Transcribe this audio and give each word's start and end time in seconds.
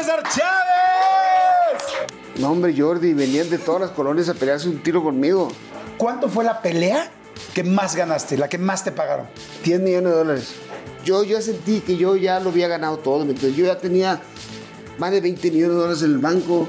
César 0.00 0.22
Chávez. 0.22 1.82
No, 2.38 2.52
hombre, 2.52 2.74
Jordi, 2.74 3.12
venían 3.12 3.50
de 3.50 3.58
todas 3.58 3.82
las 3.82 3.90
colonias 3.90 4.30
a 4.30 4.34
pelearse 4.34 4.66
un 4.66 4.82
tiro 4.82 5.02
conmigo. 5.02 5.52
¿Cuánto 5.98 6.30
fue 6.30 6.42
la 6.42 6.62
pelea 6.62 7.10
que 7.52 7.62
más 7.62 7.94
ganaste, 7.94 8.38
la 8.38 8.48
que 8.48 8.56
más 8.56 8.82
te 8.82 8.92
pagaron? 8.92 9.26
10 9.62 9.80
millones 9.80 10.10
de 10.10 10.16
dólares. 10.16 10.54
Yo 11.04 11.22
ya 11.22 11.42
sentí 11.42 11.80
que 11.80 11.98
yo 11.98 12.16
ya 12.16 12.40
lo 12.40 12.48
había 12.48 12.66
ganado 12.66 12.96
todo. 12.98 13.24
Entonces, 13.24 13.54
yo 13.54 13.66
ya 13.66 13.76
tenía 13.76 14.22
más 14.96 15.10
de 15.10 15.20
20 15.20 15.50
millones 15.50 15.76
de 15.76 15.80
dólares 15.82 16.02
en 16.02 16.12
el 16.12 16.18
banco, 16.18 16.66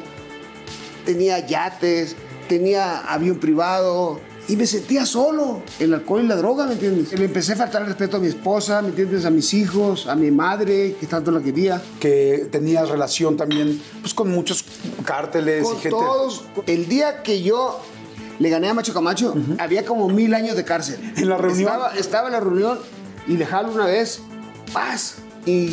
tenía 1.06 1.40
yates, 1.40 2.18
tenía 2.50 3.00
avión 3.00 3.40
privado 3.40 4.20
y 4.52 4.56
me 4.58 4.68
sentía 4.68 5.06
solo. 5.06 5.62
El 5.80 5.94
alcohol 5.94 6.24
y 6.24 6.28
la 6.28 6.36
droga, 6.36 6.66
¿me 6.68 6.74
entiendes? 6.74 7.18
Le 7.18 7.26
empecé 7.26 7.54
a 7.54 7.56
faltar 7.56 7.82
el 7.84 7.88
respeto 7.88 8.18
a 8.18 8.20
mi 8.20 8.28
esposa, 8.28 8.82
¿me 8.82 8.90
entiendes? 8.90 9.26
A 9.26 9.30
mis 9.30 9.54
hijos, 9.54 10.08
a 10.08 10.16
mi 10.16 10.30
madre, 10.32 10.96
que 11.00 11.08
tanto 11.08 11.32
la 11.32 11.42
quería. 11.42 11.82
Que 12.00 12.48
tenías 12.52 12.90
relación 12.90 13.38
también 13.38 13.82
pues, 14.02 14.14
con 14.14 14.30
muchos 14.30 14.66
cárteles 15.06 15.64
Con 15.64 15.78
y 15.78 15.80
gente. 15.80 15.90
todos. 15.98 16.44
El 16.68 16.88
día 16.88 17.24
que 17.24 17.42
yo 17.42 17.80
le 18.40 18.50
gané 18.50 18.70
a 18.70 18.74
Macho 18.74 18.94
Camacho, 18.94 19.36
había 19.60 19.86
como 19.86 20.10
mil 20.10 20.34
años 20.34 20.56
de 20.56 20.66
cárcel. 20.66 21.14
¿En 21.16 21.30
la 21.30 21.38
reunión? 21.38 21.68
Estaba, 21.72 21.96
estaba 21.96 22.28
en 22.28 22.34
la 22.34 22.40
reunión 22.40 22.80
y 23.28 23.38
le 23.38 23.46
jalo 23.46 23.72
una 23.72 23.86
vez, 23.86 24.20
¡paz! 24.74 25.16
Y, 25.46 25.68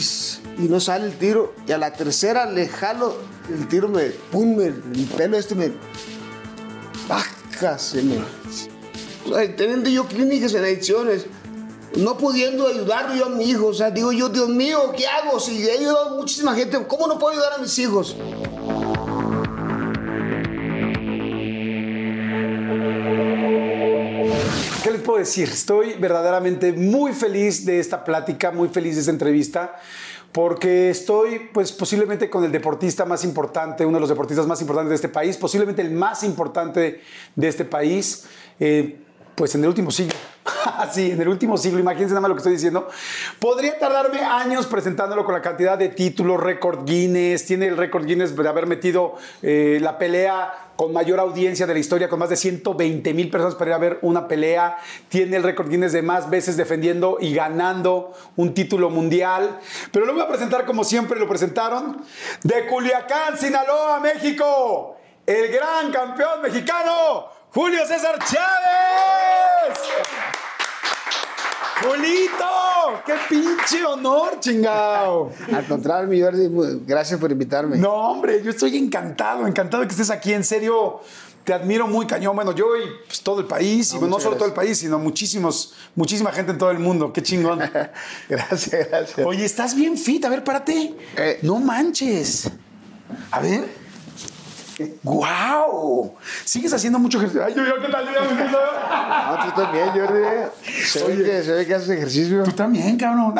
y 0.59 0.69
no 0.69 0.79
sale 0.79 1.07
el 1.07 1.13
tiro. 1.15 1.55
Y 1.67 1.73
a 1.73 1.79
la 1.79 1.93
tercera 1.95 2.45
le 2.51 2.69
jalo, 2.69 3.17
el 3.53 3.67
tiro 3.69 3.89
me, 3.89 4.05
pum, 4.31 4.57
me- 4.57 4.67
el 4.67 5.09
pelo 5.17 5.37
este 5.37 5.55
me, 5.55 5.73
baja, 7.09 7.31
me... 7.61 8.19
O 9.27 9.35
sea, 9.35 9.57
teniendo 9.57 9.91
yo 9.91 10.07
clínicas 10.07 10.55
en 10.55 10.65
adicciones, 10.65 11.27
no 11.97 12.17
pudiendo 12.17 12.67
ayudar 12.67 13.15
yo 13.17 13.27
a 13.27 13.29
mi 13.31 13.45
hijo, 13.45 13.67
o 13.67 13.75
sea, 13.75 13.91
digo 13.91 14.13
yo, 14.13 14.29
Dios 14.29 14.49
mío, 14.49 14.93
¿qué 14.97 15.07
hago? 15.07 15.41
Si 15.41 15.67
he 15.67 15.73
ayudado 15.73 16.11
a 16.11 16.15
muchísima 16.15 16.55
gente, 16.55 16.79
¿cómo 16.87 17.07
no 17.07 17.19
puedo 17.19 17.33
ayudar 17.33 17.55
a 17.55 17.59
mis 17.59 17.77
hijos? 17.79 18.17
¿Qué 24.83 24.91
les 24.91 25.01
puedo 25.03 25.19
decir? 25.19 25.49
Estoy 25.49 25.95
verdaderamente 25.95 26.73
muy 26.73 27.13
feliz 27.13 27.65
de 27.65 27.81
esta 27.81 28.05
plática, 28.05 28.53
muy 28.53 28.69
feliz 28.69 28.95
de 28.95 29.01
esta 29.01 29.11
entrevista, 29.11 29.77
porque 30.39 30.91
estoy 30.91 31.51
pues 31.53 31.73
posiblemente 31.73 32.31
con 32.31 32.45
el 32.45 32.53
deportista 32.53 33.05
más 33.05 33.25
importante, 33.25 33.85
uno 33.85 33.97
de 33.97 34.03
los 34.03 34.09
deportistas 34.09 34.47
más 34.47 34.61
importantes 34.61 34.91
de 34.91 34.95
este 34.95 35.09
país, 35.09 35.37
posiblemente 35.37 35.83
el 35.83 35.91
más 35.91 36.23
importante 36.23 37.01
de 37.35 37.49
este 37.49 37.65
país, 37.65 38.25
eh, 38.61 39.01
pues 39.35 39.57
en 39.57 39.63
el 39.63 39.69
último 39.69 39.91
siglo. 39.91 40.15
Sí, 40.93 41.11
en 41.11 41.21
el 41.21 41.29
último 41.29 41.59
siglo, 41.59 41.81
imagínense 41.81 42.11
nada 42.15 42.21
más 42.21 42.29
lo 42.29 42.35
que 42.37 42.39
estoy 42.39 42.53
diciendo. 42.53 42.89
Podría 43.41 43.81
tardarme 43.81 44.21
años 44.21 44.67
presentándolo 44.67 45.25
con 45.25 45.35
la 45.35 45.43
cantidad 45.43 45.77
de 45.77 45.89
títulos, 45.89 46.41
récord 46.41 46.85
Guinness, 46.85 47.45
tiene 47.45 47.67
el 47.67 47.77
récord 47.77 48.07
Guinness 48.07 48.37
de 48.37 48.49
haber 48.49 48.67
metido 48.67 49.17
eh, 49.43 49.79
la 49.83 49.99
pelea 49.99 50.68
con 50.79 50.93
mayor 50.93 51.19
audiencia 51.19 51.67
de 51.67 51.75
la 51.75 51.81
historia, 51.81 52.09
con 52.09 52.21
más 52.21 52.29
de 52.29 52.37
120 52.37 53.13
mil 53.13 53.31
personas 53.31 53.57
para 53.57 53.71
ir 53.71 53.75
a 53.75 53.79
ver 53.79 53.99
una 54.01 54.29
pelea. 54.29 54.79
Tiene 55.09 55.37
el 55.37 55.43
récord 55.43 55.69
Guinness 55.69 55.91
de 55.93 56.03
más 56.03 56.31
veces 56.31 56.57
defendiendo 56.57 57.19
y 57.21 57.35
ganando 57.35 58.13
un 58.37 58.55
título 58.55 58.89
mundial. 58.89 59.59
Pero 59.91 60.07
lo 60.07 60.13
voy 60.13 60.23
a 60.23 60.29
presentar 60.29 60.65
como 60.65 60.85
siempre 60.85 61.19
lo 61.19 61.29
presentaron. 61.29 62.01
De 62.45 62.65
Culiacán, 62.67 63.37
Sinaloa, 63.37 63.99
México. 63.99 64.97
El 65.27 65.51
gran 65.51 65.91
campeón 65.91 66.43
mexicano, 66.43 67.27
Julio 67.53 67.85
César 67.85 68.17
Chávez. 68.21 69.81
Julito, 71.81 73.03
qué 73.07 73.15
pinche 73.29 73.85
honor, 73.85 74.41
chingao. 74.41 75.31
Al 75.55 75.67
contrario, 75.67 76.09
mi 76.09 76.21
Jordi, 76.21 76.49
gracias 76.87 77.21
por 77.21 77.31
invitarme. 77.31 77.77
No, 77.77 77.93
hombre, 77.93 78.43
yo 78.43 78.51
estoy 78.51 78.77
encantado, 78.77 79.47
encantado 79.47 79.83
de 79.83 79.87
que 79.87 79.93
estés 79.93 80.11
aquí. 80.11 80.33
En 80.33 80.43
serio, 80.43 81.01
te 81.45 81.53
admiro 81.53 81.87
muy 81.87 82.07
cañón. 82.07 82.35
Bueno, 82.35 82.53
yo 82.53 82.77
y 82.77 82.83
pues, 83.07 83.21
todo 83.21 83.41
el 83.41 83.47
país, 83.47 83.93
y 83.93 83.95
No, 83.95 84.03
no, 84.03 84.09
muchas 84.09 84.25
solo 84.25 84.37
todo 84.37 84.49
el 84.49 84.55
país, 84.55 84.79
sino 84.79 84.99
muchísimos, 84.99 85.75
muchísima 85.95 86.33
gente 86.33 86.53
en 86.53 86.59
todo 86.59 86.71
el 86.71 86.81
mundo. 86.81 87.13
Qué 87.13 87.23
chingón. 87.23 87.59
gracias, 88.29 88.89
gracias. 88.89 89.27
Oye, 89.27 89.45
estás 89.45 89.75
bien 89.75 89.97
fit. 89.97 90.25
A 90.25 90.29
ver, 90.29 90.43
párate. 90.43 90.95
Eh. 91.17 91.39
No 91.43 91.61
manches. 91.61 92.51
A 93.31 93.41
ver. 93.41 93.78
¡Guau! 95.03 96.15
¿Sigues 96.45 96.73
haciendo 96.73 96.99
mucho 96.99 97.19
ejercicio? 97.19 97.45
Ay, 97.45 97.55
yo, 97.55 97.65
yo, 97.65 97.81
¿qué 97.81 97.89
tal? 97.89 98.05
No, 98.07 99.45
tú 99.45 99.61
también, 99.61 99.89
Jordi. 99.91 100.23
Se 100.85 101.05
ve, 101.05 101.25
que, 101.25 101.43
se 101.43 101.53
ve 101.53 101.67
que 101.67 101.75
haces 101.75 101.89
ejercicio. 101.91 102.43
Tú 102.45 102.53
también, 102.53 102.97
cabrón. 102.97 103.35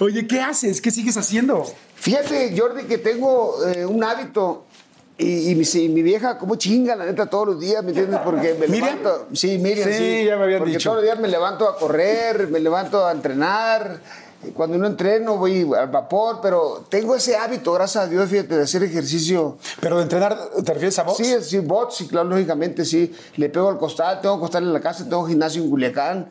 Oye, 0.00 0.26
¿qué 0.26 0.40
haces? 0.40 0.80
¿Qué 0.80 0.90
sigues 0.90 1.16
haciendo? 1.16 1.64
Fíjate, 1.96 2.54
Jordi, 2.58 2.84
que 2.84 2.98
tengo 2.98 3.56
eh, 3.66 3.86
un 3.86 4.02
hábito. 4.04 4.64
Y, 5.18 5.50
y 5.50 5.88
mi, 5.88 6.02
vieja, 6.02 6.38
como 6.38 6.56
chinga, 6.56 6.96
la 6.96 7.04
neta, 7.04 7.26
todos 7.26 7.48
los 7.48 7.60
días, 7.60 7.82
¿me 7.84 7.90
entiendes? 7.90 8.18
Porque 8.24 8.54
me 8.58 8.66
¿Miriam? 8.66 8.96
levanto. 8.98 9.28
Sí, 9.34 9.58
Miriam, 9.58 9.88
Sí, 9.88 9.94
sí. 9.96 10.24
ya 10.24 10.36
me 10.36 10.44
habían 10.44 10.58
Porque 10.60 10.72
dicho. 10.72 10.88
todos 10.90 10.96
los 10.96 11.04
días 11.04 11.20
me 11.20 11.28
levanto 11.28 11.68
a 11.68 11.76
correr, 11.76 12.48
me 12.48 12.58
levanto 12.58 13.06
a 13.06 13.12
entrenar. 13.12 14.00
Cuando 14.54 14.76
no 14.76 14.86
entreno, 14.86 15.36
voy 15.36 15.68
al 15.78 15.88
vapor, 15.88 16.40
pero 16.42 16.84
tengo 16.88 17.14
ese 17.14 17.36
hábito, 17.36 17.72
gracias 17.72 18.04
a 18.04 18.06
Dios, 18.08 18.28
fíjate, 18.28 18.56
de 18.56 18.62
hacer 18.62 18.82
ejercicio. 18.82 19.56
Pero 19.80 19.98
de 19.98 20.02
entrenar, 20.02 20.36
¿te 20.64 20.72
refieres 20.72 20.98
a 20.98 21.04
vos? 21.04 21.16
Sí, 21.16 21.34
sí, 21.42 21.60
bots, 21.60 21.96
sí, 21.96 22.08
claro, 22.08 22.28
lógicamente, 22.28 22.84
sí. 22.84 23.12
Le 23.36 23.48
pego 23.48 23.68
al 23.68 23.78
costal, 23.78 24.20
tengo 24.20 24.40
costal 24.40 24.64
en 24.64 24.72
la 24.72 24.80
casa, 24.80 25.04
tengo 25.04 25.24
gimnasio 25.26 25.62
en 25.62 25.70
Culiacán. 25.70 26.28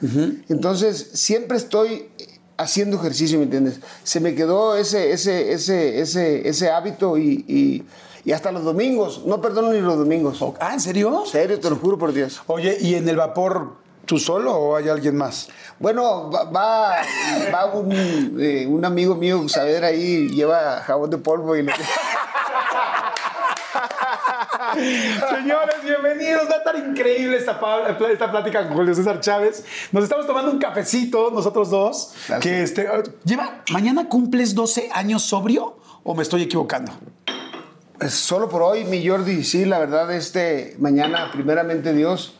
Entonces, 0.49 1.11
siempre 1.13 1.57
estoy 1.57 2.09
haciendo 2.57 2.97
ejercicio, 2.97 3.37
¿me 3.39 3.45
entiendes? 3.45 3.79
Se 4.03 4.19
me 4.19 4.35
quedó 4.35 4.75
ese, 4.75 5.11
ese, 5.11 5.53
ese, 5.53 5.99
ese, 6.01 6.47
ese 6.47 6.69
hábito 6.69 7.17
y, 7.17 7.43
y, 7.47 7.85
y 8.23 8.31
hasta 8.33 8.51
los 8.51 8.63
domingos. 8.63 9.23
No 9.25 9.41
perdono 9.41 9.71
ni 9.71 9.79
los 9.79 9.97
domingos. 9.97 10.43
Ah, 10.59 10.73
¿en 10.73 10.79
serio? 10.79 11.23
En 11.25 11.31
serio, 11.31 11.59
te 11.59 11.69
lo 11.69 11.77
juro 11.77 11.97
por 11.97 12.13
Dios. 12.13 12.41
Oye, 12.47 12.77
¿y 12.79 12.95
en 12.95 13.09
el 13.09 13.15
vapor 13.15 13.80
tú 14.05 14.17
solo 14.19 14.53
o 14.53 14.75
hay 14.75 14.89
alguien 14.89 15.17
más? 15.17 15.49
Bueno, 15.79 16.29
va, 16.29 16.43
va, 16.43 16.95
va 17.53 17.65
un, 17.73 18.37
eh, 18.39 18.65
un 18.67 18.85
amigo 18.85 19.15
mío, 19.15 19.47
Saavedra, 19.47 19.87
ahí, 19.87 20.29
lleva 20.29 20.81
jabón 20.81 21.09
de 21.09 21.17
polvo 21.17 21.55
y 21.55 21.63
le... 21.63 21.73
Señores, 24.73 25.75
bienvenidos. 25.83 26.49
Va 26.49 26.55
a 26.55 26.57
estar 26.57 26.75
increíble 26.75 27.37
esta, 27.37 27.59
esta 28.11 28.31
plática 28.31 28.67
con 28.67 28.77
Julio 28.77 28.93
César 28.93 29.19
Chávez. 29.19 29.65
Nos 29.91 30.03
estamos 30.03 30.27
tomando 30.27 30.51
un 30.51 30.59
cafecito, 30.59 31.31
nosotros 31.31 31.69
dos. 31.69 32.13
Gracias. 32.27 32.39
Que 32.39 32.63
este, 32.63 32.87
lleva, 33.23 33.63
¿Mañana 33.71 34.07
cumples 34.07 34.55
12 34.55 34.89
años 34.93 35.23
sobrio 35.23 35.77
o 36.03 36.15
me 36.15 36.23
estoy 36.23 36.43
equivocando? 36.43 36.91
Pues 37.97 38.13
solo 38.13 38.49
por 38.49 38.63
hoy, 38.63 38.83
mi 38.85 39.05
Jordi, 39.05 39.43
sí, 39.43 39.65
la 39.65 39.77
verdad, 39.77 40.11
este, 40.11 40.75
mañana, 40.79 41.29
primeramente 41.31 41.93
Dios, 41.93 42.35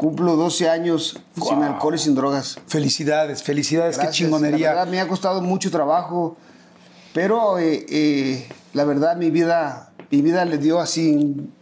cumplo 0.00 0.34
12 0.36 0.66
años 0.70 1.20
sin 1.34 1.56
Wow. 1.58 1.62
alcohol 1.64 1.94
y 1.94 1.98
sin 1.98 2.14
drogas. 2.14 2.58
Felicidades, 2.66 3.42
felicidades, 3.42 3.96
Gracias. 3.98 4.16
qué 4.16 4.24
chingonería. 4.24 4.68
La 4.68 4.74
verdad, 4.76 4.90
me 4.90 4.98
ha 4.98 5.06
costado 5.06 5.42
mucho 5.42 5.70
trabajo, 5.70 6.38
pero 7.12 7.58
eh, 7.58 7.84
eh, 7.90 8.48
la 8.72 8.84
verdad, 8.84 9.16
mi 9.16 9.30
vida, 9.30 9.92
mi 10.10 10.22
vida 10.22 10.46
le 10.46 10.56
dio 10.56 10.80
así 10.80 11.10
un, 11.14 11.52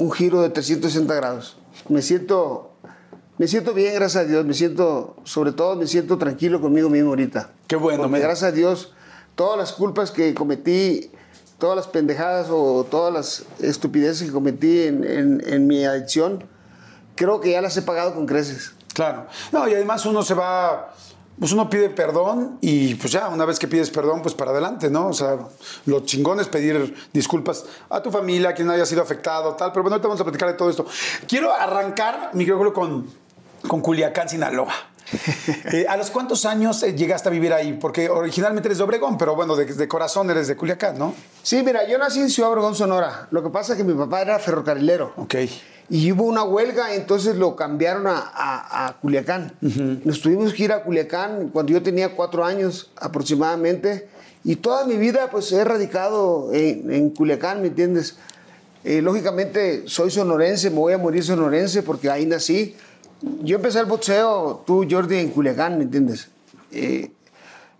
un 0.00 0.10
giro 0.10 0.42
de 0.42 0.50
360 0.50 1.14
grados. 1.14 1.58
Me 1.88 2.02
siento, 2.02 2.72
me 3.38 3.46
siento 3.46 3.72
bien, 3.72 3.94
gracias 3.94 4.24
a 4.24 4.26
Dios, 4.26 4.44
me 4.44 4.54
siento, 4.54 5.14
sobre 5.22 5.52
todo, 5.52 5.76
me 5.76 5.86
siento 5.86 6.18
tranquilo 6.18 6.60
conmigo 6.60 6.90
mismo 6.90 7.10
ahorita. 7.10 7.50
Qué 7.68 7.76
bueno, 7.76 8.02
Porque 8.02 8.18
gracias 8.18 8.50
a 8.50 8.52
Dios, 8.52 8.92
todas 9.36 9.56
las 9.56 9.72
culpas 9.72 10.10
que 10.10 10.34
cometí, 10.34 11.12
todas 11.60 11.76
las 11.76 11.86
pendejadas 11.86 12.48
o 12.50 12.84
todas 12.90 13.14
las 13.14 13.44
estupideces 13.64 14.26
que 14.26 14.32
cometí 14.32 14.82
en, 14.82 15.04
en- 15.04 15.42
en 15.46 15.66
mi 15.68 15.84
adicción, 15.84 16.42
creo 17.20 17.38
que 17.38 17.50
ya 17.50 17.60
las 17.60 17.76
he 17.76 17.82
pagado 17.82 18.14
con 18.14 18.24
creces. 18.24 18.72
Claro. 18.94 19.26
No, 19.52 19.68
y 19.68 19.74
además 19.74 20.06
uno 20.06 20.22
se 20.22 20.32
va. 20.32 20.94
Pues 21.38 21.52
uno 21.52 21.70
pide 21.70 21.88
perdón 21.88 22.58
y 22.60 22.94
pues 22.96 23.12
ya, 23.12 23.28
una 23.28 23.46
vez 23.46 23.58
que 23.58 23.66
pides 23.66 23.88
perdón, 23.88 24.20
pues 24.20 24.34
para 24.34 24.50
adelante, 24.50 24.90
¿no? 24.90 25.08
O 25.08 25.12
sea, 25.14 25.38
lo 25.86 26.00
chingón 26.00 26.38
es 26.38 26.48
pedir 26.48 26.94
disculpas 27.12 27.64
a 27.88 28.02
tu 28.02 28.10
familia, 28.10 28.50
a 28.50 28.54
quien 28.54 28.68
haya 28.68 28.84
sido 28.84 29.00
afectado, 29.00 29.54
tal. 29.54 29.70
Pero 29.72 29.82
bueno, 29.82 29.94
ahorita 29.94 30.08
vamos 30.08 30.20
a 30.20 30.24
platicar 30.24 30.48
de 30.48 30.54
todo 30.54 30.68
esto. 30.68 30.86
Quiero 31.26 31.54
arrancar, 31.54 32.30
mi 32.34 32.46
Julio, 32.46 32.74
con, 32.74 33.06
con 33.68 33.80
Culiacán, 33.80 34.28
Sinaloa. 34.28 34.72
Eh, 35.72 35.86
¿A 35.88 35.96
los 35.96 36.10
cuántos 36.10 36.44
años 36.46 36.82
eh, 36.84 36.94
llegaste 36.94 37.28
a 37.28 37.32
vivir 37.32 37.52
ahí? 37.52 37.72
Porque 37.72 38.08
originalmente 38.08 38.68
eres 38.68 38.78
de 38.78 38.84
Obregón, 38.84 39.18
pero 39.18 39.34
bueno, 39.34 39.56
de, 39.56 39.64
de 39.64 39.88
corazón 39.88 40.30
eres 40.30 40.46
de 40.46 40.56
Culiacán, 40.56 40.98
¿no? 40.98 41.14
Sí, 41.42 41.62
mira, 41.64 41.86
yo 41.88 41.98
nací 41.98 42.20
en 42.20 42.30
Ciudad 42.30 42.50
Obregón, 42.50 42.76
Sonora. 42.76 43.26
Lo 43.30 43.42
que 43.42 43.50
pasa 43.50 43.72
es 43.72 43.78
que 43.78 43.84
mi 43.84 43.94
papá 43.94 44.20
era 44.22 44.38
ferrocarrilero. 44.38 45.12
Ok. 45.16 45.34
Y 45.90 46.12
hubo 46.12 46.22
una 46.24 46.44
huelga, 46.44 46.94
entonces 46.94 47.34
lo 47.36 47.56
cambiaron 47.56 48.06
a, 48.06 48.16
a- 48.18 48.86
a 48.86 48.92
Culiacán. 49.00 49.52
Nos 50.04 50.20
tuvimos 50.20 50.54
que 50.54 50.64
ir 50.64 50.72
a 50.72 50.84
Culiacán 50.84 51.48
cuando 51.48 51.72
yo 51.72 51.82
tenía 51.82 52.14
cuatro 52.14 52.44
años 52.44 52.90
aproximadamente. 52.96 54.08
Y 54.44 54.56
toda 54.56 54.86
mi 54.86 54.96
vida 54.96 55.28
pues 55.30 55.50
he 55.52 55.64
radicado 55.64 56.50
en, 56.52 56.92
en 56.92 57.10
Culiacán, 57.10 57.60
¿me 57.60 57.68
entiendes? 57.68 58.16
Eh, 58.84 59.02
lógicamente 59.02 59.82
soy 59.86 60.10
sonorense, 60.10 60.70
me 60.70 60.76
voy 60.76 60.92
a 60.94 60.98
morir 60.98 61.22
sonorense 61.24 61.82
porque 61.82 62.08
ahí 62.08 62.24
nací. 62.24 62.76
Yo 63.42 63.56
empecé 63.56 63.80
el 63.80 63.86
boxeo, 63.86 64.62
tú 64.66 64.86
Jordi, 64.88 65.18
en 65.18 65.30
Culiacán, 65.30 65.76
¿me 65.76 65.84
entiendes? 65.84 66.28
Eh, 66.72 67.10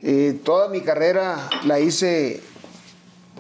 eh, 0.03 0.39
toda 0.45 0.69
mi 0.69 0.81
carrera 0.81 1.49
la 1.65 1.79
hice 1.81 2.41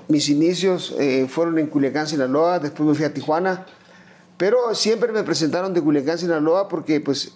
mis 0.08 0.28
inicios 0.28 0.94
eh, 0.99 1.26
fueron 1.28 1.58
en 1.58 1.67
Culiacán, 1.67 2.06
Sinaloa, 2.06 2.58
después 2.61 2.88
me 2.88 2.94
fui 2.94 3.05
a 3.05 3.12
Tijuana, 3.12 3.67
pero 4.41 4.75
siempre 4.75 5.13
me 5.13 5.23
presentaron 5.23 5.75
de 5.75 5.83
Culiacán, 5.83 6.17
Sinaloa, 6.17 6.67
porque 6.67 6.99
pues, 6.99 7.33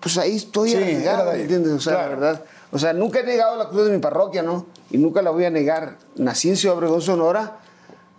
pues 0.00 0.18
ahí 0.18 0.34
estoy 0.34 0.70
Sí, 0.70 0.74
¿me 0.74 1.40
entiendes? 1.40 1.72
O 1.74 1.78
sea, 1.78 1.92
claro. 1.92 2.10
la 2.10 2.16
verdad. 2.16 2.44
O 2.72 2.78
sea, 2.80 2.92
nunca 2.92 3.20
he 3.20 3.22
negado 3.22 3.54
la 3.54 3.68
cruz 3.68 3.86
de 3.86 3.92
mi 3.92 3.98
parroquia, 3.98 4.42
¿no? 4.42 4.66
Y 4.90 4.98
nunca 4.98 5.22
la 5.22 5.30
voy 5.30 5.44
a 5.44 5.50
negar. 5.50 5.98
Nací 6.16 6.48
en 6.48 6.56
Ciudad 6.56 6.76
Obregón, 6.76 7.02
Sonora, 7.02 7.58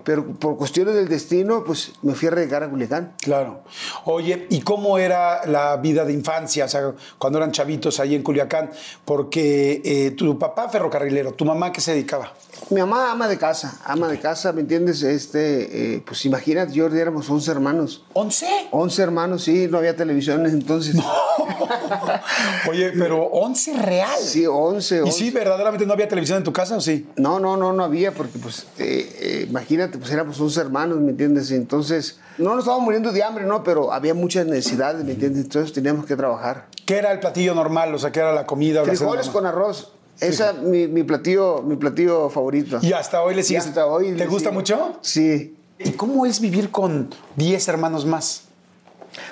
pero 0.04 0.26
por 0.26 0.58
cuestiones 0.58 0.96
del 0.96 1.08
destino, 1.08 1.64
pues 1.64 1.94
me 2.02 2.14
fui 2.14 2.28
a 2.28 2.32
radicar 2.32 2.64
a 2.64 2.70
Culiacán. 2.70 3.14
Claro. 3.22 3.62
Oye, 4.06 4.48
¿y 4.50 4.62
cómo 4.62 4.98
era 4.98 5.46
la 5.46 5.78
vida 5.78 6.06
de 6.06 6.14
infancia? 6.14 6.66
O 6.66 6.70
sea, 6.70 6.94
cuando 7.18 7.38
eran 7.40 7.52
chavitos 7.52 8.00
ahí 8.00 8.16
en 8.16 8.24
Culiacán. 8.24 8.72
Porque 9.06 9.82
eh, 9.84 10.12
tu 10.12 10.38
papá 10.38 10.70
ferrocarrilero, 10.70 11.34
tu 11.34 11.46
mamá, 11.46 11.72
¿qué 11.72 11.82
se 11.82 11.92
dedicaba? 11.92 12.34
Mi 12.70 12.82
mamá 12.82 13.12
ama 13.12 13.28
de 13.28 13.38
casa, 13.38 13.80
ama 13.86 14.08
de 14.08 14.20
casa, 14.20 14.52
¿me 14.54 14.62
entiendes? 14.62 15.02
Este, 15.04 15.96
eh, 15.96 16.04
pues 16.06 16.26
imagínate, 16.26 16.80
Jordi, 16.80 17.00
éramos 17.00 17.30
11 17.30 17.52
hermanos. 17.52 18.04
¿Once? 18.14 18.48
11 18.72 19.02
hermanos, 19.02 19.44
sí, 19.44 19.68
no 19.70 19.78
había 19.78 19.96
televisiones 19.96 20.54
entonces. 20.54 20.96
Oye, 22.70 22.92
pero 22.92 23.26
once 23.26 23.74
real. 23.74 24.20
Sí, 24.20 24.46
11, 24.46 24.98
¿Y 24.98 25.00
11. 25.00 25.12
sí, 25.12 25.32
verdaderamente 25.32 25.86
no 25.86 25.94
había 25.94 26.08
televisión 26.08 26.38
en 26.38 26.44
tu 26.44 26.54
casa 26.54 26.78
o 26.78 26.82
sí? 26.82 27.08
No, 27.16 27.40
no, 27.40 27.58
no, 27.58 27.74
no 27.74 27.84
había, 27.84 28.14
porque 28.14 28.38
pues, 28.40 28.68
eh, 28.78 29.18
eh, 29.20 29.48
imagínate, 29.90 29.98
pues 29.98 30.12
éramos 30.12 30.40
11 30.40 30.62
hermanos, 30.62 31.00
¿me 31.00 31.12
entiendes? 31.12 31.52
Entonces, 31.52 32.20
no 32.38 32.52
nos 32.52 32.60
estábamos 32.60 32.86
muriendo 32.86 33.12
de 33.12 33.24
hambre, 33.24 33.46
¿no? 33.46 33.64
Pero 33.64 33.92
había 33.92 34.14
muchas 34.14 34.46
necesidades, 34.46 35.04
¿me 35.04 35.12
entiendes? 35.14 35.44
Entonces 35.44 35.74
teníamos 35.74 36.06
que 36.06 36.16
trabajar. 36.16 36.68
¿Qué 36.86 36.98
era 36.98 37.12
el 37.12 37.20
platillo 37.20 37.54
normal? 37.56 37.94
O 37.94 38.00
sea, 38.00 38.12
¿qué 38.12 38.20
era 38.20 38.34
la 38.34 38.46
comida? 38.46 38.82
o 38.82 38.86
Frijoles 38.86 39.30
con 39.30 39.46
arroz. 39.46 39.92
Esa 40.20 40.52
es 40.52 40.58
mi, 40.60 40.88
mi 40.88 41.04
platillo, 41.04 41.62
mi 41.62 41.76
platillo 41.78 42.30
favorito. 42.30 42.80
Y 42.82 42.92
hasta 42.94 43.22
hoy 43.22 43.36
le 43.36 43.42
Y 43.42 43.44
sigues. 43.44 43.68
hasta 43.68 43.86
hoy 43.86 44.14
¿Te 44.16 44.26
gusta 44.26 44.50
sigo. 44.50 44.54
mucho? 44.60 44.98
Sí. 45.02 45.56
¿Y 45.78 45.92
cómo 45.92 46.26
es 46.26 46.42
vivir 46.42 46.72
con 46.72 47.10
10 47.38 47.68
hermanos 47.70 48.06
más? 48.06 48.44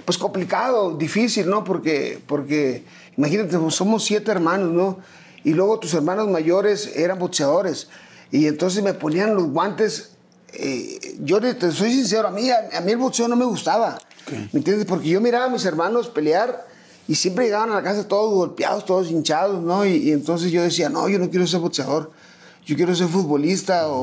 Pues 0.05 0.17
complicado, 0.17 0.95
difícil, 0.97 1.49
¿no? 1.49 1.63
Porque, 1.63 2.19
porque 2.25 2.83
imagínate, 3.17 3.57
pues, 3.57 3.75
somos 3.75 4.05
siete 4.05 4.31
hermanos, 4.31 4.71
¿no? 4.71 4.99
Y 5.43 5.53
luego 5.53 5.77
tus 5.79 5.93
hermanos 5.93 6.27
mayores 6.29 6.95
eran 6.95 7.19
boxeadores. 7.19 7.89
Y 8.31 8.47
entonces 8.47 8.83
me 8.83 8.93
ponían 8.93 9.35
los 9.35 9.45
guantes. 9.51 10.11
Eh, 10.53 11.15
yo 11.23 11.39
te 11.41 11.71
soy 11.71 11.91
sincero, 11.93 12.27
a 12.27 12.31
mí, 12.31 12.49
a, 12.49 12.69
a 12.77 12.81
mí 12.81 12.91
el 12.91 12.97
boxeo 12.97 13.27
no 13.27 13.35
me 13.35 13.45
gustaba. 13.45 13.99
¿Me 14.29 14.49
entiendes? 14.59 14.85
Porque 14.85 15.07
yo 15.09 15.21
miraba 15.21 15.45
a 15.45 15.49
mis 15.49 15.63
hermanos 15.65 16.09
pelear 16.09 16.65
y 17.07 17.15
siempre 17.15 17.45
llegaban 17.45 17.71
a 17.71 17.75
la 17.75 17.83
casa 17.83 18.07
todos 18.07 18.33
golpeados, 18.33 18.83
todos 18.85 19.09
hinchados, 19.09 19.61
¿no? 19.63 19.85
Y, 19.85 19.91
y 19.97 20.11
entonces 20.11 20.51
yo 20.51 20.61
decía, 20.63 20.89
no, 20.89 21.07
yo 21.07 21.17
no 21.19 21.29
quiero 21.29 21.47
ser 21.47 21.59
boxeador. 21.61 22.11
Yo 22.65 22.75
quiero 22.75 22.93
ser 22.93 23.07
futbolista 23.07 23.87
o- 23.87 23.95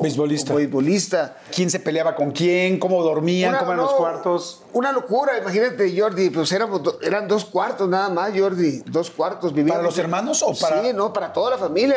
Beisbolista. 0.00 0.54
beisbolista. 0.54 1.36
¿Quién 1.54 1.68
se 1.70 1.80
peleaba 1.80 2.14
con 2.14 2.30
quién? 2.30 2.78
¿Cómo 2.78 3.02
dormían? 3.02 3.50
Una- 3.50 3.58
¿Cómo 3.58 3.72
eran 3.72 3.84
los 3.84 3.94
cuartos? 3.94 4.62
Una 4.72 4.92
locura, 4.92 5.36
imagínate, 5.38 5.98
Jordi. 5.98 6.30
Pues 6.30 6.50
éramos 6.52 6.82
do- 6.82 6.98
eran 7.02 7.28
dos 7.28 7.44
cuartos 7.44 7.88
nada 7.88 8.08
más, 8.08 8.32
Jordi. 8.36 8.82
Dos 8.86 9.10
cuartos. 9.10 9.52
Vivíamos 9.52 9.72
¿Para 9.76 9.82
los 9.84 9.98
hermanos 9.98 10.42
o 10.42 10.54
para.? 10.54 10.82
Sí, 10.82 10.92
no, 10.94 11.12
para 11.12 11.32
toda 11.32 11.50
la 11.50 11.58
familia. 11.58 11.96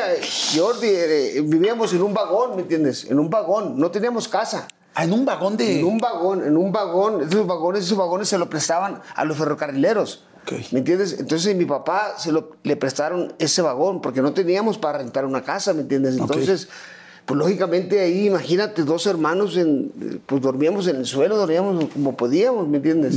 Jordi, 0.56 0.88
eh, 0.90 1.42
vivíamos 1.46 1.94
en 1.94 2.02
un 2.02 2.14
vagón, 2.14 2.56
¿me 2.56 2.64
entiendes? 2.64 3.06
En 3.10 3.20
un 3.20 3.30
vagón. 3.30 3.80
No 3.80 3.90
teníamos 3.92 4.28
casa. 4.28 4.68
Ah, 4.94 5.04
en 5.04 5.14
un 5.14 5.26
vagón 5.26 5.58
de. 5.58 5.80
En 5.80 5.86
un 5.86 5.98
vagón, 5.98 6.44
en 6.46 6.58
un 6.58 6.72
vagón. 6.72 7.22
Esos 7.28 7.46
vagones, 7.48 7.86
esos 7.86 7.98
vagones 7.98 8.28
se 8.30 8.38
lo 8.38 8.50
prestaban 8.50 9.02
a 9.16 9.26
los 9.26 9.38
ferrocarrileros. 9.38 10.24
Ok. 10.44 10.54
¿Me 10.72 10.80
entiendes? 10.80 11.18
Entonces 11.20 11.56
mi 11.56 11.66
papá 11.66 12.14
se 12.18 12.32
lo, 12.32 12.52
le 12.64 12.76
prestaron 12.76 13.34
ese 13.40 13.62
vagón 13.62 14.00
porque 14.02 14.22
no 14.22 14.32
teníamos 14.34 14.78
para 14.78 15.00
rentar 15.00 15.26
una 15.26 15.42
casa, 15.44 15.74
¿me 15.74 15.82
entiendes? 15.82 16.18
Entonces, 16.18 16.70
pues 17.26 17.38
lógicamente 17.38 18.00
ahí, 18.02 18.28
imagínate, 18.28 18.84
dos 18.84 19.06
hermanos, 19.08 19.58
en, 19.58 20.22
pues 20.26 20.42
dormíamos 20.42 20.88
en 20.88 20.98
el 20.98 21.06
suelo, 21.06 21.38
dormíamos 21.38 21.86
como 21.92 22.16
podíamos, 22.16 22.68
¿me 22.68 22.78
entiendes? 22.78 23.16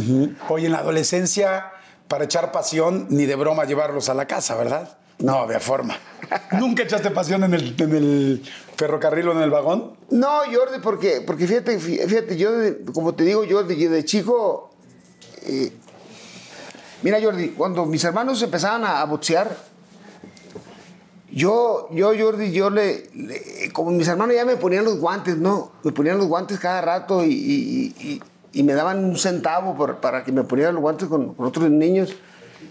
Oye, 0.49 0.66
en 0.66 0.72
la 0.72 0.78
adolescencia, 0.78 1.66
para 2.08 2.25
echar 2.25 2.50
pasión, 2.52 3.06
ni 3.10 3.26
de 3.26 3.34
broma 3.37 3.64
llevarlos 3.64 4.08
a 4.08 4.14
la 4.14 4.26
casa, 4.26 4.56
¿verdad? 4.56 4.96
No 5.19 5.34
había 5.40 5.60
forma. 5.60 5.96
¿Nunca 6.58 6.84
echaste 6.84 7.10
pasión 7.10 7.43
en 7.44 7.52
el, 7.55 7.75
en 7.78 7.94
el 7.94 8.43
ferrocarril 8.76 9.28
o 9.28 9.32
en 9.32 9.40
el 9.43 9.50
vagón? 9.50 9.93
No, 10.11 10.38
Jordi, 10.52 10.78
porque, 10.82 11.22
porque 11.26 11.46
fíjate, 11.46 11.78
fí- 11.78 12.06
fíjate, 12.06 12.37
yo, 12.37 12.50
como 12.94 13.14
te 13.14 13.25
digo, 13.25 13.43
Jordi, 13.50 13.76
yo 13.76 13.90
de 13.90 14.04
chico. 14.04 14.70
eh, 15.44 15.72
mira, 17.02 17.20
Jordi, 17.20 17.49
cuando 17.50 17.84
mis 17.84 18.02
hermanos 18.04 18.40
empezaban 18.43 18.84
a, 18.84 19.00
a 19.00 19.04
boxear, 19.06 19.54
yo, 21.30 21.88
yo, 21.92 22.12
Jordi, 22.19 22.52
yo 22.52 22.70
le, 22.70 23.10
le- 23.14 23.70
Como 23.73 23.90
mis 23.90 24.08
hermanos 24.08 24.35
ya 24.35 24.44
me 24.44 24.56
ponían 24.56 24.85
los 24.85 24.99
guantes, 24.99 25.37
¿no? 25.37 25.73
Me 25.85 25.92
ponían 25.92 26.18
los 26.18 26.26
guantes 26.26 26.58
cada 26.58 26.80
rato 26.80 27.25
y, 27.25 27.32
y- 27.32 27.94
y- 28.00 28.23
y 28.52 28.62
me 28.62 28.73
daban 28.75 29.04
un 29.04 29.16
centavo 29.18 29.76
por- 29.76 29.97
para 29.99 30.25
que 30.25 30.32
me 30.32 30.42
ponieran 30.42 30.75
los 30.75 30.80
guantes 30.82 31.08
con, 31.08 31.35
con 31.35 31.47
otros 31.47 31.70
niños. 31.70 32.14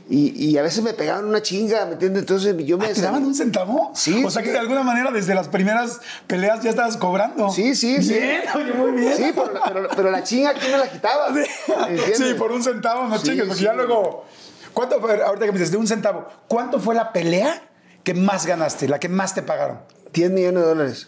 Y, 0.09 0.31
y 0.51 0.57
a 0.57 0.61
veces 0.61 0.83
me 0.83 0.93
pegaban 0.93 1.25
una 1.25 1.41
chinga, 1.41 1.85
¿me 1.85 1.93
entiendes? 1.93 2.21
Entonces 2.23 2.55
yo 2.65 2.77
me. 2.77 2.85
Ah, 2.87 2.91
¿Te 2.93 3.01
daban 3.01 3.25
un 3.25 3.35
centavo? 3.35 3.91
Sí, 3.93 4.23
O 4.25 4.29
sea 4.31 4.41
que 4.41 4.51
de 4.51 4.57
alguna 4.57 4.81
manera 4.83 5.11
desde 5.11 5.35
las 5.35 5.49
primeras 5.49 5.99
peleas 6.27 6.61
ya 6.63 6.69
estabas 6.69 6.95
cobrando. 6.97 7.49
Sí, 7.49 7.75
sí, 7.75 8.01
sí. 8.01 8.13
Bien, 8.13 8.41
oye, 8.55 8.73
muy 8.73 8.91
bien. 8.91 9.13
Sí, 9.15 9.31
pero, 9.35 9.51
pero- 9.65 9.87
pero 9.95 10.11
la 10.11 10.23
chinga, 10.23 10.53
¿quién 10.53 10.71
me 10.71 10.77
la 10.77 10.89
quitaba? 10.89 11.27
Sí, 12.15 12.33
por 12.37 12.51
un 12.51 12.63
centavo, 12.63 13.05
no 13.07 13.17
Sí, 13.17 13.27
chingues, 13.27 13.45
porque 13.47 13.59
sí. 13.59 13.65
ya 13.65 13.73
luego. 13.73 14.25
¿Cuánto 14.73 14.99
fue, 15.01 15.21
ahorita 15.23 15.45
que 15.45 15.51
me 15.51 15.57
dices, 15.57 15.71
de 15.71 15.77
un 15.77 15.87
centavo, 15.87 16.25
cuánto 16.47 16.79
fue 16.79 16.93
la 16.95 17.11
pelea 17.11 17.66
que 18.07 18.13
más 18.13 18.45
ganaste, 18.45 18.87
la 18.87 18.99
que 19.01 19.09
más 19.09 19.35
te 19.35 19.41
pagaron? 19.41 19.79
10 20.13 20.31
millones 20.31 20.61
de 20.63 20.69
dólares. 20.69 21.07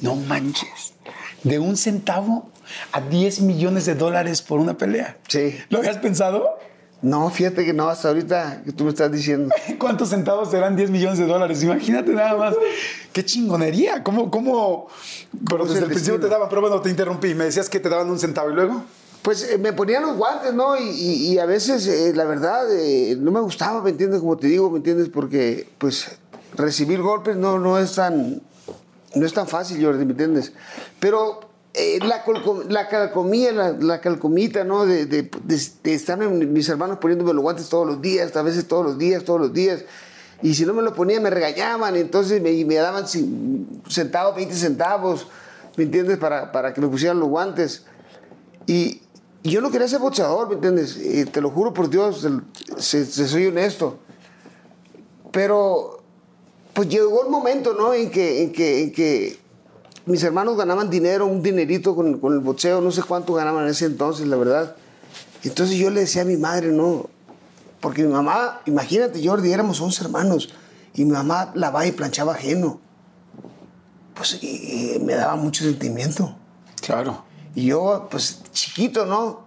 No 0.00 0.14
manches. 0.14 0.94
De 1.42 1.58
un 1.58 1.76
centavo 1.76 2.48
a 2.92 3.00
10 3.00 3.40
millones 3.40 3.84
de 3.84 3.96
dólares 3.96 4.42
por 4.42 4.60
una 4.60 4.78
pelea. 4.78 5.16
Sí. 5.26 5.58
¿Lo 5.70 5.78
habías 5.78 5.96
pensado? 5.98 6.56
No, 7.02 7.28
fíjate 7.30 7.64
que 7.64 7.72
no, 7.72 7.88
hasta 7.88 8.06
ahorita 8.08 8.62
que 8.64 8.70
tú 8.70 8.84
me 8.84 8.90
estás 8.90 9.10
diciendo. 9.10 9.52
¿Cuántos 9.80 10.10
centavos 10.10 10.52
serán 10.52 10.76
10 10.76 10.90
millones 10.90 11.18
de 11.18 11.26
dólares? 11.26 11.64
Imagínate 11.64 12.12
nada 12.12 12.36
más. 12.36 12.54
¡Qué 13.12 13.24
chingonería! 13.24 14.04
¿Cómo, 14.04 14.30
cómo? 14.30 14.86
Pero 15.50 15.64
es 15.64 15.70
desde 15.70 15.78
el 15.80 15.84
el 15.86 15.90
principio 15.90 16.20
te 16.20 16.28
daban, 16.28 16.48
pero 16.48 16.60
bueno, 16.60 16.80
te 16.80 16.90
interrumpí. 16.90 17.34
Me 17.34 17.46
decías 17.46 17.68
que 17.68 17.80
te 17.80 17.88
daban 17.88 18.08
un 18.08 18.20
centavo 18.20 18.50
y 18.50 18.54
luego. 18.54 18.84
Pues 19.22 19.42
eh, 19.50 19.58
me 19.58 19.72
ponían 19.72 20.02
los 20.04 20.16
guantes, 20.16 20.54
¿no? 20.54 20.76
Y, 20.76 20.88
y- 20.90 21.32
y 21.32 21.38
a 21.40 21.46
veces, 21.46 21.84
eh, 21.88 22.12
la 22.14 22.24
verdad, 22.24 22.64
eh, 22.72 23.16
no 23.18 23.32
me 23.32 23.40
gustaba, 23.40 23.82
¿me 23.82 23.90
entiendes? 23.90 24.20
Como 24.20 24.36
te 24.36 24.46
digo, 24.46 24.70
¿me 24.70 24.76
entiendes? 24.76 25.08
Porque, 25.08 25.68
pues, 25.78 26.06
recibir 26.56 27.00
golpes 27.02 27.36
no, 27.36 27.58
no 27.58 27.78
es 27.78 27.94
tan... 27.94 28.42
No 29.14 29.24
es 29.24 29.32
tan 29.32 29.48
fácil, 29.48 29.82
Jordi, 29.82 30.04
¿me 30.04 30.10
entiendes? 30.10 30.52
Pero 31.00 31.40
eh, 31.72 31.98
la, 32.00 32.22
calcomía, 32.88 33.52
la, 33.52 34.00
calcomita, 34.02 34.64
¿no? 34.64 34.84
De, 34.84 35.30
estar 35.84 36.18
mis 36.18 36.68
hermanos 36.68 36.98
poniéndome 36.98 37.32
los 37.32 37.42
guantes 37.42 37.68
todos 37.70 37.86
los 37.86 38.02
días, 38.02 38.36
a 38.36 38.42
veces 38.42 38.68
todos 38.68 38.84
los 38.84 38.98
días, 38.98 39.24
todos 39.24 39.40
los 39.40 39.54
días. 39.54 39.84
Y 40.42 40.54
si 40.54 40.66
no 40.66 40.74
me 40.74 40.82
lo 40.82 40.94
ponía, 40.94 41.18
me 41.18 41.30
regañaban, 41.30 41.96
entonces 41.96 42.42
me, 42.42 42.74
daban 42.74 43.06
centavos, 43.88 44.36
20 44.36 44.54
centavos, 44.54 45.28
¿me 45.78 45.84
entiendes? 45.84 46.18
Para, 46.18 46.52
para 46.52 46.74
que 46.74 46.82
me 46.82 46.88
pusieran 46.88 47.18
los 47.18 47.30
guantes. 47.30 47.84
Y, 48.66 49.00
y 49.42 49.50
yo 49.50 49.62
no 49.62 49.70
quería 49.70 49.88
ser 49.88 50.00
boxeador, 50.00 50.48
¿me 50.48 50.56
entiendes? 50.56 50.96
Eh, 50.98 51.24
te 51.24 51.40
lo 51.40 51.48
juro 51.50 51.72
por 51.72 51.88
Dios, 51.88 52.26
se- 52.76 53.06
soy 53.06 53.46
honesto. 53.46 53.98
Pero 55.32 55.95
pues 56.76 56.88
llegó 56.90 57.24
el 57.24 57.30
momento, 57.30 57.72
¿no? 57.72 57.92
En 57.94 58.10
que, 58.10 58.42
en 58.42 58.52
que, 58.52 58.82
en 58.84 58.92
que 58.92 59.38
mis 60.04 60.22
hermanos 60.22 60.56
ganaban 60.58 60.90
dinero, 60.90 61.26
un 61.26 61.42
dinerito 61.42 61.96
con, 61.96 62.18
con 62.20 62.34
el 62.34 62.40
boxeo, 62.40 62.80
no 62.82 62.92
sé 62.92 63.02
cuánto 63.02 63.32
ganaban 63.32 63.64
en 63.64 63.70
ese 63.70 63.86
entonces, 63.86 64.26
la 64.28 64.36
verdad. 64.36 64.76
Entonces 65.42 65.76
yo 65.78 65.88
le 65.90 66.00
decía 66.00 66.20
a 66.22 66.24
mi 66.26 66.36
madre, 66.36 66.68
¿no? 66.68 67.08
Porque 67.80 68.02
mi 68.04 68.12
mamá, 68.12 68.60
imagínate, 68.66 69.26
Jordi, 69.26 69.50
éramos 69.52 69.80
11 69.80 70.04
hermanos 70.04 70.50
y 70.94 71.04
mi 71.06 71.12
mamá 71.12 71.50
lavaba 71.54 71.86
y 71.86 71.92
planchaba 71.92 72.34
ajeno. 72.34 72.78
Pues 74.14 74.38
y- 74.42 74.96
y 74.96 74.98
me 75.00 75.14
daba 75.14 75.36
mucho 75.36 75.64
sentimiento. 75.64 76.36
Claro. 76.82 77.24
Y 77.54 77.66
yo, 77.66 78.08
pues 78.10 78.42
chiquito, 78.52 79.06
¿no? 79.06 79.46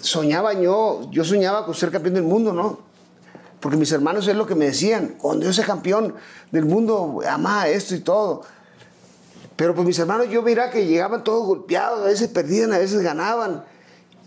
Soñaba 0.00 0.52
yo, 0.52 1.08
yo 1.10 1.24
soñaba 1.24 1.64
con 1.64 1.74
ser 1.74 1.90
campeón 1.90 2.14
del 2.14 2.24
mundo, 2.24 2.52
¿no? 2.52 2.80
Porque 3.60 3.76
mis 3.76 3.90
hermanos 3.92 4.26
es 4.28 4.36
lo 4.36 4.46
que 4.46 4.54
me 4.54 4.66
decían, 4.66 5.16
cuando 5.18 5.46
yo 5.46 5.52
sea 5.52 5.64
campeón 5.64 6.14
del 6.52 6.64
mundo, 6.64 7.20
ama 7.28 7.68
esto 7.68 7.94
y 7.94 8.00
todo. 8.00 8.42
Pero 9.56 9.74
pues 9.74 9.86
mis 9.86 9.98
hermanos, 9.98 10.28
yo 10.30 10.42
mira 10.42 10.70
que 10.70 10.86
llegaban 10.86 11.24
todos 11.24 11.44
golpeados, 11.44 12.02
a 12.02 12.04
veces 12.04 12.28
perdían, 12.28 12.72
a 12.72 12.78
veces 12.78 13.02
ganaban. 13.02 13.64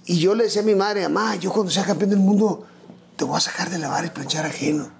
Y 0.05 0.19
yo 0.19 0.35
le 0.35 0.43
decía 0.43 0.61
a 0.61 0.65
mi 0.65 0.75
madre, 0.75 1.07
mamá, 1.07 1.37
yo 1.37 1.53
cuando 1.53 1.71
sea 1.71 1.85
campeón 1.85 2.09
del 2.09 2.19
mundo, 2.19 2.65
te 3.15 3.23
voy 3.23 3.37
a 3.37 3.39
sacar 3.39 3.69
de 3.69 3.77
lavar 3.77 4.03
y 4.03 4.09
planchar 4.09 4.45
ajeno. 4.45 4.91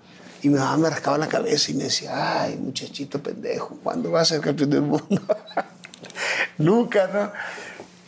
Y 0.42 0.50
mi 0.50 0.58
mamá 0.58 0.78
me 0.78 0.90
rascaba 0.90 1.18
la 1.18 1.28
cabeza 1.28 1.72
y 1.72 1.74
me 1.74 1.84
decía, 1.84 2.44
ay, 2.44 2.56
muchachito 2.56 3.22
pendejo, 3.22 3.78
¿cuándo 3.84 4.10
vas 4.10 4.32
a 4.32 4.36
ser 4.36 4.42
campeón 4.42 4.70
del 4.70 4.82
mundo? 4.84 5.22
Nunca, 6.58 7.08
¿no? 7.08 7.32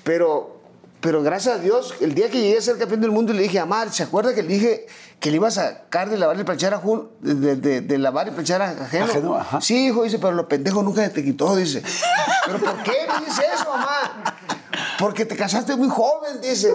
Pero, 0.04 0.62
pero 1.02 1.22
gracias 1.24 1.56
a 1.56 1.60
Dios, 1.60 1.96
el 2.00 2.16
día 2.16 2.30
que 2.30 2.40
llegué 2.40 2.58
a 2.58 2.62
ser 2.62 2.78
campeón 2.78 3.02
del 3.02 3.12
mundo, 3.12 3.34
le 3.34 3.44
dije 3.44 3.64
Mar, 3.66 3.92
¿se 3.92 4.04
acuerda 4.04 4.34
que 4.34 4.44
le 4.44 4.48
dije 4.48 4.88
que 5.20 5.30
le 5.32 5.38
iba 5.38 5.48
a 5.48 5.52
sacar 5.52 6.10
de 6.10 6.18
lavar 6.18 6.40
y 6.40 6.44
planchar 6.44 6.74
ajeno? 6.74 7.10
De, 7.22 7.56
de- 7.56 7.82
de 7.82 7.98
lavar 7.98 8.28
y 8.28 8.32
planchar 8.32 8.62
ajeno. 8.62 9.06
Ajeno, 9.06 9.36
ajá. 9.38 9.62
Sí, 9.62 9.88
hijo, 9.88 10.04
dice, 10.04 10.20
pero 10.20 10.34
los 10.34 10.48
pendejos 10.48 10.84
nunca 10.84 11.08
te 11.10 11.24
quitó, 11.24 11.56
dice. 11.56 11.82
¿Pero 12.46 12.60
por 12.60 12.84
qué 12.84 12.94
me 13.08 13.26
dice 13.26 13.44
eso, 13.56 13.70
mamá? 13.70 14.36
Porque 15.00 15.26
te 15.26 15.36
casaste 15.36 15.76
muy 15.76 15.90
joven, 15.90 16.40
dice. 16.42 16.72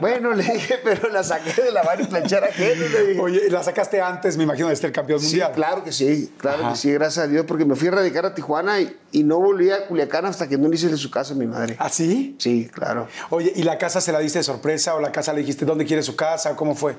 Bueno, 0.00 0.32
le 0.32 0.44
dije, 0.44 0.78
pero 0.84 1.08
la 1.08 1.24
saqué 1.24 1.60
de 1.62 1.72
lavar 1.72 2.00
y 2.00 2.04
planchar 2.04 2.44
ajeno, 2.44 2.86
le 2.88 3.06
dije. 3.08 3.20
Oye, 3.20 3.42
y 3.46 3.50
la 3.50 3.62
sacaste 3.62 4.00
antes, 4.00 4.36
me 4.36 4.44
imagino, 4.44 4.68
de 4.68 4.76
ser 4.76 4.92
campeón 4.92 5.18
Sí, 5.20 5.26
mundial. 5.26 5.52
claro 5.52 5.82
que 5.84 5.90
sí, 5.92 6.32
claro 6.38 6.62
Ajá. 6.62 6.72
que 6.72 6.78
sí, 6.78 6.92
gracias 6.92 7.24
a 7.24 7.28
Dios, 7.28 7.44
porque 7.46 7.64
me 7.64 7.74
fui 7.74 7.88
a 7.88 7.90
radicar 7.92 8.24
a 8.24 8.34
Tijuana 8.34 8.80
y, 8.80 8.96
y 9.12 9.24
no 9.24 9.38
volví 9.40 9.70
a 9.70 9.86
Culiacán 9.88 10.26
hasta 10.26 10.48
que 10.48 10.56
no 10.56 10.68
le 10.68 10.76
hice 10.76 10.88
de 10.88 10.96
su 10.96 11.10
casa 11.10 11.32
a 11.34 11.36
mi 11.36 11.46
madre. 11.46 11.76
¿Ah, 11.80 11.88
sí? 11.88 12.36
Sí, 12.38 12.70
claro. 12.72 13.08
Oye, 13.30 13.52
¿y 13.56 13.62
la 13.64 13.76
casa 13.78 14.00
se 14.00 14.12
la 14.12 14.20
diste 14.20 14.38
de 14.38 14.44
sorpresa 14.44 14.94
o 14.94 15.00
la 15.00 15.10
casa 15.10 15.32
le 15.32 15.40
dijiste 15.40 15.64
dónde 15.64 15.84
quiere 15.84 16.02
su 16.02 16.14
casa? 16.14 16.54
¿Cómo 16.54 16.74
fue? 16.76 16.96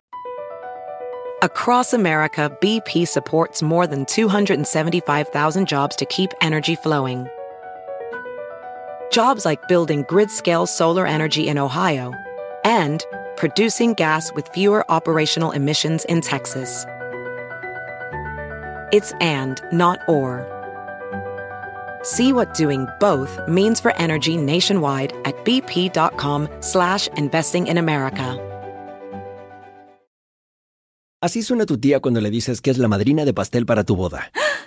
Across 1.41 1.93
America, 1.93 2.49
BP 2.61 3.05
supports 3.07 3.63
more 3.63 3.87
than 3.87 4.03
275,000 4.05 5.65
jobs 5.65 5.95
to 5.95 6.05
keep 6.05 6.31
energy 6.41 6.75
flowing. 6.75 7.27
Jobs 9.11 9.45
like 9.45 9.67
building 9.67 10.05
grid 10.07 10.29
scale 10.29 10.67
solar 10.67 11.07
energy 11.07 11.47
in 11.47 11.57
Ohio 11.57 12.13
and 12.63 13.05
producing 13.37 13.93
gas 13.95 14.31
with 14.33 14.47
fewer 14.49 14.83
operational 14.91 15.51
emissions 15.51 16.05
in 16.05 16.21
Texas. 16.21 16.85
It's 18.91 19.13
and, 19.21 19.61
not 19.71 19.99
or. 20.07 20.45
See 22.03 22.33
what 22.33 22.53
doing 22.53 22.87
both 22.99 23.39
means 23.47 23.79
for 23.79 23.95
energy 23.97 24.37
nationwide 24.37 25.13
at 25.25 25.35
bp.com 25.43 26.47
slash 26.61 27.07
investing 27.17 27.67
in 27.67 27.77
America. 27.77 28.37
Así 31.21 31.43
suena 31.43 31.65
tu 31.65 31.77
tía 31.77 31.99
cuando 31.99 32.21
le 32.21 32.29
dices 32.29 32.61
que 32.61 32.71
es 32.71 32.77
la 32.77 32.87
madrina 32.87 33.25
de 33.25 33.33
pastel 33.33 33.65
para 33.65 33.83
tu 33.83 33.95
boda. 33.97 34.31
¡Ah! 34.41 34.48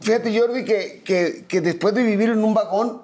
fíjate 0.00 0.38
Jordi 0.38 0.64
que, 0.64 1.02
que, 1.04 1.44
que 1.48 1.60
después 1.60 1.94
de 1.94 2.02
vivir 2.02 2.30
en 2.30 2.42
un 2.44 2.54
vagón, 2.54 3.02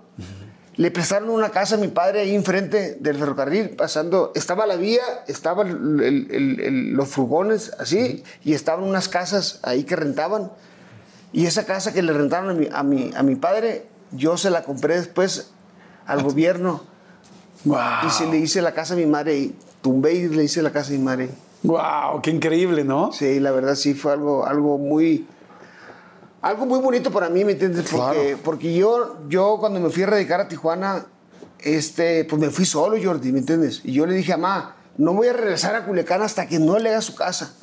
le 0.76 0.90
prestaron 0.90 1.30
una 1.30 1.50
casa 1.50 1.76
a 1.76 1.78
mi 1.78 1.88
padre 1.88 2.20
ahí 2.22 2.34
enfrente 2.34 2.96
del 2.98 3.16
ferrocarril, 3.16 3.70
pasando, 3.70 4.32
estaba 4.34 4.66
la 4.66 4.74
vía, 4.76 5.02
estaban 5.28 5.68
el- 6.02 6.26
el- 6.32 6.60
el- 6.60 6.92
los 6.94 7.08
furgones 7.08 7.72
así, 7.78 8.24
y 8.42 8.54
estaban 8.54 8.84
unas 8.84 9.08
casas 9.08 9.60
ahí 9.62 9.84
que 9.84 9.94
rentaban. 9.94 10.50
Y 11.32 11.46
esa 11.46 11.64
casa 11.64 11.92
que 11.92 12.02
le 12.02 12.12
rentaron 12.12 12.50
a 12.50 12.54
mi, 12.54 12.68
a 12.72 12.82
mi, 12.82 13.10
a 13.16 13.22
mi 13.22 13.36
padre, 13.36 13.86
yo 14.12 14.36
se 14.36 14.50
la 14.50 14.62
compré 14.64 14.96
después 14.96 15.50
al 16.06 16.22
gobierno. 16.22 16.82
¡Wow! 17.64 17.78
Y 18.06 18.10
se 18.10 18.26
le 18.26 18.38
hice 18.38 18.60
la 18.60 18.72
casa 18.74 18.94
a 18.94 18.96
mi 18.96 19.06
madre 19.06 19.36
y 19.38 19.54
tumbé 19.80 20.14
y 20.14 20.28
le 20.28 20.44
hice 20.44 20.60
la 20.62 20.70
casa 20.72 20.90
a 20.90 20.92
mi 20.96 21.02
madre. 21.02 21.30
¡Wow! 21.62 22.20
¡Qué 22.22 22.30
increíble, 22.30 22.84
¿no? 22.84 23.12
Sí, 23.12 23.40
la 23.40 23.52
verdad 23.52 23.74
sí 23.74 23.94
fue 23.94 24.12
algo, 24.12 24.44
algo 24.46 24.76
muy. 24.78 25.26
Algo 26.44 26.66
muy 26.66 26.78
bonito 26.78 27.10
para 27.10 27.30
mí, 27.30 27.42
¿me 27.42 27.52
entiendes? 27.52 27.86
Porque, 27.90 28.20
Claro. 28.20 28.38
porque 28.44 28.74
yo, 28.74 29.16
yo 29.30 29.56
cuando 29.58 29.80
me 29.80 29.88
fui 29.88 30.02
a 30.02 30.08
radicar 30.08 30.42
a 30.42 30.46
Tijuana, 30.46 31.06
este, 31.60 32.26
pues 32.26 32.38
me 32.38 32.50
fui 32.50 32.66
solo, 32.66 32.98
Jordi, 33.02 33.32
¿me 33.32 33.38
entiendes? 33.38 33.80
Y 33.82 33.94
yo 33.94 34.04
le 34.04 34.14
dije 34.14 34.34
a 34.34 34.36
mamá, 34.36 34.76
no 34.98 35.14
voy 35.14 35.28
a 35.28 35.32
regresar 35.32 35.74
a 35.74 35.86
Culiacán 35.86 36.20
hasta 36.20 36.46
que 36.46 36.58
no 36.58 36.78
le 36.78 36.90
haga 36.90 37.00
su 37.00 37.14
casa. 37.14 37.54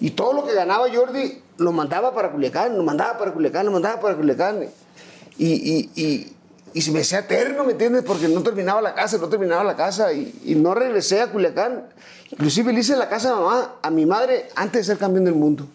Y 0.00 0.10
todo 0.10 0.32
lo 0.32 0.44
que 0.44 0.52
ganaba 0.52 0.86
Jordi 0.92 1.42
lo 1.58 1.70
mandaba 1.70 2.12
para 2.12 2.32
Culiacán, 2.32 2.76
lo 2.76 2.82
mandaba 2.82 3.18
para 3.18 3.32
Culiacán, 3.32 3.66
lo 3.66 3.70
mandaba 3.70 4.00
para 4.00 4.16
Culiacán. 4.16 4.64
Y, 5.38 5.46
y, 5.46 5.90
y, 5.94 6.36
y 6.74 6.82
se 6.82 6.90
me 6.90 7.02
hacía 7.02 7.20
eterno, 7.20 7.62
¿me 7.62 7.70
entiendes? 7.70 8.02
Porque 8.02 8.26
no 8.26 8.42
terminaba 8.42 8.82
la 8.82 8.94
casa, 8.94 9.16
no 9.18 9.28
terminaba 9.28 9.62
la 9.62 9.76
casa 9.76 10.12
y, 10.12 10.40
y 10.44 10.56
no 10.56 10.74
regresé 10.74 11.20
a 11.20 11.30
Culiacán. 11.30 11.84
Inclusive 12.32 12.72
le 12.72 12.80
hice 12.80 12.96
la 12.96 13.08
casa 13.08 13.30
a 13.30 13.36
mamá, 13.36 13.74
a 13.80 13.90
mi 13.90 14.06
madre, 14.06 14.48
antes 14.56 14.88
de 14.88 14.92
ser 14.92 14.98
campeón 14.98 15.24
del 15.24 15.34
mundo. 15.34 15.68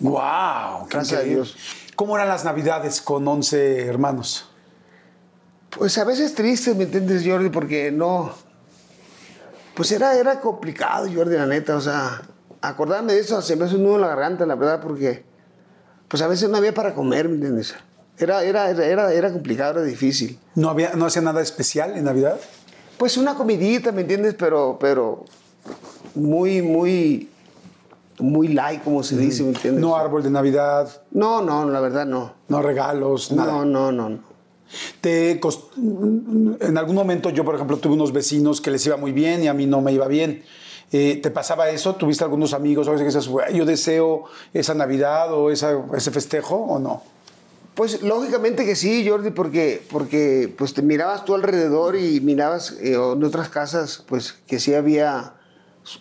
¡Wow! 0.00 0.88
¡Qué 0.88 0.96
Gracias 0.96 1.20
a! 1.20 1.22
Dios. 1.22 1.56
¿Cómo 1.94 2.16
eran 2.16 2.28
las 2.28 2.44
navidades 2.44 3.00
con 3.00 3.28
11 3.28 3.86
hermanos? 3.86 4.46
Pues 5.70 5.96
a 5.98 6.04
veces 6.04 6.34
triste, 6.34 6.74
¿me 6.74 6.84
entiendes, 6.84 7.24
Jordi? 7.24 7.50
Porque 7.50 7.92
no... 7.92 8.32
Pues 9.74 9.92
era, 9.92 10.16
era 10.16 10.40
complicado, 10.40 11.06
Jordi, 11.14 11.36
la 11.36 11.46
neta. 11.46 11.76
O 11.76 11.80
sea, 11.80 12.22
acordarme 12.60 13.12
de 13.12 13.20
eso 13.20 13.40
se 13.40 13.54
me 13.56 13.66
hace 13.66 13.76
un 13.76 13.84
nudo 13.84 13.96
en 13.96 14.00
la 14.00 14.08
garganta, 14.08 14.46
la 14.46 14.54
verdad, 14.54 14.80
porque... 14.80 15.24
Pues 16.08 16.22
a 16.22 16.26
veces 16.26 16.48
no 16.48 16.56
había 16.56 16.74
para 16.74 16.94
comer, 16.94 17.28
¿me 17.28 17.36
entiendes? 17.36 17.74
Era, 18.18 18.42
era, 18.42 18.68
era, 18.68 18.84
era, 18.84 19.12
era 19.12 19.32
complicado, 19.32 19.78
era 19.78 19.82
difícil. 19.82 20.38
¿No, 20.56 20.68
había, 20.70 20.92
¿No 20.94 21.06
hacía 21.06 21.22
nada 21.22 21.40
especial 21.40 21.96
en 21.96 22.04
Navidad? 22.04 22.38
Pues 22.98 23.16
una 23.16 23.34
comidita, 23.34 23.92
¿me 23.92 24.02
entiendes? 24.02 24.34
Pero, 24.34 24.76
pero 24.80 25.24
muy, 26.14 26.62
muy, 26.62 27.30
muy 28.20 28.48
light, 28.48 28.82
como 28.82 29.02
se 29.02 29.16
dice, 29.16 29.42
¿me 29.42 29.50
entiendes? 29.50 29.80
No 29.80 29.96
árbol 29.96 30.22
de 30.22 30.30
Navidad, 30.30 31.02
no, 31.10 31.42
no, 31.42 31.68
la 31.68 31.80
verdad 31.80 32.06
no. 32.06 32.32
no 32.48 32.62
regalos, 32.62 33.32
nada. 33.32 33.52
No, 33.52 33.64
no, 33.64 33.92
no, 33.92 34.08
no. 34.10 34.18
Te 35.00 35.40
cost- 35.40 35.72
En 35.76 36.78
algún 36.78 36.94
momento 36.94 37.30
yo, 37.30 37.44
por 37.44 37.54
ejemplo, 37.56 37.78
tuve 37.78 37.94
unos 37.94 38.12
vecinos 38.12 38.60
que 38.60 38.70
les 38.70 38.84
iba 38.86 38.96
muy 38.96 39.12
bien 39.12 39.42
y 39.42 39.48
a 39.48 39.54
mí 39.54 39.66
no 39.66 39.80
me 39.80 39.92
iba 39.92 40.06
bien. 40.06 40.44
Eh, 40.92 41.20
¿Te 41.22 41.30
pasaba 41.30 41.68
eso? 41.70 41.94
¿Tuviste 41.96 42.24
algunos 42.24 42.52
amigos 42.52 42.86
o 42.88 42.94
que 42.96 43.04
dices, 43.04 43.28
"Güey, 43.28 43.56
yo 43.56 43.64
deseo 43.64 44.24
esa 44.52 44.74
Navidad 44.74 45.32
o 45.32 45.50
esa- 45.50 45.76
ese 45.96 46.10
festejo 46.10 46.56
o 46.56 46.78
no? 46.78 47.02
Pues 47.74 48.02
lógicamente 48.02 48.64
que 48.66 48.74
sí, 48.76 49.08
Jordi, 49.08 49.30
porque, 49.30 49.82
porque 49.90 50.52
pues 50.58 50.74
te 50.74 50.82
mirabas 50.82 51.24
tú 51.24 51.34
alrededor 51.34 51.96
y 51.96 52.20
mirabas 52.20 52.72
eh, 52.80 52.94
en 52.94 53.24
otras 53.24 53.48
casas, 53.48 54.04
pues 54.08 54.34
que 54.46 54.58
sí 54.60 54.74
había 54.74 55.34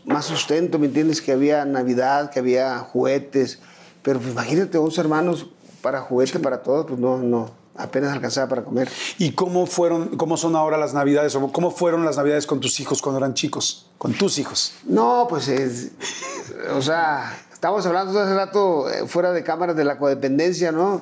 más 0.05 0.25
sustento, 0.25 0.79
¿me 0.79 0.87
entiendes? 0.87 1.21
Que 1.21 1.31
había 1.31 1.65
Navidad, 1.65 2.29
que 2.31 2.39
había 2.39 2.79
juguetes, 2.79 3.59
pero 4.01 4.19
pues 4.19 4.31
imagínate 4.31 4.77
11 4.77 5.01
hermanos 5.01 5.47
para 5.81 6.01
juguete 6.01 6.39
para 6.39 6.61
todos, 6.61 6.85
pues 6.87 6.99
no, 6.99 7.17
no, 7.17 7.51
apenas 7.75 8.11
alcanzaba 8.13 8.47
para 8.47 8.63
comer. 8.63 8.89
¿Y 9.17 9.31
cómo 9.31 9.65
fueron, 9.65 10.17
cómo 10.17 10.37
son 10.37 10.55
ahora 10.55 10.77
las 10.77 10.93
Navidades 10.93 11.35
o 11.35 11.51
cómo 11.51 11.71
fueron 11.71 12.05
las 12.05 12.17
Navidades 12.17 12.45
con 12.45 12.59
tus 12.59 12.79
hijos 12.79 13.01
cuando 13.01 13.19
eran 13.19 13.33
chicos? 13.33 13.89
Con 13.97 14.13
tus 14.13 14.37
hijos. 14.37 14.73
No, 14.85 15.27
pues 15.29 15.47
es, 15.47 15.91
o 16.75 16.81
sea, 16.81 17.37
estábamos 17.51 17.85
hablando 17.85 18.19
hace 18.19 18.35
rato 18.35 18.89
eh, 18.89 19.07
fuera 19.07 19.31
de 19.31 19.43
cámaras 19.43 19.75
de 19.75 19.85
la 19.85 19.97
codependencia, 19.97 20.71
¿no? 20.71 21.01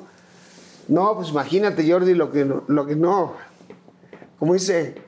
No, 0.86 1.16
pues 1.16 1.28
imagínate, 1.28 1.90
Jordi, 1.90 2.14
lo 2.14 2.32
que 2.32 2.44
lo 2.44 2.86
que 2.86 2.96
no, 2.96 3.34
como 4.38 4.54
dice, 4.54 5.02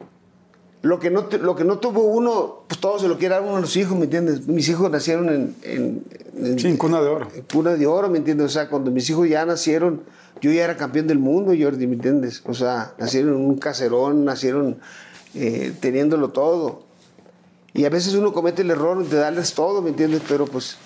lo 0.82 0.98
que 0.98 1.10
no, 1.10 1.26
lo 1.42 1.54
que 1.56 1.64
no 1.64 1.78
tuvo 1.78 2.00
uno, 2.04 2.64
pues 2.66 2.80
todo 2.80 2.98
se 2.98 3.06
lo 3.08 3.18
quiere 3.18 3.34
dar 3.34 3.42
uno 3.44 3.56
a 3.56 3.60
los 3.60 3.76
hijos, 3.76 3.96
¿me 3.98 4.04
entiendes? 4.04 4.46
Mis 4.48 4.68
hijos 4.68 4.90
nacieron 4.90 5.28
en, 5.28 5.54
en, 5.62 6.04
en- 6.36 6.58
Sí, 6.58 6.68
en 6.68 6.76
cuna 6.78 7.00
de 7.02 7.08
oro. 7.08 7.28
en 7.34 7.42
cuna 7.52 7.74
de 7.74 7.86
oro, 7.86 8.08
¿me 8.08 8.18
entiendes? 8.18 8.46
O 8.46 8.48
sea, 8.48 8.68
cuando 8.70 8.90
mis 8.90 9.08
hijos 9.10 9.28
ya 9.28 9.44
nacieron, 9.44 10.02
yo 10.40 10.50
ya 10.50 10.64
era 10.64 10.76
campeón 10.78 11.06
del 11.06 11.18
mundo, 11.18 11.52
Jordi, 11.58 11.86
¿me 11.86 11.96
entiendes? 11.96 12.42
O 12.46 12.54
sea, 12.54 12.94
nacieron 12.98 13.34
en 13.34 13.44
un 13.44 13.58
caserón, 13.58 14.24
nacieron 14.24 14.78
eh, 15.34 15.72
teniéndolo 15.80 16.30
todo. 16.30 16.82
Y 17.74 17.84
a 17.84 17.90
veces 17.90 18.14
uno 18.14 18.32
comete 18.32 18.62
el 18.62 18.70
error 18.70 19.06
de 19.06 19.16
darles 19.18 19.52
todo, 19.54 19.82
¿me 19.82 19.90
entiendes? 19.90 20.22
Pero 20.26 20.46
pues 20.46 20.64
es 20.72 20.78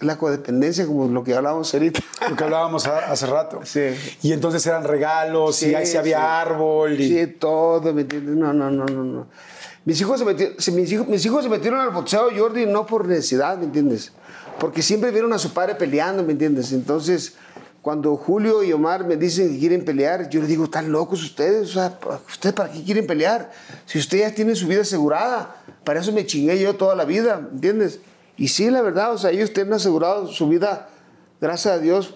la 0.00 0.18
codependencia, 0.18 0.86
como 0.86 1.06
lo 1.08 1.24
que 1.24 1.34
hablábamos 1.34 1.72
ahorita. 1.72 2.00
Lo 2.28 2.36
que 2.36 2.44
hablábamos 2.44 2.86
hace 2.86 3.26
rato. 3.26 3.60
Sí. 3.64 3.80
Y 4.22 4.32
entonces 4.32 4.66
eran 4.66 4.84
regalos, 4.84 5.62
y 5.62 5.74
ahí 5.74 5.84
sí 5.84 5.96
había 5.96 6.18
sí. 6.18 6.22
árbol. 6.24 6.98
Y... 6.98 7.08
Sí, 7.08 7.26
todo, 7.26 7.92
¿me 7.92 8.02
entiendes? 8.02 8.34
No, 8.34 8.52
no, 8.52 8.70
no, 8.70 8.86
no, 8.86 9.04
no. 9.04 9.26
Mis 9.84 10.00
hijos, 10.00 10.18
se 10.18 10.24
metieron, 10.24 10.56
mis, 10.56 10.92
hijos, 10.92 11.06
mis 11.06 11.26
hijos 11.26 11.44
se 11.44 11.50
metieron 11.50 11.80
al 11.80 11.90
boxeo, 11.90 12.30
Jordi, 12.34 12.64
no 12.64 12.86
por 12.86 13.06
necesidad, 13.06 13.58
¿me 13.58 13.64
entiendes? 13.64 14.12
Porque 14.58 14.80
siempre 14.80 15.10
vieron 15.10 15.32
a 15.34 15.38
su 15.38 15.52
padre 15.52 15.74
peleando, 15.74 16.22
¿me 16.22 16.32
entiendes? 16.32 16.72
Entonces, 16.72 17.34
cuando 17.82 18.16
Julio 18.16 18.62
y 18.62 18.72
Omar 18.72 19.06
me 19.06 19.18
dicen 19.18 19.52
que 19.52 19.58
quieren 19.58 19.84
pelear, 19.84 20.30
yo 20.30 20.40
les 20.40 20.48
digo, 20.48 20.64
están 20.64 20.90
locos 20.90 21.22
ustedes, 21.22 21.68
o 21.68 21.72
sea, 21.74 21.98
¿ustedes 22.26 22.54
para 22.54 22.72
qué 22.72 22.82
quieren 22.82 23.06
pelear? 23.06 23.50
Si 23.84 23.98
ustedes 23.98 24.30
ya 24.30 24.34
tienen 24.34 24.56
su 24.56 24.66
vida 24.66 24.80
asegurada, 24.80 25.56
para 25.84 26.00
eso 26.00 26.10
me 26.12 26.24
chingué 26.24 26.58
yo 26.58 26.76
toda 26.76 26.94
la 26.94 27.04
vida, 27.04 27.36
¿me 27.36 27.50
entiendes? 27.50 28.00
Y 28.36 28.48
sí, 28.48 28.70
la 28.70 28.82
verdad, 28.82 29.12
o 29.12 29.18
sea, 29.18 29.30
ellos 29.30 29.52
tienen 29.52 29.74
asegurado 29.74 30.26
su 30.26 30.48
vida, 30.48 30.88
gracias 31.40 31.74
a 31.74 31.78
Dios, 31.78 32.14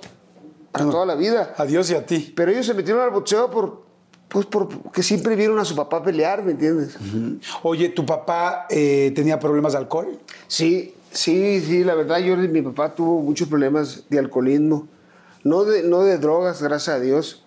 para 0.73 0.91
toda 0.91 1.07
la 1.07 1.15
vida. 1.15 1.55
A 1.57 1.65
Dios 1.65 1.91
y 1.91 1.95
a 1.95 2.05
ti. 2.05 2.33
Pero 2.37 2.51
ellos 2.51 2.67
se 2.67 2.75
metieron 2.75 3.03
al 3.03 3.11
boxeo 3.11 3.51
por, 3.51 3.83
pues 4.29 4.47
porque 4.47 5.03
siempre 5.03 5.37
vieron 5.37 5.59
a 5.59 5.65
su 5.65 5.75
papá 5.75 6.03
pelear, 6.03 6.43
¿me 6.43 6.53
entiendes? 6.53 6.97
Oye, 7.63 7.89
¿tu 7.89 8.05
papá 8.05 8.67
eh, 8.69 9.13
tenía 9.15 9.39
problemas 9.39 9.73
de 9.73 9.79
alcohol? 9.79 10.19
Sí, 10.47 10.95
sí, 11.11 11.61
sí, 11.61 11.85
la 11.85 11.95
verdad, 11.95 12.19
yo, 12.19 12.37
mi 12.37 12.63
papá 12.63 12.95
tuvo 12.95 13.23
muchos 13.23 13.49
problemas 13.49 14.05
de 14.09 14.19
alcoholismo, 14.19 14.89
no 15.45 15.65
de, 15.65 15.83
no 15.83 16.03
de 16.03 16.19
drogas, 16.19 16.63
gracias 16.63 16.97
a 16.97 17.01
Dios. 17.01 17.45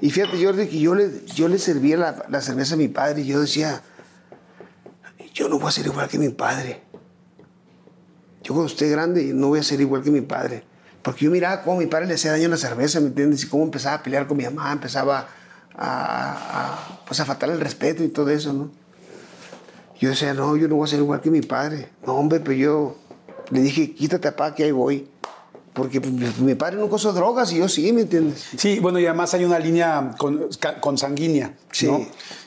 Y 0.00 0.10
fíjate, 0.10 0.44
Jordi, 0.44 0.66
que 0.66 0.80
yo 0.80 0.94
le, 0.94 1.24
yo 1.26 1.48
le 1.48 1.58
servía 1.58 1.96
la, 1.96 2.26
la 2.28 2.40
cerveza 2.40 2.74
a 2.74 2.76
mi 2.76 2.88
padre 2.88 3.22
y 3.22 3.26
yo 3.26 3.40
decía, 3.40 3.82
yo 5.32 5.48
no 5.48 5.58
voy 5.58 5.68
a 5.68 5.70
ser 5.70 5.86
igual 5.86 6.08
que 6.08 6.18
mi 6.18 6.28
padre. 6.28 6.82
Yo 8.42 8.54
cuando 8.54 8.70
esté 8.72 8.88
grande 8.88 9.32
no 9.34 9.48
voy 9.48 9.60
a 9.60 9.62
ser 9.62 9.80
igual 9.80 10.02
que 10.02 10.10
mi 10.10 10.20
padre. 10.20 10.64
Porque 11.02 11.24
yo 11.24 11.30
miraba 11.30 11.62
cómo 11.62 11.78
mi 11.78 11.86
padre 11.86 12.06
le 12.06 12.14
hacía 12.14 12.32
daño 12.32 12.46
a 12.46 12.50
la 12.50 12.56
cerveza, 12.56 13.00
¿me 13.00 13.08
entiendes? 13.08 13.44
Y 13.44 13.48
cómo 13.48 13.64
empezaba 13.64 13.96
a 13.96 14.02
pelear 14.02 14.26
con 14.26 14.36
mi 14.36 14.44
mamá, 14.44 14.72
empezaba 14.72 15.28
a, 15.74 16.98
a, 16.98 17.04
pues 17.06 17.18
a 17.18 17.24
faltar 17.24 17.50
el 17.50 17.60
respeto 17.60 18.04
y 18.04 18.08
todo 18.08 18.30
eso, 18.30 18.52
¿no? 18.52 18.70
Yo 19.98 20.10
decía, 20.10 20.34
no, 20.34 20.56
yo 20.56 20.68
no 20.68 20.76
voy 20.76 20.86
a 20.86 20.90
ser 20.90 20.98
igual 20.98 21.20
que 21.20 21.30
mi 21.30 21.42
padre. 21.42 21.88
No, 22.06 22.14
hombre, 22.14 22.40
pero 22.40 22.52
yo 22.52 22.96
le 23.50 23.60
dije, 23.60 23.94
quítate, 23.94 24.32
papá, 24.32 24.54
que 24.54 24.64
ahí 24.64 24.72
voy. 24.72 25.08
Porque 25.72 26.02
pues, 26.02 26.12
mi, 26.12 26.26
mi 26.44 26.54
padre 26.54 26.76
nunca 26.76 26.96
usó 26.96 27.12
drogas 27.14 27.50
y 27.52 27.56
yo 27.58 27.68
sí, 27.68 27.92
¿me 27.94 28.02
entiendes? 28.02 28.44
Sí, 28.58 28.78
bueno, 28.78 28.98
y 29.00 29.06
además 29.06 29.32
hay 29.32 29.44
una 29.46 29.58
línea 29.58 30.14
con, 30.18 30.48
consanguínea, 30.80 31.54
Sí. 31.70 31.86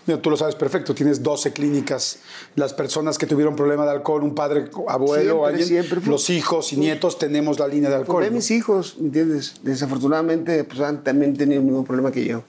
¿no? 0.06 0.20
Tú 0.20 0.30
lo 0.30 0.38
sabes 0.38 0.54
perfecto, 0.54 0.94
tienes 0.94 1.24
12 1.24 1.52
clínicas. 1.52 2.20
Las 2.56 2.74
personas 2.76 3.18
que 3.18 3.26
tuvieron 3.26 3.56
problema 3.56 3.84
de 3.86 3.92
alcohol, 3.92 4.22
un 4.22 4.36
padre, 4.36 4.70
abuelo, 4.88 5.24
Siempre, 5.48 5.48
alguien, 5.48 5.68
siempre. 5.68 6.02
los 6.12 6.30
hijos 6.30 6.72
y 6.74 6.78
nietos 6.78 7.18
tenemos 7.18 7.58
la 7.58 7.68
línea 7.68 7.90
de 7.90 7.96
Pues 7.96 8.08
alcohol. 8.08 8.22
ve 8.24 8.30
¿no? 8.30 8.36
mis 8.36 8.52
hijos, 8.52 8.98
¿me 9.00 9.08
entiendes? 9.08 9.56
Desafortunadamente, 9.64 10.64
pues 10.64 10.80
han 10.82 11.04
también 11.04 11.36
tenido 11.36 11.62
el 11.62 11.66
mismo 11.66 11.84
problema 11.84 12.12
que 12.12 12.24
yo. 12.26 12.44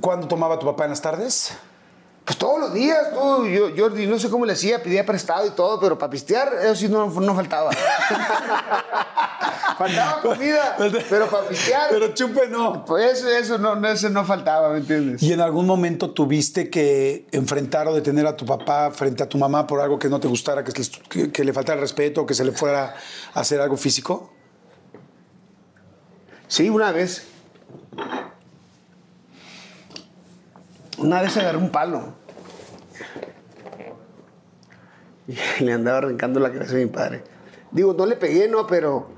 ¿Cuándo 0.00 0.28
tomaba 0.28 0.60
tu 0.60 0.66
papá 0.66 0.84
en 0.84 0.90
las 0.90 1.02
tardes? 1.02 1.50
Pues 2.26 2.36
todos 2.38 2.58
los 2.58 2.74
días, 2.74 3.12
todo, 3.14 3.46
yo, 3.46 3.68
Jordi, 3.76 4.04
no 4.08 4.18
sé 4.18 4.28
cómo 4.28 4.44
le 4.44 4.54
hacía, 4.54 4.82
pedía 4.82 5.06
prestado 5.06 5.46
y 5.46 5.50
todo, 5.50 5.78
pero 5.78 5.96
para 5.96 6.10
pistear, 6.10 6.52
eso 6.60 6.74
sí 6.74 6.88
no, 6.88 7.08
no 7.08 7.34
faltaba. 7.36 7.70
faltaba 9.78 10.20
comida, 10.22 10.76
pero 11.08 11.26
para 11.28 11.48
pistear, 11.48 11.88
Pero 11.90 12.14
chupe 12.14 12.48
no. 12.48 12.84
pues 12.84 13.18
eso, 13.18 13.28
eso, 13.28 13.58
no, 13.58 13.86
eso 13.88 14.08
no 14.08 14.24
faltaba, 14.24 14.70
¿me 14.70 14.78
entiendes? 14.78 15.22
¿Y 15.22 15.32
en 15.32 15.40
algún 15.40 15.66
momento 15.66 16.10
tuviste 16.10 16.68
que 16.68 17.26
enfrentar 17.30 17.86
o 17.86 17.94
detener 17.94 18.26
a 18.26 18.36
tu 18.36 18.44
papá 18.44 18.90
frente 18.90 19.22
a 19.22 19.28
tu 19.28 19.38
mamá 19.38 19.64
por 19.66 19.80
algo 19.80 19.96
que 19.98 20.08
no 20.08 20.18
te 20.18 20.26
gustara, 20.26 20.64
que, 20.64 20.72
que- 21.08 21.30
que 21.30 21.44
le 21.44 21.52
faltara 21.52 21.80
respeto 21.80 22.22
o 22.22 22.26
que 22.26 22.34
se 22.34 22.44
le 22.44 22.50
fuera 22.50 22.96
a 23.34 23.40
hacer 23.40 23.60
algo 23.60 23.76
físico? 23.76 24.32
Sí, 26.48 26.68
una 26.70 26.90
vez. 26.90 27.28
Una 31.06 31.22
vez 31.22 31.36
agarré 31.36 31.58
un 31.58 31.70
palo. 31.70 32.14
Y 35.28 35.36
le 35.64 35.72
andaba 35.72 35.98
arrancando 35.98 36.40
la 36.40 36.52
cabeza 36.52 36.72
a 36.72 36.78
mi 36.78 36.86
padre. 36.86 37.22
Digo, 37.70 37.94
no 37.94 38.06
le 38.06 38.16
pegué, 38.16 38.48
no, 38.48 38.66
pero, 38.66 39.08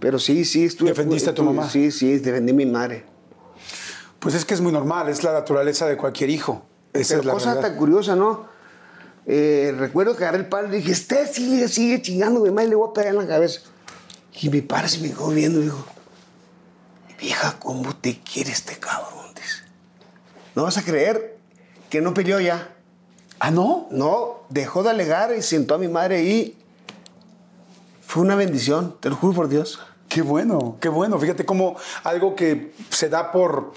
pero 0.00 0.18
sí, 0.18 0.44
sí, 0.44 0.66
estuve. 0.66 0.90
¿Defendiste 0.90 1.30
a 1.30 1.34
tu 1.34 1.42
mamá? 1.42 1.68
Sí, 1.68 1.90
sí, 1.92 2.18
defendí 2.18 2.52
a 2.52 2.54
mi 2.54 2.66
madre. 2.66 3.06
Pues 4.18 4.34
es 4.34 4.44
que 4.44 4.52
es 4.52 4.60
muy 4.60 4.70
normal, 4.70 5.08
es 5.08 5.24
la 5.24 5.32
naturaleza 5.32 5.86
de 5.86 5.96
cualquier 5.96 6.28
hijo. 6.28 6.66
Esa 6.92 7.14
Pero 7.14 7.20
es 7.20 7.26
la 7.26 7.32
cosa 7.32 7.54
verdad. 7.54 7.70
tan 7.70 7.78
curiosa, 7.78 8.16
¿no? 8.16 8.46
Eh, 9.24 9.74
recuerdo 9.78 10.16
que 10.16 10.24
agarré 10.24 10.40
el 10.40 10.46
palo 10.46 10.68
y 10.68 10.78
dije, 10.78 10.92
este 10.92 11.26
sigue, 11.26 11.68
sigue 11.68 12.02
chingando, 12.02 12.40
mi 12.40 12.50
madre, 12.50 12.68
le 12.68 12.74
voy 12.74 12.90
a 12.90 12.92
pegar 12.92 13.14
en 13.14 13.18
la 13.18 13.26
cabeza. 13.26 13.62
Y 14.42 14.50
mi 14.50 14.60
padre 14.60 14.88
se 14.88 15.00
me 15.00 15.08
quedó 15.08 15.28
viendo 15.28 15.60
y 15.60 15.64
dijo, 15.64 15.86
vieja, 17.18 17.56
¿cómo 17.58 17.96
te 17.96 18.20
quiere 18.20 18.50
este 18.50 18.76
cabrón? 18.76 19.29
No 20.54 20.64
vas 20.64 20.76
a 20.78 20.82
creer 20.82 21.36
que 21.88 22.00
no 22.00 22.14
peleó 22.14 22.40
ya. 22.40 22.74
¿Ah, 23.38 23.50
no? 23.50 23.86
No, 23.90 24.40
dejó 24.50 24.82
de 24.82 24.90
alegar 24.90 25.34
y 25.36 25.42
sentó 25.42 25.74
a 25.74 25.78
mi 25.78 25.88
madre 25.88 26.16
ahí. 26.16 26.56
Fue 28.06 28.22
una 28.22 28.34
bendición, 28.34 28.96
te 29.00 29.08
lo 29.08 29.16
juro 29.16 29.32
por 29.34 29.48
Dios. 29.48 29.80
Qué 30.08 30.22
bueno, 30.22 30.76
qué 30.80 30.88
bueno. 30.88 31.18
Fíjate 31.18 31.44
cómo 31.46 31.76
algo 32.02 32.34
que 32.34 32.72
se 32.90 33.08
da 33.08 33.30
por, 33.30 33.72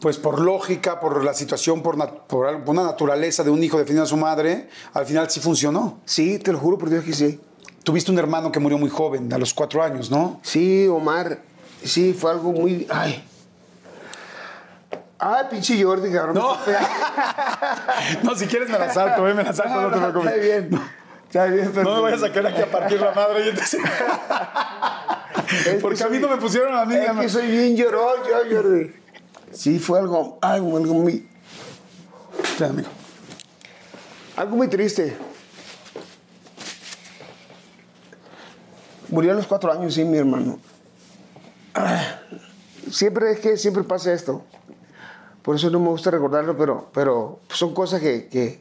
pues 0.00 0.16
por 0.16 0.40
lógica, 0.40 0.98
por 1.00 1.22
la 1.22 1.34
situación, 1.34 1.82
por, 1.82 1.96
nat- 1.96 2.22
por 2.26 2.46
una 2.66 2.82
naturaleza 2.82 3.44
de 3.44 3.50
un 3.50 3.62
hijo 3.62 3.76
defendiendo 3.76 4.04
a 4.04 4.06
su 4.08 4.16
madre, 4.16 4.70
al 4.94 5.04
final 5.06 5.30
sí 5.30 5.40
funcionó. 5.40 6.00
Sí, 6.06 6.38
te 6.38 6.50
lo 6.52 6.58
juro 6.58 6.78
por 6.78 6.88
Dios 6.90 7.04
que 7.04 7.12
sí. 7.12 7.38
Tuviste 7.84 8.10
un 8.10 8.18
hermano 8.18 8.50
que 8.50 8.58
murió 8.58 8.78
muy 8.78 8.88
joven, 8.88 9.30
a 9.32 9.36
los 9.38 9.52
cuatro 9.52 9.82
años, 9.82 10.10
¿no? 10.10 10.40
Sí, 10.42 10.88
Omar, 10.88 11.42
sí, 11.84 12.14
fue 12.18 12.30
algo 12.30 12.50
muy... 12.52 12.86
Ay. 12.90 13.22
Ay, 15.18 15.44
pinche 15.50 15.82
Jordi, 15.82 16.12
cabrón. 16.12 16.34
No. 16.34 16.56
No, 18.22 18.34
si 18.34 18.46
quieres 18.46 18.68
me 18.68 18.78
la 18.78 18.92
salto, 18.92 19.26
eh, 19.28 19.34
me 19.34 19.42
la 19.42 19.52
salto, 19.52 19.80
no, 19.80 19.90
te 19.90 19.98
preocupes. 19.98 20.32
Está 20.32 20.42
bien. 20.42 20.80
Está 21.26 21.46
bien, 21.46 21.70
pero... 21.74 21.84
No 21.84 21.96
me 21.96 22.02
vayas 22.02 22.22
a 22.22 22.28
sacar 22.28 22.46
aquí 22.46 22.62
a 22.62 22.70
partir 22.70 23.00
la 23.00 23.12
madre. 23.12 23.48
y 23.48 23.52
Porque 25.80 25.98
que 25.98 26.04
a 26.04 26.08
mí 26.08 26.18
no 26.18 26.28
me 26.28 26.36
pusieron 26.36 26.74
a 26.74 26.84
mí. 26.84 26.94
Es 26.94 27.12
que 27.12 27.28
soy 27.28 27.48
bien 27.48 27.76
llorón, 27.76 28.20
yo, 28.28 28.56
Jordi. 28.56 28.94
Sí, 29.52 29.78
fue 29.78 29.98
algo, 29.98 30.38
algo, 30.42 30.76
algo 30.76 30.94
muy... 30.94 31.28
Espera, 32.42 32.70
amigo. 32.70 32.88
Algo 34.36 34.56
muy 34.56 34.68
triste. 34.68 35.16
Murió 39.08 39.32
a 39.32 39.34
los 39.34 39.46
cuatro 39.46 39.72
años, 39.72 39.94
sí, 39.94 40.04
mi 40.04 40.18
hermano. 40.18 40.58
Ah, 41.74 42.18
Siempre 42.90 43.32
es 43.32 43.40
que 43.40 43.56
siempre 43.56 43.82
pasa 43.82 44.12
esto. 44.12 44.44
Por 45.44 45.56
eso 45.56 45.68
no 45.68 45.78
me 45.78 45.88
gusta 45.90 46.10
recordarlo, 46.10 46.56
pero, 46.56 46.88
pero 46.94 47.40
son 47.50 47.74
cosas 47.74 48.00
que, 48.00 48.28
que, 48.28 48.60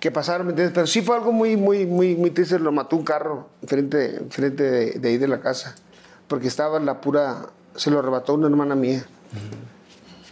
que 0.00 0.10
pasaron, 0.10 0.46
¿me 0.46 0.52
entiendes? 0.52 0.72
Pero 0.74 0.86
sí 0.86 1.02
fue 1.02 1.16
algo 1.16 1.32
muy, 1.32 1.54
muy, 1.58 1.84
muy, 1.84 2.16
muy 2.16 2.30
triste. 2.30 2.58
Lo 2.58 2.72
mató 2.72 2.96
un 2.96 3.04
carro 3.04 3.50
enfrente, 3.60 4.16
enfrente 4.16 4.62
de, 4.62 4.92
de 4.92 5.08
ahí 5.10 5.18
de 5.18 5.28
la 5.28 5.40
casa. 5.40 5.74
Porque 6.28 6.48
estaba 6.48 6.78
en 6.78 6.86
la 6.86 7.02
pura... 7.02 7.50
Se 7.76 7.90
lo 7.90 7.98
arrebató 7.98 8.32
una 8.34 8.46
hermana 8.46 8.74
mía. 8.74 9.04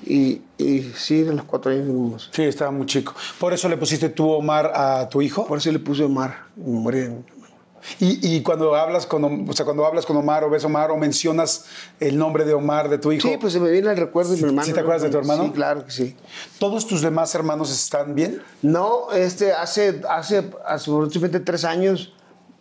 Y, 0.06 0.40
y 0.56 0.92
sí, 0.96 1.28
a 1.28 1.32
los 1.32 1.44
cuatro 1.44 1.72
años 1.72 1.84
vivimos. 1.86 2.30
Sí, 2.32 2.44
estaba 2.44 2.70
muy 2.70 2.86
chico. 2.86 3.14
Por 3.38 3.52
eso 3.52 3.68
le 3.68 3.76
pusiste 3.76 4.08
tú, 4.08 4.30
Omar, 4.30 4.72
a 4.74 5.10
tu 5.10 5.20
hijo. 5.20 5.46
Por 5.46 5.58
eso 5.58 5.70
le 5.70 5.78
puse 5.78 6.04
Omar. 6.04 6.46
de 6.56 7.08
mi. 7.10 7.24
Y, 8.00 8.36
y 8.36 8.42
cuando 8.42 8.74
hablas 8.74 9.06
con, 9.06 9.48
o 9.48 9.52
sea, 9.52 9.64
cuando 9.64 9.84
hablas 9.86 10.06
con 10.06 10.16
Omar 10.16 10.44
o 10.44 10.50
ves 10.50 10.64
a 10.64 10.66
Omar 10.66 10.90
o 10.90 10.96
mencionas 10.96 11.64
el 12.00 12.18
nombre 12.18 12.44
de 12.44 12.54
Omar 12.54 12.88
de 12.88 12.98
tu 12.98 13.12
hijo, 13.12 13.28
Sí, 13.28 13.36
pues 13.40 13.52
se 13.52 13.60
me 13.60 13.70
viene 13.70 13.90
el 13.90 13.96
recuerdo 13.96 14.32
de 14.32 14.36
mi 14.38 14.44
hermano. 14.44 14.66
¿Sí 14.66 14.72
te 14.72 14.80
acuerdas 14.80 15.02
de 15.02 15.10
tu 15.10 15.18
hermano? 15.18 15.44
Sí, 15.44 15.50
claro 15.50 15.84
que 15.84 15.90
sí. 15.90 16.16
¿todos 16.58 16.86
tus 16.86 17.02
demás 17.02 17.34
hermanos 17.34 17.70
están 17.70 18.14
bien? 18.14 18.42
No, 18.62 19.12
este, 19.12 19.52
hace, 19.52 20.02
hace, 20.08 20.50
hace 20.66 20.90
aproximadamente 20.90 21.40
tres 21.40 21.64
años 21.64 22.14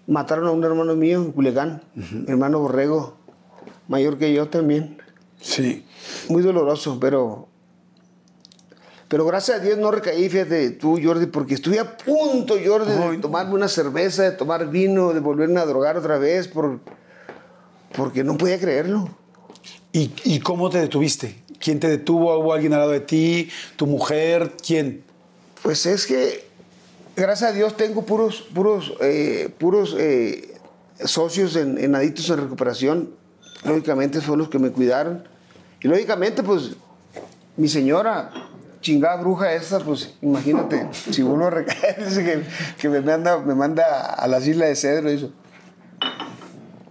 mataron 0.08 0.48
a 0.48 0.52
un 0.52 0.64
hermano 0.64 0.96
mío 0.96 1.18
en 1.22 1.32
Culiacán, 1.32 1.84
mi 1.94 2.26
hermano 2.28 2.60
Borrego, 2.60 3.18
mayor 3.88 4.18
que 4.18 4.34
yo 4.34 4.48
también. 4.48 5.02
Sí. 5.42 5.86
Muy 6.30 6.42
doloroso, 6.42 6.98
pero. 7.00 7.47
Pero 9.08 9.26
gracias 9.26 9.60
a 9.60 9.63
Dios 9.63 9.78
no 9.78 9.89
recaí, 9.89 10.28
fíjate 10.28 10.72
tú, 10.72 11.00
Jordi, 11.02 11.28
porque 11.28 11.54
estuve 11.54 11.80
a 11.80 11.98
punto, 11.98 12.56
Jordi, 12.63 12.91
de 12.91 13.17
tomarme 13.20 13.54
una 13.54 13.70
cerveza, 13.70 14.24
de 14.24 14.32
tomar 14.32 14.70
vino, 14.70 15.13
de 15.13 15.22
volverme 15.22 15.62
a 15.62 15.65
drogar 15.65 15.98
otra 15.98 16.17
vez, 16.17 16.48
por, 16.50 16.82
porque 17.96 18.24
no 18.24 18.38
podía 18.38 18.60
creerlo. 18.60 19.10
¿Y, 19.93 20.12
y 20.26 20.39
cómo 20.41 20.70
te 20.70 20.80
detuviste? 20.80 21.41
¿Quién 21.60 21.80
te 21.80 21.88
detuvo? 21.88 22.38
¿Hubo 22.38 22.54
alguien 22.54 22.74
al 22.74 22.80
lado 22.80 22.91
de 22.91 23.00
ti? 23.00 23.50
¿Tu 23.78 23.88
mujer? 23.88 24.54
¿Quién? 24.65 25.04
Pues 25.63 25.86
es 25.86 26.06
que, 26.06 26.46
gracias 27.15 27.52
a 27.52 27.54
Dios, 27.54 27.78
tengo 27.78 28.06
puros, 28.06 28.46
puros, 28.54 28.93
eh, 29.00 29.50
puros 29.58 29.96
eh, 29.98 30.54
socios 31.06 31.56
en, 31.56 31.78
en 31.78 31.96
Adictos 31.96 32.30
en 32.30 32.41
Recuperación. 32.41 33.12
Lógicamente 33.63 34.20
fueron 34.20 34.39
los 34.39 34.50
que 34.50 34.60
me 34.60 34.72
cuidaron. 34.72 35.28
Y 35.82 35.88
lógicamente, 35.88 36.43
pues, 36.43 36.72
mi 37.56 37.70
señora, 37.70 38.32
chingada 38.82 39.16
bruja 39.18 39.54
esta, 39.54 39.80
pues, 39.80 40.13
imagínate, 40.22 40.88
si 40.92 41.22
uno 41.22 41.50
recae, 41.52 41.96
dice 42.04 42.24
que, 42.24 42.44
que 42.80 42.90
me, 42.90 43.02
manda, 43.02 43.38
me 43.40 43.56
manda 43.56 44.13
a 44.13 44.28
las 44.28 44.46
islas 44.48 44.70
de 44.70 44.76
Cedro 44.76 45.12
y 45.12 45.16
eso. 45.16 45.32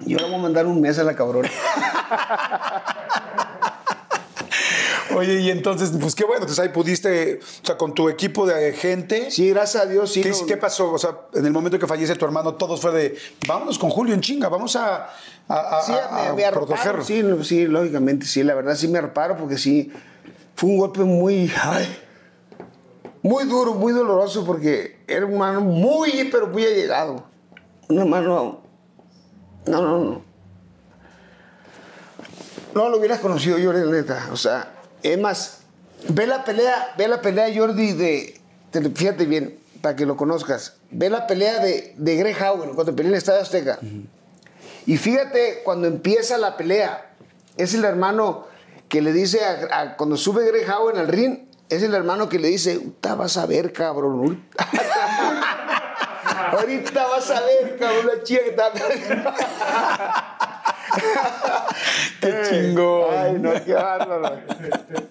Yo 0.06 0.18
le 0.18 0.24
voy 0.26 0.34
a 0.34 0.38
mandar 0.38 0.66
un 0.66 0.80
mes 0.80 0.98
a 0.98 1.04
la 1.04 1.14
cabrona. 1.16 1.48
Oye, 5.14 5.40
y 5.40 5.50
entonces, 5.50 5.92
pues 5.98 6.14
qué 6.14 6.24
bueno, 6.24 6.42
entonces 6.42 6.62
ahí 6.62 6.68
pudiste, 6.70 7.40
o 7.62 7.66
sea, 7.66 7.76
con 7.78 7.94
tu 7.94 8.08
equipo 8.08 8.44
de 8.46 8.72
gente. 8.72 9.30
Sí, 9.30 9.48
gracias 9.50 9.84
a 9.84 9.86
Dios, 9.86 10.12
sí. 10.12 10.20
¿Qué, 10.20 10.30
no- 10.30 10.46
qué 10.46 10.56
pasó? 10.56 10.92
O 10.92 10.98
sea, 10.98 11.16
en 11.32 11.46
el 11.46 11.52
momento 11.52 11.78
que 11.78 11.86
fallece 11.86 12.14
tu 12.16 12.24
hermano, 12.24 12.54
todos 12.54 12.80
fue 12.80 12.92
de, 12.92 13.16
vámonos 13.46 13.78
con 13.78 13.88
Julio 13.90 14.14
en 14.14 14.20
chinga, 14.20 14.48
vamos 14.48 14.74
a, 14.76 15.08
a, 15.48 15.54
a- 15.78 15.82
Sí, 15.82 15.92
a- 15.92 16.08
a 16.08 16.30
me, 16.30 16.36
me 16.36 16.44
arroparon, 16.44 16.66
protegerlo. 16.68 17.04
Sí, 17.04 17.22
sí, 17.44 17.66
lógicamente, 17.66 18.26
sí, 18.26 18.42
la 18.42 18.54
verdad 18.54 18.74
sí 18.74 18.88
me 18.88 18.98
arroparon 18.98 19.38
porque 19.38 19.56
sí, 19.58 19.90
fue 20.56 20.70
un 20.70 20.78
golpe 20.78 21.00
muy, 21.04 21.52
ay, 21.62 21.86
muy 23.22 23.44
duro, 23.44 23.74
muy 23.74 23.92
doloroso 23.92 24.44
porque 24.44 25.00
era 25.06 25.24
un 25.26 25.32
hermano 25.34 25.60
muy, 25.60 26.28
pero 26.32 26.48
muy 26.48 26.64
allegado. 26.64 27.24
Un 27.88 27.98
hermano, 28.00 28.60
no, 29.66 29.82
no, 29.82 29.98
no. 30.04 30.22
No 32.74 32.88
lo 32.90 32.98
hubieras 32.98 33.20
conocido, 33.20 33.56
Jordi, 33.62 33.84
la 33.84 33.92
neta. 33.92 34.28
O 34.32 34.36
sea, 34.36 34.72
es 35.02 35.18
más, 35.18 35.60
ve 36.08 36.26
la 36.26 36.44
pelea, 36.44 36.94
ve 36.98 37.08
la 37.08 37.20
pelea, 37.22 37.46
Jordi, 37.56 37.92
de, 37.92 38.40
te- 38.70 38.90
fíjate 38.90 39.24
bien, 39.24 39.58
para 39.80 39.96
que 39.96 40.04
lo 40.04 40.16
conozcas. 40.16 40.74
Ve 40.90 41.08
la 41.08 41.26
pelea 41.26 41.58
de, 41.60 41.94
de 41.96 42.16
Greg 42.16 42.36
Howard 42.42 42.74
cuando 42.74 42.94
peleó 42.94 43.08
en 43.10 43.14
el 43.14 43.18
Estadio 43.18 43.40
Azteca. 43.40 43.78
Y 44.84 44.96
fíjate 44.98 45.62
cuando 45.64 45.86
empieza 45.88 46.36
la 46.38 46.56
pelea, 46.56 47.14
es 47.56 47.72
el 47.74 47.84
hermano 47.84 48.44
que 48.88 49.02
le 49.02 49.12
dice, 49.12 49.44
a- 49.44 49.80
a- 49.80 49.96
cuando 49.96 50.16
sube 50.16 50.44
Greg 50.46 50.68
Howard 50.70 50.98
al 50.98 51.08
ring, 51.08 51.46
es 51.68 51.82
el 51.82 51.94
hermano 51.94 52.28
que 52.28 52.38
le 52.38 52.48
dice, 52.48 52.80
vas 53.02 53.36
a 53.36 53.46
ver, 53.46 53.72
cabrón. 53.72 54.44
ahorita 56.52 57.06
vas 57.08 57.30
a 57.30 57.40
ver, 57.40 57.76
cabrón, 57.78 58.06
la 58.06 58.22
chica 58.22 58.42
que 58.44 58.50
está... 58.50 58.72
¡Qué 62.20 62.42
chingón! 62.48 63.10
Ay, 63.16 63.32
no, 63.38 63.52
qué 63.64 63.74
bárbaro. 63.74 64.40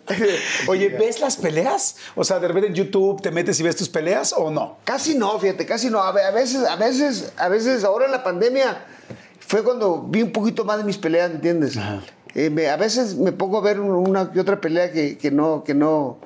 Oye, 0.68 0.90
¿ves 0.90 1.20
las 1.20 1.36
peleas? 1.38 1.98
O 2.16 2.24
sea, 2.24 2.40
de 2.40 2.48
repente 2.48 2.70
en 2.70 2.74
YouTube 2.76 3.22
te 3.22 3.30
metes 3.32 3.60
y 3.60 3.64
ves 3.64 3.76
tus 3.76 3.90
peleas 3.90 4.34
o 4.36 4.50
no? 4.52 4.78
Casi 4.84 5.16
no, 5.16 5.38
fíjate, 5.40 5.66
casi 5.66 5.90
no. 5.90 6.02
A 6.02 6.12
ve- 6.12 6.24
a 6.24 6.32
veces, 6.32 6.66
a 6.68 6.76
veces, 6.76 7.34
a 7.38 7.50
veces, 7.50 7.84
ahora 7.84 8.06
en 8.06 8.12
la 8.12 8.24
pandemia 8.24 8.86
fue 9.40 9.64
cuando 9.64 10.02
vi 10.04 10.22
un 10.24 10.32
poquito 10.32 10.64
más 10.66 10.78
de 10.78 10.84
mis 10.86 10.98
peleas, 10.98 11.30
¿me 11.30 11.36
entiendes? 11.36 11.76
Eh, 12.36 12.50
me- 12.50 12.68
a 12.70 12.76
veces 12.78 13.16
me 13.16 13.32
pongo 13.32 13.58
a 13.58 13.62
ver 13.62 13.80
un- 13.80 13.92
una 14.10 14.32
que 14.32 14.40
otra 14.40 14.60
pelea 14.60 14.92
que, 14.92 15.18
que 15.18 15.32
no, 15.32 15.64
que 15.64 15.74
no, 15.74 16.18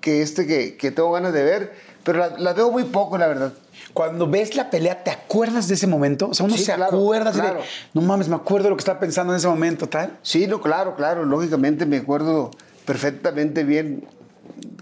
que 0.00 0.22
este, 0.22 0.46
que, 0.46 0.76
que 0.76 0.90
tengo 0.90 1.12
ganas 1.12 1.32
de 1.32 1.42
ver, 1.44 1.72
pero 2.04 2.18
la, 2.18 2.38
la 2.38 2.52
veo 2.54 2.70
muy 2.70 2.84
poco, 2.84 3.18
la 3.18 3.26
verdad. 3.28 3.52
Cuando 3.92 4.28
ves 4.28 4.56
la 4.56 4.70
pelea, 4.70 5.04
¿te 5.04 5.10
acuerdas 5.10 5.68
de 5.68 5.74
ese 5.74 5.86
momento? 5.86 6.28
O 6.30 6.34
sea, 6.34 6.46
uno 6.46 6.56
Sí, 6.56 6.64
se 6.64 6.74
claro, 6.74 6.96
acuerda 6.96 7.30
así 7.30 7.40
de, 7.40 7.46
claro. 7.46 7.60
no 7.92 8.00
mames, 8.02 8.28
me 8.28 8.34
acuerdo 8.36 8.64
de 8.64 8.70
lo 8.70 8.76
que 8.76 8.80
estaba 8.80 8.98
pensando 8.98 9.32
en 9.32 9.36
ese 9.38 9.46
momento, 9.48 9.88
tal. 9.88 10.18
Sí, 10.22 10.46
no, 10.46 10.60
claro, 10.60 10.96
claro, 10.96 11.24
lógicamente 11.24 11.86
me 11.86 11.98
acuerdo 11.98 12.50
perfectamente 12.86 13.62
bien 13.64 14.04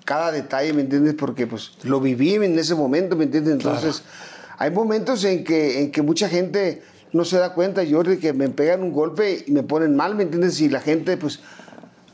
cada 0.05 0.33
detalle, 0.33 0.73
¿me 0.73 0.83
entiendes? 0.83 1.15
Porque 1.15 1.47
pues 1.47 1.73
lo 1.83 2.01
viví 2.01 2.35
en 2.35 2.59
ese 2.59 2.75
momento, 2.75 3.17
¿me 3.17 3.25
entiendes? 3.25 3.53
Entonces, 3.55 4.03
hay 4.59 4.71
momentos 4.71 5.23
en 5.25 5.45
que, 5.45 5.81
en 5.83 5.93
que 5.93 6.03
mucha 6.03 6.29
gente 6.29 6.83
no 7.13 7.25
se 7.25 7.39
da 7.39 7.55
cuenta, 7.55 7.83
Jordi, 7.89 8.19
que 8.19 8.33
me 8.33 8.49
pegan 8.49 8.83
un 8.83 8.93
golpe 8.93 9.45
y 9.47 9.53
me 9.53 9.63
ponen 9.63 9.95
mal, 9.97 10.15
¿me 10.15 10.23
entiendes? 10.25 10.61
Y 10.61 10.69
la 10.69 10.81
gente 10.81 11.17
pues 11.17 11.41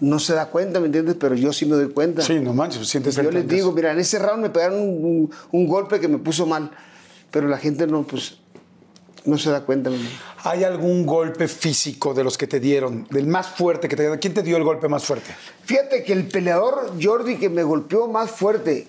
no 0.01 0.19
se 0.19 0.35
da 0.35 0.47
cuenta, 0.47 0.81
¿me 0.81 0.87
entiendes? 0.87 1.17
Pero 1.19 1.35
yo 1.35 1.53
sí 1.53 1.67
me 1.67 1.77
doy 1.77 1.91
cuenta. 1.91 2.23
Sí, 2.23 2.39
no 2.41 2.53
manches, 2.55 2.79
pues, 2.79 2.89
sientes 2.89 3.17
Yo 3.17 3.31
les 3.31 3.47
digo, 3.49 3.73
mira, 3.73 3.93
en 3.93 3.99
ese 4.01 4.19
round 4.19 4.43
me 4.43 4.51
pegaron 4.51 4.81
un, 4.81 5.05
un- 5.05 5.31
un 5.53 5.67
golpe 5.69 5.99
que 6.01 6.09
me 6.09 6.19
puso 6.19 6.47
mal, 6.47 6.71
pero 7.31 7.49
la 7.49 7.59
gente 7.59 7.87
no, 7.87 8.03
pues, 8.05 8.39
no 9.25 9.37
se 9.39 9.51
da 9.51 9.63
cuenta. 9.65 9.91
¿Hay 10.45 10.63
algún 10.65 11.05
golpe 11.05 11.49
físico 11.49 12.15
de 12.15 12.23
los 12.25 12.39
que 12.39 12.47
te 12.47 12.61
dieron, 12.61 13.07
del 13.11 13.27
más 13.27 13.49
fuerte 13.49 13.89
que 13.89 13.97
te 13.97 14.03
dieron? 14.03 14.19
¿Quién 14.19 14.35
te 14.35 14.43
dio 14.43 14.57
el 14.57 14.63
golpe 14.63 14.89
más 14.89 15.05
fuerte? 15.05 15.35
Fíjate 15.65 16.05
que 16.05 16.13
el 16.13 16.29
peleador 16.29 16.93
Jordi 17.03 17.37
que 17.37 17.49
me 17.49 17.63
golpeó 17.65 18.07
más 18.09 18.31
fuerte, 18.31 18.87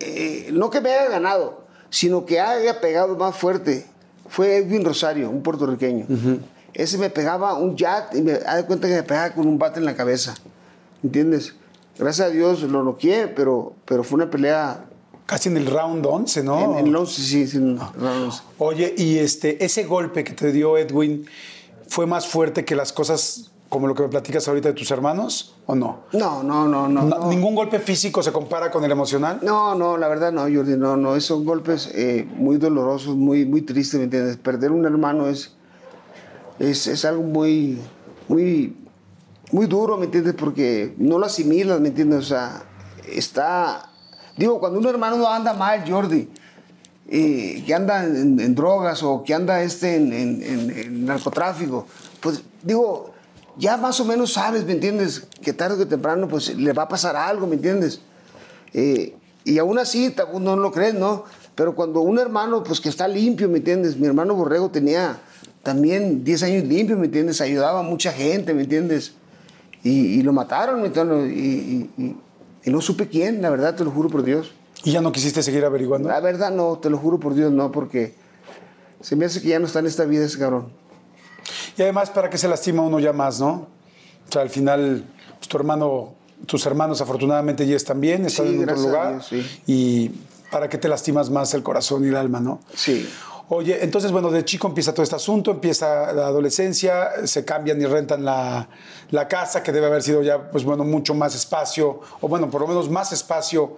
eh, 0.00 0.50
no 0.52 0.70
que 0.70 0.80
me 0.80 0.90
haya 0.92 1.08
ganado, 1.08 1.64
sino 1.90 2.26
que 2.26 2.38
haya 2.40 2.80
pegado 2.80 3.16
más 3.16 3.34
fuerte, 3.36 3.86
fue 4.28 4.56
Edwin 4.56 4.84
Rosario, 4.84 5.30
un 5.30 5.42
puertorriqueño. 5.42 6.06
Ese 6.74 6.98
me 6.98 7.10
pegaba 7.10 7.54
un 7.54 7.76
jab 7.76 8.14
y 8.14 8.20
me 8.20 8.32
da 8.32 8.66
cuenta 8.66 8.88
que 8.88 8.94
me 8.94 9.02
pegaba 9.02 9.30
con 9.34 9.46
un 9.46 9.58
bate 9.58 9.78
en 9.78 9.84
la 9.86 9.94
cabeza. 9.94 10.34
¿Entiendes? 11.02 11.54
Gracias 11.98 12.28
a 12.28 12.30
Dios 12.30 12.62
lo 12.62 12.82
noqueé, 12.82 13.28
pero, 13.28 13.74
pero 13.84 14.04
fue 14.04 14.16
una 14.16 14.30
pelea 14.30 14.84
Casi 15.26 15.48
en 15.48 15.56
el 15.56 15.66
round 15.66 16.06
11, 16.06 16.44
¿no? 16.44 16.78
en, 16.78 16.86
el 16.86 16.94
11, 16.94 17.20
sí, 17.20 17.48
sí, 17.48 17.56
en 17.56 17.70
el 17.70 17.78
round 17.78 18.26
11. 18.26 18.42
Oye, 18.58 18.94
y 18.96 19.18
este, 19.18 19.64
ese 19.64 19.82
golpe 19.82 20.22
que 20.22 20.32
te 20.32 20.52
dio 20.52 20.78
Edwin 20.78 21.26
fue 21.88 22.06
más 22.06 22.28
fuerte 22.28 22.64
que 22.64 22.76
las 22.76 22.92
cosas 22.92 23.50
como 23.68 23.88
lo 23.88 23.94
que 23.94 24.02
me 24.04 24.08
platicas 24.08 24.46
ahorita 24.46 24.68
de 24.68 24.74
tus 24.74 24.90
hermanos, 24.90 25.56
¿o 25.66 25.74
no? 25.74 26.00
No, 26.12 26.42
no, 26.42 26.68
no, 26.68 26.86
no. 26.88 27.28
¿Ningún 27.28 27.54
golpe 27.54 27.80
físico 27.80 28.22
se 28.22 28.30
compara 28.32 28.70
con 28.70 28.84
el 28.84 28.90
emocional? 28.92 29.40
No, 29.42 29.74
no, 29.74 29.96
la 29.96 30.06
verdad 30.08 30.30
no, 30.32 30.42
Jordi, 30.42 30.76
no, 30.76 30.96
no, 30.96 31.16
esos 31.16 31.36
son 31.38 31.44
golpes 31.44 31.90
eh, 31.94 32.28
muy 32.36 32.58
dolorosos, 32.58 33.16
muy, 33.16 33.44
muy 33.44 33.62
tristes, 33.62 33.98
¿me 33.98 34.04
entiendes? 34.04 34.36
Perder 34.36 34.70
un 34.70 34.84
hermano 34.86 35.26
es, 35.28 35.54
es, 36.60 36.86
es 36.86 37.04
algo 37.04 37.22
muy, 37.24 37.80
muy, 38.28 38.76
muy 39.50 39.66
duro, 39.66 39.96
¿me 39.96 40.04
entiendes? 40.06 40.34
Porque 40.34 40.94
no 40.98 41.18
lo 41.18 41.26
asimilas, 41.26 41.80
¿me 41.80 41.88
entiendes? 41.88 42.20
O 42.20 42.28
sea, 42.28 42.62
está, 43.08 43.90
digo, 44.36 44.60
cuando 44.60 44.78
un 44.78 44.86
hermano 44.86 45.16
no 45.16 45.28
anda 45.28 45.52
mal, 45.54 45.84
Jordi, 45.90 46.28
eh, 47.08 47.62
que 47.66 47.74
anda 47.74 48.04
en, 48.04 48.38
en 48.40 48.54
drogas 48.54 49.02
o 49.02 49.22
que 49.24 49.34
anda 49.34 49.60
este 49.62 49.96
en- 49.96 50.12
en- 50.12 50.42
en 50.70 51.04
narcotráfico, 51.04 51.86
pues 52.20 52.42
digo, 52.62 53.10
ya 53.58 53.76
más 53.76 53.98
o 54.00 54.04
menos 54.04 54.32
sabes, 54.34 54.64
¿me 54.64 54.72
entiendes? 54.72 55.26
Que 55.42 55.52
tarde 55.52 55.82
o 55.82 55.86
temprano 55.88 56.28
pues 56.28 56.54
le 56.56 56.72
va 56.72 56.84
a 56.84 56.88
pasar 56.88 57.16
algo, 57.16 57.46
¿me 57.46 57.56
entiendes? 57.56 58.00
Eh, 58.74 59.14
y 59.44 59.58
aún 59.58 59.78
así, 59.78 60.14
no 60.40 60.56
lo 60.56 60.72
crees, 60.72 60.94
¿no? 60.94 61.24
Pero 61.54 61.74
cuando 61.74 62.00
un 62.00 62.18
hermano, 62.18 62.62
pues 62.62 62.80
que 62.80 62.88
está 62.88 63.08
limpio, 63.08 63.48
¿me 63.48 63.58
entiendes? 63.58 63.96
Mi 63.96 64.06
hermano 64.06 64.34
Borrego 64.34 64.70
tenía 64.70 65.18
también 65.62 66.22
10 66.24 66.42
años 66.42 66.64
limpio, 66.64 66.98
¿me 66.98 67.06
entiendes? 67.06 67.40
Ayudaba 67.40 67.80
a 67.80 67.82
mucha 67.82 68.12
gente, 68.12 68.52
¿me 68.52 68.62
entiendes? 68.62 69.12
Y, 69.82 69.90
y 70.18 70.22
lo 70.22 70.32
mataron, 70.32 70.80
¿me 70.82 70.88
entiendes? 70.88 71.32
Y, 71.32 71.40
y- 71.40 71.90
y- 72.04 72.16
y 72.64 72.70
no 72.70 72.80
supe 72.80 73.06
quién, 73.08 73.40
la 73.42 73.48
verdad, 73.50 73.76
te 73.76 73.84
lo 73.84 73.92
juro 73.92 74.08
por 74.10 74.24
Dios. 74.24 74.52
¿Y 74.84 74.90
ya 74.90 75.00
no 75.00 75.12
quisiste 75.12 75.42
seguir 75.42 75.64
averiguando? 75.64 76.08
La 76.08 76.18
verdad 76.20 76.50
no, 76.50 76.78
te 76.78 76.90
lo 76.90 76.98
juro 76.98 77.18
por 77.20 77.34
Dios, 77.34 77.52
no, 77.52 77.70
porque 77.70 78.14
se 79.00 79.14
me 79.14 79.24
hace 79.24 79.40
que 79.40 79.48
ya 79.48 79.58
no 79.60 79.66
está 79.66 79.78
en 79.78 79.86
esta 79.86 80.04
vida 80.04 80.24
ese 80.24 80.38
cabrón. 80.38 80.66
Y 81.76 81.82
además, 81.82 82.10
¿para 82.10 82.30
qué 82.30 82.38
se 82.38 82.48
lastima 82.48 82.82
uno 82.82 82.98
ya 82.98 83.12
más, 83.12 83.40
no? 83.40 83.66
O 84.28 84.32
sea, 84.32 84.42
al 84.42 84.50
final, 84.50 85.04
pues, 85.38 85.48
tu 85.48 85.56
hermano, 85.56 86.14
tus 86.46 86.64
hermanos 86.66 87.00
afortunadamente 87.00 87.66
ya 87.66 87.76
están 87.76 88.00
bien, 88.00 88.26
están 88.26 88.46
Sí, 88.46 88.54
en 88.54 88.62
otro 88.68 88.82
lugar. 88.82 89.12
Dios, 89.12 89.26
sí. 89.26 89.60
Y 89.66 90.10
¿para 90.50 90.68
qué 90.68 90.78
te 90.78 90.88
lastimas 90.88 91.30
más 91.30 91.52
el 91.54 91.62
corazón 91.62 92.04
y 92.04 92.08
el 92.08 92.16
alma, 92.16 92.40
no? 92.40 92.60
Sí. 92.74 93.08
Oye, 93.48 93.84
entonces, 93.84 94.10
bueno, 94.10 94.30
de 94.32 94.44
chico 94.44 94.66
empieza 94.66 94.92
todo 94.92 95.04
este 95.04 95.14
asunto, 95.14 95.52
empieza 95.52 96.12
la 96.12 96.26
adolescencia, 96.26 97.26
se 97.26 97.44
cambian 97.44 97.80
y 97.80 97.86
rentan 97.86 98.24
la, 98.24 98.68
la 99.10 99.28
casa, 99.28 99.62
que 99.62 99.70
debe 99.70 99.86
haber 99.86 100.02
sido 100.02 100.20
ya, 100.22 100.50
pues 100.50 100.64
bueno, 100.64 100.82
mucho 100.82 101.14
más 101.14 101.36
espacio, 101.36 102.00
o 102.20 102.26
bueno, 102.26 102.50
por 102.50 102.62
lo 102.62 102.66
menos 102.66 102.90
más 102.90 103.12
espacio 103.12 103.76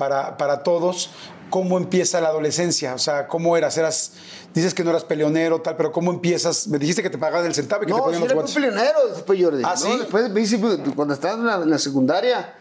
para, 0.00 0.38
para 0.38 0.62
todos, 0.62 1.10
cómo 1.50 1.76
empieza 1.76 2.22
la 2.22 2.28
adolescencia, 2.28 2.94
o 2.94 2.98
sea, 2.98 3.28
cómo 3.28 3.54
eras, 3.54 3.76
eras, 3.76 4.12
dices 4.54 4.72
que 4.72 4.82
no 4.82 4.88
eras 4.88 5.04
peleonero, 5.04 5.60
tal, 5.60 5.76
pero 5.76 5.92
cómo 5.92 6.10
empiezas, 6.10 6.68
me 6.68 6.78
dijiste 6.78 7.02
que 7.02 7.10
te 7.10 7.18
pagaban 7.18 7.44
el 7.44 7.54
centavo 7.54 7.82
y 7.82 7.86
que 7.86 7.92
no, 7.92 7.98
te 7.98 8.02
ponían 8.04 8.22
sí 8.22 8.28
los 8.28 8.34
guantes. 8.34 8.54
No, 8.54 8.62
peleonero 8.62 8.98
después, 9.14 9.42
Jordi. 9.42 9.62
¿Ah, 9.62 9.74
¿no? 9.74 9.76
sí? 9.76 9.98
Después, 9.98 10.56
pues, 10.58 10.94
cuando 10.96 11.12
estaba 11.12 11.34
en 11.34 11.46
la, 11.46 11.56
en 11.56 11.68
la, 11.68 11.78
secundaria, 11.78 12.54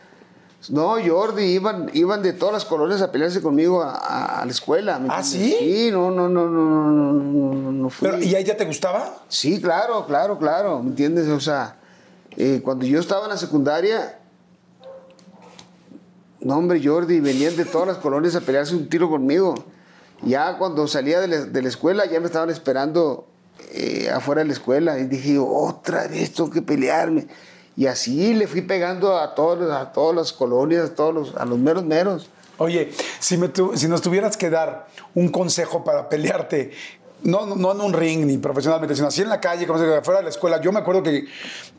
no, 0.67 0.97
Jordi, 1.02 1.45
iban, 1.45 1.89
iban 1.93 2.21
de 2.21 2.34
todas 2.34 2.52
las 2.52 2.65
colonias 2.65 3.02
a 3.02 3.10
pelearse 3.10 3.41
conmigo 3.41 3.82
a, 3.82 3.93
a, 3.93 4.41
a 4.41 4.45
la 4.45 4.52
escuela. 4.52 4.99
¿Ah, 5.08 5.23
sí? 5.23 5.56
Sí, 5.58 5.89
no, 5.93 6.12
no, 6.12 6.28
no, 6.28 6.49
no, 6.49 6.91
no, 6.91 7.54
no, 7.54 7.71
no 7.71 7.89
fui. 7.89 8.10
Pero, 8.10 8.21
¿Y 8.21 8.36
ahí 8.36 8.43
ya 8.43 8.58
te 8.58 8.65
gustaba? 8.65 9.23
Sí, 9.30 9.62
claro, 9.62 10.06
claro, 10.06 10.38
claro, 10.38 10.84
¿me 10.84 10.89
entiendes? 10.89 11.30
O 11.30 11.39
sea, 11.39 11.78
eh, 12.36 12.60
cuando 12.62 12.86
yo 12.86 12.99
estaba 12.99 13.23
en 13.23 13.30
la 13.30 13.38
secundaria, 13.38 14.18
no, 16.41 16.58
hombre, 16.58 16.82
Jordi, 16.84 17.19
venían 17.19 17.56
de 17.56 17.65
todas 17.65 17.88
las 17.88 17.97
colonias 17.97 18.36
a 18.36 18.41
pelearse 18.41 18.75
un 18.75 18.88
tiro 18.89 19.10
conmigo. 19.10 19.56
Ya 20.21 20.58
cuando 20.58 20.88
salía 20.88 21.19
de 21.19 21.28
la, 21.28 21.38
de 21.45 21.62
la 21.62 21.67
escuela, 21.69 22.06
ya 22.06 22.19
me 22.19 22.25
estaban 22.28 22.49
esperando 22.49 23.28
eh, 23.71 24.10
afuera 24.13 24.41
de 24.41 24.47
la 24.47 24.54
escuela. 24.54 24.99
Y 24.99 25.06
dije, 25.06 25.38
otra 25.39 26.08
vez 26.08 26.34
tengo 26.34 26.49
que 26.49 26.62
pelearme. 26.62 27.28
Y 27.75 27.86
así 27.88 28.34
le 28.34 28.47
fui 28.47 28.62
pegando 28.62 29.17
a, 29.17 29.36
todos, 29.36 29.71
a 29.71 29.91
todas 29.93 30.15
las 30.15 30.34
colonias, 30.34 30.89
a, 30.89 30.95
todos 30.95 31.13
los, 31.13 31.36
a 31.36 31.45
los 31.45 31.58
meros 31.58 31.84
meros. 31.86 32.30
Oye, 32.58 32.91
si, 33.19 33.38
me 33.38 33.47
tu- 33.47 33.78
si 33.78 33.88
nos 33.88 34.02
tuvieras 34.02 34.36
que 34.36 34.49
dar 34.49 34.88
un 35.15 35.30
consejo 35.30 35.86
para 35.86 36.10
pelearte, 36.10 36.71
no, 37.23 37.45
no, 37.45 37.71
en 37.73 37.82
un 37.82 37.93
ring 37.93 38.25
ni 38.25 38.38
profesionalmente, 38.38 38.95
sino 38.95 39.08
así 39.08 39.21
en 39.21 39.29
la 39.29 39.39
calle, 39.39 39.65
como 39.67 39.79
se 39.79 39.86
dice, 39.86 40.01
fuera 40.01 40.19
de 40.19 40.23
la 40.23 40.29
escuela. 40.29 40.62
Yo 40.62 40.71
me 40.71 40.79
acuerdo 40.79 41.03
que, 41.03 41.25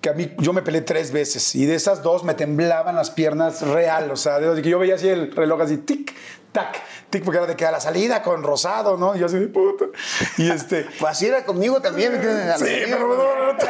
que 0.01 0.09
a 0.11 0.13
mí, 0.13 0.33
yo 0.39 0.53
me 0.53 0.63
peleé 0.63 0.83
tres 0.83 1.13
veces 1.13 1.55
y 1.55 1.67
de 1.67 1.75
esas 1.75 2.03
dos 2.03 2.25
me 2.25 2.35
temblaban 2.35 2.95
las 2.97 3.11
piernas 3.11 3.63
real, 3.63 4.11
o 4.11 4.17
sea, 4.17 4.39
de 4.39 4.61
que 4.63 4.69
yo 4.69 4.79
veía 4.79 4.97
así 4.97 5.09
el 5.09 5.35
reloj 5.35 5.63
así, 5.63 5.79
tic, 5.79 6.15
tac, 6.53 6.81
tic, 7.11 7.25
porque 7.25 7.39
era 7.39 7.47
de 7.47 7.57
que 7.57 7.65
a 7.65 7.71
la 7.71 7.81
salida 7.81 8.23
con 8.23 8.43
rosado, 8.43 8.97
¿no? 8.97 9.15
Y 9.17 9.21
yo 9.21 9.27
así 9.27 9.39
de 9.39 9.47
puta. 9.49 9.87
Y 10.37 10.51
este. 10.51 10.87
Pues 10.99 11.13
así 11.13 11.27
era 11.27 11.45
conmigo 11.45 11.81
también, 11.81 12.13
Sí, 12.59 12.67
pero 12.91 13.09
no, 13.09 13.53
no 13.53 13.57
te- 13.57 13.67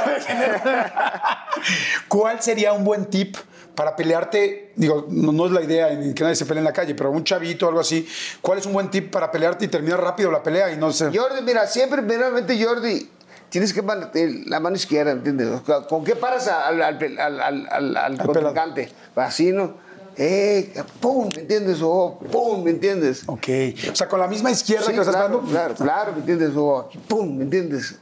¿Cuál 2.09 2.42
sería 2.42 2.72
un 2.72 2.85
buen 2.85 3.06
tip 3.06 3.37
para 3.74 3.96
pelearte? 3.96 4.72
Digo, 4.76 5.06
no, 5.09 5.33
no 5.33 5.46
es 5.46 5.52
la 5.52 5.62
idea 5.62 5.90
en 5.92 6.12
que 6.14 6.22
nadie 6.22 6.37
se 6.37 6.44
pelee 6.46 6.59
en 6.61 6.64
la 6.64 6.72
calle, 6.72 6.94
pero 6.94 7.11
un 7.11 7.24
chavito 7.24 7.66
o 7.66 7.68
algo 7.68 7.80
así. 7.80 8.06
¿Cuál 8.40 8.59
es 8.59 8.66
un 8.66 8.72
buen 8.72 8.90
tip 8.90 9.11
para 9.11 9.30
pelearte 9.30 9.64
y 9.64 9.68
terminar 9.68 10.00
rápido 10.02 10.30
la 10.30 10.42
pelea 10.42 10.72
y 10.72 10.76
no 10.76 10.92
sé? 10.92 11.06
Jordi, 11.16 11.42
mira, 11.42 11.66
siempre, 11.66 12.02
primeramente, 12.02 12.62
Jordi, 12.62 13.09
tienes 13.48 13.72
que 13.72 13.83
mantener 13.83 14.46
la 14.46 14.61
mano 14.61 14.76
izquierda, 14.76 15.12
¿entiendes? 15.12 15.48
¿Con 15.88 16.04
qué 16.04 16.16
paras 16.16 16.48
al, 16.48 16.83
al, 16.83 17.18
al, 17.40 17.96
al, 17.96 18.18
contrincante? 18.18 18.90
Así, 19.16 19.52
¿no? 19.52 19.74
Eh, 20.16 20.74
pum, 21.00 21.28
¿me 21.35 21.42
entiendes? 21.42 21.78
O 21.83 22.18
pum, 22.30 22.62
¿me 22.62 22.72
entiendes? 22.72 23.22
Ok. 23.26 23.48
O 23.90 23.96
sea, 23.96 24.06
con 24.09 24.20
la 24.20 24.26
misma 24.26 24.50
izquierda 24.50 24.85
Sí, 24.87 24.92
que 24.92 24.98
estás 24.98 25.14
claro, 25.14 25.37
dando. 25.38 25.50
claro, 25.50 25.74
claro, 25.74 26.12
¿me 26.12 26.18
entiendes? 26.18 26.50
O 26.56 26.78
aquí, 26.80 26.98
pum, 26.98 27.37
¿me 27.38 27.44
entiendes? 27.44 27.96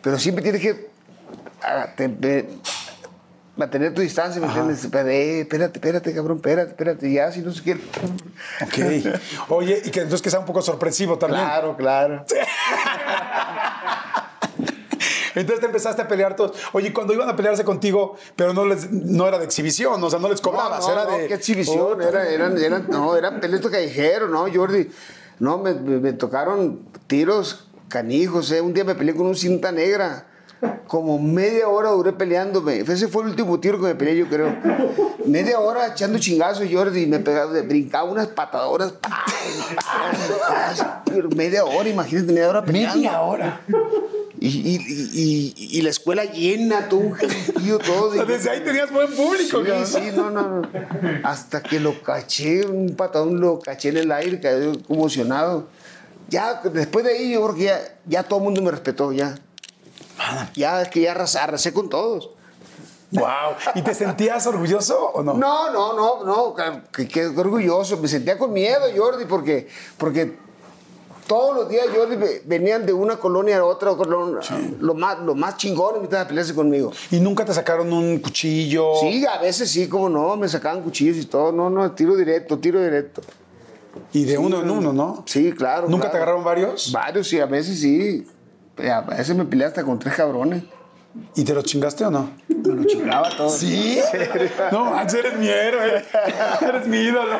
Pero 0.00 0.18
siempre 0.18 0.42
tienes 0.42 0.62
que 0.62 0.88
mantener 3.62 3.94
tu 3.94 4.00
distancia, 4.02 4.40
¿me 4.40 4.46
entiendes? 4.48 4.84
Eh, 4.84 5.40
espérate, 5.42 5.78
espérate, 5.78 6.14
cabrón, 6.14 6.36
espérate, 6.38 6.70
espérate, 6.70 7.12
ya, 7.12 7.30
si 7.32 7.40
no 7.40 7.52
se 7.52 7.62
quiere. 7.62 7.80
Ok. 8.62 9.18
Oye, 9.48 9.80
y 9.84 9.90
que 9.90 10.00
entonces 10.00 10.22
que 10.22 10.30
sea 10.30 10.40
un 10.40 10.46
poco 10.46 10.62
sorpresivo 10.62 11.18
también. 11.18 11.42
Claro, 11.44 11.76
claro. 11.76 12.24
Entonces 15.34 15.60
te 15.60 15.66
empezaste 15.66 16.02
a 16.02 16.08
pelear 16.08 16.36
todos. 16.36 16.52
Oye, 16.72 16.92
cuando 16.92 17.14
iban 17.14 17.28
a 17.28 17.34
pelearse 17.34 17.64
contigo, 17.64 18.16
pero 18.36 18.52
no 18.52 18.66
les, 18.66 18.90
no 18.90 19.26
era 19.26 19.38
de 19.38 19.46
exhibición, 19.46 20.02
o 20.04 20.10
sea, 20.10 20.18
no 20.18 20.28
les 20.28 20.40
cobrabas, 20.42 20.80
no, 20.80 20.86
no, 20.88 20.92
era 20.92 21.04
no, 21.10 21.16
de. 21.18 21.26
qué 21.28 21.34
exhibición, 21.34 21.94
Puta. 21.94 22.08
era, 22.08 22.28
eran, 22.28 22.58
eran, 22.58 22.86
no, 22.90 23.16
eran 23.16 23.40
peleas 23.40 23.62
callejeros, 23.66 24.28
¿no, 24.28 24.44
Jordi? 24.52 24.90
No, 25.38 25.56
me, 25.58 25.72
me- 25.72 25.98
me 26.00 26.12
tocaron 26.12 26.80
tiros 27.06 27.66
canijos, 27.88 28.50
¿eh? 28.52 28.60
Un 28.60 28.74
día 28.74 28.84
me 28.84 28.94
peleé 28.94 29.14
con 29.14 29.26
un 29.26 29.34
cinta 29.34 29.72
negra. 29.72 30.26
Como 30.86 31.18
media 31.18 31.68
hora 31.68 31.90
duré 31.90 32.12
peleándome. 32.12 32.78
Ese 32.80 33.08
fue 33.08 33.22
el 33.22 33.30
último 33.30 33.58
tiro 33.58 33.78
que 33.78 33.84
me 33.84 33.94
peleé, 33.94 34.16
yo 34.16 34.28
creo. 34.28 34.54
Media 35.24 35.58
hora 35.58 35.88
echando 35.88 36.18
chingazos, 36.18 36.66
Jordi, 36.70 37.06
me 37.06 37.18
pegaba, 37.18 37.52
brincaba 37.62 38.04
unas 38.10 38.28
patadoras. 38.28 38.92
¡pam! 38.92 39.12
¡pam! 39.74 41.04
¡pam! 41.06 41.28
Media 41.36 41.64
hora, 41.64 41.88
imagínate, 41.88 42.32
media 42.32 42.48
hora 42.50 42.64
peleando. 42.64 42.96
Media 42.96 43.20
hora. 43.22 43.60
Y, 44.38 44.48
y, 44.48 44.76
y, 45.14 45.54
y- 45.78 45.82
la 45.82 45.90
escuela 45.90 46.24
llena, 46.24 46.88
todo 46.88 46.98
un 47.00 47.14
gentío, 47.14 47.78
todo. 47.78 48.10
Desde 48.24 48.50
ahí 48.50 48.60
tenías 48.60 48.90
buen 48.90 49.12
público, 49.14 49.62
Sí, 49.64 49.86
sí, 49.86 50.10
no, 50.16 50.30
no, 50.30 50.60
no. 50.60 50.62
Hasta 51.22 51.62
que 51.62 51.78
lo 51.78 52.02
caché, 52.02 52.66
un 52.66 52.96
patadón 52.96 53.40
lo 53.40 53.60
caché 53.60 53.90
en 53.90 53.98
el 53.98 54.10
aire, 54.12 54.40
quedé 54.40 54.82
conmocionado. 54.82 55.68
Ya, 56.28 56.60
después 56.72 57.04
de 57.04 57.12
ahí, 57.12 57.32
yo 57.32 57.42
creo 57.44 57.54
que 57.54 57.64
ya, 57.64 57.80
ya 58.06 58.22
todo 58.24 58.40
el 58.40 58.44
mundo 58.46 58.62
me 58.62 58.70
respetó, 58.72 59.12
ya. 59.12 59.36
Ya, 60.54 60.84
que 60.90 61.00
ya 61.02 61.12
arrasé, 61.12 61.38
arrasé 61.38 61.72
con 61.72 61.88
todos. 61.88 62.30
Wow. 63.12 63.26
¿Y 63.74 63.82
te 63.82 63.94
sentías 63.94 64.46
orgulloso 64.46 64.98
o 65.12 65.22
no? 65.22 65.34
No, 65.34 65.70
no, 65.70 65.94
no, 65.94 66.24
no, 66.24 66.54
que, 66.90 67.06
que 67.06 67.26
orgulloso. 67.26 67.98
Me 67.98 68.08
sentía 68.08 68.38
con 68.38 68.52
miedo, 68.52 68.80
Jordi, 68.96 69.26
porque, 69.26 69.68
porque 69.98 70.34
todos 71.26 71.54
los 71.54 71.68
días, 71.68 71.86
Jordi, 71.94 72.16
ve- 72.16 72.42
venían 72.46 72.86
de 72.86 72.94
una 72.94 73.18
colonia 73.18 73.58
a 73.58 73.64
otra 73.64 73.94
colonia. 73.94 74.40
Lo 74.80 74.94
más, 74.94 75.18
lo 75.18 75.34
más 75.34 75.58
chingón, 75.58 76.08
me 76.10 76.16
a 76.16 76.26
pelearse 76.26 76.54
conmigo. 76.54 76.90
¿Y 77.10 77.20
nunca 77.20 77.44
te 77.44 77.52
sacaron 77.52 77.92
un 77.92 78.18
cuchillo? 78.18 78.94
Sí, 79.00 79.26
a 79.26 79.38
veces 79.38 79.70
sí, 79.70 79.88
como 79.88 80.08
no, 80.08 80.34
me 80.36 80.48
sacaban 80.48 80.80
cuchillos 80.82 81.18
y 81.18 81.26
todo. 81.26 81.52
No, 81.52 81.68
no, 81.68 81.92
tiro 81.92 82.16
directo, 82.16 82.58
tiro 82.58 82.82
directo. 82.82 83.20
Y 84.14 84.24
de 84.24 84.38
uno 84.38 84.60
en 84.62 84.70
uno, 84.70 84.92
¿no? 84.94 85.22
Sí, 85.26 85.52
claro. 85.52 85.86
¿Nunca 85.86 86.04
te 86.06 86.12
claro. 86.12 86.24
agarraron 86.24 86.44
varios? 86.44 86.90
Varios, 86.92 87.28
sí, 87.28 87.38
a 87.40 87.44
veces 87.46 87.78
sí. 87.78 88.26
A 88.78 89.00
veces 89.02 89.36
me 89.36 89.44
peleé 89.44 89.66
hasta 89.66 89.84
con 89.84 89.98
tres 89.98 90.14
cabrones. 90.14 90.64
¿Y 91.34 91.44
te 91.44 91.52
los 91.52 91.64
chingaste 91.64 92.04
o 92.06 92.10
no? 92.10 92.30
Me 92.48 92.74
lo 92.74 92.84
chingaba 92.84 93.28
todo. 93.36 93.50
¿Sí? 93.50 94.00
No, 94.70 94.86
manches, 94.86 95.20
eres 95.20 95.38
mi 95.38 95.48
héroe. 95.48 96.04
Eres 96.62 96.86
mi 96.86 96.98
ídolo. 96.98 97.38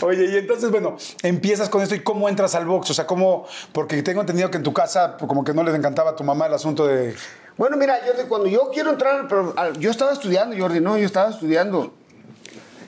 Oye, 0.00 0.24
y 0.24 0.36
entonces, 0.38 0.70
bueno, 0.70 0.96
empiezas 1.22 1.68
con 1.68 1.82
esto 1.82 1.94
y 1.94 2.00
cómo 2.00 2.28
entras 2.28 2.56
al 2.56 2.66
box. 2.66 2.90
O 2.90 2.94
sea, 2.94 3.06
cómo. 3.06 3.46
Porque 3.72 4.02
tengo 4.02 4.22
entendido 4.22 4.50
que 4.50 4.56
en 4.56 4.64
tu 4.64 4.72
casa, 4.72 5.16
como 5.18 5.44
que 5.44 5.54
no 5.54 5.62
les 5.62 5.74
encantaba 5.74 6.10
a 6.10 6.16
tu 6.16 6.24
mamá 6.24 6.46
el 6.46 6.54
asunto 6.54 6.86
de. 6.86 7.14
Bueno, 7.56 7.76
mira, 7.76 7.98
Jordi, 8.04 8.28
cuando 8.28 8.48
yo 8.48 8.70
quiero 8.72 8.90
entrar, 8.90 9.26
pero, 9.28 9.54
yo 9.74 9.90
estaba 9.90 10.12
estudiando, 10.12 10.56
Jordi, 10.58 10.80
no, 10.80 10.98
yo 10.98 11.06
estaba 11.06 11.30
estudiando. 11.30 11.92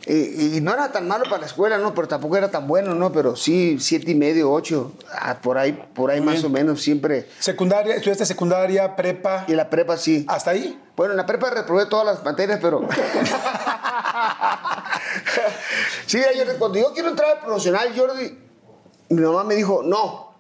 Y, 0.07 0.57
y 0.57 0.61
no 0.63 0.73
era 0.73 0.91
tan 0.91 1.07
malo 1.07 1.25
para 1.25 1.39
la 1.39 1.47
escuela, 1.47 1.77
¿no? 1.79 1.95
Pero 1.95 2.09
tampoco 2.09 2.37
era 2.37 2.51
tan 2.51 2.67
bueno, 2.67 2.95
¿no? 2.95 3.13
Pero 3.13 3.37
sí, 3.37 3.79
siete 3.79 4.11
y 4.13 4.15
medio, 4.15 4.51
ocho, 4.51 4.93
ah, 5.13 5.37
por 5.43 5.59
ahí, 5.59 5.73
por 5.95 6.11
ahí 6.11 6.21
más 6.23 6.43
o 6.43 6.49
menos, 6.49 6.81
siempre. 6.81 7.29
Secundaria, 7.39 7.95
estudiaste 7.97 8.25
secundaria, 8.25 8.97
prepa. 8.97 9.45
Y 9.47 9.53
la 9.55 9.69
prepa 9.69 9.97
sí. 9.99 10.25
¿Hasta 10.29 10.53
ahí? 10.53 10.81
Bueno, 10.97 11.13
en 11.13 11.19
la 11.19 11.27
prepa 11.27 11.51
reprobé 11.51 11.85
todas 11.87 12.07
las 12.07 12.25
materias, 12.25 12.59
pero. 12.63 12.81
sí, 16.07 16.19
Jordi, 16.37 16.59
cuando 16.59 16.79
yo 16.79 16.93
quiero 16.93 17.09
entrar 17.11 17.37
al 17.37 17.41
profesional, 17.45 17.93
Jordi, 17.97 18.39
mi 19.11 19.21
mamá 19.21 19.45
me 19.45 19.55
dijo, 19.55 19.83
no. 19.85 20.31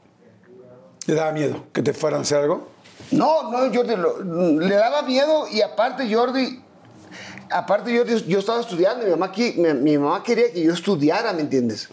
¿Te 1.04 1.14
daba 1.14 1.32
miedo 1.32 1.64
que 1.72 1.82
te 1.82 1.92
fueran 1.92 2.20
a 2.20 2.22
hacer 2.22 2.38
algo? 2.38 2.68
No, 3.10 3.50
no, 3.50 3.58
Jordi, 3.74 3.96
lo- 3.96 4.20
le 4.60 4.74
daba 4.74 5.02
miedo 5.02 5.46
y 5.48 5.60
aparte, 5.62 6.12
Jordi, 6.12 6.62
aparte 7.50 7.92
yo, 7.92 8.04
yo 8.04 8.38
estaba 8.38 8.60
estudiando, 8.60 9.04
mi 9.04 9.10
mamá, 9.10 9.32
mi, 9.36 9.74
mi 9.74 9.98
mamá 9.98 10.22
quería 10.22 10.52
que 10.52 10.62
yo 10.62 10.72
estudiara, 10.72 11.32
¿me 11.32 11.42
entiendes? 11.42 11.88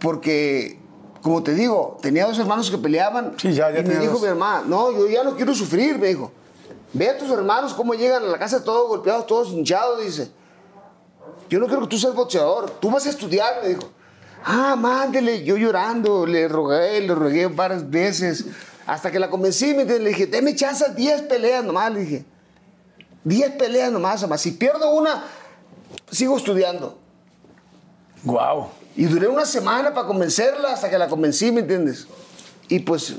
Porque, 0.00 0.78
como 1.22 1.42
te 1.42 1.54
digo, 1.54 1.98
tenía 2.00 2.26
dos 2.26 2.38
hermanos 2.38 2.70
que 2.70 2.78
peleaban 2.78 3.34
Sí, 3.36 3.52
ya- 3.52 3.70
ya 3.70 3.80
y 3.80 3.84
me 3.84 3.96
dijo 3.96 4.12
dos. 4.14 4.22
mi 4.22 4.28
mamá, 4.28 4.62
no, 4.66 4.92
yo 4.92 5.08
ya 5.08 5.24
no 5.24 5.34
quiero 5.36 5.54
sufrir, 5.54 5.98
me 5.98 6.08
dijo. 6.08 6.30
Ve 6.92 7.10
a 7.10 7.18
tus 7.18 7.30
hermanos 7.30 7.74
cómo 7.74 7.94
llegan 7.94 8.22
a 8.22 8.26
la 8.26 8.38
casa 8.38 8.62
todos 8.64 8.88
golpeados, 8.88 9.26
todos 9.26 9.48
hinchados, 9.48 10.02
dice. 10.02 10.30
Yo 11.50 11.58
no 11.58 11.66
quiero 11.66 11.82
que 11.82 11.88
tú 11.88 11.98
seas 11.98 12.14
boxeador, 12.14 12.70
tú 12.80 12.90
vas 12.90 13.06
a 13.06 13.10
estudiar, 13.10 13.60
me 13.62 13.68
dijo. 13.70 13.90
Ah, 14.44 14.76
mándele, 14.76 15.42
yo 15.44 15.56
llorando, 15.56 16.24
le 16.24 16.46
rogué, 16.48 17.00
le 17.00 17.14
rogué 17.14 17.46
varias 17.48 17.88
veces, 17.90 18.44
hasta 18.86 19.10
que 19.10 19.18
la 19.18 19.28
convencí, 19.28 19.66
me 19.74 19.82
entiendes? 19.82 20.00
le 20.00 20.08
dije, 20.10 20.26
deme 20.26 20.54
chance, 20.54 20.84
10 20.94 21.22
peleas 21.22 21.64
nomás, 21.64 21.92
le 21.92 22.00
dije. 22.00 22.24
10 23.24 23.52
peleas 23.52 23.92
nomás, 23.92 24.22
mamá. 24.22 24.38
Si 24.38 24.52
pierdo 24.52 24.90
una, 24.90 25.24
sigo 26.10 26.36
estudiando. 26.36 26.98
Wow. 28.24 28.68
Y 28.96 29.04
duré 29.04 29.28
una 29.28 29.44
semana 29.46 29.94
para 29.94 30.06
convencerla 30.06 30.72
hasta 30.72 30.90
que 30.90 30.98
la 30.98 31.08
convencí, 31.08 31.52
¿me 31.52 31.60
entiendes? 31.60 32.08
Y 32.68 32.80
pues, 32.80 33.14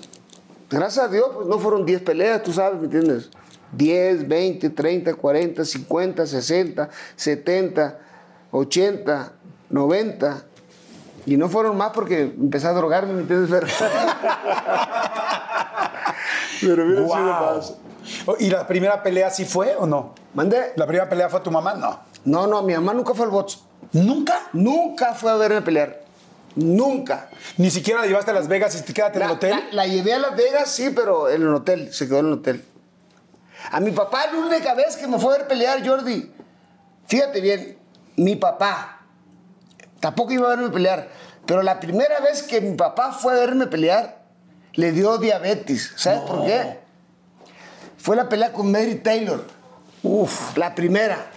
gracias 0.69 1.05
a 1.05 1.07
Dios, 1.07 1.27
pues 1.33 1.47
no 1.47 1.57
fueron 1.59 1.85
10 1.85 2.01
peleas, 2.01 2.43
tú 2.43 2.51
sabes, 2.51 2.79
¿me 2.79 2.85
entiendes? 2.85 3.29
10, 3.71 4.27
20, 4.27 4.69
30, 4.71 5.13
40, 5.13 5.63
50, 5.65 6.25
60, 6.25 6.89
70, 7.15 7.99
80, 8.51 9.31
90. 9.69 10.43
Y 11.25 11.37
no 11.37 11.47
fueron 11.49 11.77
más 11.77 11.91
porque 11.91 12.21
empecé 12.21 12.67
a 12.67 12.73
drogarme, 12.73 13.13
¿me 13.13 13.21
entiendes? 13.21 13.49
Pero, 16.61 16.75
Pero 16.75 16.83
hubiera 16.83 17.07
sido 17.07 17.23
más. 17.23 17.73
¿Y 18.39 18.49
la 18.49 18.65
primera 18.67 19.01
pelea 19.03 19.29
sí 19.29 19.45
fue 19.45 19.75
o 19.77 19.85
no? 19.85 20.13
¿Mandé? 20.33 20.73
¿La 20.75 20.85
primera 20.85 21.09
pelea 21.09 21.29
fue 21.29 21.39
tu 21.41 21.51
mamá? 21.51 21.73
No. 21.73 21.99
No, 22.25 22.47
no, 22.47 22.61
mi 22.63 22.73
mamá 22.73 22.93
nunca 22.93 23.13
fue 23.13 23.25
al 23.25 23.31
box. 23.31 23.59
¿Nunca? 23.93 24.41
Nunca 24.53 25.13
fue 25.13 25.31
a 25.31 25.35
verme 25.35 25.61
pelear. 25.61 26.01
Nunca. 26.55 27.29
Ni 27.57 27.69
siquiera 27.71 28.01
la 28.01 28.07
llevaste 28.07 28.31
a 28.31 28.33
Las 28.33 28.47
Vegas 28.47 28.75
y 28.75 28.83
te 28.83 28.93
quedaste 28.93 29.19
en 29.19 29.25
el 29.25 29.31
hotel. 29.31 29.51
la- 29.51 29.83
la 29.83 29.87
llevé 29.87 30.13
a 30.13 30.19
Las 30.19 30.35
Vegas, 30.35 30.69
sí, 30.69 30.89
pero 30.95 31.29
en 31.29 31.41
el 31.43 31.53
hotel, 31.53 31.93
se 31.93 32.07
quedó 32.07 32.19
en 32.19 32.27
el 32.27 32.33
hotel. 32.33 32.65
A 33.71 33.79
mi 33.79 33.91
papá, 33.91 34.25
la 34.31 34.39
única 34.39 34.73
vez 34.73 34.95
que 34.97 35.07
me 35.07 35.17
fue 35.19 35.35
a 35.35 35.37
ver 35.39 35.47
pelear, 35.47 35.85
Jordi, 35.87 36.31
fíjate 37.07 37.39
bien, 37.41 37.77
mi 38.17 38.35
papá 38.35 39.01
tampoco 39.99 40.31
iba 40.33 40.47
a 40.51 40.55
verme 40.55 40.71
pelear, 40.71 41.09
pero 41.45 41.61
la 41.61 41.79
primera 41.79 42.19
vez 42.19 42.43
que 42.43 42.61
mi 42.61 42.75
papá 42.75 43.11
fue 43.11 43.33
a 43.33 43.35
verme 43.37 43.67
pelear, 43.67 44.19
le 44.73 44.91
dio 44.91 45.17
diabetes. 45.17 45.91
¿Sabes 45.95 46.21
por 46.21 46.45
qué? 46.45 46.79
Fue 47.99 48.15
la 48.15 48.27
pelea 48.27 48.51
con 48.53 48.71
Mary 48.71 48.95
Taylor. 48.95 49.45
Uf. 50.03 50.57
La 50.57 50.73
primera. 50.73 51.31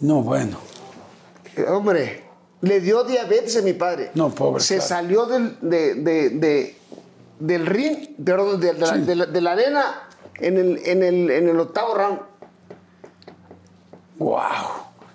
No, 0.00 0.22
bueno. 0.22 0.58
Eh, 1.56 1.64
Hombre, 1.64 2.24
le 2.60 2.80
dio 2.80 3.02
diabetes 3.04 3.56
a 3.56 3.62
mi 3.62 3.72
padre. 3.72 4.10
No, 4.14 4.30
pobre, 4.30 4.62
Se 4.62 4.76
claro. 4.76 4.88
salió 4.88 5.26
del, 5.26 5.56
de, 5.60 5.94
de- 5.94 6.30
de- 6.30 6.76
del 7.40 7.66
ring, 7.66 8.16
perdón, 8.24 8.60
de, 8.60 8.74
de 8.74 8.78
la, 8.80 8.94
Sí. 8.94 9.00
de 9.32 9.40
la- 9.40 9.52
arena 9.52 10.08
en 10.36 10.56
el, 10.58 10.80
en, 10.84 11.02
el, 11.02 11.30
en 11.30 11.48
el 11.48 11.58
octavo 11.60 11.94
round. 11.94 12.20
Wow. 14.18 14.40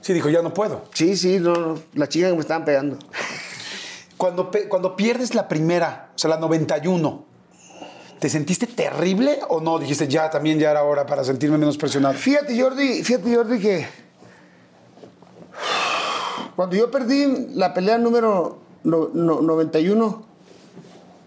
Sí, 0.01 0.13
dijo, 0.13 0.29
ya 0.29 0.41
no 0.41 0.53
puedo. 0.53 0.83
Sí, 0.93 1.15
sí, 1.15 1.39
no, 1.39 1.53
no, 1.53 1.79
la 1.93 2.07
chica 2.09 2.27
que 2.27 2.33
me 2.33 2.39
estaban 2.41 2.65
pegando. 2.65 2.97
Cuando, 4.17 4.51
cuando 4.69 4.95
pierdes 4.95 5.35
la 5.35 5.47
primera, 5.47 6.09
o 6.15 6.17
sea, 6.19 6.29
la 6.29 6.37
91, 6.37 7.25
¿te 8.23 8.29
sentiste 8.29 8.67
terrible 8.67 9.39
o 9.49 9.59
no? 9.59 9.77
Dijiste, 9.79 10.07
ya, 10.07 10.29
también 10.29 10.57
ya 10.57 10.71
era 10.71 10.81
hora 10.85 11.05
para 11.05 11.25
sentirme 11.25 11.57
menos 11.57 11.75
presionado. 11.77 12.13
Fíjate, 12.13 12.57
Jordi, 12.57 13.03
fíjate, 13.03 13.35
Jordi, 13.35 13.59
que 13.59 13.85
cuando 16.55 16.77
yo 16.77 16.89
perdí 16.89 17.47
la 17.53 17.73
pelea 17.73 17.97
número 17.97 18.59
no- 18.85 19.09
no- 19.13 19.41
91, 19.41 20.23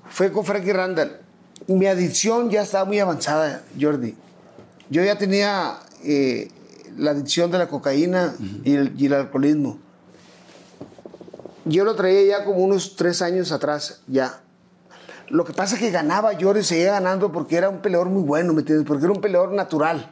fue 0.09 0.32
con 0.32 0.46
Frankie 0.46 0.72
Randall. 0.72 1.20
Mi 1.66 1.85
adicción 1.85 2.48
ya 2.48 2.62
estaba 2.62 2.87
muy 2.87 2.98
avanzada, 2.98 3.62
Jordi. 3.78 4.16
Yo 4.88 5.04
ya 5.04 5.18
tenía 5.18 5.78
eh, 6.02 6.48
la 6.96 7.11
adicción 7.11 7.50
de 7.50 7.59
la 7.59 7.68
cocaína 7.68 8.35
y, 8.64 8.74
el, 8.74 8.94
y 8.98 9.04
el 9.04 9.12
alcoholismo. 9.12 9.78
Yo 11.66 11.85
lo 11.85 11.94
traía 11.94 12.38
ya 12.38 12.44
como 12.46 12.61
unos 12.61 12.96
tres 12.96 13.20
años 13.20 13.52
atrás, 13.52 14.00
ya. 14.06 14.40
Lo 15.29 15.45
que 15.45 15.53
pasa 15.53 15.75
es 15.75 15.81
que 15.81 15.91
ganaba 15.91 16.31
Jordi, 16.41 16.62
seguía 16.62 16.93
ganando 16.93 17.33
porque 17.33 17.57
era 17.57 17.69
un 17.69 17.79
peleador 17.79 18.09
muy 18.09 18.23
bueno, 18.23 18.53
¿me 18.53 18.61
entiendes? 18.61 18.87
Porque 18.87 19.05
era 19.05 19.12
un 19.12 19.21
peleador 19.21 19.53
natural. 19.53 20.11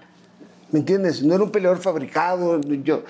¿Me 0.72 0.81
entiendes? 0.81 1.22
No 1.22 1.35
era 1.35 1.44
un 1.44 1.50
peleador 1.50 1.79
fabricado. 1.79 2.61
Yo, 2.61 3.05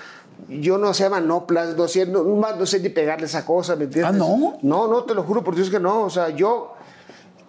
yo 0.47 0.77
no 0.77 0.89
hacía 0.89 1.09
manoplas, 1.09 1.75
no, 1.75 1.85
hacía, 1.85 2.05
no, 2.05 2.23
no 2.23 2.65
sé 2.65 2.79
ni 2.79 2.89
pegarle 2.89 3.25
esa 3.25 3.43
cosa, 3.43 3.75
¿me 3.75 3.85
entiendes? 3.85 4.13
¿Ah, 4.13 4.15
no? 4.15 4.57
No, 4.61 4.87
no, 4.87 5.03
te 5.03 5.15
lo 5.15 5.23
juro 5.23 5.43
por 5.43 5.55
Dios 5.55 5.71
que 5.71 5.79
no. 5.79 6.03
O 6.03 6.09
sea, 6.11 6.29
yo, 6.29 6.73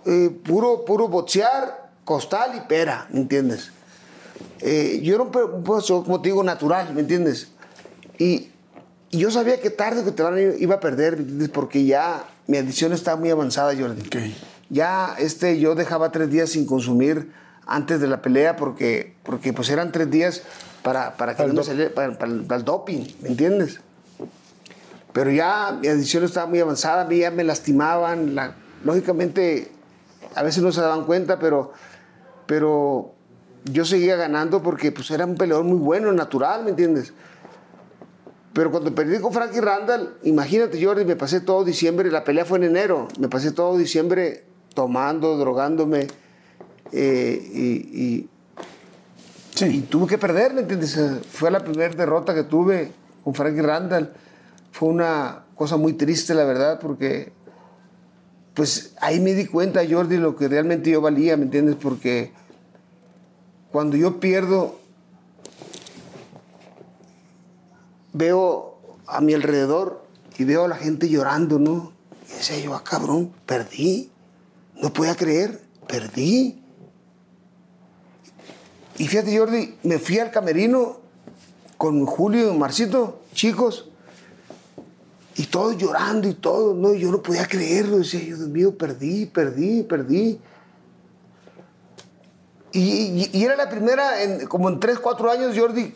eh, 0.06 0.30
puro, 0.44 0.84
puro 0.86 1.08
boxear, 1.08 1.90
costal 2.04 2.52
y 2.56 2.66
pera, 2.66 3.06
¿me 3.10 3.20
entiendes? 3.20 3.72
Eh, 4.60 5.00
yo 5.02 5.16
era 5.16 5.24
un, 5.24 5.62
boxeador, 5.62 6.04
como 6.04 6.22
te 6.22 6.30
digo, 6.30 6.42
natural, 6.42 6.94
¿me 6.94 7.02
entiendes? 7.02 7.48
Y, 8.18 8.48
y 9.10 9.18
yo 9.18 9.30
sabía 9.30 9.60
que 9.60 9.68
tarde 9.68 10.00
o 10.00 10.04
que 10.04 10.12
temprano 10.12 10.38
iba 10.58 10.76
a 10.76 10.80
perder, 10.80 11.16
¿me 11.16 11.22
entiendes? 11.22 11.50
Porque 11.50 11.84
ya 11.84 12.24
mi 12.46 12.56
adicción 12.58 12.92
estaba 12.92 13.18
muy 13.18 13.30
avanzada, 13.30 13.74
Jordi. 13.78 14.02
Ok. 14.06 14.16
Ya 14.70 15.14
este, 15.18 15.58
yo 15.60 15.74
dejaba 15.74 16.10
tres 16.12 16.30
días 16.30 16.50
sin 16.50 16.66
consumir 16.66 17.30
antes 17.66 18.00
de 18.00 18.06
la 18.08 18.22
pelea 18.22 18.56
porque, 18.56 19.14
porque 19.22 19.52
pues 19.52 19.70
eran 19.70 19.92
tres 19.92 20.10
días 20.10 20.42
para, 20.82 21.16
para 21.16 21.32
que 21.32 21.38
Para 21.38 21.48
no 21.52 21.54
me 21.60 21.64
saliera, 21.64 21.94
para, 21.94 22.18
para 22.18 22.32
el, 22.32 22.42
para 22.44 22.58
el 22.58 22.64
doping, 22.64 23.04
¿me 23.22 23.28
entiendes? 23.30 23.80
Pero 25.12 25.30
ya 25.30 25.76
mi 25.80 25.88
adicción 25.88 26.24
estaba 26.24 26.46
muy 26.46 26.60
avanzada, 26.60 27.02
a 27.02 27.04
mí 27.06 27.18
ya 27.18 27.30
me 27.30 27.42
lastimaban, 27.44 28.34
la- 28.34 28.54
lógicamente 28.84 29.70
a 30.34 30.42
veces 30.42 30.62
no 30.62 30.70
se 30.72 30.80
daban 30.80 31.04
cuenta, 31.06 31.38
pero, 31.38 31.72
pero 32.46 33.12
yo 33.64 33.84
seguía 33.84 34.16
ganando 34.16 34.62
porque 34.62 34.92
pues 34.92 35.10
era 35.10 35.24
un 35.24 35.36
peleador 35.36 35.64
muy 35.64 35.78
bueno, 35.78 36.12
natural, 36.12 36.64
¿me 36.64 36.70
entiendes? 36.70 37.12
Pero 38.56 38.70
cuando 38.70 38.94
perdí 38.94 39.18
con 39.20 39.34
Frankie 39.34 39.60
Randall, 39.60 40.16
imagínate, 40.22 40.82
Jordi, 40.82 41.04
me 41.04 41.14
pasé 41.14 41.42
todo 41.42 41.62
diciembre, 41.62 42.10
la 42.10 42.24
pelea 42.24 42.46
fue 42.46 42.56
en 42.56 42.64
enero, 42.64 43.06
me 43.18 43.28
pasé 43.28 43.52
todo 43.52 43.76
diciembre 43.76 44.44
tomando, 44.72 45.36
drogándome, 45.36 46.06
eh, 46.90 47.50
y, 47.52 48.02
y- 48.02 48.28
y 49.60 49.80
tuve 49.82 50.06
que 50.06 50.16
perder, 50.16 50.54
¿me 50.54 50.62
entiendes? 50.62 50.98
Fue 51.30 51.50
la 51.50 51.62
primera 51.62 51.94
derrota 51.94 52.34
que 52.34 52.44
tuve 52.44 52.92
con 53.22 53.34
Frankie 53.34 53.60
Randall. 53.60 54.14
Fue 54.72 54.88
una 54.88 55.44
cosa 55.54 55.76
muy 55.76 55.92
triste, 55.92 56.32
la 56.34 56.44
verdad, 56.44 56.80
porque 56.80 57.32
pues 58.54 58.94
ahí 59.02 59.20
me 59.20 59.34
di 59.34 59.44
cuenta, 59.44 59.82
Jordi, 59.86 60.16
lo 60.16 60.34
que 60.34 60.48
realmente 60.48 60.90
yo 60.90 61.02
valía, 61.02 61.36
¿me 61.36 61.42
entiendes? 61.44 61.76
Porque 61.76 62.32
cuando 63.70 63.98
yo 63.98 64.18
pierdo, 64.18 64.80
veo 68.16 68.78
a 69.06 69.20
mi 69.20 69.34
alrededor 69.34 70.02
y 70.38 70.44
veo 70.44 70.64
a 70.64 70.68
la 70.68 70.76
gente 70.76 71.08
llorando, 71.08 71.58
¿no? 71.58 71.92
Y 72.28 72.32
decía 72.32 72.58
yo, 72.58 72.74
ah, 72.74 72.82
cabrón, 72.82 73.32
perdí. 73.44 74.10
No 74.80 74.92
podía 74.92 75.14
creer, 75.14 75.60
perdí. 75.86 76.62
Y 78.98 79.06
fíjate, 79.06 79.36
Jordi, 79.36 79.76
me 79.82 79.98
fui 79.98 80.18
al 80.18 80.30
camerino 80.30 80.98
con 81.76 82.06
Julio 82.06 82.52
y 82.52 82.56
Marcito, 82.56 83.20
chicos, 83.34 83.90
y 85.36 85.44
todos 85.46 85.76
llorando 85.76 86.28
y 86.28 86.34
todo, 86.34 86.74
¿no? 86.74 86.94
Yo 86.94 87.10
no 87.10 87.22
podía 87.22 87.46
creerlo, 87.46 87.98
decía 87.98 88.20
yo, 88.20 88.36
Dios 88.36 88.48
mío, 88.48 88.76
perdí, 88.76 89.26
perdí, 89.26 89.82
perdí. 89.82 90.40
Y, 92.72 93.42
era 93.42 93.56
la 93.56 93.68
primera, 93.68 94.22
en, 94.22 94.46
como 94.46 94.68
en 94.68 94.80
3, 94.80 94.98
4 94.98 95.30
años, 95.30 95.58
Jordi, 95.58 95.94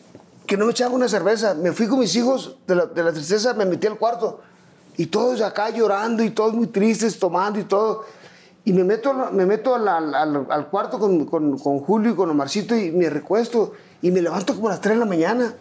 que 0.51 0.57
no 0.57 0.65
me 0.65 0.73
echaba 0.73 0.93
una 0.97 1.09
cerveza. 1.09 1.55
Me 1.55 1.71
fui 1.71 1.87
con 1.87 2.01
mis 2.01 2.13
hijos 2.17 2.57
de 2.67 2.75
la, 2.75 2.87
de 2.87 3.05
la 3.05 3.13
tristeza, 3.13 3.55
me 3.55 3.65
metí 3.65 3.87
al 3.87 3.97
cuarto. 3.97 4.41
Y 4.97 5.07
todos 5.07 5.41
acá 5.43 5.71
llorando 5.71 6.25
y 6.25 6.31
todos 6.31 6.55
muy 6.55 6.67
tristes, 6.67 7.21
tomando 7.21 7.61
y 7.61 7.65
todo. 7.65 8.05
Y 8.65 8.73
me 8.73 8.83
meto, 8.83 9.15
me 9.31 9.47
meto 9.47 9.77
al, 9.77 9.87
al- 9.87 10.13
al- 10.51 10.69
cuarto 10.69 10.99
con, 10.99 11.25
con- 11.27 11.57
con 11.57 11.79
Julio 11.79 12.11
y 12.11 12.15
con 12.17 12.29
Omarcito 12.31 12.75
y 12.75 12.91
me 12.91 13.09
recuesto. 13.09 13.75
Y 14.03 14.11
me 14.11 14.21
levanto 14.21 14.57
como 14.57 14.67
a 14.67 14.73
las 14.73 14.81
3 14.81 14.95
de 14.97 14.99
la 14.99 15.07
mañana. 15.07 15.55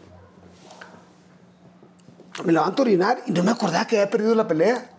Me 2.43 2.51
levanto 2.51 2.81
a 2.81 2.85
orinar 2.85 3.21
y 3.27 3.31
no 3.31 3.43
me 3.43 3.51
acordaba 3.51 3.85
que 3.85 3.99
había 3.99 4.09
perdido 4.09 4.33
la 4.33 4.47
pelea. 4.47 4.89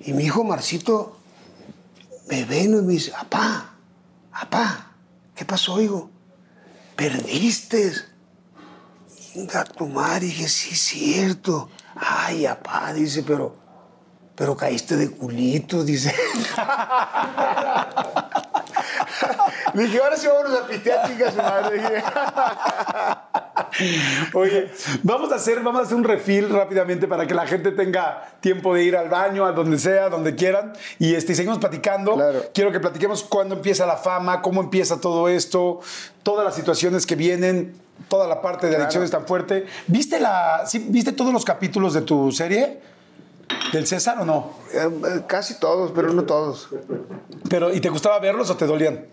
Y 0.00 0.12
mi 0.12 0.24
hijo 0.24 0.44
Marcito 0.44 1.16
me 2.28 2.44
ve 2.44 2.64
y 2.64 2.68
me 2.68 2.80
dice, 2.92 3.10
apá, 3.18 3.70
apá, 4.32 4.92
¿qué 5.34 5.46
pasó, 5.46 5.80
hijo? 5.80 6.10
Perdiste. 6.94 8.11
Venga, 9.34 9.64
tu 9.64 9.86
madre, 9.86 10.26
dije, 10.26 10.46
sí, 10.46 10.70
es 10.72 10.80
cierto. 10.80 11.70
Ay, 11.96 12.44
apá, 12.44 12.92
dice, 12.92 13.22
pero, 13.22 13.56
pero 14.34 14.54
caíste 14.54 14.96
de 14.96 15.10
culito, 15.10 15.82
dice. 15.84 16.14
Le 19.72 19.82
dije, 19.84 20.02
ahora 20.02 20.18
sí 20.18 20.26
vamos 20.26 20.58
a 20.58 20.66
pistear, 20.66 21.08
chicas, 21.08 21.32
su 21.32 21.40
madre. 21.40 21.82
Oye, 24.34 24.70
vamos 25.02 25.32
a 25.32 25.36
hacer, 25.36 25.60
vamos 25.60 25.80
a 25.80 25.84
hacer 25.84 25.96
un 25.96 26.04
refil 26.04 26.50
rápidamente 26.50 27.08
para 27.08 27.26
que 27.26 27.32
la 27.32 27.46
gente 27.46 27.72
tenga 27.72 28.36
tiempo 28.40 28.74
de 28.74 28.84
ir 28.84 28.96
al 28.96 29.08
baño, 29.08 29.46
a 29.46 29.52
donde 29.52 29.78
sea, 29.78 30.10
donde 30.10 30.34
quieran. 30.34 30.74
Y 30.98 31.14
este, 31.14 31.34
seguimos 31.34 31.58
platicando. 31.58 32.14
Claro. 32.14 32.44
Quiero 32.52 32.70
que 32.70 32.80
platiquemos 32.80 33.22
cuándo 33.22 33.54
empieza 33.54 33.86
la 33.86 33.96
fama, 33.96 34.42
cómo 34.42 34.60
empieza 34.60 35.00
todo 35.00 35.28
esto, 35.28 35.80
todas 36.22 36.44
las 36.44 36.54
situaciones 36.54 37.06
que 37.06 37.16
vienen, 37.16 37.80
toda 38.08 38.26
la 38.26 38.40
parte 38.42 38.68
de 38.68 38.76
adicciones 38.76 39.10
tan 39.10 39.26
fuerte. 39.26 39.66
¿Viste, 39.86 40.20
la, 40.20 40.64
sí, 40.66 40.86
¿Viste 40.88 41.12
todos 41.12 41.32
los 41.32 41.44
capítulos 41.44 41.94
de 41.94 42.02
tu 42.02 42.32
serie? 42.32 42.80
¿Del 43.72 43.86
César 43.86 44.18
o 44.20 44.24
no? 44.24 44.52
Eh, 44.72 44.78
eh, 44.78 45.20
Casi 45.26 45.58
todos, 45.58 45.92
pero 45.92 46.12
no 46.12 46.24
todos. 46.24 46.68
Pero, 47.48 47.72
¿Y 47.72 47.80
te 47.80 47.88
gustaba 47.88 48.18
verlos 48.18 48.50
o 48.50 48.56
te 48.56 48.66
dolían? 48.66 49.06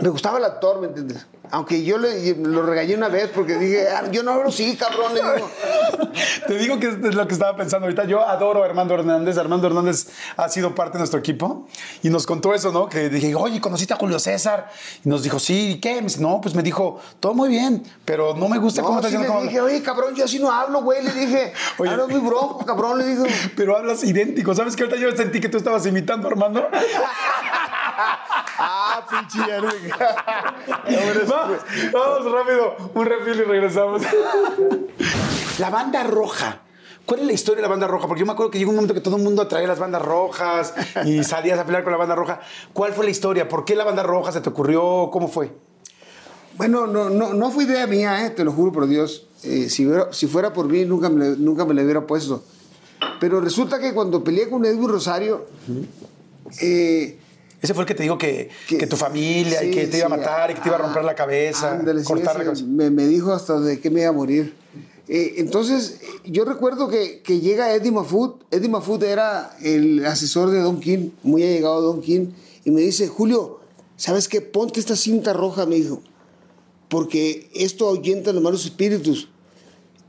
Me 0.00 0.08
gustaba 0.08 0.38
el 0.38 0.44
actor, 0.44 0.80
¿me 0.80 0.88
entiendes? 0.88 1.26
Aunque 1.50 1.84
yo 1.84 1.98
le, 1.98 2.34
lo 2.36 2.62
regañé 2.62 2.94
una 2.94 3.08
vez 3.08 3.28
porque 3.34 3.56
dije, 3.58 3.86
"Ah, 3.88 4.04
yo 4.10 4.22
no 4.22 4.32
hablo 4.32 4.50
sí, 4.50 4.74
cabrón. 4.76 5.12
Le 5.14 5.20
digo. 5.20 5.50
Te 6.46 6.54
digo 6.58 6.80
que 6.80 6.86
es 6.88 7.14
lo 7.14 7.26
que 7.26 7.34
estaba 7.34 7.54
pensando 7.56 7.84
ahorita. 7.86 8.04
Yo 8.04 8.26
adoro 8.26 8.62
a 8.62 8.66
Armando 8.66 8.94
Hernández. 8.94 9.36
Armando 9.36 9.66
Hernández 9.66 10.06
ha 10.36 10.48
sido 10.48 10.74
parte 10.74 10.92
de 10.94 11.00
nuestro 11.00 11.18
equipo 11.20 11.66
y 12.02 12.08
nos 12.08 12.26
contó 12.26 12.54
eso, 12.54 12.72
¿no? 12.72 12.88
Que 12.88 13.10
dije, 13.10 13.34
oye, 13.34 13.60
¿conociste 13.60 13.92
a 13.92 13.96
Julio 13.98 14.18
César? 14.18 14.70
Y 15.04 15.08
nos 15.10 15.22
dijo, 15.22 15.38
sí, 15.38 15.72
¿y 15.72 15.80
qué? 15.80 15.96
Me 15.96 16.02
dice, 16.02 16.20
no, 16.22 16.40
pues 16.40 16.54
me 16.54 16.62
dijo, 16.62 16.98
todo 17.20 17.34
muy 17.34 17.50
bien, 17.50 17.82
pero 18.06 18.34
no 18.34 18.48
me 18.48 18.58
gusta 18.58 18.80
cómo 18.80 18.94
No, 18.94 18.98
estás 19.00 19.10
sí 19.10 19.18
diciendo 19.18 19.34
le 19.40 19.50
cómo 19.50 19.50
dije, 19.50 19.60
oye, 19.76 19.82
cabrón, 19.84 20.14
yo 20.14 20.24
así 20.24 20.38
no 20.38 20.50
hablo, 20.50 20.80
güey. 20.82 21.02
Le 21.02 21.12
dije, 21.12 21.52
Oye. 21.78 21.90
hablas 21.90 22.08
muy 22.08 22.20
bronco, 22.20 22.64
cabrón. 22.64 22.98
Le 22.98 23.04
digo, 23.04 23.24
Pero 23.56 23.76
hablas 23.76 24.02
idéntico. 24.04 24.54
¿Sabes 24.54 24.74
que 24.74 24.84
ahorita 24.84 24.98
yo 24.98 25.14
sentí 25.14 25.38
que 25.40 25.50
tú 25.50 25.58
estabas 25.58 25.84
imitando 25.84 26.28
a 26.28 26.30
Armando? 26.30 26.66
Ah, 28.58 29.06
pinche. 29.10 29.38
Va, 31.30 31.48
Vamos 31.92 32.32
rápido, 32.32 32.76
un 32.94 33.06
refil 33.06 33.40
y 33.40 33.42
regresamos. 33.44 34.02
La 35.58 35.70
banda 35.70 36.02
roja. 36.04 36.60
¿Cuál 37.04 37.20
es 37.20 37.26
la 37.26 37.32
historia 37.32 37.56
de 37.56 37.62
la 37.62 37.68
banda 37.68 37.88
roja? 37.88 38.06
Porque 38.06 38.20
yo 38.20 38.26
me 38.26 38.32
acuerdo 38.32 38.50
que 38.52 38.58
llegó 38.58 38.70
un 38.70 38.76
momento 38.76 38.94
que 38.94 39.00
todo 39.00 39.16
el 39.16 39.22
mundo 39.22 39.46
traía 39.48 39.66
las 39.66 39.78
bandas 39.80 40.02
rojas 40.02 40.72
y 41.04 41.24
salías 41.24 41.58
a 41.58 41.64
pelear 41.66 41.82
con 41.82 41.92
la 41.92 41.98
banda 41.98 42.14
roja. 42.14 42.40
¿Cuál 42.72 42.92
fue 42.92 43.04
la 43.04 43.10
historia? 43.10 43.48
¿Por 43.48 43.64
qué 43.64 43.74
la 43.74 43.84
banda 43.84 44.02
roja 44.04 44.30
se 44.30 44.40
te 44.40 44.48
ocurrió? 44.48 45.10
¿Cómo 45.12 45.26
fue? 45.28 45.52
Bueno, 46.56 46.86
no, 46.86 47.10
no, 47.10 47.32
no 47.34 47.50
fue 47.50 47.64
idea 47.64 47.86
mía, 47.86 48.24
eh, 48.26 48.30
te 48.30 48.44
lo 48.44 48.52
juro 48.52 48.70
por 48.72 48.86
Dios. 48.86 49.26
Eh, 49.42 49.68
si, 49.68 49.86
hubiera- 49.86 50.12
si 50.12 50.26
fuera 50.28 50.52
por 50.52 50.66
mí, 50.68 50.84
nunca 50.84 51.08
me, 51.08 51.30
nunca 51.30 51.64
me 51.64 51.74
le 51.74 51.82
hubiera 51.82 52.06
puesto. 52.06 52.44
Pero 53.18 53.40
resulta 53.40 53.80
que 53.80 53.92
cuando 53.94 54.22
peleé 54.22 54.48
con 54.48 54.64
Edwin 54.64 54.88
Rosario, 54.88 55.46
eh, 56.60 57.18
Ese 57.62 57.72
fue 57.74 57.84
el 57.84 57.86
que 57.88 57.94
te 57.94 58.02
dijo 58.02 58.18
que, 58.18 58.50
que, 58.68 58.76
que- 58.76 58.86
tu 58.88 58.96
familia 58.96 59.62
y 59.64 59.70
que 59.70 59.86
te 59.86 59.98
iba 59.98 60.06
a 60.06 60.10
matar 60.10 60.50
y 60.50 60.54
que 60.54 60.60
te 60.60 60.68
iba 60.68 60.76
a 60.76 60.80
romper 60.80 61.04
la 61.04 61.14
cabeza, 61.14 61.72
ándale, 61.72 62.02
cortar 62.02 62.36
la 62.36 62.44
cabeza. 62.44 62.64
Me, 62.66 62.90
me 62.90 63.06
dijo 63.06 63.32
hasta 63.32 63.60
de 63.60 63.78
qué 63.80 63.88
me 63.88 64.00
iba 64.00 64.10
a 64.10 64.12
morir. 64.12 64.54
Eh, 65.08 65.34
entonces, 65.38 66.00
yo 66.24 66.44
recuerdo 66.44 66.88
que, 66.88 67.22
que 67.22 67.38
llega 67.40 67.72
Eddie 67.74 67.92
Mafut. 67.92 68.42
Eddie 68.50 68.68
Mafut 68.68 69.02
era 69.02 69.56
el 69.62 70.04
asesor 70.06 70.50
de 70.50 70.60
Don 70.60 70.80
King, 70.80 71.10
muy 71.22 71.42
allegado 71.44 71.78
a 71.78 71.80
Don 71.80 72.00
King, 72.00 72.28
y 72.64 72.70
me 72.72 72.80
dice, 72.80 73.06
Julio, 73.08 73.60
¿sabes 73.96 74.26
qué? 74.28 74.40
Ponte 74.40 74.80
esta 74.80 74.96
cinta 74.96 75.32
roja, 75.32 75.64
me 75.66 75.76
dijo, 75.76 76.02
porque 76.88 77.48
esto 77.54 77.88
ahuyenta 77.88 78.32
los 78.32 78.42
malos 78.42 78.64
espíritus. 78.64 79.28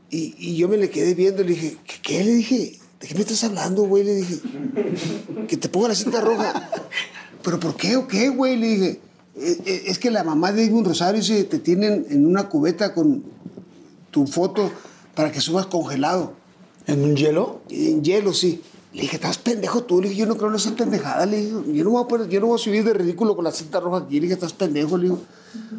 Y, 0.10 0.36
y 0.38 0.56
yo 0.58 0.68
me 0.70 0.78
le 0.78 0.90
quedé 0.90 1.14
viendo 1.16 1.42
y 1.42 1.46
le 1.46 1.54
dije, 1.54 1.78
¿qué, 1.86 1.96
qué? 2.02 2.24
Le 2.24 2.32
dije, 2.36 2.80
¿de 3.00 3.08
qué 3.08 3.16
me 3.16 3.22
estás 3.22 3.44
hablando, 3.44 3.84
güey? 3.84 4.04
Le 4.04 4.16
dije, 4.16 4.36
que 5.48 5.58
te 5.58 5.70
ponga 5.70 5.90
la 5.90 5.96
cinta 5.96 6.22
roja. 6.22 6.70
¿Pero 7.44 7.60
por 7.60 7.76
qué 7.76 7.98
o 7.98 8.08
qué, 8.08 8.30
güey? 8.30 8.58
Le 8.58 8.68
dije, 8.68 9.02
"Eh, 9.36 9.58
eh, 9.66 9.84
es 9.88 10.00
que 10.00 10.10
la 10.12 10.24
mamá 10.24 10.52
de 10.52 10.64
Edwin 10.66 10.86
Rosario 10.86 11.20
dice, 11.22 11.44
te 11.44 11.60
tienen 11.60 12.06
en 12.10 12.26
una 12.26 12.50
cubeta 12.50 12.94
con 12.94 13.24
tu 14.12 14.28
foto 14.28 14.72
para 15.16 15.32
que 15.32 15.42
subas 15.42 15.66
congelado. 15.68 16.34
¿En 16.88 17.04
un 17.04 17.16
hielo? 17.16 17.62
En 17.70 18.04
hielo, 18.04 18.34
sí. 18.34 18.62
Le 18.94 19.02
dije, 19.02 19.16
estás 19.16 19.40
pendejo 19.40 19.84
tú. 19.84 20.02
Le 20.02 20.10
dije, 20.10 20.22
yo 20.22 20.28
no 20.28 20.36
creo 20.38 20.50
en 20.50 20.56
esas 20.56 20.74
pendejadas. 20.74 21.28
Le 21.28 21.38
dije, 21.38 21.52
yo 21.74 21.84
no, 21.84 21.90
voy 21.92 22.04
a 22.04 22.08
poner- 22.08 22.30
yo 22.30 22.40
no 22.40 22.48
voy 22.48 22.56
a 22.60 22.64
subir 22.64 22.84
de 22.84 22.94
ridículo 22.94 23.36
con 23.36 23.44
la 23.44 23.52
cinta 23.52 23.80
roja 23.80 24.00
aquí. 24.06 24.16
Le 24.16 24.22
dije, 24.22 24.34
estás 24.36 24.54
pendejo. 24.54 24.98
Le 24.98 25.04
digo, 25.06 25.20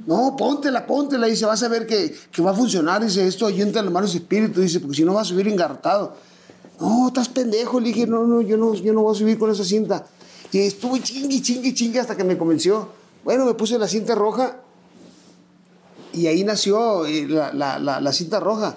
no, 0.07 0.35
póntela, 0.37 0.85
póntela. 0.87 1.27
Dice, 1.29 1.47
vas 1.47 1.63
a 1.63 1.69
ver 1.69 1.87
que, 1.87 2.13
que 2.33 2.43
va 2.43 2.51
a 2.51 2.55
funcionar. 2.55 3.05
Dice, 3.05 3.25
esto 3.27 3.47
ayunta 3.47 3.79
en 3.79 3.85
las 3.85 3.95
manos 3.95 4.15
espíritu. 4.15 4.61
Dice, 4.61 4.81
porque 4.81 4.97
si 4.97 5.05
no 5.05 5.15
vas 5.15 5.29
a 5.29 5.31
subir 5.31 5.47
engarrotado. 5.47 6.17
No, 6.81 7.07
estás 7.09 7.29
pendejo. 7.29 7.79
Le 7.79 7.89
dije, 7.89 8.07
no, 8.09 8.27
no, 8.27 8.41
yo 8.41 8.57
no, 8.57 8.75
yo 8.75 8.93
no 8.93 9.03
voy 9.03 9.15
a 9.15 9.19
subir 9.19 9.39
con 9.39 9.49
esa 9.51 9.65
cinta. 9.65 10.07
Estuve 10.61 11.01
chingue, 11.03 11.41
chingue, 11.43 11.75
chingue 11.75 12.01
hasta 12.01 12.17
que 12.17 12.25
me 12.25 12.37
convenció. 12.39 12.89
Bueno, 13.25 13.45
me 13.45 13.55
puse 13.55 13.79
la 13.79 13.89
cinta 13.89 14.15
roja 14.15 14.57
y 16.13 16.27
ahí 16.27 16.45
nació 16.45 17.07
eh, 17.07 17.27
la, 17.29 17.53
la- 17.53 17.79
la- 17.79 18.01
la 18.01 18.13
cinta 18.13 18.41
roja. 18.41 18.77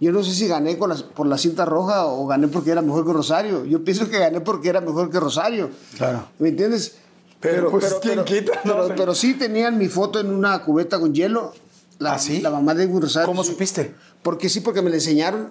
Yo 0.00 0.12
no 0.12 0.22
sé 0.22 0.32
si 0.32 0.46
gané 0.46 0.78
con 0.78 0.92
por 1.14 1.26
la 1.26 1.36
cinta 1.38 1.64
roja 1.64 2.06
o 2.06 2.26
gané 2.26 2.46
porque 2.46 2.70
era 2.70 2.82
mejor 2.82 3.04
que 3.04 3.12
Rosario. 3.12 3.64
Yo 3.64 3.82
pienso 3.82 4.08
que 4.08 4.18
gané 4.18 4.40
porque 4.40 4.68
era 4.68 4.80
mejor 4.80 5.10
que 5.10 5.18
Rosario. 5.18 5.70
Claro. 5.96 6.28
¿Me 6.38 6.50
entiendes? 6.50 6.94
Pero, 7.40 7.70
pues, 7.70 7.96
¿quién 8.00 8.24
quita, 8.24 8.52
no? 8.64 8.74
pero, 8.84 8.94
pero 8.96 9.14
sí 9.14 9.34
tenían 9.34 9.76
mi 9.78 9.88
foto 9.88 10.20
en 10.20 10.30
una 10.32 10.62
cubeta 10.64 11.00
con 11.00 11.14
hielo. 11.14 11.52
La, 11.98 12.12
¿Ah, 12.14 12.18
sí? 12.20 12.40
La 12.40 12.50
mamá 12.50 12.74
de 12.74 12.86
Rosario. 12.86 13.26
¿Cómo 13.26 13.42
sí. 13.42 13.50
supiste? 13.50 13.92
Porque 14.22 14.48
sí, 14.48 14.60
porque 14.60 14.82
me 14.82 14.90
la 14.90 14.96
enseñaron. 14.96 15.50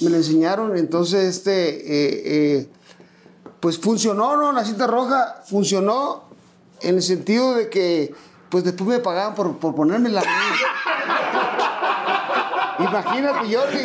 Me 0.00 0.08
la 0.10 0.16
enseñaron. 0.16 0.76
Entonces, 0.78 1.24
este. 1.36 1.68
eh, 1.68 2.22
eh, 2.60 2.68
pues 3.60 3.78
funcionó, 3.78 4.36
¿no? 4.36 4.52
La 4.52 4.64
cinta 4.64 4.86
roja 4.86 5.36
funcionó 5.44 6.24
en 6.82 6.96
el 6.96 7.02
sentido 7.02 7.54
de 7.54 7.68
que, 7.68 8.14
pues 8.50 8.64
después 8.64 8.88
me 8.88 8.98
pagaban 9.00 9.34
por, 9.34 9.56
por 9.58 9.74
ponérmela. 9.74 10.22
Imagínate, 12.78 13.38
Jordi. 13.52 13.78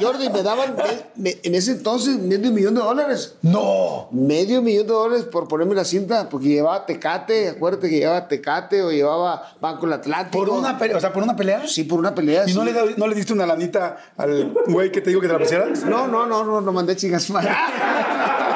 Jordi, 0.00 0.30
me 0.30 0.42
daban 0.44 0.76
me- 1.16 1.36
en 1.42 1.54
ese 1.56 1.72
entonces 1.72 2.16
medio 2.20 2.52
millón 2.52 2.74
de 2.74 2.80
dólares. 2.80 3.34
¡No! 3.42 4.06
Medio 4.12 4.62
millón 4.62 4.86
de 4.86 4.92
dólares 4.92 5.24
por 5.24 5.48
ponerme 5.48 5.74
la 5.74 5.84
cinta, 5.84 6.28
porque 6.28 6.46
llevaba 6.46 6.86
Tecate, 6.86 7.48
acuérdate 7.48 7.88
que 7.90 7.98
llevaba 7.98 8.28
Tecate 8.28 8.82
o 8.82 8.92
llevaba 8.92 9.52
Banco 9.60 9.86
del 9.86 9.94
Atlántico. 9.94 10.44
¿Por 10.44 10.50
una 10.54 10.78
pelea? 10.78 10.96
O 10.96 11.00
sea, 11.00 11.12
¿por 11.12 11.24
una 11.24 11.34
pelea? 11.34 11.66
Sí, 11.66 11.82
por 11.82 11.98
una 11.98 12.14
pelea. 12.14 12.44
¿Y 12.46 12.54
no 12.54 12.62
le, 12.62 12.72
da- 12.72 12.84
no 12.96 13.06
le 13.08 13.16
diste 13.16 13.32
una 13.32 13.46
lanita 13.46 13.96
al 14.16 14.54
güey 14.68 14.92
que 14.92 15.00
te 15.00 15.10
dijo 15.10 15.20
que 15.20 15.26
te 15.26 15.32
la 15.32 15.38
pusieras? 15.40 15.82
No, 15.82 16.06
no, 16.06 16.24
no, 16.24 16.44
no, 16.44 16.60
no 16.60 16.72
mandé 16.72 16.94
chingas 16.94 17.28
madre. 17.30 17.50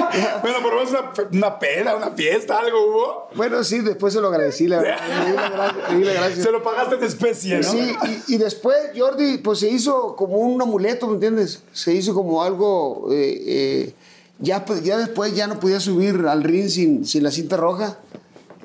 bueno, 0.42 0.58
por 0.62 0.74
lo 0.74 0.84
menos 0.84 0.90
una, 0.90 1.12
una 1.32 1.58
peda, 1.58 1.96
una 1.96 2.10
fiesta, 2.10 2.58
algo 2.58 2.78
hubo. 2.86 3.28
Bueno, 3.34 3.62
sí, 3.64 3.80
después 3.80 4.12
se 4.14 4.20
lo 4.20 4.28
agradecí, 4.28 4.66
la 4.68 4.80
verdad. 4.80 5.00
Le 5.24 5.30
di 5.30 5.36
la 5.36 5.50
gra- 5.50 5.88
le 5.90 5.98
di 5.98 6.04
gracia. 6.04 6.42
Se 6.42 6.50
lo 6.52 6.62
pagaste 6.62 6.94
en 6.96 7.04
especie, 7.04 7.56
¿no? 7.58 7.62
Sí, 7.70 7.94
y, 8.28 8.34
y 8.34 8.38
después 8.38 8.76
Jordi, 8.96 9.38
pues 9.38 9.58
se 9.60 9.68
hizo 9.70 10.16
como 10.16 10.38
un 10.38 10.60
amuleto, 10.60 11.06
¿me 11.06 11.14
entiendes? 11.14 11.62
Se 11.72 11.92
hizo 11.94 12.14
como 12.14 12.42
algo. 12.42 13.08
eh, 13.12 13.42
eh, 13.46 13.94
ya, 14.38 14.64
pues, 14.64 14.82
ya 14.82 14.96
después 14.96 15.34
ya 15.34 15.46
no 15.46 15.60
podía 15.60 15.80
subir 15.80 16.24
al 16.26 16.42
ring 16.42 16.68
sin, 16.68 17.04
sin 17.06 17.22
la 17.22 17.30
cinta 17.30 17.56
roja. 17.58 17.98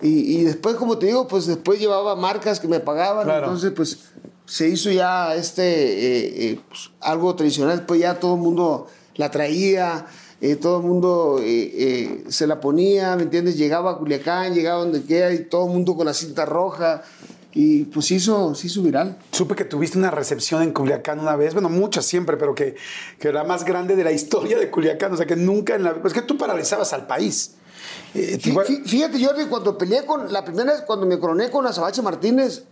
Y, 0.02 0.38
y 0.40 0.44
después, 0.44 0.76
como 0.76 0.98
te 0.98 1.06
digo, 1.08 1.28
pues 1.28 1.48
después 1.48 1.80
llevaba 1.80 2.16
marcas 2.16 2.60
que 2.60 2.68
me 2.68 2.80
pagaban. 2.80 3.26
Claro. 3.26 3.46
Entonces, 3.48 3.72
pues 3.76 4.00
se 4.46 4.68
hizo 4.70 4.92
ya 4.92 5.34
este 5.36 5.64
eh, 5.64 6.52
eh, 6.52 6.60
pues, 6.70 6.92
algo 7.02 7.36
tradicional. 7.36 7.78
Después 7.78 8.00
ya 8.00 8.20
todo 8.20 8.36
el 8.36 8.42
mundo 8.42 8.88
la 9.16 9.32
traía. 9.32 10.06
Eh, 10.42 10.56
todo 10.56 10.80
el 10.80 10.84
mundo 10.86 11.40
eh, 11.42 11.46
eh, 11.74 12.24
se 12.30 12.46
la 12.48 12.60
ponía, 12.60 13.16
¿me 13.16 13.24
entiendes? 13.24 13.58
Llegaba 13.58 13.92
a 13.92 13.98
Culiacán, 13.98 14.54
llegaba 14.54 14.80
donde 14.80 15.02
quiera 15.04 15.34
y 15.34 15.46
todo 15.46 15.66
el 15.68 15.72
mundo 15.74 15.96
con 15.96 16.06
la 16.06 16.14
cinta 16.14 16.46
roja. 16.46 17.04
Y 17.58 17.86
pues 17.86 18.12
hizo, 18.12 18.54
se 18.54 18.68
hizo 18.68 18.82
viral. 18.82 19.18
Supe 19.32 19.56
que 19.56 19.64
tuviste 19.64 19.98
una 19.98 20.12
recepción 20.12 20.62
en 20.62 20.74
Culiacán 20.74 21.20
una 21.22 21.38
vez, 21.38 21.54
bueno, 21.54 21.70
muchas 21.70 22.06
siempre, 22.06 22.36
pero 22.36 22.54
que, 22.54 22.76
que 23.18 23.30
era 23.30 23.46
más 23.46 23.64
grande 23.64 23.96
de 23.96 24.04
la 24.04 24.12
historia 24.12 24.58
de 24.60 24.70
Culiacán, 24.70 25.14
o 25.14 25.18
sea, 25.18 25.26
que 25.26 25.38
nunca 25.38 25.76
en 25.76 25.84
la... 25.86 25.94
Pues 26.02 26.14
que 26.14 26.22
tú 26.22 26.38
paralizabas 26.38 26.92
al 26.92 27.08
país. 27.08 27.56
Eh, 28.14 28.38
igual- 28.44 28.66
fí- 28.68 28.84
Fíjate, 28.84 29.24
Jordi, 29.26 29.46
cuando 29.46 29.78
peleé 29.78 30.06
con, 30.06 30.34
la 30.34 30.44
primera 30.44 30.74
vez, 30.74 30.82
cuando 30.86 31.06
me 31.06 31.18
coroné 31.18 31.50
con 31.50 31.66
Azabache 31.66 32.02
Martínez, 32.02 32.66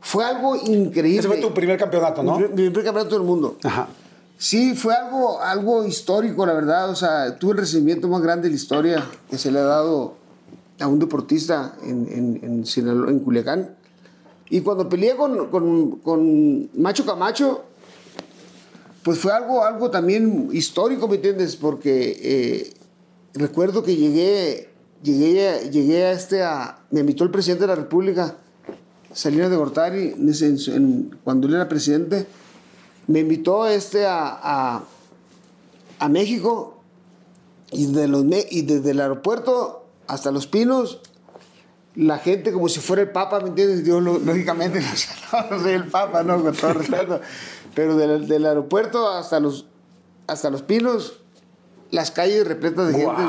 fue 0.00 0.24
algo 0.24 0.54
increíble. 0.54 1.18
ese 1.18 1.26
fue 1.28 1.38
tu 1.38 1.52
primer 1.52 1.76
campeonato, 1.76 2.22
¿no? 2.22 2.38
Mi, 2.38 2.44
mi 2.46 2.70
primer 2.70 2.84
campeonato 2.84 3.16
del 3.16 3.24
mundo. 3.24 3.56
Ajá. 3.64 3.88
Sí, 4.38 4.74
fue 4.74 4.94
algo, 4.94 5.40
algo 5.40 5.86
histórico, 5.86 6.44
la 6.44 6.52
verdad. 6.52 6.90
O 6.90 6.94
sea, 6.96 7.38
tuve 7.38 7.52
el 7.52 7.58
recibimiento 7.58 8.08
más 8.08 8.20
grande 8.22 8.44
de 8.44 8.50
la 8.50 8.56
historia 8.56 9.06
que 9.30 9.38
se 9.38 9.50
le 9.50 9.58
ha 9.58 9.62
dado 9.64 10.16
a 10.78 10.86
un 10.88 10.98
deportista 10.98 11.74
en, 11.82 12.06
en, 12.10 12.40
en, 12.42 12.66
Sinaloa- 12.66 13.10
Culiacán. 13.20 13.74
Y 14.50 14.60
cuando 14.60 14.88
peleé 14.88 15.16
con, 15.16 15.48
con, 15.50 15.96
con 16.00 16.68
Macho 16.80 17.04
Camacho, 17.06 17.64
pues 19.02 19.18
fue 19.18 19.32
algo, 19.32 19.64
algo 19.64 19.90
también 19.90 20.48
histórico, 20.52 21.08
¿me 21.08 21.16
entiendes? 21.16 21.56
Porque 21.56 22.18
eh, 22.20 22.74
recuerdo 23.34 23.82
que 23.82 23.96
llegué, 23.96 24.68
llegué, 25.02 25.70
llegué 25.70 26.04
a 26.04 26.12
este, 26.12 26.42
me 26.90 27.00
invitó 27.00 27.24
el 27.24 27.30
presidente 27.30 27.62
de 27.62 27.68
la 27.68 27.74
República, 27.76 28.36
Salinas 29.12 29.48
de 29.50 29.56
Gortari, 29.56 30.14
en- 30.18 31.16
cuando 31.24 31.48
él 31.48 31.54
era 31.54 31.68
presidente, 31.68 32.26
me 33.06 33.20
invitó 33.20 33.66
este 33.66 34.06
a, 34.06 34.26
a, 34.42 34.82
a 35.98 36.08
México 36.08 36.78
y, 37.70 37.86
de 37.92 38.08
los, 38.08 38.24
y 38.50 38.62
desde 38.62 38.90
el 38.90 39.00
aeropuerto 39.00 39.84
hasta 40.06 40.30
Los 40.30 40.46
Pinos, 40.46 41.00
la 41.94 42.18
gente 42.18 42.52
como 42.52 42.68
si 42.68 42.80
fuera 42.80 43.02
el 43.02 43.10
Papa, 43.10 43.40
¿me 43.40 43.48
entiendes? 43.48 43.84
Yo 43.84 44.00
lo- 44.00 44.18
lógicamente 44.18 44.80
no, 45.50 45.60
soy 45.60 45.72
el 45.72 45.86
Papa, 45.86 46.22
¿no? 46.22 46.42
Con 46.42 46.54
todo 46.54 46.74
respeto. 46.74 47.20
Pero 47.74 47.96
del, 47.96 48.26
del 48.28 48.46
aeropuerto 48.46 49.08
hasta 49.10 49.40
los, 49.40 49.66
hasta 50.26 50.50
los 50.50 50.62
Pinos, 50.62 51.20
las 51.90 52.10
calles 52.10 52.46
repletas 52.46 52.88
de 52.88 52.94
gente 52.94 53.22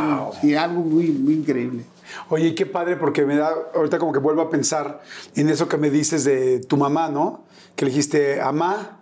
y 0.44 0.56
algo 0.56 0.82
muy, 0.82 1.08
muy 1.10 1.34
increíble. 1.36 1.86
Oye, 2.30 2.56
qué 2.56 2.66
padre, 2.66 2.96
porque 2.96 3.26
me 3.26 3.36
da, 3.36 3.52
ahorita 3.76 4.00
como 4.00 4.14
que 4.14 4.20
vuelvo 4.20 4.42
a 4.42 4.50
pensar 4.50 5.02
en 5.36 5.50
eso 5.50 5.68
que 5.68 5.78
me 5.78 5.90
dices 5.90 6.24
de 6.24 6.60
tu 6.62 6.78
mamá, 6.78 7.10
¿no? 7.10 7.44
Que 7.76 7.86
le 7.86 7.92
dijiste, 7.92 8.40
mamá, 8.42 8.97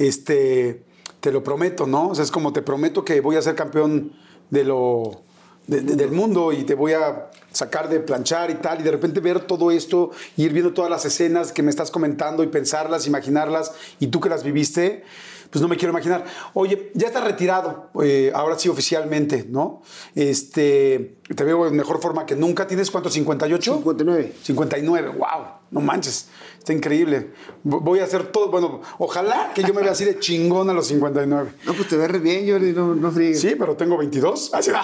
este, 0.00 0.82
te 1.20 1.30
lo 1.30 1.44
prometo, 1.44 1.86
¿no? 1.86 2.08
O 2.08 2.14
sea, 2.14 2.24
es 2.24 2.30
como 2.30 2.52
te 2.52 2.62
prometo 2.62 3.04
que 3.04 3.20
voy 3.20 3.36
a 3.36 3.42
ser 3.42 3.54
campeón 3.54 4.12
de 4.50 4.64
lo, 4.64 5.22
de- 5.66 5.82
de- 5.82 5.94
del 5.96 6.10
mundo 6.10 6.52
y 6.52 6.64
te 6.64 6.74
voy 6.74 6.94
a 6.94 7.30
sacar 7.52 7.88
de 7.88 8.00
planchar 8.00 8.50
y 8.50 8.54
tal, 8.54 8.80
y 8.80 8.82
de 8.82 8.90
repente 8.90 9.20
ver 9.20 9.40
todo 9.40 9.70
esto, 9.70 10.10
y 10.36 10.44
ir 10.44 10.52
viendo 10.52 10.72
todas 10.72 10.90
las 10.90 11.04
escenas 11.04 11.52
que 11.52 11.62
me 11.62 11.70
estás 11.70 11.90
comentando 11.90 12.42
y 12.42 12.46
pensarlas, 12.46 13.06
imaginarlas, 13.06 13.72
y 13.98 14.06
tú 14.06 14.20
que 14.20 14.28
las 14.28 14.42
viviste, 14.44 15.02
pues 15.50 15.60
no 15.60 15.66
me 15.68 15.76
quiero 15.76 15.90
imaginar. 15.92 16.24
Oye, 16.54 16.92
ya 16.94 17.08
estás 17.08 17.24
retirado, 17.24 17.90
eh, 18.02 18.30
ahora 18.34 18.56
sí 18.56 18.68
oficialmente, 18.68 19.44
¿no? 19.50 19.82
Este, 20.14 21.16
te 21.34 21.42
veo 21.44 21.66
en 21.66 21.74
mejor 21.76 22.00
forma 22.00 22.24
que 22.24 22.36
nunca. 22.36 22.66
¿Tienes 22.68 22.88
cuánto? 22.90 23.10
¿58? 23.10 23.60
59. 23.60 24.32
59, 24.42 25.08
wow, 25.18 25.59
no 25.70 25.80
manches, 25.80 26.28
está 26.58 26.72
increíble. 26.72 27.30
Voy 27.62 28.00
a 28.00 28.04
hacer 28.04 28.24
todo, 28.32 28.50
bueno, 28.50 28.80
ojalá 28.98 29.52
que 29.54 29.62
yo 29.62 29.72
me 29.74 29.82
vea 29.82 29.92
así 29.92 30.04
de 30.04 30.18
chingón 30.18 30.68
a 30.70 30.72
los 30.72 30.86
59. 30.88 31.52
No, 31.64 31.72
pues 31.74 31.88
te 31.88 31.96
ves 31.96 32.10
re 32.10 32.18
bien, 32.18 32.48
Jordi, 32.50 32.72
no, 32.72 32.94
no 32.94 33.10
friegues. 33.10 33.40
Sí, 33.40 33.54
pero 33.58 33.76
tengo 33.76 33.96
22. 33.96 34.52
Así- 34.54 34.70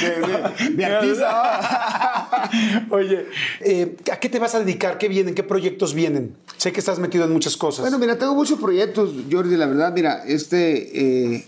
De, 0.00 0.10
de- 0.68 0.70
de 0.76 0.84
artista. 0.84 2.48
Oye, 2.90 3.26
eh, 3.60 3.96
¿a 4.12 4.16
qué 4.18 4.28
te 4.28 4.38
vas 4.38 4.54
a 4.54 4.60
dedicar? 4.60 4.98
¿Qué 4.98 5.08
vienen? 5.08 5.34
¿Qué 5.34 5.42
proyectos 5.42 5.94
vienen? 5.94 6.36
Sé 6.56 6.72
que 6.72 6.80
estás 6.80 6.98
metido 6.98 7.24
en 7.24 7.32
muchas 7.32 7.56
cosas. 7.56 7.80
Bueno, 7.82 7.98
mira, 7.98 8.16
tengo 8.18 8.34
muchos 8.34 8.58
proyectos, 8.60 9.10
Jordi, 9.30 9.56
la 9.56 9.66
verdad, 9.66 9.92
mira, 9.92 10.22
este... 10.26 11.34
eh, 11.34 11.46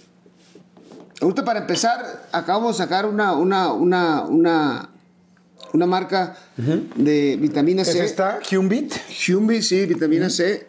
ahorita 1.21 1.45
para 1.45 1.61
empezar, 1.61 2.29
acabamos 2.33 2.77
de 2.79 2.85
sacar 2.85 3.07
una, 3.07 3.35
una, 3.35 3.73
una, 3.73 4.23
una, 4.23 4.91
una 5.73 5.87
marca 5.87 6.37
de 6.57 7.37
vitamina 7.41 7.83
¿Es 7.83 7.93
C. 7.93 8.05
esta? 8.05 8.41
¿Humbit? 8.53 8.93
Humbi, 9.29 9.63
sí, 9.63 9.87
vitamina 9.87 10.31
C. 10.31 10.67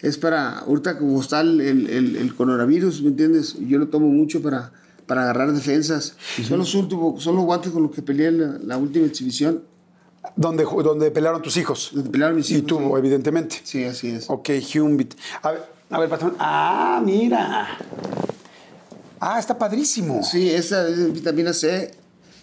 Es 0.00 0.16
para, 0.16 0.60
ahorita 0.60 0.96
como 0.98 1.20
está 1.20 1.40
el, 1.42 1.60
el, 1.60 2.34
coronavirus, 2.34 3.02
¿me 3.02 3.08
entiendes? 3.08 3.56
Yo 3.60 3.78
lo 3.78 3.88
tomo 3.88 4.08
mucho 4.08 4.40
para, 4.40 4.72
para 5.06 5.22
agarrar 5.24 5.52
defensas. 5.52 6.14
Son 6.46 6.58
los 6.58 6.74
últimos, 6.74 7.22
son 7.22 7.36
los 7.36 7.44
guantes 7.44 7.70
con 7.70 7.82
los 7.82 7.92
que 7.92 8.00
peleé 8.00 8.28
en 8.28 8.40
la, 8.40 8.58
la 8.64 8.76
última 8.78 9.06
exhibición. 9.06 9.62
Donde, 10.36 10.64
donde 10.64 11.10
pelearon 11.10 11.42
tus 11.42 11.56
hijos. 11.56 11.90
Donde 11.92 12.10
pelearon 12.10 12.36
mis 12.36 12.50
Y 12.50 12.56
hijos, 12.56 12.66
tú, 12.66 12.78
sí. 12.78 12.84
evidentemente. 12.96 13.56
Sí, 13.62 13.84
así 13.84 14.08
es. 14.08 14.28
Ok, 14.30 14.50
Humbit. 14.74 15.14
A 15.42 15.50
ver, 15.52 15.62
a 15.90 15.98
ver, 16.00 16.08
patrón. 16.08 16.34
Ah, 16.38 17.02
mira. 17.04 17.68
Ah, 19.18 19.38
está 19.38 19.58
padrísimo. 19.58 20.22
Sí, 20.22 20.48
esa 20.48 20.88
es 20.88 21.12
vitamina 21.12 21.52
C. 21.52 21.90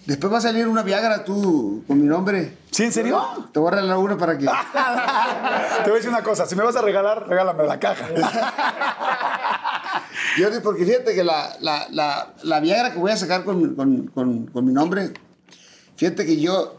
Después 0.07 0.31
va 0.31 0.37
a 0.37 0.41
salir 0.41 0.65
una 0.69 0.83
Viagra 0.83 1.25
tú 1.25 1.83
con 1.85 1.99
mi 1.99 2.07
nombre. 2.07 2.59
¿Sí, 2.71 2.83
en 2.83 2.93
serio? 2.93 3.21
Te 3.51 3.59
voy 3.59 3.67
a 3.67 3.71
regalar 3.71 3.97
una 3.97 4.17
para 4.17 4.37
que. 4.37 4.45
Te 5.83 5.89
voy 5.89 5.91
a 5.91 5.95
decir 5.95 6.09
una 6.09 6.23
cosa, 6.23 6.45
si 6.45 6.55
me 6.55 6.63
vas 6.63 6.77
a 6.77 6.81
regalar, 6.81 7.27
regálame 7.27 7.65
la 7.65 7.77
caja. 7.77 8.07
Jordi, 10.39 10.61
porque 10.61 10.85
fíjate 10.85 11.13
que 11.13 11.25
la, 11.25 11.49
la, 11.59 11.87
la, 11.91 12.33
la 12.43 12.59
Viagra 12.61 12.93
que 12.93 12.99
voy 12.99 13.11
a 13.11 13.17
sacar 13.17 13.43
con, 13.43 13.75
con, 13.75 14.07
con, 14.07 14.45
con 14.47 14.65
mi 14.65 14.71
nombre, 14.71 15.11
fíjate 15.97 16.25
que 16.25 16.39
yo, 16.39 16.77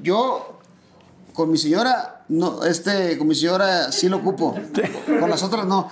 yo 0.00 0.58
con 1.34 1.50
mi 1.50 1.58
señora, 1.58 2.24
no, 2.28 2.64
este, 2.64 3.18
con 3.18 3.28
mi 3.28 3.34
señora 3.34 3.92
sí 3.92 4.08
lo 4.08 4.16
ocupo. 4.16 4.58
Con 5.20 5.28
las 5.28 5.42
otras 5.42 5.66
no. 5.66 5.90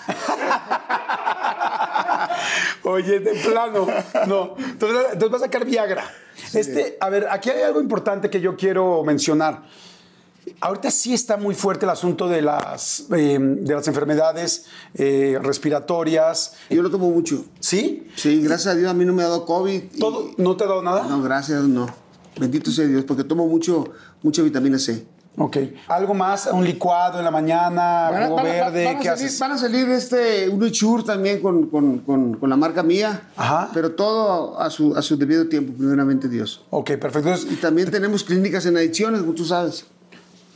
Oye, 2.85 3.21
de 3.21 3.33
plano, 3.35 3.87
no. 4.27 4.55
Entonces, 4.59 4.99
entonces 5.13 5.31
vas 5.31 5.43
a 5.43 5.45
sacar 5.45 5.65
Viagra. 5.65 6.05
Este, 6.55 6.97
a 7.01 7.09
ver, 7.11 7.27
aquí 7.31 7.51
hay 7.51 7.63
algo 7.63 7.81
importante 7.81 8.31
que 8.31 8.41
yo 8.41 8.57
quiero 8.57 9.03
mencionar. 9.05 9.63
Ahorita 10.63 10.91
sí 10.91 11.13
está 11.15 11.37
muy 11.37 11.55
fuerte 11.55 11.85
el 11.85 11.91
asunto 11.91 12.29
de 12.29 12.43
las, 12.43 13.05
eh, 13.15 13.39
de 13.41 13.75
las 13.75 13.87
enfermedades 13.89 14.67
eh, 14.95 15.39
respiratorias. 15.43 16.55
Yo 16.71 16.83
lo 16.83 16.91
tomo 16.91 17.11
mucho. 17.11 17.45
¿Sí? 17.61 18.09
Sí, 18.17 18.41
gracias 18.43 18.75
a 18.75 18.77
Dios 18.77 18.91
a 18.91 18.95
mí 18.95 19.05
no 19.05 19.13
me 19.13 19.23
ha 19.23 19.27
dado 19.29 19.45
COVID. 19.45 19.83
y- 19.95 19.99
¿Todo, 19.99 20.31
¿No 20.39 20.57
te 20.57 20.65
ha 20.65 20.67
dado 20.67 20.83
nada? 20.83 21.05
No, 21.09 21.23
gracias, 21.23 21.63
no. 21.63 21.87
Bendito 22.39 22.71
sea 22.71 22.87
Dios, 22.87 23.05
porque 23.05 23.23
tomo 23.23 23.47
mucho, 23.47 23.93
mucha 24.23 24.41
vitamina 24.43 24.79
C. 24.79 25.05
Ok. 25.37 25.57
¿Algo 25.89 26.12
más? 26.12 26.49
¿Un 26.53 26.64
licuado 26.64 27.18
en 27.18 27.24
la 27.24 27.31
mañana? 27.31 28.11
Van 28.11 28.22
a- 28.22 28.26
¿Jugo 28.26 28.37
van 28.37 28.45
verde? 28.45 28.85
van 28.85 28.97
a 28.97 28.99
¿Qué 28.99 29.05
salir, 29.09 29.24
haces? 29.26 29.39
Van 29.39 29.53
a 29.53 29.59
salir 29.59 29.89
este, 29.89 30.49
un 30.49 30.62
Echur 30.66 31.05
también 31.05 31.41
con, 31.41 31.66
con, 31.68 31.99
con, 32.01 32.35
con 32.35 32.51
la 32.51 32.57
marca 32.57 32.83
mía. 32.83 33.22
Ajá. 33.37 33.70
Pero 33.72 33.93
todo 33.93 34.61
a 34.61 34.68
su, 34.70 34.95
a 34.97 35.03
su 35.03 35.16
debido 35.16 35.49
tiempo, 35.49 35.72
primeramente 35.76 36.28
Dios. 36.28 36.64
Ok, 36.70 36.93
perfecto. 36.97 37.33
Y 37.51 37.57
también 37.57 37.91
tenemos 37.91 38.24
clínicas 38.24 38.66
en 38.66 38.76
adicciones, 38.76 39.20
como 39.20 39.33
tú 39.33 39.45
sabes. 39.45 39.87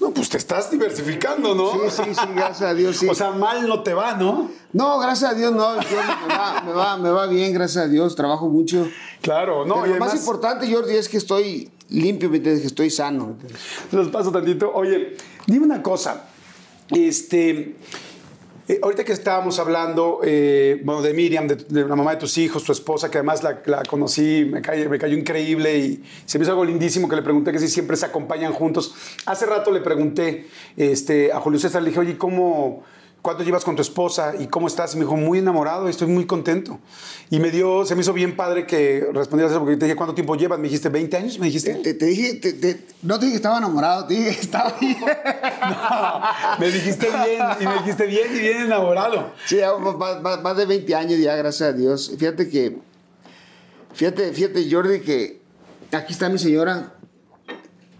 No, 0.04 0.10
pues 0.12 0.28
te 0.28 0.36
estás 0.36 0.70
diversificando, 0.70 1.54
¿no? 1.54 1.72
Sí, 1.72 2.02
sí, 2.04 2.14
sí, 2.14 2.26
gracias 2.34 2.62
a 2.70 2.74
Dios, 2.74 2.96
sí. 2.96 3.06
O 3.10 3.14
sea, 3.14 3.30
mal 3.30 3.66
no 3.66 3.82
te 3.82 3.94
va, 3.94 4.14
¿no? 4.14 4.50
no, 4.72 4.98
gracias 4.98 5.32
a 5.32 5.34
Dios, 5.34 5.52
no. 5.52 5.76
yo- 5.80 5.88
me, 6.28 6.34
va, 6.34 6.62
me, 6.62 6.72
va, 6.72 6.96
me 6.98 7.10
va 7.10 7.26
bien, 7.26 7.52
gracias 7.54 7.84
a 7.84 7.88
Dios. 7.88 8.14
Trabajo 8.14 8.48
mucho. 8.48 8.86
Claro, 9.22 9.64
no. 9.64 9.76
Pero 9.76 9.86
y 9.86 9.98
lo 9.98 10.04
más 10.04 10.14
importante, 10.14 10.70
Jordi, 10.70 10.94
es 10.96 11.08
que 11.08 11.16
estoy 11.16 11.70
limpio, 11.88 12.28
¿me 12.28 12.36
entiendes? 12.36 12.60
Que 12.62 12.66
estoy 12.68 12.90
sano. 12.90 13.36
Los 13.92 14.08
paso 14.08 14.30
tantito. 14.30 14.70
Oye, 14.74 15.16
dime 15.46 15.64
una 15.64 15.82
cosa. 15.82 16.24
Este. 16.90 17.76
Eh, 18.66 18.80
ahorita 18.82 19.04
que 19.04 19.12
estábamos 19.12 19.58
hablando, 19.58 20.20
eh, 20.24 20.80
bueno, 20.84 21.02
de 21.02 21.12
Miriam, 21.12 21.46
de, 21.46 21.56
de 21.56 21.86
la 21.86 21.96
mamá 21.96 22.12
de 22.12 22.16
tus 22.16 22.38
hijos, 22.38 22.64
tu 22.64 22.72
esposa, 22.72 23.10
que 23.10 23.18
además 23.18 23.42
la, 23.42 23.82
conocí, 23.82 24.46
me 24.50 24.62
cayó 24.62 25.16
increíble 25.16 25.78
y 25.78 26.04
se 26.24 26.38
me 26.38 26.44
hizo 26.44 26.52
algo 26.52 26.64
lindísimo 26.64 27.08
que 27.08 27.16
le 27.16 27.22
pregunté 27.22 27.52
que 27.52 27.58
si 27.58 27.68
siempre 27.68 27.96
se 27.96 28.06
acompañan 28.06 28.52
juntos. 28.52 28.94
Hace 29.26 29.46
rato 29.46 29.70
le 29.70 29.80
pregunté 29.80 30.46
este, 30.76 31.32
a 31.32 31.40
Julio 31.40 31.58
César, 31.58 31.82
le 31.82 31.90
dije, 31.90 32.00
oye, 32.00 32.16
¿cómo, 32.16 32.84
¿cuánto 33.24 33.42
llevas 33.42 33.64
con 33.64 33.74
tu 33.74 33.80
esposa 33.80 34.34
y 34.38 34.48
cómo 34.48 34.66
estás? 34.66 34.92
Y 34.92 34.98
me 34.98 35.04
dijo, 35.04 35.16
muy 35.16 35.38
enamorado 35.38 35.86
y 35.86 35.90
estoy 35.90 36.08
muy 36.08 36.26
contento. 36.26 36.78
Y 37.30 37.38
me 37.40 37.50
dio, 37.50 37.86
se 37.86 37.94
me 37.94 38.02
hizo 38.02 38.12
bien 38.12 38.36
padre 38.36 38.66
que 38.66 39.08
respondieras 39.14 39.50
eso 39.52 39.60
porque 39.60 39.78
te 39.78 39.86
dije, 39.86 39.96
¿cuánto 39.96 40.14
tiempo 40.14 40.36
llevas? 40.36 40.58
Me 40.58 40.64
dijiste, 40.64 40.92
¿20 40.92 41.14
años? 41.14 41.38
Me 41.38 41.46
dijiste. 41.46 41.74
Te, 41.76 41.94
te 41.94 42.04
dije, 42.04 42.34
te- 42.34 42.52
te- 42.52 42.84
no 43.02 43.18
te 43.18 43.24
dije 43.24 43.32
que 43.32 43.36
estaba 43.36 43.56
enamorado, 43.58 44.06
te 44.06 44.12
dije 44.14 44.34
que 44.34 44.40
estaba 44.42 44.74
bien. 44.78 44.98
No, 45.64 46.20
me 46.58 46.70
dijiste 46.70 47.06
bien, 47.06 47.42
y 47.60 47.64
me 47.66 47.74
dijiste 47.78 48.06
bien 48.06 48.26
y 48.36 48.38
bien 48.38 48.56
enamorado. 48.62 49.32
Sí, 49.46 49.56
ya 49.56 49.74
más, 49.78 50.20
más- 50.20 50.42
más 50.42 50.56
de 50.58 50.66
20 50.66 50.94
años 50.94 51.18
ya, 51.18 51.34
gracias 51.36 51.70
a 51.70 51.72
Dios. 51.72 52.12
Fíjate 52.18 52.50
que, 52.50 52.76
fíjate, 53.94 54.30
fíjate, 54.34 54.70
Jordi, 54.70 55.00
que 55.00 55.40
aquí 55.92 56.12
está 56.12 56.28
mi 56.28 56.38
señora 56.38 56.92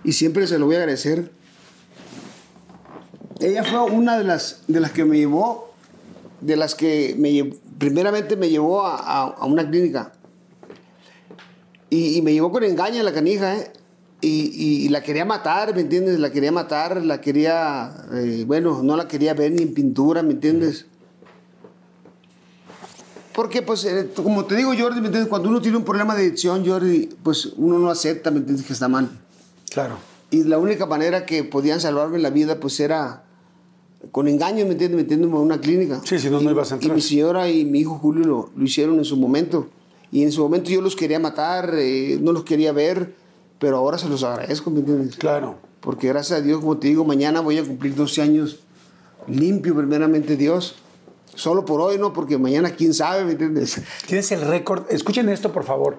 y 0.04 0.12
siempre 0.12 0.46
se 0.46 0.58
lo 0.58 0.66
voy 0.66 0.74
a 0.76 0.80
agradecer. 0.80 1.30
Ella 3.44 3.62
fue 3.64 3.80
una 3.82 4.16
de 4.18 4.24
las, 4.24 4.62
de 4.68 4.80
las 4.80 4.92
que 4.92 5.04
me 5.04 5.18
llevó, 5.18 5.72
de 6.40 6.56
las 6.56 6.74
que 6.74 7.14
me 7.18 7.52
primeramente 7.78 8.36
me 8.36 8.48
llevó 8.48 8.82
a, 8.86 8.96
a- 8.96 9.34
a 9.38 9.44
una 9.44 9.68
clínica. 9.68 10.12
Y, 11.90 12.16
y 12.16 12.22
me 12.22 12.32
llevó 12.32 12.50
con 12.50 12.64
engaño 12.64 13.02
la 13.02 13.12
canija, 13.12 13.54
¿eh? 13.56 13.72
Y, 14.20 14.86
y 14.86 14.88
la 14.88 15.02
quería 15.02 15.26
matar, 15.26 15.74
¿me 15.74 15.82
entiendes? 15.82 16.18
La 16.18 16.32
quería 16.32 16.50
matar, 16.50 17.04
la 17.04 17.20
quería, 17.20 17.92
eh, 18.14 18.44
bueno, 18.46 18.82
no 18.82 18.96
la 18.96 19.06
quería 19.06 19.34
ver 19.34 19.52
ni 19.52 19.62
en 19.62 19.74
pintura, 19.74 20.22
¿me 20.22 20.32
entiendes? 20.32 20.86
Porque, 23.34 23.60
pues, 23.60 23.84
eh, 23.84 24.08
como 24.16 24.46
te 24.46 24.54
digo, 24.56 24.70
Jordi, 24.70 25.00
¿me 25.00 25.06
entiendes? 25.08 25.28
Cuando 25.28 25.48
uno 25.50 25.60
tiene 25.60 25.76
un 25.76 25.84
problema 25.84 26.14
de 26.14 26.22
adicción, 26.22 26.64
Jordi, 26.66 27.10
pues 27.22 27.46
uno 27.56 27.78
no 27.78 27.90
acepta, 27.90 28.30
¿me 28.30 28.38
entiendes? 28.38 28.64
Que 28.64 28.72
está 28.72 28.88
mal. 28.88 29.10
Claro. 29.70 29.98
Y 30.30 30.44
la 30.44 30.56
única 30.58 30.86
manera 30.86 31.26
que 31.26 31.44
podían 31.44 31.80
salvarme 31.80 32.18
la 32.18 32.30
vida, 32.30 32.58
pues 32.60 32.80
era 32.80 33.23
con 34.12 34.28
engaño, 34.28 34.64
¿me 34.66 34.72
entiendes? 34.72 35.02
Metiéndome 35.02 35.36
a 35.36 35.40
una 35.40 35.60
clínica. 35.60 36.00
Sí, 36.04 36.18
si 36.18 36.30
no, 36.30 36.40
no 36.40 36.50
Y- 36.50 36.52
ibas 36.52 36.72
a 36.72 36.74
Y 36.74 36.78
entrar. 36.78 36.94
mi 36.96 37.02
señora 37.02 37.48
y 37.50 37.64
mi 37.64 37.80
hijo 37.80 37.98
Julio 37.98 38.24
lo, 38.24 38.50
lo 38.56 38.64
hicieron 38.64 38.96
en 38.98 39.04
su 39.04 39.16
momento. 39.16 39.68
Y 40.12 40.22
en 40.22 40.30
su 40.32 40.42
momento 40.42 40.70
yo 40.70 40.80
los 40.80 40.94
quería 40.96 41.18
matar, 41.18 41.74
eh, 41.76 42.18
no 42.20 42.32
los 42.32 42.44
quería 42.44 42.72
ver, 42.72 43.14
pero 43.58 43.76
ahora 43.78 43.98
se 43.98 44.08
los 44.08 44.22
agradezco, 44.22 44.70
¿me 44.70 44.80
entiendes? 44.80 45.16
Claro. 45.16 45.56
Porque 45.80 46.08
gracias 46.08 46.38
a 46.38 46.42
Dios, 46.42 46.60
como 46.60 46.78
te 46.78 46.88
digo, 46.88 47.04
mañana 47.04 47.40
voy 47.40 47.58
a 47.58 47.64
cumplir 47.64 47.94
12 47.94 48.22
años 48.22 48.60
limpio, 49.26 49.74
primeramente 49.74 50.36
Dios. 50.36 50.76
Solo 51.34 51.64
por 51.64 51.80
hoy, 51.80 51.98
¿no? 51.98 52.12
Porque 52.12 52.38
mañana, 52.38 52.70
quién 52.70 52.94
sabe, 52.94 53.24
¿me 53.24 53.32
entiendes? 53.32 53.82
Tienes 54.06 54.30
el 54.32 54.42
récord, 54.42 54.84
escuchen 54.90 55.28
esto 55.28 55.52
por 55.52 55.64
favor. 55.64 55.98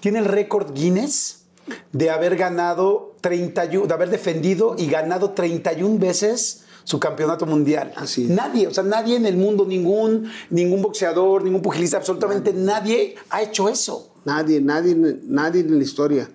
Tiene 0.00 0.20
el 0.20 0.24
récord 0.24 0.72
Guinness 0.72 1.44
de 1.92 2.08
haber 2.10 2.36
ganado 2.36 3.14
31, 3.20 3.86
de 3.86 3.92
haber 3.94 4.08
defendido 4.08 4.74
y 4.78 4.86
ganado 4.86 5.30
31 5.30 5.98
veces 5.98 6.64
su 6.90 6.98
campeonato 6.98 7.46
mundial. 7.46 7.92
Así 7.94 8.24
es. 8.24 8.30
Nadie, 8.30 8.66
o 8.66 8.74
sea, 8.74 8.82
nadie 8.82 9.14
en 9.14 9.24
el 9.24 9.36
mundo, 9.36 9.64
ningún, 9.64 10.28
ningún 10.50 10.82
boxeador, 10.82 11.44
ningún 11.44 11.62
pugilista, 11.62 11.98
absolutamente 11.98 12.52
nadie 12.52 13.14
ha 13.30 13.42
hecho 13.42 13.68
eso. 13.68 14.10
Nadie, 14.24 14.60
nadie, 14.60 14.96
nadie 15.22 15.60
en 15.60 15.78
la 15.78 15.84
historia. 15.84 16.28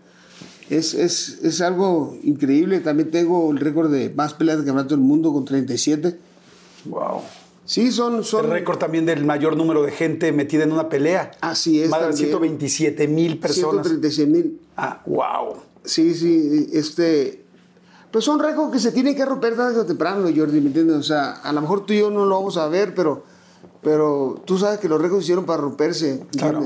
Es, 0.69 0.93
es, 0.93 1.39
es 1.43 1.59
algo 1.59 2.17
increíble. 2.23 2.79
También 2.79 3.11
tengo 3.11 3.51
el 3.51 3.57
récord 3.57 3.91
de 3.91 4.09
más 4.11 4.33
peleas 4.33 4.59
de 4.59 4.63
campeonato 4.63 4.95
del 4.95 5.03
mundo 5.03 5.33
con 5.33 5.43
37. 5.43 6.17
Wow. 6.85 7.21
Sí, 7.65 7.91
son... 7.91 8.23
son 8.23 8.45
El 8.45 8.51
récord 8.51 8.77
también 8.77 9.05
del 9.05 9.25
mayor 9.25 9.57
número 9.57 9.83
de 9.83 9.91
gente 9.91 10.31
metida 10.31 10.63
en 10.63 10.71
una 10.71 10.87
pelea. 10.87 11.31
Así 11.41 11.81
es, 11.81 11.89
Más 11.89 11.99
de 11.99 12.07
también. 12.07 12.27
127 12.29 13.07
mil 13.09 13.39
personas. 13.39 13.85
136 13.85 14.27
mil. 14.29 14.61
Ah, 14.77 15.01
wow. 15.05 15.57
Sí, 15.83 16.15
sí, 16.15 16.67
este... 16.71 17.44
Pues 18.15 18.23
son 18.23 18.39
récords 18.39 18.71
que 18.71 18.79
se 18.79 18.93
tienen 18.93 19.13
que 19.13 19.25
romper 19.25 19.57
tarde 19.57 19.77
o 19.77 19.85
temprano, 19.85 20.21
Jordi, 20.33 20.61
¿me 20.61 20.67
entiendes? 20.67 20.95
O 20.95 21.03
sea, 21.03 21.31
a 21.31 21.51
lo 21.51 21.59
mejor 21.59 21.85
tú 21.85 21.91
y 21.91 21.99
yo 21.99 22.09
no 22.09 22.25
lo 22.25 22.35
vamos 22.35 22.55
a 22.55 22.69
ver, 22.69 22.95
pero, 22.95 23.25
pero 23.81 24.41
tú 24.45 24.57
sabes 24.57 24.79
que 24.79 24.87
los 24.87 25.01
récords 25.01 25.19
se 25.19 25.25
hicieron 25.25 25.43
para 25.45 25.61
romperse, 25.61 26.23
¿me 26.33 26.39
Claro. 26.39 26.65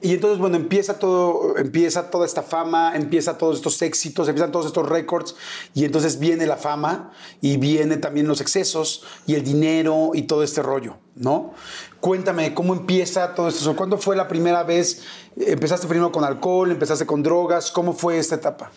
Y 0.00 0.14
entonces, 0.14 0.40
bueno, 0.40 0.56
empieza 0.56 0.98
todo, 0.98 1.56
empieza 1.58 2.10
toda 2.10 2.26
esta 2.26 2.42
fama, 2.42 2.96
empieza 2.96 3.38
todos 3.38 3.58
estos 3.58 3.80
éxitos, 3.82 4.26
empiezan 4.26 4.50
todos 4.50 4.66
estos 4.66 4.88
récords, 4.88 5.36
y 5.74 5.84
entonces 5.84 6.18
viene 6.18 6.44
la 6.44 6.56
fama 6.56 7.12
y 7.40 7.56
viene 7.56 7.96
también 7.98 8.26
los 8.26 8.40
excesos 8.40 9.04
y 9.28 9.36
el 9.36 9.44
dinero 9.44 10.10
y 10.12 10.22
todo 10.22 10.42
este 10.42 10.60
rollo, 10.60 10.96
¿no? 11.14 11.52
Cuéntame, 12.00 12.52
¿cómo 12.52 12.72
empieza 12.72 13.36
todo 13.36 13.46
esto? 13.46 13.76
¿Cuándo 13.76 13.96
fue 13.96 14.16
la 14.16 14.26
primera 14.26 14.64
vez? 14.64 15.04
¿Empezaste 15.36 15.86
primero 15.86 16.10
con 16.10 16.24
alcohol? 16.24 16.72
¿Empezaste 16.72 17.06
con 17.06 17.22
drogas? 17.22 17.70
¿Cómo 17.70 17.92
fue 17.92 18.18
esta 18.18 18.34
etapa? 18.34 18.72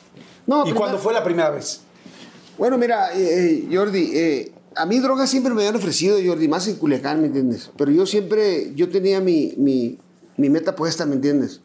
No, 0.46 0.60
¿Y 0.60 0.62
primero- 0.66 0.80
cuándo 0.80 1.00
fue 1.00 1.12
la 1.12 1.24
primera 1.24 1.50
vez? 1.50 1.82
Bueno, 2.58 2.78
mira, 2.78 3.14
eh, 3.14 3.66
eh, 3.70 3.76
Jordi, 3.76 4.12
eh, 4.14 4.52
a 4.76 4.86
mí 4.86 5.00
drogas 5.00 5.30
siempre 5.30 5.54
me 5.54 5.62
habían 5.62 5.76
ofrecido, 5.76 6.18
Jordi, 6.24 6.48
más 6.48 6.68
en 6.68 6.76
Culiacán, 6.76 7.20
¿me 7.22 7.28
entiendes? 7.28 7.72
Pero 7.78 7.92
yo 7.92 8.06
siempre, 8.06 8.74
yo 8.76 8.90
tenía 8.90 9.20
mi, 9.22 9.54
mi, 9.58 9.98
mi 10.38 10.50
meta 10.50 10.76
puesta, 10.76 11.06
¿me 11.06 11.16
entiendes? 11.16 11.62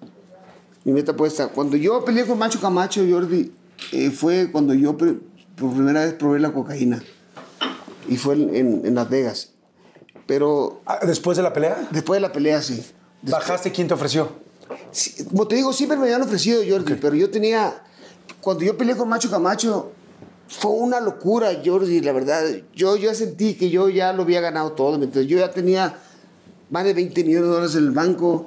Mi 0.84 0.93
meta 0.93 1.14
puesta. 1.14 1.49
Cuando 1.49 1.76
yo 1.76 2.05
peleé 2.05 2.24
con 2.24 2.39
Macho 2.39 2.61
Camacho, 2.61 3.05
Jordi, 3.09 3.53
eh, 3.93 4.11
fue 4.11 4.51
cuando 4.51 4.72
yo 4.74 4.97
por 4.97 5.16
primera 5.57 6.05
vez 6.05 6.14
probé 6.14 6.41
la 6.41 6.53
cocaína. 6.53 7.03
Y 8.09 8.16
fue 8.16 8.34
en, 8.34 8.55
en- 8.55 8.86
en 8.86 8.95
Las 8.95 9.11
Vegas. 9.11 9.51
Pero 10.26 10.80
Ah, 10.86 11.01
¿Después 11.07 11.36
de 11.36 11.43
la 11.43 11.53
pelea? 11.53 11.89
después 11.91 12.16
de 12.16 12.20
la 12.26 12.32
pelea, 12.32 12.62
sí. 12.62 12.82
¿Bajaste? 13.22 13.72
¿Quién 13.72 13.89
te 13.89 13.95
ofreció? 13.95 14.30
Sí, 14.93 15.24
Como 15.24 15.47
te 15.47 15.57
digo, 15.57 15.72
siempre 15.72 15.99
me 15.99 16.05
habían 16.05 16.22
ofrecido, 16.22 16.62
Jordi, 16.68 16.95
pero 16.95 17.14
yo 17.14 17.28
tenía. 17.30 17.82
Cuando 18.41 18.64
yo 18.64 18.76
peleé 18.78 18.97
con 18.97 19.09
Macho 19.09 19.30
Camacho, 19.30 19.93
fue 20.49 20.70
una 20.70 20.99
locura, 21.01 21.51
Jordi, 21.64 22.01
la 22.01 22.12
verdad. 22.12 22.42
Yo 22.74 22.96
ya 22.96 23.14
sentí 23.14 23.55
que 23.55 23.68
yo 23.68 23.88
ya 23.90 24.12
lo 24.12 24.22
había 24.22 24.40
ganado 24.40 24.72
todo. 24.72 24.99
¿me 24.99 25.05
entiendes? 25.05 25.30
Yo 25.30 25.38
ya 25.38 25.51
tenía 25.51 25.99
más 26.70 26.84
de 26.84 26.94
20 26.94 27.24
millones 27.24 27.49
de 27.49 27.55
dólares 27.55 27.74
en 27.76 27.84
el 27.84 27.90
banco, 27.90 28.46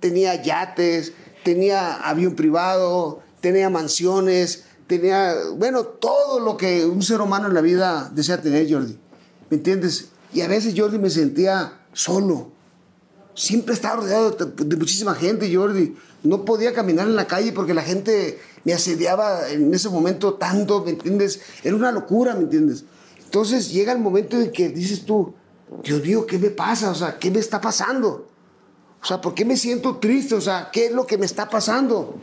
tenía 0.00 0.40
yates, 0.40 1.12
tenía 1.44 1.96
avión 1.96 2.34
privado, 2.36 3.20
tenía 3.40 3.68
mansiones, 3.68 4.64
tenía, 4.86 5.34
bueno, 5.56 5.84
todo 5.84 6.38
lo 6.38 6.56
que 6.56 6.86
un 6.86 7.02
ser 7.02 7.20
humano 7.20 7.48
en 7.48 7.54
la 7.54 7.60
vida 7.60 8.10
desea 8.14 8.40
tener, 8.40 8.72
Jordi. 8.72 8.96
¿Me 9.50 9.56
entiendes? 9.56 10.08
Y 10.32 10.40
a 10.40 10.48
veces, 10.48 10.74
Jordi, 10.76 10.98
me 10.98 11.10
sentía 11.10 11.80
solo. 11.92 12.52
siempre 13.34 13.74
estaba 13.74 13.96
rodeado 13.96 14.30
de, 14.30 14.64
de 14.64 14.76
muchísima 14.76 15.14
gente, 15.14 15.54
Jordi. 15.54 15.96
No 16.22 16.44
podía 16.44 16.72
caminar 16.72 17.08
en 17.08 17.16
la 17.16 17.26
calle 17.26 17.52
porque 17.52 17.74
la 17.74 17.82
gente 17.82 18.38
me 18.64 18.72
asediaba 18.72 19.48
en 19.50 19.72
ese 19.74 19.88
momento 19.88 20.34
tanto, 20.34 20.84
¿me 20.84 20.90
entiendes? 20.90 21.40
Era 21.62 21.76
una 21.76 21.92
locura, 21.92 22.34
¿me 22.34 22.42
entiendes? 22.42 22.84
Entonces 23.24 23.72
llega 23.72 23.92
el 23.92 23.98
momento 23.98 24.38
en 24.38 24.52
que 24.52 24.68
dices 24.68 25.04
tú, 25.04 25.34
Dios 25.82 26.02
mío, 26.02 26.26
¿qué 26.26 26.38
me 26.38 26.50
pasa? 26.50 26.90
O 26.90 26.94
sea, 26.94 27.18
¿qué 27.18 27.30
me 27.30 27.40
está 27.40 27.60
pasando? 27.60 28.28
O 29.02 29.06
sea, 29.06 29.20
¿por 29.20 29.34
qué 29.34 29.44
me 29.44 29.56
siento 29.56 29.96
triste? 29.96 30.34
O 30.34 30.40
sea, 30.40 30.70
¿qué 30.72 30.86
es 30.86 30.92
lo 30.92 31.06
que 31.06 31.18
me 31.18 31.26
está 31.26 31.48
pasando? 31.48 32.20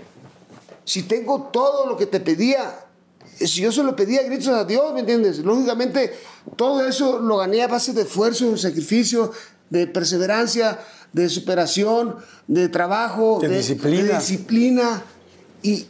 Si 0.86 1.04
tengo 1.04 1.50
todo 1.52 1.88
lo 1.88 1.98
que 1.98 2.06
te 2.06 2.20
pedía, 2.20 2.86
si 3.38 3.62
yo 3.62 3.72
se 3.72 3.84
lo 3.84 3.96
pedía 3.96 4.24
gritos 4.24 4.50
a 4.50 4.64
Dios, 4.66 4.94
¿me 4.94 5.02
entiendes? 5.02 5.40
Lógicamente, 5.40 6.14
todo 6.56 6.86
eso 6.86 7.20
lo 7.20 7.38
gané 7.38 7.64
a 7.64 7.68
base 7.68 7.94
de 7.94 8.04
esfuerzo, 8.04 8.52
de 8.52 8.58
sacrificio, 8.58 9.32
de 9.70 9.88
perseverancia, 9.88 10.80
de 11.12 11.28
superación, 11.30 12.16
de 12.48 12.70
trabajo, 12.70 13.40
De 13.42 13.50
disciplina. 13.50 14.04
de 14.04 14.14
disciplina. 14.16 15.04
Y, 15.62 15.88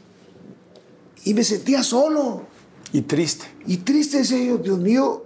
y 1.26 1.34
me 1.34 1.44
sentía 1.44 1.84
solo 1.84 2.44
Y 2.92 3.02
triste. 3.02 3.46
y 3.68 3.78
triste, 3.78 4.18
decía 4.20 4.44
yo, 4.44 4.58
Dios 4.58 4.80
mío. 4.80 5.26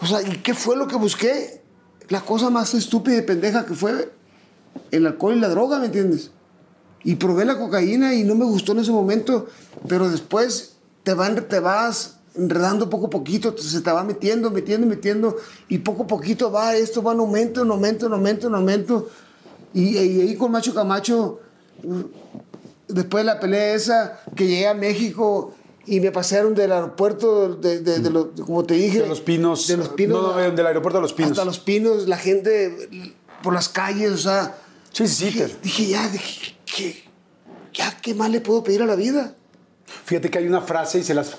O 0.00 0.06
sea, 0.06 0.22
¿y 0.22 0.38
qué 0.38 0.54
fue 0.54 0.76
lo 0.76 0.86
que 0.86 0.96
busqué? 0.96 1.62
La 2.08 2.22
cosa 2.22 2.50
más 2.50 2.74
estúpida 2.74 3.18
y 3.18 3.22
pendeja 3.22 3.66
que 3.66 3.74
fue 3.74 4.10
el 4.90 5.06
alcohol 5.06 5.36
y 5.36 5.40
la 5.40 5.48
droga, 5.48 5.78
¿me 5.78 5.86
entiendes? 5.86 6.30
Y 7.04 7.16
probé 7.16 7.44
la 7.44 7.58
cocaína 7.58 8.14
y 8.14 8.24
no 8.24 8.34
me 8.34 8.44
gustó 8.44 8.72
en 8.72 8.80
ese 8.80 8.90
momento, 8.90 9.46
pero 9.88 10.10
después 10.10 10.76
te, 11.02 11.14
van, 11.14 11.46
te 11.48 11.60
vas 11.60 12.18
enredando 12.34 12.90
poco 12.90 13.06
a 13.06 13.10
poquito, 13.10 13.56
se 13.56 13.80
te 13.80 13.90
va 13.90 14.04
metiendo, 14.04 14.50
metiendo, 14.50 14.86
metiendo, 14.86 15.36
y 15.68 15.78
poco 15.78 16.04
a 16.04 16.06
poquito 16.06 16.50
va, 16.50 16.76
esto 16.76 17.02
va 17.02 17.12
en 17.12 17.20
aumento, 17.20 17.62
en 17.62 17.70
aumento, 17.70 18.06
en 18.06 18.12
aumento, 18.12 18.48
en 18.48 18.54
aumento. 18.54 19.08
Y, 19.72 19.96
y 19.96 20.20
ahí 20.20 20.36
con 20.36 20.50
Macho 20.50 20.74
Camacho, 20.74 21.40
después 22.92 23.22
de 23.24 23.26
la 23.26 23.40
pelea 23.40 23.74
esa, 23.74 24.20
que 24.36 24.46
llegué 24.46 24.68
a 24.68 24.74
México 24.74 25.54
y 25.86 26.00
me 26.00 26.10
pasaron 26.12 26.54
del 26.54 26.72
aeropuerto, 26.72 27.54
de, 27.56 27.80
de- 27.80 27.98
de 28.00 28.10
lo- 28.10 28.32
como 28.34 28.64
te 28.64 28.74
dije. 28.74 29.00
De 29.02 29.08
los 29.08 29.20
pinos. 29.20 29.66
De 29.66 29.76
los 29.76 29.88
pinos. 29.90 30.20
No, 30.22 30.32
no, 30.40 30.50
del 30.50 30.66
aeropuerto 30.66 30.98
de 30.98 31.02
los 31.02 31.12
pinos. 31.12 31.32
Hasta 31.32 31.44
los 31.44 31.58
pinos, 31.58 32.06
la 32.06 32.16
gente 32.18 32.88
por 33.42 33.54
las 33.54 33.68
calles, 33.68 34.10
o 34.12 34.18
sea. 34.18 34.56
Sí, 34.92 35.06
sí, 35.08 35.14
sí, 35.14 35.24
Dije, 35.26 35.44
te- 35.46 35.56
dije, 35.62 35.86
ya, 35.88 36.08
dije, 36.08 36.56
¿qué, 36.76 37.02
ya, 37.72 37.96
¿qué 38.02 38.14
más 38.14 38.30
le 38.30 38.40
puedo 38.40 38.62
pedir 38.64 38.82
a 38.82 38.86
la 38.86 38.96
vida? 38.96 39.34
Fíjate 40.04 40.30
que 40.30 40.38
hay 40.38 40.46
una 40.46 40.60
frase 40.60 40.98
y 41.00 41.02
se 41.02 41.14
las, 41.14 41.36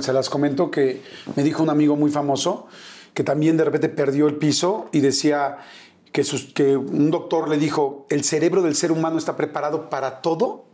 se 0.00 0.12
las 0.12 0.28
comento 0.28 0.70
que 0.70 1.02
me 1.36 1.42
dijo 1.42 1.62
un 1.62 1.70
amigo 1.70 1.96
muy 1.96 2.10
famoso 2.10 2.66
que 3.14 3.22
también 3.24 3.56
de 3.56 3.64
repente 3.64 3.88
perdió 3.88 4.26
el 4.26 4.36
piso 4.36 4.88
y 4.92 5.00
decía 5.00 5.58
que, 6.12 6.24
sus- 6.24 6.52
que 6.52 6.76
un 6.76 7.10
doctor 7.10 7.48
le 7.48 7.56
dijo, 7.58 8.06
el 8.10 8.24
cerebro 8.24 8.60
del 8.62 8.74
ser 8.74 8.90
humano 8.92 9.18
está 9.18 9.36
preparado 9.36 9.88
para 9.88 10.20
todo 10.20 10.64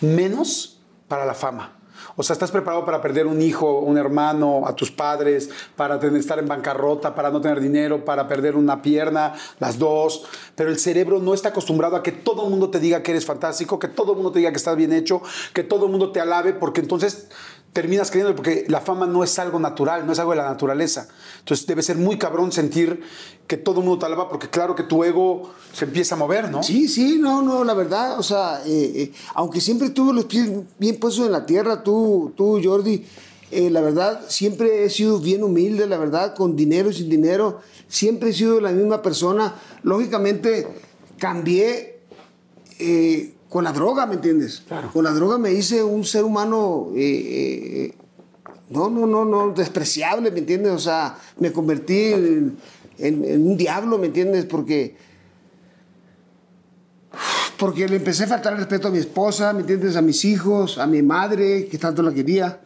menos 0.00 0.80
para 1.08 1.24
la 1.24 1.34
fama. 1.34 1.74
O 2.14 2.22
sea, 2.22 2.34
estás 2.34 2.50
preparado 2.50 2.84
para 2.84 3.00
perder 3.00 3.26
un 3.26 3.42
hijo, 3.42 3.80
un 3.80 3.98
hermano, 3.98 4.66
a 4.66 4.74
tus 4.74 4.90
padres, 4.90 5.50
para 5.76 5.98
tener- 5.98 6.18
estar 6.20 6.38
en 6.38 6.46
bancarrota, 6.46 7.14
para 7.14 7.30
no 7.30 7.40
tener 7.40 7.60
dinero, 7.60 8.04
para 8.04 8.26
perder 8.28 8.56
una 8.56 8.82
pierna, 8.82 9.34
las 9.58 9.78
dos. 9.78 10.24
Pero 10.54 10.70
el 10.70 10.78
cerebro 10.78 11.18
no 11.18 11.34
está 11.34 11.50
acostumbrado 11.50 11.96
a 11.96 12.02
que 12.02 12.12
todo 12.12 12.44
el 12.44 12.50
mundo 12.50 12.70
te 12.70 12.78
diga 12.80 13.02
que 13.02 13.12
eres 13.12 13.26
fantástico, 13.26 13.78
que 13.78 13.88
todo 13.88 14.12
el 14.12 14.16
mundo 14.16 14.32
te 14.32 14.38
diga 14.38 14.50
que 14.50 14.56
estás 14.56 14.76
bien 14.76 14.92
hecho, 14.92 15.22
que 15.52 15.64
todo 15.64 15.86
el 15.86 15.90
mundo 15.90 16.10
te 16.12 16.20
alabe, 16.20 16.52
porque 16.54 16.80
entonces 16.80 17.28
terminas 17.72 18.10
creyendo, 18.10 18.34
porque 18.34 18.64
la 18.68 18.80
fama 18.80 19.06
no 19.06 19.22
es 19.22 19.38
algo 19.38 19.58
natural, 19.58 20.06
no 20.06 20.12
es 20.12 20.18
algo 20.18 20.32
de 20.32 20.38
la 20.38 20.48
naturaleza. 20.48 21.08
Entonces 21.40 21.66
debe 21.66 21.82
ser 21.82 21.96
muy 21.96 22.18
cabrón 22.18 22.50
sentir 22.50 23.00
que 23.46 23.56
todo 23.56 23.80
el 23.80 23.86
mundo 23.86 24.00
te 24.00 24.06
alaba, 24.06 24.28
porque 24.28 24.50
claro 24.50 24.74
que 24.74 24.82
tu 24.82 25.04
ego 25.04 25.52
se 25.72 25.84
empieza 25.84 26.14
a 26.14 26.18
mover, 26.18 26.50
¿no? 26.50 26.62
Sí, 26.62 26.88
sí, 26.88 27.18
no, 27.18 27.42
no, 27.42 27.64
la 27.64 27.74
verdad, 27.74 28.18
o 28.18 28.22
sea, 28.22 28.60
eh, 28.66 28.92
eh, 28.94 29.12
aunque 29.34 29.60
siempre 29.60 29.90
tuve 29.90 30.12
los 30.12 30.26
pies 30.26 30.50
bien 30.78 30.98
puestos 30.98 31.26
en 31.26 31.32
la 31.32 31.46
tierra, 31.46 31.82
tú, 31.82 32.32
tú 32.36 32.60
Jordi, 32.62 33.06
eh, 33.50 33.70
la 33.70 33.80
verdad, 33.80 34.22
siempre 34.28 34.84
he 34.84 34.90
sido 34.90 35.18
bien 35.20 35.42
humilde, 35.42 35.86
la 35.86 35.96
verdad, 35.96 36.34
con 36.34 36.54
dinero 36.54 36.90
y 36.90 36.94
sin 36.94 37.08
dinero, 37.08 37.60
siempre 37.86 38.30
he 38.30 38.32
sido 38.34 38.60
la 38.60 38.72
misma 38.72 39.00
persona. 39.00 39.54
Lógicamente, 39.82 40.66
cambié 41.16 42.00
eh, 42.78 43.34
con 43.48 43.64
la 43.64 43.72
droga, 43.72 44.06
¿me 44.06 44.14
entiendes? 44.14 44.62
Claro. 44.68 44.90
Con 44.92 45.04
la 45.04 45.12
droga 45.12 45.38
me 45.38 45.52
hice 45.52 45.82
un 45.82 46.04
ser 46.04 46.24
humano, 46.24 46.88
eh, 46.94 47.00
eh, 47.90 47.94
no, 48.70 48.90
no, 48.90 49.06
no, 49.06 49.24
no, 49.24 49.50
despreciable, 49.52 50.30
¿me 50.30 50.40
entiendes? 50.40 50.72
O 50.72 50.78
sea, 50.78 51.16
me 51.38 51.50
convertí 51.52 52.12
en, 52.12 52.56
en- 52.98 53.24
en 53.24 53.46
un 53.46 53.56
diablo, 53.56 53.98
¿me 53.98 54.06
entiendes? 54.08 54.44
Porque 54.44 54.96
porque 57.58 57.88
le 57.88 57.96
empecé 57.96 58.24
a 58.24 58.28
faltar 58.28 58.52
el 58.52 58.58
respeto 58.60 58.88
a 58.88 58.90
mi 58.92 58.98
esposa, 58.98 59.52
¿me 59.52 59.60
entiendes? 59.60 59.96
A 59.96 60.02
mis 60.02 60.24
hijos, 60.24 60.78
a 60.78 60.86
mi 60.86 61.02
madre, 61.02 61.66
que 61.66 61.76
tanto 61.78 62.02
la 62.02 62.12
quería. 62.12 62.60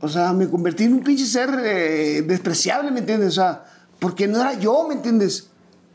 O 0.00 0.08
sea, 0.08 0.32
me 0.32 0.48
convertí 0.48 0.84
en 0.84 0.94
un 0.94 1.02
pinche 1.02 1.26
ser 1.26 1.50
eh, 1.64 2.22
despreciable, 2.22 2.90
¿me 2.92 3.00
entiendes? 3.00 3.30
O 3.30 3.32
sea, 3.32 3.64
porque 3.98 4.28
no 4.28 4.40
era 4.40 4.52
yo, 4.58 4.86
¿me 4.86 4.94
entiendes? 4.94 5.48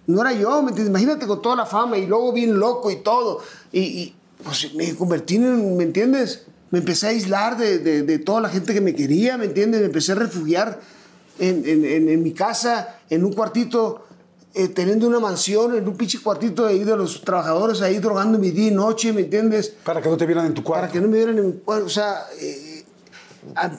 No 0.07 0.21
era 0.21 0.31
yo, 0.33 0.61
¿me 0.61 0.69
entiendes? 0.69 0.89
Imagínate 0.89 1.27
con 1.27 1.41
toda 1.41 1.55
la 1.55 1.65
fama 1.65 1.97
y 1.97 2.05
luego 2.07 2.31
bien 2.33 2.57
loco 2.59 2.89
y 2.89 2.97
todo. 2.97 3.41
Y, 3.71 3.79
y, 3.81 4.15
pues 4.43 4.73
me 4.73 4.95
convertí 4.95 5.35
en, 5.35 5.75
¿me 5.77 5.83
entiendes? 5.83 6.43
Me 6.71 6.79
empecé 6.79 7.07
a 7.07 7.09
aislar 7.09 7.57
de, 7.57 7.79
de- 7.79 8.03
de 8.03 8.19
toda 8.19 8.41
la 8.41 8.49
gente 8.49 8.73
que 8.73 8.81
me 8.81 8.95
quería, 8.95 9.37
¿me 9.37 9.45
entiendes? 9.45 9.81
Me 9.81 9.87
empecé 9.87 10.13
a 10.13 10.15
refugiar 10.15 10.79
en, 11.39 11.63
en- 11.67 11.85
en- 11.85 12.09
en 12.09 12.23
mi 12.23 12.33
casa, 12.33 12.99
en 13.09 13.23
un 13.25 13.33
cuartito, 13.33 14.05
eh, 14.53 14.69
teniendo 14.69 15.07
una 15.07 15.19
mansión, 15.19 15.75
en 15.75 15.87
un 15.87 15.95
pinche 15.95 16.19
cuartito 16.21 16.65
ahí 16.65 16.83
de 16.83 16.95
los 16.97 17.21
trabajadores, 17.21 17.81
ahí 17.81 17.99
drogándome 17.99 18.51
día 18.51 18.67
y 18.69 18.71
noche, 18.71 19.11
¿me 19.13 19.21
entiendes? 19.21 19.73
Para 19.83 20.01
que 20.01 20.09
no 20.09 20.17
te 20.17 20.25
vieran 20.25 20.45
en 20.45 20.53
tu 20.53 20.63
cuarto. 20.63 20.81
Para 20.83 20.91
que 20.93 20.99
no 21.01 21.07
me 21.09 21.17
vieran 21.17 21.37
en 21.37 21.47
mi 21.47 21.53
cuarto. 21.53 21.85
O 21.85 21.89
sea, 21.89 22.25
eh, 22.39 22.83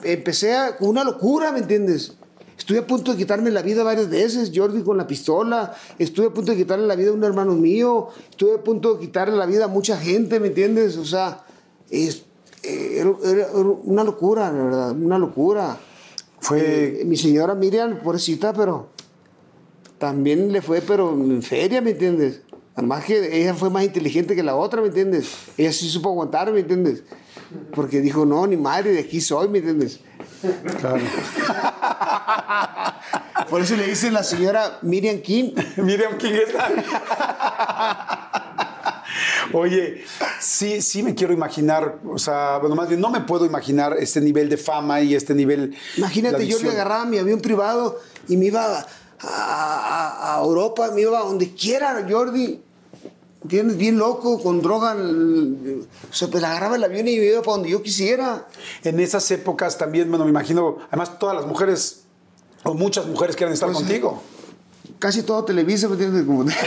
empecé 0.03 0.55
a- 0.55 0.77
con 0.77 0.89
una 0.89 1.03
locura, 1.03 1.51
¿me 1.51 1.59
entiendes? 1.59 2.13
Estuve 2.59 2.79
a 2.79 2.85
punto 2.85 3.11
de 3.13 3.17
quitarme 3.17 3.49
la 3.51 3.61
vida 3.63 3.81
varias 3.83 4.09
veces, 4.09 4.51
Jordi 4.53 4.83
con 4.83 4.97
la 4.97 5.07
pistola. 5.07 5.73
Estuve 5.97 6.27
a 6.27 6.29
punto 6.33 6.51
de 6.51 6.57
quitarle 6.57 6.85
la 6.85 6.95
vida 6.95 7.09
a 7.09 7.13
un 7.13 7.23
hermano 7.23 7.53
mío. 7.55 8.09
Estuve 8.29 8.55
a 8.55 8.63
punto 8.63 8.93
de 8.95 8.99
quitarle 8.99 9.35
la 9.35 9.45
vida 9.47 9.65
a 9.65 9.67
mucha 9.69 9.97
gente, 9.97 10.39
¿me 10.39 10.47
entiendes? 10.47 10.97
O 10.97 11.05
sea, 11.05 11.45
es, 11.89 12.23
eh, 12.63 12.97
era, 12.99 13.11
era- 13.23 13.47
era 13.47 13.59
una 13.83 14.03
locura, 14.03 14.51
la 14.51 14.63
verdad, 14.63 14.91
una 14.91 15.17
locura. 15.17 15.77
Fue 16.41 17.01
Eh, 17.01 17.05
mi 17.05 17.17
señora 17.17 17.55
Miriam, 17.55 17.99
pobrecita, 18.03 18.53
pero 18.53 18.89
también 19.97 20.51
le 20.51 20.61
fue, 20.61 20.81
pero 20.81 21.11
en 21.13 21.41
feria, 21.41 21.81
¿me 21.81 21.91
entiendes? 21.91 22.41
Además 22.75 23.03
que 23.05 23.41
ella 23.41 23.53
fue 23.55 23.69
más 23.69 23.83
inteligente 23.83 24.35
que 24.35 24.43
la 24.43 24.55
otra, 24.55 24.81
¿me 24.81 24.87
entiendes? 24.87 25.27
Ella 25.57 25.71
sí 25.73 25.89
supo 25.89 26.09
aguantar, 26.09 26.51
¿me 26.53 26.59
entiendes? 26.61 27.03
Porque 27.73 27.99
dijo, 28.01 28.25
no, 28.25 28.45
ni 28.47 28.57
madre, 28.57 28.91
de 28.91 28.99
aquí 28.99 29.19
soy, 29.21 29.47
¿me 29.49 29.57
entiendes? 29.59 29.99
Claro. 30.79 31.01
Por 33.49 33.61
eso 33.61 33.75
le 33.75 33.87
dice 33.87 34.11
la 34.11 34.23
señora 34.23 34.79
Miriam 34.83 35.19
King. 35.19 35.53
Miriam 35.77 36.17
King 36.17 36.33
es 36.47 36.53
la- 36.53 38.45
Oye, 39.53 40.03
sí, 40.39 40.81
sí 40.81 41.01
me 41.01 41.15
quiero 41.15 41.33
imaginar, 41.33 41.97
o 42.07 42.19
sea, 42.19 42.57
bueno, 42.59 42.75
más 42.75 42.87
bien 42.87 43.01
no 43.01 43.09
me 43.09 43.21
puedo 43.21 43.45
imaginar 43.45 43.95
este 43.99 44.21
nivel 44.21 44.47
de 44.47 44.57
fama 44.57 45.01
y 45.01 45.15
este 45.15 45.33
nivel. 45.33 45.75
Imagínate, 45.97 46.45
yo 46.45 46.57
le 46.59 46.69
agarraba 46.69 47.05
mi 47.05 47.17
avión 47.17 47.41
privado 47.41 47.99
y 48.27 48.37
me 48.37 48.45
iba 48.45 48.77
a, 48.79 48.85
a- 49.21 50.35
a 50.37 50.41
Europa, 50.43 50.91
me 50.93 51.01
iba 51.01 51.17
a 51.19 51.23
donde 51.23 51.51
quiera, 51.55 52.05
Jordi. 52.07 52.61
¿Entiendes? 53.43 53.77
Bien 53.77 53.97
loco, 53.97 54.41
con 54.43 54.61
droga. 54.61 54.91
el- 54.93 55.87
O 56.09 56.13
sea, 56.13 56.27
pues 56.27 56.43
agarraba 56.43 56.75
el 56.75 56.83
avión 56.83 57.07
y 57.07 57.17
me 57.17 57.25
iba 57.25 57.41
para 57.41 57.53
donde 57.53 57.69
yo 57.69 57.81
quisiera. 57.81 58.47
En 58.83 58.99
esas 58.99 59.29
épocas 59.31 59.77
también, 59.77 60.09
bueno, 60.09 60.25
me 60.25 60.31
imagino, 60.31 60.77
además 60.89 61.17
todas 61.19 61.35
las 61.35 61.45
mujeres, 61.45 62.01
o 62.63 62.73
muchas 62.73 63.05
mujeres 63.07 63.35
quieren 63.37 63.53
estar 63.53 63.69
Pues, 63.71 63.79
contigo. 63.79 64.21
Casi 64.99 65.23
todo 65.23 65.45
Televisa, 65.45 65.87
¿me 65.87 65.93
entiendes? 65.93 66.25
Como- 66.25 66.43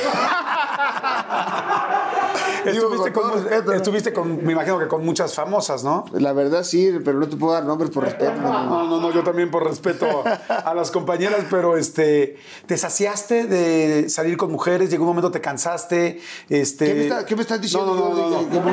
Estuviste 2.65 3.13
con 3.13 3.23
con, 3.23 3.31
todo 3.31 3.41
respeto, 3.43 3.71
¿no? 3.71 3.77
estuviste 3.77 4.13
con, 4.13 4.45
me 4.45 4.53
imagino 4.53 4.79
que 4.79 4.89
con 4.89 5.05
muchas 5.05 5.35
famosas, 5.35 5.85
¿no? 5.85 6.05
La 6.13 6.33
verdad 6.33 6.63
sí, 6.63 6.91
pero 7.05 7.19
no 7.19 7.29
te 7.29 7.37
puedo 7.37 7.53
dar 7.53 7.65
nombres 7.65 7.91
por 7.91 8.05
respeto. 8.05 8.33
No, 8.41 8.87
no, 8.87 9.01
no, 9.01 9.13
yo 9.13 9.23
también 9.23 9.51
por 9.51 9.65
respeto 9.65 10.25
a 10.49 10.75
las 10.75 10.91
compañeras, 10.91 11.45
pero 11.51 11.77
este, 11.77 12.37
¿te 12.67 12.77
saciaste 12.77 13.47
de 13.47 14.09
salir 14.09 14.37
con 14.37 14.51
mujeres? 14.53 14.91
¿Llegó 14.91 15.05
un 15.05 15.09
momento 15.09 15.31
te 15.31 15.41
cansaste? 15.41 16.21
Este... 16.49 16.87
¿Qué 16.87 16.95
me 16.95 17.03
está- 17.03 17.27
qué 17.27 17.37
me 17.37 17.43
estás 17.43 17.61
diciendo, 17.61 17.95
No, 17.95 18.09
no, 18.09 18.15
no, 18.15 18.31
no, 18.31 18.43
no, 18.43 18.61
me 18.61 18.71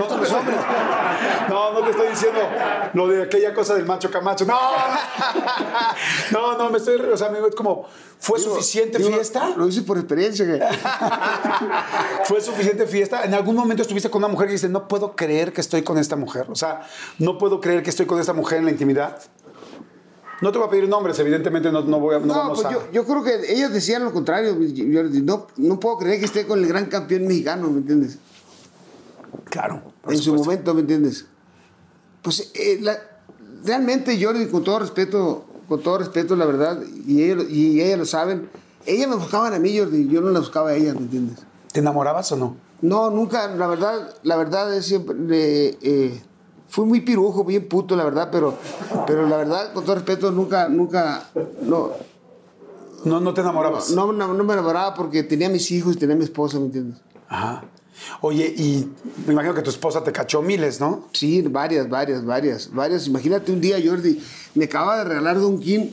no, 1.50 1.84
te 1.84 1.92
estoy 1.92 2.08
diciendo 2.10 2.40
lo 2.94 3.08
de 3.08 3.24
aquella 3.24 3.54
cosa 3.54 3.76
del 3.76 3.86
macho 3.86 4.12
camacho. 4.12 4.46
No, 4.46 4.60
no, 6.32 6.58
no, 6.58 6.70
me 6.70 6.78
estoy, 6.78 7.00
o 7.00 7.18
sea, 7.18 7.28
amigo, 7.28 7.48
es 7.48 7.56
como, 7.56 7.86
¿fue 8.20 8.39
Digo, 8.39 8.51
suficiente 8.55 8.97
digo, 8.97 9.11
fiesta? 9.11 9.53
Lo 9.55 9.67
hice 9.67 9.82
por 9.82 9.97
experiencia. 9.97 10.45
¿Fue 12.26 12.41
suficiente 12.41 12.86
fiesta? 12.86 13.24
¿En 13.24 13.34
algún 13.34 13.55
momento 13.55 13.82
estuviste 13.82 14.09
con 14.09 14.20
una 14.24 14.28
mujer 14.32 14.49
y 14.49 14.53
dices, 14.53 14.70
no 14.70 14.88
puedo 14.88 15.15
creer 15.15 15.53
que 15.53 15.61
estoy 15.61 15.82
con 15.84 15.97
esta 15.97 16.15
mujer? 16.15 16.45
O 16.49 16.55
sea, 16.55 16.82
no 17.17 17.38
puedo 17.38 17.59
creer 17.61 17.84
que 17.84 17.89
estoy 17.89 18.05
con 18.05 18.20
esta 18.20 18.34
mujer 18.34 18.59
en 18.59 18.65
la 18.65 18.72
intimidad. 18.72 19.20
No 20.41 20.51
te 20.53 20.57
voy 20.57 20.67
a 20.67 20.70
pedir 20.72 20.88
nombres, 20.88 21.20
evidentemente 21.20 21.70
no, 21.72 21.82
no 21.82 21.99
voy 21.99 22.15
a, 22.15 22.20
no, 22.20 22.28
No, 22.28 22.34
vamos 22.34 22.61
pues 22.61 22.67
a... 22.67 22.72
yo, 22.72 22.91
yo 22.93 23.05
creo 23.05 23.24
que 23.24 23.51
ellos 23.53 23.74
decían 23.74 24.05
lo 24.05 24.13
contrario, 24.13 24.53
Jordi. 24.53 25.22
No, 25.22 25.47
no 25.57 25.80
puedo 25.80 25.97
creer 25.97 26.20
que 26.20 26.26
esté 26.26 26.47
con 26.47 26.59
el 26.59 26.67
gran 26.67 26.86
campeón 26.86 27.28
mexicano, 27.28 27.70
¿me 27.70 27.80
entiendes? 27.80 28.17
Claro. 29.49 29.82
en 30.07 30.17
su 30.17 30.34
momento, 30.34 30.74
¿me 30.74 30.82
entiendes? 30.82 31.26
Pues 32.22 32.51
eh, 32.53 32.78
la- 32.82 32.99
realmente 33.65 34.22
Jordi, 34.24 34.47
con 34.47 34.63
todo 34.63 34.80
respeto, 34.80 35.45
con 35.70 35.82
todo 35.82 35.99
respeto, 35.99 36.36
la 36.36 36.45
verdad, 36.45 36.80
y 37.07 37.24
ella, 37.24 37.43
y 37.47 37.80
ella 37.82 37.95
lo 37.97 38.05
saben, 38.05 38.49
ella 38.86 39.07
me 39.07 39.15
buscaban 39.15 39.53
a 39.53 39.59
mí, 39.59 39.78
Jordi, 39.78 40.07
yo 40.09 40.20
no 40.20 40.32
la 40.32 40.39
buscaba 40.39 40.72
a 40.72 40.76
ella, 40.76 40.93
¿me 40.93 41.01
entiendes? 41.01 41.38
¿Te 41.72 41.80
enamorabas 41.80 42.32
o 42.32 42.36
no? 42.38 42.57
No, 42.82 43.09
nunca, 43.11 43.47
la 43.55 43.67
verdad, 43.67 44.15
la 44.24 44.36
verdad 44.36 44.74
es 44.76 44.86
siempre, 44.88 45.15
eh, 45.67 45.78
eh, 45.82 46.22
fui 46.67 46.86
muy 46.86 47.01
pirujo, 47.01 47.43
bien 47.43 47.67
puto, 47.67 47.95
la 47.95 48.03
verdad, 48.03 48.30
pero, 48.32 48.55
pero 49.05 49.28
la 49.28 49.38
verdad, 49.38 49.72
con 49.74 49.84
todo 49.86 49.95
respeto, 49.95 50.32
nunca, 50.32 50.67
nunca, 50.70 51.30
no, 51.61 51.91
No, 53.05 53.20
no 53.20 53.34
te 53.34 53.41
enamorabas. 53.41 53.91
no, 53.91 54.11
no, 54.11 54.34
no 54.34 54.43
me 54.43 54.53
enamoraba 54.53 54.93
porque 54.95 55.24
tenía 55.24 55.49
mis 55.49 55.70
hijos 55.72 55.95
y 55.95 55.99
tenía 55.99 56.15
mi 56.15 56.24
esposa, 56.24 56.57
¿me 56.59 56.65
entiendes? 56.65 56.99
Ajá. 57.28 57.63
Oye, 58.22 58.45
y 58.58 58.88
me 59.26 59.34
imagino 59.34 59.54
que 59.54 59.62
tu 59.62 59.70
esposa 59.70 60.04
te 60.04 60.12
cachó 60.12 60.41
miles, 60.41 60.80
¿no? 60.80 61.08
Sí, 61.14 61.41
varias, 61.43 61.89
varias, 61.89 62.24
varias, 62.26 62.74
varias. 62.74 63.08
Imagínate 63.08 63.52
un 63.52 63.62
día, 63.62 63.78
Jordi, 63.84 64.22
me 64.56 64.66
acaba 64.66 64.97
de 65.00 65.04
regalar 65.06 65.39
Don 65.39 65.60
King 65.60 65.88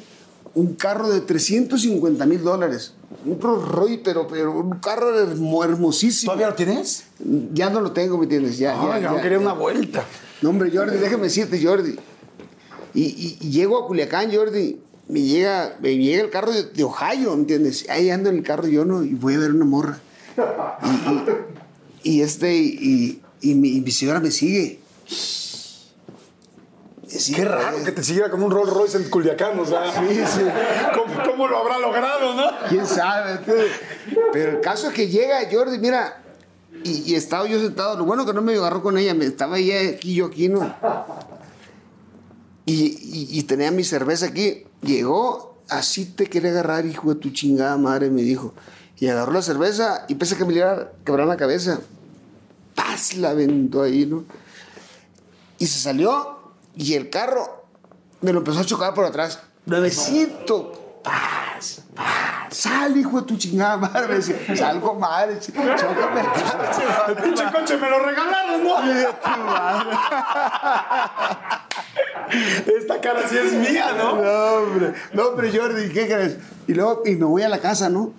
un 0.54 0.74
carro 0.74 1.10
de 1.10 1.20
350 1.20 2.24
mil 2.24 2.42
dólares. 2.42 2.94
Un 3.26 3.38
Rolls 3.40 3.68
Royce, 3.68 4.00
pero, 4.02 4.26
pero 4.26 4.52
un 4.58 4.78
carro 4.78 5.14
hermo- 5.18 5.62
hermosísimo. 5.64 6.32
¿Todavía 6.32 6.48
lo 6.48 6.54
tienes? 6.54 7.04
Ya 7.52 7.68
no 7.68 7.80
lo 7.82 7.92
tengo, 7.92 8.16
¿me 8.16 8.24
entiendes? 8.24 8.56
Ya, 8.56 8.72
ya, 8.74 8.94
Ay, 8.94 9.02
ya, 9.02 9.10
yo 9.12 9.16
quería 9.20 9.36
ya. 9.38 9.44
una 9.44 9.52
vuelta. 9.52 10.04
No, 10.40 10.48
hombre, 10.50 10.70
Jordi, 10.74 10.96
déjame 10.96 11.24
decirte, 11.24 11.62
Jordi. 11.62 11.96
Y, 12.94 13.02
y- 13.02 13.38
y 13.42 13.50
llego 13.50 13.82
a 13.82 13.86
Culiacán, 13.86 14.34
Jordi. 14.34 14.80
Me 15.08 15.20
llega, 15.20 15.76
me 15.80 15.94
llega 15.96 16.22
el 16.24 16.30
carro 16.30 16.50
de, 16.52 16.64
de 16.64 16.82
Ohio, 16.84 17.32
¿me 17.34 17.40
entiendes? 17.42 17.86
Ahí 17.90 18.08
ando 18.10 18.30
en 18.30 18.36
el 18.36 18.42
carro 18.42 18.66
yo, 18.66 18.84
¿no? 18.86 19.04
Y 19.04 19.14
voy 19.14 19.34
a 19.34 19.38
ver 19.38 19.52
una 19.52 19.64
morra. 19.66 20.00
Y, 20.82 21.55
y- 22.10 22.22
este, 22.22 22.54
y, 22.54 23.20
y 23.40 23.54
mi, 23.54 23.70
y 23.76 23.80
mi 23.80 23.90
señora 23.90 24.20
me 24.20 24.30
sigue. 24.30 24.80
Qué 27.34 27.44
raro 27.44 27.82
que 27.84 27.92
te 27.92 28.02
siguiera 28.02 28.30
con 28.30 28.42
un 28.42 28.50
Rolls 28.50 28.72
Royce 28.72 28.96
en 28.98 29.08
Culiacán, 29.08 29.58
o 29.58 29.64
sea. 29.64 29.90
Sí, 30.08 30.14
sí. 30.26 30.40
¿Cómo, 30.94 31.14
cómo 31.24 31.48
lo 31.48 31.58
habrá 31.58 31.78
logrado, 31.78 32.34
no? 32.34 32.44
¿Quién 32.68 32.86
sabe? 32.86 33.40
Pero 34.32 34.52
el 34.52 34.60
caso 34.60 34.88
es 34.88 34.92
que 34.94 35.08
llega 35.08 35.38
Jordi, 35.50 35.78
mira, 35.78 36.22
y, 36.84 37.10
y 37.12 37.14
estaba 37.14 37.46
yo 37.46 37.60
sentado. 37.60 37.96
Lo 37.96 38.04
bueno 38.04 38.26
que 38.26 38.32
no 38.34 38.42
me 38.42 38.54
agarró 38.56 38.82
con 38.82 38.98
ella, 38.98 39.14
me 39.14 39.24
estaba 39.24 39.58
ella 39.58 39.88
aquí, 39.96 40.14
yo 40.14 40.26
aquí, 40.26 40.48
¿no? 40.48 40.74
Y, 42.66 42.74
y- 42.74 43.28
y 43.38 43.42
tenía 43.44 43.70
mi 43.70 43.84
cerveza 43.84 44.26
aquí. 44.26 44.64
Llegó, 44.82 45.62
así 45.68 46.04
te 46.04 46.26
quería 46.26 46.50
agarrar, 46.50 46.84
hijo 46.86 47.14
de 47.14 47.20
tu 47.20 47.30
chingada 47.30 47.76
madre, 47.76 48.10
me 48.10 48.22
dijo. 48.22 48.52
Y 48.98 49.06
agarró 49.08 49.32
la 49.32 49.42
cerveza 49.42 50.04
y 50.08 50.16
pensé 50.16 50.36
que 50.36 50.44
me 50.44 50.54
iba 50.54 50.72
a 50.72 50.88
quebrar 51.04 51.26
la 51.28 51.36
cabeza. 51.36 51.80
Paz, 52.76 53.14
la 53.14 53.30
aventó 53.30 53.82
ahí, 53.82 54.06
¿no? 54.06 54.24
Y 55.58 55.66
se 55.66 55.80
salió 55.80 56.38
y 56.76 56.94
el 56.94 57.10
carro 57.10 57.66
me 58.20 58.32
lo 58.32 58.38
empezó 58.38 58.60
a 58.60 58.64
chocar 58.64 58.94
por 58.94 59.04
atrás. 59.04 59.40
Nuevecito. 59.64 61.00
Paz, 61.02 61.82
paz. 61.94 62.46
Sal, 62.50 62.96
hijo 62.96 63.20
de 63.20 63.26
tu 63.26 63.36
chingada 63.36 63.76
madre. 63.76 64.08
Me 64.08 64.14
decía, 64.16 64.36
salgo 64.56 64.94
madre. 64.94 65.38
ch- 65.40 65.52
Chócame 65.54 66.20
el 66.20 66.26
carro. 66.26 66.64
El 67.08 67.16
pinche 67.22 67.44
coche 67.52 67.76
me 67.78 67.88
lo 67.90 67.98
regalaron, 68.00 68.64
¿no? 68.64 68.76
Esta 72.76 73.00
cara 73.00 73.28
sí 73.28 73.36
es 73.38 73.52
mía, 73.52 73.92
¿no? 73.96 74.16
No, 74.22 74.54
hombre. 74.64 74.94
No, 75.12 75.28
hombre, 75.28 75.56
Jordi, 75.56 75.88
¿qué 75.90 76.06
crees? 76.06 76.36
Y 76.66 76.74
luego, 76.74 77.02
y 77.06 77.14
me 77.16 77.24
voy 77.24 77.42
a 77.42 77.48
la 77.48 77.58
casa, 77.60 77.88
¿no? 77.88 78.12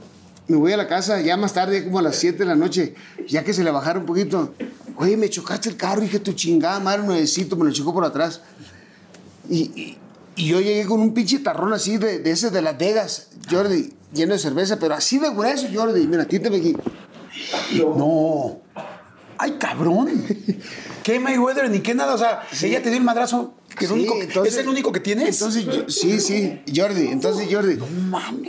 Me 0.48 0.56
voy 0.56 0.72
a 0.72 0.78
la 0.78 0.88
casa 0.88 1.20
ya 1.22 1.36
más 1.38 1.54
tarde, 1.54 1.84
como 1.84 2.00
a 2.00 2.02
las 2.02 2.16
7 2.16 2.38
de 2.40 2.46
la 2.46 2.56
noche, 2.56 2.96
ya 3.28 3.44
que 3.44 3.54
se 3.54 3.64
le 3.64 3.72
bajaron 3.72 4.02
un 4.04 4.08
poquito. 4.08 4.54
Oye, 4.96 5.18
me 5.18 5.30
chocaste 5.30 5.70
el 5.70 5.76
carro, 5.78 6.02
dije, 6.02 6.20
tu 6.20 6.34
chingada 6.34 6.80
madre, 6.80 7.04
nuevecito, 7.04 7.56
me 7.58 7.66
lo 7.66 7.72
chocó 7.72 7.94
por 7.94 8.06
atrás. 8.06 8.42
Y, 9.50 9.60
y- 9.80 9.98
y 10.36 10.46
yo 10.50 10.62
llegué 10.62 10.86
con 10.86 11.00
un 11.02 11.14
pinche 11.16 11.40
tarrón 11.40 11.74
así 11.74 11.98
de, 11.98 12.20
de 12.20 12.30
ese 12.32 12.52
de 12.52 12.62
Las 12.62 12.78
Vegas, 12.78 13.30
Jordi, 13.50 13.92
lleno 14.14 14.34
de 14.34 14.40
cerveza, 14.40 14.78
pero 14.80 14.94
así 14.94 15.18
de 15.18 15.32
grueso, 15.32 15.68
Jordi. 15.74 16.06
Mira, 16.08 16.26
títeme 16.26 16.58
aquí. 16.58 16.76
No. 17.96 18.60
Ay, 19.40 19.56
cabrón. 19.60 20.10
¿Qué 21.04 21.20
Mayweather 21.20 21.70
ni 21.70 21.80
qué 21.80 21.96
nada? 21.96 22.14
O 22.14 22.18
sea, 22.18 22.42
ella 22.62 22.82
te 22.84 22.90
dio 22.90 22.98
el 23.00 23.04
madrazo. 23.04 23.54
Que 23.78 23.86
el 23.86 23.92
Sí, 23.92 23.98
único- 23.98 24.16
entonces- 24.22 24.54
¿Es 24.54 24.60
el 24.60 24.70
único 24.70 24.92
que 24.92 25.00
tienes? 25.00 25.30
Entonces, 25.40 25.66
yo- 25.66 25.90
sí, 25.90 26.20
sí, 26.20 26.62
Jordi. 26.76 27.08
Entonces, 27.10 27.48
Jordi. 27.52 27.78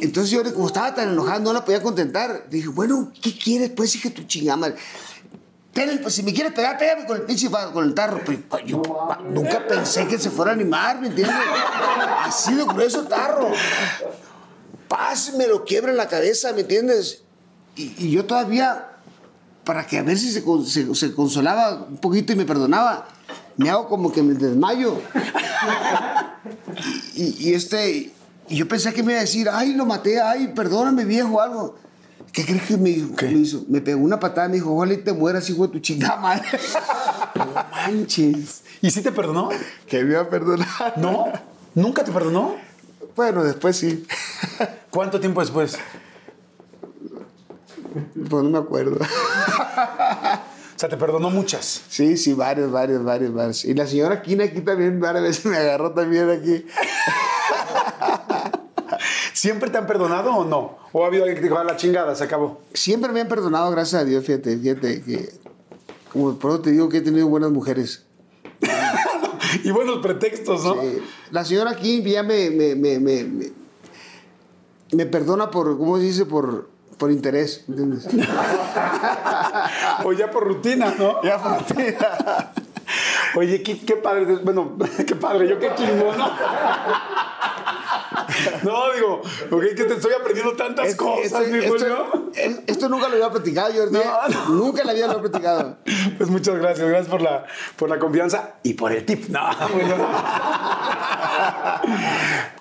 Entonces, 0.00 0.34
Jordi, 0.34 0.52
como 0.52 0.66
estaba 0.68 0.94
tan 0.94 1.10
enojado, 1.10 1.40
no 1.40 1.52
la 1.52 1.64
podía 1.64 1.82
contentar. 1.82 2.46
Dije, 2.50 2.68
bueno, 2.68 3.12
¿qué 3.20 3.36
quieres? 3.36 3.70
Pues, 3.70 3.92
dije 3.92 4.10
tu 4.10 4.22
el- 5.90 6.00
pues, 6.00 6.14
si 6.14 6.22
me 6.22 6.32
quieres 6.32 6.52
pegar, 6.54 6.78
pégame 6.78 7.04
con 7.06 7.16
el 7.18 7.22
pinche 7.24 7.48
con 7.72 7.84
el 7.84 7.94
tarro. 7.94 8.20
Pero 8.24 8.40
pa, 8.48 8.62
yo 8.64 8.82
nunca 9.30 9.66
pensé 9.66 10.06
que 10.08 10.18
se 10.18 10.30
fuera 10.30 10.52
a 10.52 10.54
animar, 10.54 11.00
¿me 11.00 11.08
entiendes? 11.08 11.36
Así 12.24 12.54
de 12.54 12.64
grueso 12.64 13.02
tarro. 13.04 13.50
Paz, 14.88 15.34
me 15.36 15.46
lo 15.46 15.64
quiebra 15.64 15.90
en 15.90 15.98
la 15.98 16.08
cabeza, 16.08 16.52
¿me 16.52 16.62
entiendes? 16.62 17.22
Y, 17.76 17.94
y 17.98 18.10
yo 18.10 18.24
todavía, 18.24 18.88
para 19.64 19.86
que 19.86 19.98
a 19.98 20.02
ver 20.02 20.18
si 20.18 20.32
se- 20.32 20.94
se 20.94 21.14
consolaba 21.14 21.86
un 21.88 21.98
poquito 21.98 22.32
y 22.32 22.36
me 22.36 22.46
perdonaba, 22.46 23.06
me 23.58 23.68
hago 23.68 23.88
como 23.88 24.10
que 24.10 24.22
me 24.22 24.34
desmayo. 24.34 24.98
Y, 27.14 27.48
y 27.48 27.54
este, 27.54 28.12
y 28.48 28.56
yo 28.56 28.66
pensé 28.66 28.94
que 28.94 29.02
me 29.02 29.12
iba 29.12 29.18
a 29.18 29.24
decir, 29.24 29.48
ay, 29.52 29.74
lo 29.74 29.84
maté, 29.84 30.20
ay, 30.20 30.52
perdóname, 30.54 31.04
viejo, 31.04 31.40
algo. 31.40 31.76
¿Qué 32.32 32.44
crees 32.44 32.62
que 32.62 32.76
me, 32.76 32.90
dijo? 32.90 33.14
me 33.20 33.32
hizo? 33.32 33.64
Me 33.68 33.80
pegó 33.80 34.00
una 34.00 34.20
patada, 34.20 34.48
me 34.48 34.54
dijo, 34.54 34.74
ojalá 34.74 34.94
y 34.94 34.98
te 34.98 35.12
mueras, 35.12 35.50
hijo 35.50 35.66
de 35.66 35.72
tu 35.72 35.78
chingada 35.80 36.16
madre. 36.16 36.46
Manches. 37.72 38.62
¿Y 38.80 38.90
sí 38.90 39.02
te 39.02 39.12
perdonó? 39.12 39.48
que 39.86 40.04
me 40.04 40.12
iba 40.12 40.20
a 40.20 40.28
perdonar. 40.28 40.94
¿No? 40.96 41.26
¿Nunca 41.74 42.04
te 42.04 42.12
perdonó? 42.12 42.54
Bueno, 43.16 43.42
después 43.42 43.76
sí. 43.76 44.06
¿Cuánto 44.90 45.18
tiempo 45.18 45.40
después? 45.40 45.76
Pues 48.30 48.44
no 48.44 48.50
me 48.50 48.58
acuerdo. 48.58 48.98
O 50.78 50.80
sea, 50.80 50.88
te 50.88 50.96
perdonó 50.96 51.28
muchas. 51.28 51.82
Sí, 51.88 52.16
sí, 52.16 52.34
varios, 52.34 52.70
varios, 52.70 53.02
varios, 53.02 53.34
varios. 53.34 53.64
Y 53.64 53.74
la 53.74 53.84
señora 53.84 54.22
Kina 54.22 54.44
aquí 54.44 54.60
también 54.60 55.00
varias 55.00 55.24
veces 55.24 55.46
me 55.46 55.56
agarró 55.56 55.90
también 55.92 56.30
aquí. 56.30 56.64
¿Siempre 59.32 59.70
te 59.70 59.78
han 59.78 59.88
perdonado 59.88 60.32
o 60.36 60.44
no? 60.44 60.78
¿O 60.92 61.02
ha 61.02 61.08
habido 61.08 61.24
alguien 61.24 61.34
que 61.36 61.40
te 61.42 61.48
dijo, 61.48 61.58
a 61.58 61.64
la 61.64 61.76
chingada, 61.76 62.14
se 62.14 62.22
acabó? 62.22 62.60
Siempre 62.74 63.10
me 63.12 63.20
han 63.20 63.26
perdonado, 63.26 63.68
gracias 63.72 64.02
a 64.02 64.04
Dios, 64.04 64.24
fíjate, 64.24 64.56
fíjate 64.56 65.02
que... 65.02 65.32
Como 66.12 66.38
por 66.38 66.52
eso 66.52 66.60
te 66.60 66.70
digo 66.70 66.88
que 66.88 66.98
he 66.98 67.00
tenido 67.02 67.26
buenas 67.26 67.50
mujeres. 67.50 68.04
Y 69.64 69.70
buenos 69.72 69.98
pretextos, 69.98 70.62
¿no? 70.62 70.80
Eh, 70.82 71.02
la 71.32 71.44
señora 71.44 71.74
Kim 71.74 72.04
ya 72.04 72.22
me, 72.22 72.50
me, 72.50 72.74
me, 72.76 72.98
me, 73.00 73.24
me- 73.24 73.52
me 74.92 75.06
perdona 75.06 75.50
por, 75.50 75.76
¿cómo 75.78 75.96
se 75.96 76.02
dice? 76.04 76.26
Por, 76.26 76.68
por 76.98 77.10
interés, 77.10 77.64
¿entiendes? 77.66 78.06
O 80.04 80.12
ya 80.12 80.30
por 80.30 80.44
rutina, 80.44 80.94
¿no? 80.98 81.22
ya 81.24 81.38
por 81.38 81.58
rutina. 81.58 82.52
Oye, 83.36 83.62
qué, 83.62 83.78
qué 83.78 83.96
padre. 83.96 84.36
Bueno, 84.42 84.76
qué 85.06 85.14
padre, 85.14 85.48
yo 85.48 85.58
qué 85.58 85.70
chingón, 85.74 86.16
¿no? 88.62 88.92
Digo, 88.94 89.22
ok, 89.50 89.62
que 89.76 89.84
te 89.84 89.94
estoy 89.94 90.12
aprendiendo 90.12 90.54
tantas 90.56 90.94
cosas, 90.94 91.46
mi 91.48 91.58
esto- 91.58 91.72
Julio. 91.78 92.30
es- 92.34 92.60
esto 92.66 92.88
nunca 92.88 93.08
lo 93.08 93.14
había 93.14 93.30
platicado, 93.30 93.72
Jordi. 93.74 93.92
No, 93.98 94.28
no. 94.28 94.48
Nunca 94.50 94.84
lo 94.84 94.90
había 94.90 95.08
platicado. 95.20 95.76
Pues 96.18 96.30
muchas 96.30 96.56
gracias, 96.56 96.88
gracias 96.88 97.08
por 97.08 97.22
la, 97.22 97.44
por 97.76 97.88
la 97.88 97.98
confianza 97.98 98.54
y 98.64 98.74
por 98.74 98.92
el 98.92 99.04
tip. 99.06 99.28
No, 99.28 99.40
Julio. 99.72 99.96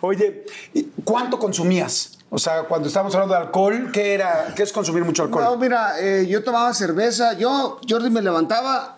Oye, 0.01 0.45
¿y 0.73 0.83
¿cuánto 1.03 1.39
consumías? 1.39 2.11
O 2.29 2.37
sea, 2.37 2.63
cuando 2.63 2.87
estábamos 2.87 3.15
hablando 3.15 3.35
de 3.35 3.41
alcohol, 3.41 3.89
¿qué 3.93 4.13
era? 4.13 4.53
¿Qué 4.55 4.63
es 4.63 4.71
consumir 4.73 5.03
mucho 5.05 5.23
alcohol? 5.23 5.43
No, 5.43 5.57
mira, 5.57 5.99
eh, 5.99 6.27
yo 6.27 6.43
tomaba 6.43 6.73
cerveza. 6.73 7.33
Yo, 7.33 7.79
Jordi, 7.89 8.09
me 8.09 8.21
levantaba 8.21 8.97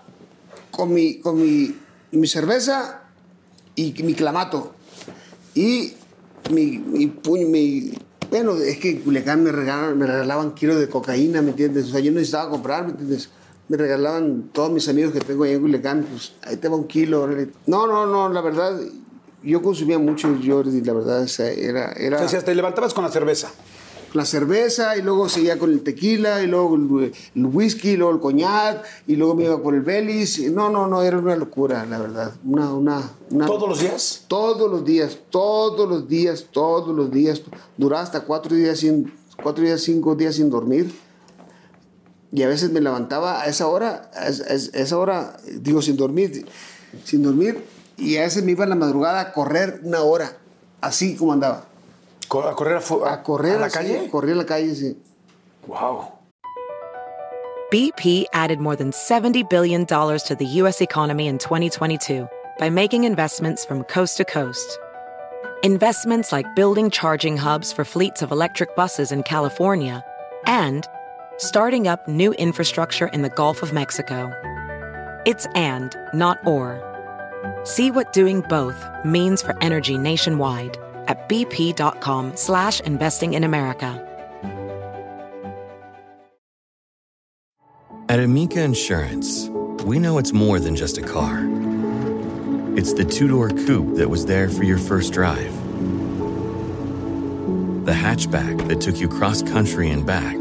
con 0.71 0.93
mi, 0.93 1.19
con 1.19 1.39
mi, 1.39 1.75
mi 2.11 2.27
cerveza 2.27 3.01
y 3.75 3.93
mi 4.03 4.13
clamato. 4.15 4.73
Y 5.53 5.93
mi, 6.51 6.77
mi 6.77 7.07
puño, 7.07 7.47
mi... 7.47 7.91
Bueno, 8.29 8.55
es 8.55 8.77
que 8.77 8.91
en 8.91 8.99
Culiacán 8.99 9.43
me 9.43 9.51
regalaban, 9.51 9.97
me 9.97 10.05
regalaban 10.05 10.53
kilos 10.53 10.79
de 10.79 10.87
cocaína, 10.87 11.41
¿me 11.41 11.49
entiendes? 11.49 11.85
O 11.85 11.89
sea, 11.89 11.99
yo 11.99 12.11
necesitaba 12.11 12.49
comprar, 12.49 12.85
¿me 12.85 12.91
entiendes? 12.91 13.29
Me 13.67 13.77
regalaban 13.77 14.49
todos 14.51 14.71
mis 14.71 14.87
amigos 14.87 15.13
que 15.13 15.19
tengo 15.19 15.43
ahí 15.43 15.53
en 15.53 15.61
Culiacán, 15.61 16.05
pues 16.09 16.33
ahí 16.43 16.57
te 16.57 16.67
va 16.67 16.75
un 16.75 16.87
kilo. 16.87 17.27
No, 17.65 17.87
no, 17.87 18.05
no, 18.05 18.29
la 18.29 18.41
verdad, 18.41 18.79
yo 19.43 19.61
consumía 19.61 19.97
mucho 19.97 20.35
Jordi, 20.45 20.81
la 20.81 20.93
verdad, 20.93 21.23
o 21.23 21.27
sea, 21.27 21.49
era... 21.49 21.91
era 21.93 22.23
O 22.23 22.29
sea, 22.29 22.43
te 22.43 22.53
levantabas 22.53 22.93
con 22.93 23.03
la 23.03 23.11
cerveza. 23.11 23.51
La 24.13 24.25
cerveza 24.25 24.97
y 24.97 25.01
luego 25.01 25.29
seguía 25.29 25.57
con 25.59 25.71
el 25.71 25.81
tequila 25.83 26.41
y 26.41 26.47
luego 26.47 26.75
el, 26.75 27.13
el 27.35 27.45
whisky, 27.45 27.89
y 27.91 27.97
luego 27.97 28.13
el 28.13 28.19
coñac 28.19 28.83
y 29.07 29.15
luego 29.15 29.35
me 29.35 29.43
iba 29.45 29.61
por 29.61 29.75
el 29.75 29.81
belis. 29.81 30.39
No, 30.51 30.69
no, 30.69 30.87
no, 30.87 31.01
era 31.03 31.17
una 31.17 31.35
locura, 31.35 31.85
la 31.85 31.99
verdad. 31.99 32.33
Una, 32.43 32.73
una, 32.73 33.11
una- 33.29 33.45
¿Todos 33.45 33.69
los 33.69 33.79
días? 33.79 34.25
Todos 34.27 34.69
los 34.71 34.83
días, 34.83 35.17
todos 35.29 35.87
los 35.87 36.07
días, 36.07 36.45
todos 36.51 36.95
los 36.95 37.11
días. 37.11 37.41
Duraba 37.77 38.01
hasta 38.03 38.21
cuatro 38.21 38.55
días 38.55 38.79
sin, 38.79 39.13
cuatro 39.41 39.63
días, 39.63 39.81
cinco 39.81 40.15
días 40.15 40.35
sin 40.35 40.49
dormir. 40.49 40.93
Y 42.31 42.43
a 42.43 42.47
veces 42.47 42.71
me 42.71 42.79
levantaba 42.79 43.41
a 43.41 43.47
esa 43.47 43.67
hora, 43.67 44.11
a 44.15 44.27
esa, 44.27 44.43
a 44.45 44.81
esa 44.81 44.97
hora, 44.97 45.37
digo, 45.61 45.81
sin 45.81 45.97
dormir, 45.97 46.45
sin 47.03 47.23
dormir. 47.23 47.63
Y 47.97 48.17
a 48.17 48.21
veces 48.21 48.43
me 48.43 48.51
iba 48.51 48.63
en 48.65 48.69
la 48.69 48.75
madrugada 48.75 49.19
a 49.19 49.33
correr 49.33 49.81
una 49.83 50.01
hora, 50.01 50.37
así 50.79 51.15
como 51.15 51.33
andaba. 51.33 51.65
Co- 52.29 52.47
¿A 52.47 52.55
correr 52.55 52.77
a, 52.77 53.13
A 53.13 53.23
correr 53.23 53.55
a 53.55 53.59
la 53.59 53.65
así, 53.65 53.73
calle? 53.75 54.09
Correr 54.09 54.33
a 54.33 54.35
la 54.37 54.45
calle, 54.45 54.73
sí. 54.75 54.95
Wow. 55.67 56.13
BP 57.71 58.25
added 58.33 58.59
more 58.59 58.75
than 58.75 58.91
$70 58.91 59.47
billion 59.49 59.85
to 59.85 60.35
the 60.39 60.45
U.S. 60.61 60.81
economy 60.81 61.27
in 61.27 61.37
2022 61.37 62.27
by 62.57 62.69
making 62.69 63.03
investments 63.03 63.63
from 63.65 63.83
coast 63.83 64.17
to 64.17 64.25
coast. 64.25 64.79
Investments 65.63 66.31
like 66.31 66.55
building 66.55 66.89
charging 66.89 67.37
hubs 67.37 67.71
for 67.71 67.83
fleets 67.85 68.21
of 68.21 68.31
electric 68.31 68.75
buses 68.75 69.11
in 69.11 69.21
California 69.23 70.03
and 70.47 70.87
starting 71.37 71.87
up 71.87 72.07
new 72.07 72.31
infrastructure 72.33 73.07
in 73.07 73.21
the 73.21 73.29
Gulf 73.29 73.61
of 73.61 73.71
Mexico. 73.73 74.31
It's 75.25 75.45
and, 75.55 75.95
not 76.13 76.39
or. 76.47 76.81
See 77.65 77.91
what 77.91 78.13
doing 78.13 78.41
both 78.41 78.83
means 79.05 79.41
for 79.41 79.55
energy 79.61 79.97
nationwide 79.97 80.77
at 81.09 81.27
bp.com 81.27 82.37
slash 82.37 82.79
investing 82.81 83.33
in 83.33 83.43
America. 83.43 84.05
At 88.09 88.19
Amica 88.19 88.61
Insurance, 88.61 89.49
we 89.83 89.99
know 89.99 90.17
it's 90.17 90.33
more 90.33 90.59
than 90.59 90.75
just 90.75 90.97
a 90.97 91.01
car. 91.03 91.47
It's 92.75 92.93
the 92.93 93.05
two 93.05 93.27
door 93.27 93.49
coupe 93.49 93.97
that 93.97 94.09
was 94.09 94.25
there 94.25 94.49
for 94.49 94.63
your 94.63 94.79
first 94.79 95.13
drive, 95.13 95.53
the 97.85 97.91
hatchback 97.91 98.67
that 98.67 98.81
took 98.81 98.99
you 98.99 99.07
cross 99.07 99.43
country 99.43 99.91
and 99.91 100.05
back, 100.05 100.35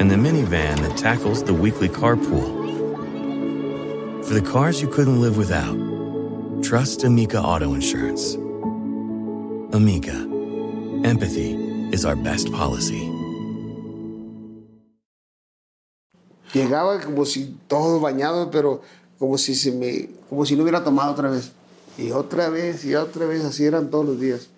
and 0.00 0.10
the 0.10 0.16
minivan 0.16 0.76
that 0.80 0.96
tackles 0.98 1.42
the 1.42 1.54
weekly 1.54 1.88
carpool. 1.88 2.64
For 4.26 4.34
the 4.34 4.42
cars 4.42 4.82
you 4.82 4.88
couldn't 4.88 5.22
live 5.22 5.38
without, 5.38 5.78
trust 6.62 7.02
Amica 7.02 7.40
Auto 7.40 7.72
Insurance. 7.72 8.36
Amica, 9.76 10.14
empathy 11.04 11.52
is 11.92 12.06
our 12.06 12.16
best 12.16 12.50
policy. 12.50 13.10
Llegaba 16.54 16.98
como 17.02 17.26
si 17.26 17.54
todo 17.68 18.00
bañado, 18.00 18.50
pero 18.50 18.80
como 19.18 19.36
si 19.36 19.54
se 19.54 19.72
me, 19.72 20.08
como 20.30 20.46
si 20.46 20.56
no 20.56 20.62
hubiera 20.62 20.82
tomado 20.82 21.12
otra 21.12 21.28
vez. 21.28 21.52
Y 21.98 22.10
otra 22.10 22.48
vez, 22.48 22.86
y 22.86 22.94
otra 22.94 23.26
vez, 23.26 23.44
así 23.44 23.66
eran 23.66 23.90
todos 23.90 24.06
los 24.06 24.18
días. 24.18 24.48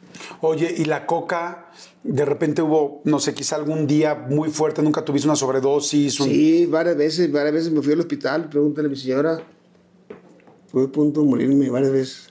Oye, 0.41 0.73
¿y 0.79 0.85
la 0.85 1.05
coca? 1.05 1.73
De 2.05 2.25
repente 2.25 2.63
hubo, 2.63 3.01
no 3.03 3.19
sé, 3.19 3.35
quizá 3.35 3.57
algún 3.57 3.89
día 3.89 4.15
muy 4.15 4.51
fuerte, 4.51 4.83
nunca 4.83 5.05
tuviste 5.05 5.27
una 5.27 5.35
sobredosis. 5.35 6.21
un- 6.21 6.29
Sí, 6.29 6.67
varias 6.67 6.97
veces, 6.97 7.33
varias 7.33 7.55
veces 7.55 7.73
me 7.73 7.83
fui 7.83 7.93
al 7.93 7.99
hospital, 8.01 8.49
pregúntale 8.49 8.87
a 8.87 8.91
mi 8.91 8.97
señora. 8.97 9.43
Estuve 10.67 10.85
a 10.85 10.89
punto 10.93 11.23
de 11.23 11.27
morirme 11.27 11.69
varias 11.71 11.91
veces. 11.91 12.29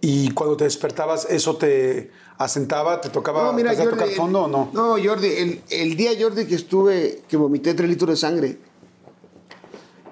Y 0.00 0.30
cuando 0.30 0.56
te 0.56 0.64
despertabas, 0.64 1.26
¿eso 1.28 1.56
te 1.56 2.10
asentaba? 2.38 3.00
¿Te 3.00 3.10
tocaba 3.10 3.44
No, 3.44 3.52
mira, 3.52 3.74
Jordi, 3.74 3.90
tocar 3.90 4.08
fondo 4.10 4.44
o 4.44 4.48
no? 4.48 4.70
No, 4.72 4.96
Jordi, 5.02 5.28
el, 5.28 5.62
el 5.68 5.96
día, 5.96 6.12
Jordi, 6.18 6.46
que 6.46 6.54
estuve, 6.54 7.22
que 7.28 7.36
vomité 7.36 7.74
tres 7.74 7.88
litros 7.88 8.10
de 8.10 8.16
sangre, 8.16 8.58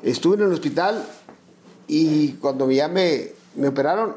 estuve 0.02 0.36
en 0.36 0.42
el 0.42 0.52
hospital 0.52 1.04
y 1.86 2.32
cuando 2.32 2.70
ya 2.70 2.88
me, 2.88 3.30
me 3.56 3.68
operaron, 3.68 4.14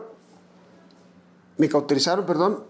me 1.57 1.69
cauterizaron, 1.69 2.25
perdón, 2.25 2.63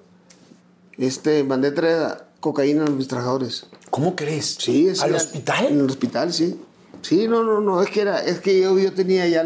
este, 0.97 1.43
mandé 1.43 1.71
traer 1.71 2.25
cocaína 2.39 2.85
a 2.85 2.89
mis 2.89 3.07
trabajadores. 3.07 3.65
¿Cómo 3.89 4.15
crees? 4.15 4.57
Sí, 4.59 4.87
es 4.87 5.01
¿Al 5.01 5.09
era- 5.09 5.17
hospital? 5.17 5.65
En 5.67 5.79
el 5.79 5.85
hospital, 5.89 6.31
sí. 6.33 6.59
Sí, 7.01 7.27
no, 7.27 7.43
no, 7.43 7.61
no, 7.61 7.81
es 7.81 7.89
que 7.89 8.01
era, 8.01 8.19
es 8.23 8.39
que 8.41 8.61
yo, 8.61 8.77
yo 8.77 8.93
tenía 8.93 9.27
ya, 9.27 9.43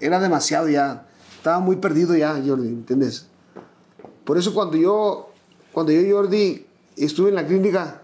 era 0.00 0.20
demasiado 0.20 0.68
ya, 0.70 1.06
estaba 1.38 1.60
muy 1.60 1.76
perdido 1.76 2.16
ya, 2.16 2.42
Jordi, 2.44 2.68
¿entiendes? 2.68 3.26
Por 4.24 4.36
eso 4.36 4.52
cuando 4.52 4.76
yo, 4.76 5.30
cuando 5.72 5.92
yo, 5.92 6.16
Jordi, 6.16 6.66
estuve 6.96 7.30
en 7.30 7.36
la 7.36 7.46
clínica, 7.46 8.02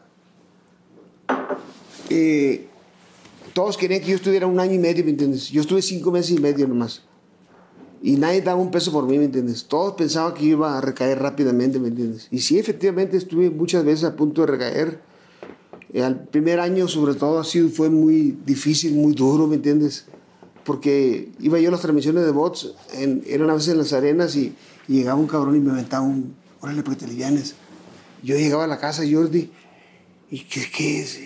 eh, 2.09 2.69
todos 3.53 3.77
querían 3.77 4.01
que 4.01 4.09
yo 4.09 4.17
estuviera 4.17 4.47
un 4.47 4.59
año 4.59 4.75
y 4.75 4.79
medio, 4.79 5.05
¿me 5.05 5.11
entiendes? 5.11 5.49
Yo 5.51 5.61
estuve 5.61 5.83
cinco 5.83 6.11
meses 6.11 6.31
y 6.39 6.41
medio 6.41 6.67
nomás. 6.67 7.03
Y 8.03 8.17
nadie 8.17 8.41
daba 8.43 8.61
un 8.61 8.71
peso 8.71 8.93
por 8.93 9.07
mí, 9.07 9.19
¿me 9.19 9.25
entiendes? 9.25 9.65
Todos 9.65 9.95
pensaban 9.95 10.35
que 10.35 10.45
iba 10.45 10.79
a 10.79 10.81
recaer 10.81 11.19
rápidamente, 11.21 11.79
¿me 11.79 11.89
entiendes? 11.89 12.29
Y 12.31 12.39
sí, 12.39 12.59
efectivamente, 12.59 13.17
estuve 13.17 13.51
muchas 13.51 13.85
veces 13.85 14.05
a 14.05 14.15
punto 14.15 14.43
de 14.43 14.47
recaer. 14.47 15.01
Eh, 15.93 16.03
Al 16.03 16.25
primer 16.29 16.61
año, 16.61 16.87
sobre 16.87 17.15
todo, 17.15 17.41
ha 17.41 17.45
sido, 17.45 17.69
fue 17.69 17.91
muy 17.91 18.39
difícil, 18.47 18.95
muy 18.95 19.15
duro, 19.15 19.47
¿me 19.47 19.57
entiendes? 19.57 20.07
Porque 20.65 21.31
iba 21.41 21.59
yo 21.61 21.69
a 21.69 21.73
las 21.73 21.81
transmisiones 21.81 22.25
de 22.25 22.31
bots, 22.31 22.75
en, 22.95 23.23
eran 23.27 23.51
a 23.51 23.55
veces 23.55 23.71
en 23.71 23.79
las 23.79 23.93
arenas 23.93 24.35
y, 24.37 24.55
y 24.89 24.95
llegaba 24.95 25.19
un 25.21 25.27
cabrón 25.27 25.57
y 25.57 25.61
me 25.61 25.73
aventaba 25.73 26.03
un, 26.03 26.35
órale, 26.61 26.83
porque 26.83 27.01
te 27.01 27.07
livianes. 27.07 27.55
Yo 28.23 28.37
llegaba 28.37 28.65
a 28.65 28.67
la 28.67 28.79
casa, 28.79 29.03
Jordi, 29.11 29.51
y 30.31 30.41
¿qué, 30.41 30.71
qué 30.75 31.01
es? 31.01 31.21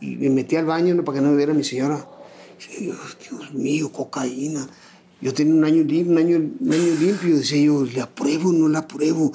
Y 0.00 0.16
me 0.16 0.30
metí 0.30 0.56
al 0.56 0.66
baño 0.66 0.94
¿no? 0.94 1.04
para 1.04 1.18
que 1.18 1.24
no 1.24 1.30
me 1.30 1.36
viera 1.36 1.54
mi 1.54 1.64
señora. 1.64 2.06
Y 2.78 2.86
Dios 2.86 3.54
mío, 3.54 3.92
cocaína. 3.92 4.66
Yo 5.20 5.32
tenía 5.32 5.54
un 5.54 5.64
año, 5.64 5.82
un 5.82 6.18
año, 6.18 6.36
un 6.36 6.72
año 6.72 6.94
limpio, 7.00 7.36
decía 7.36 7.62
yo, 7.62 7.84
¿le 7.84 8.00
apruebo 8.00 8.50
o 8.50 8.52
no 8.52 8.68
la 8.68 8.80
apruebo? 8.80 9.32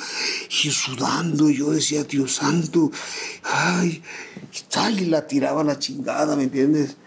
Y 0.63 0.69
sudando, 0.69 1.49
yo 1.49 1.71
decía, 1.71 2.03
Dios 2.03 2.35
santo, 2.35 2.91
ay, 3.43 4.03
y 4.53 4.71
tal, 4.71 4.99
y 4.99 5.05
la 5.05 5.25
tiraba 5.25 5.63
la 5.63 5.79
chingada, 5.79 6.35
¿me 6.35 6.43
entiendes? 6.43 6.97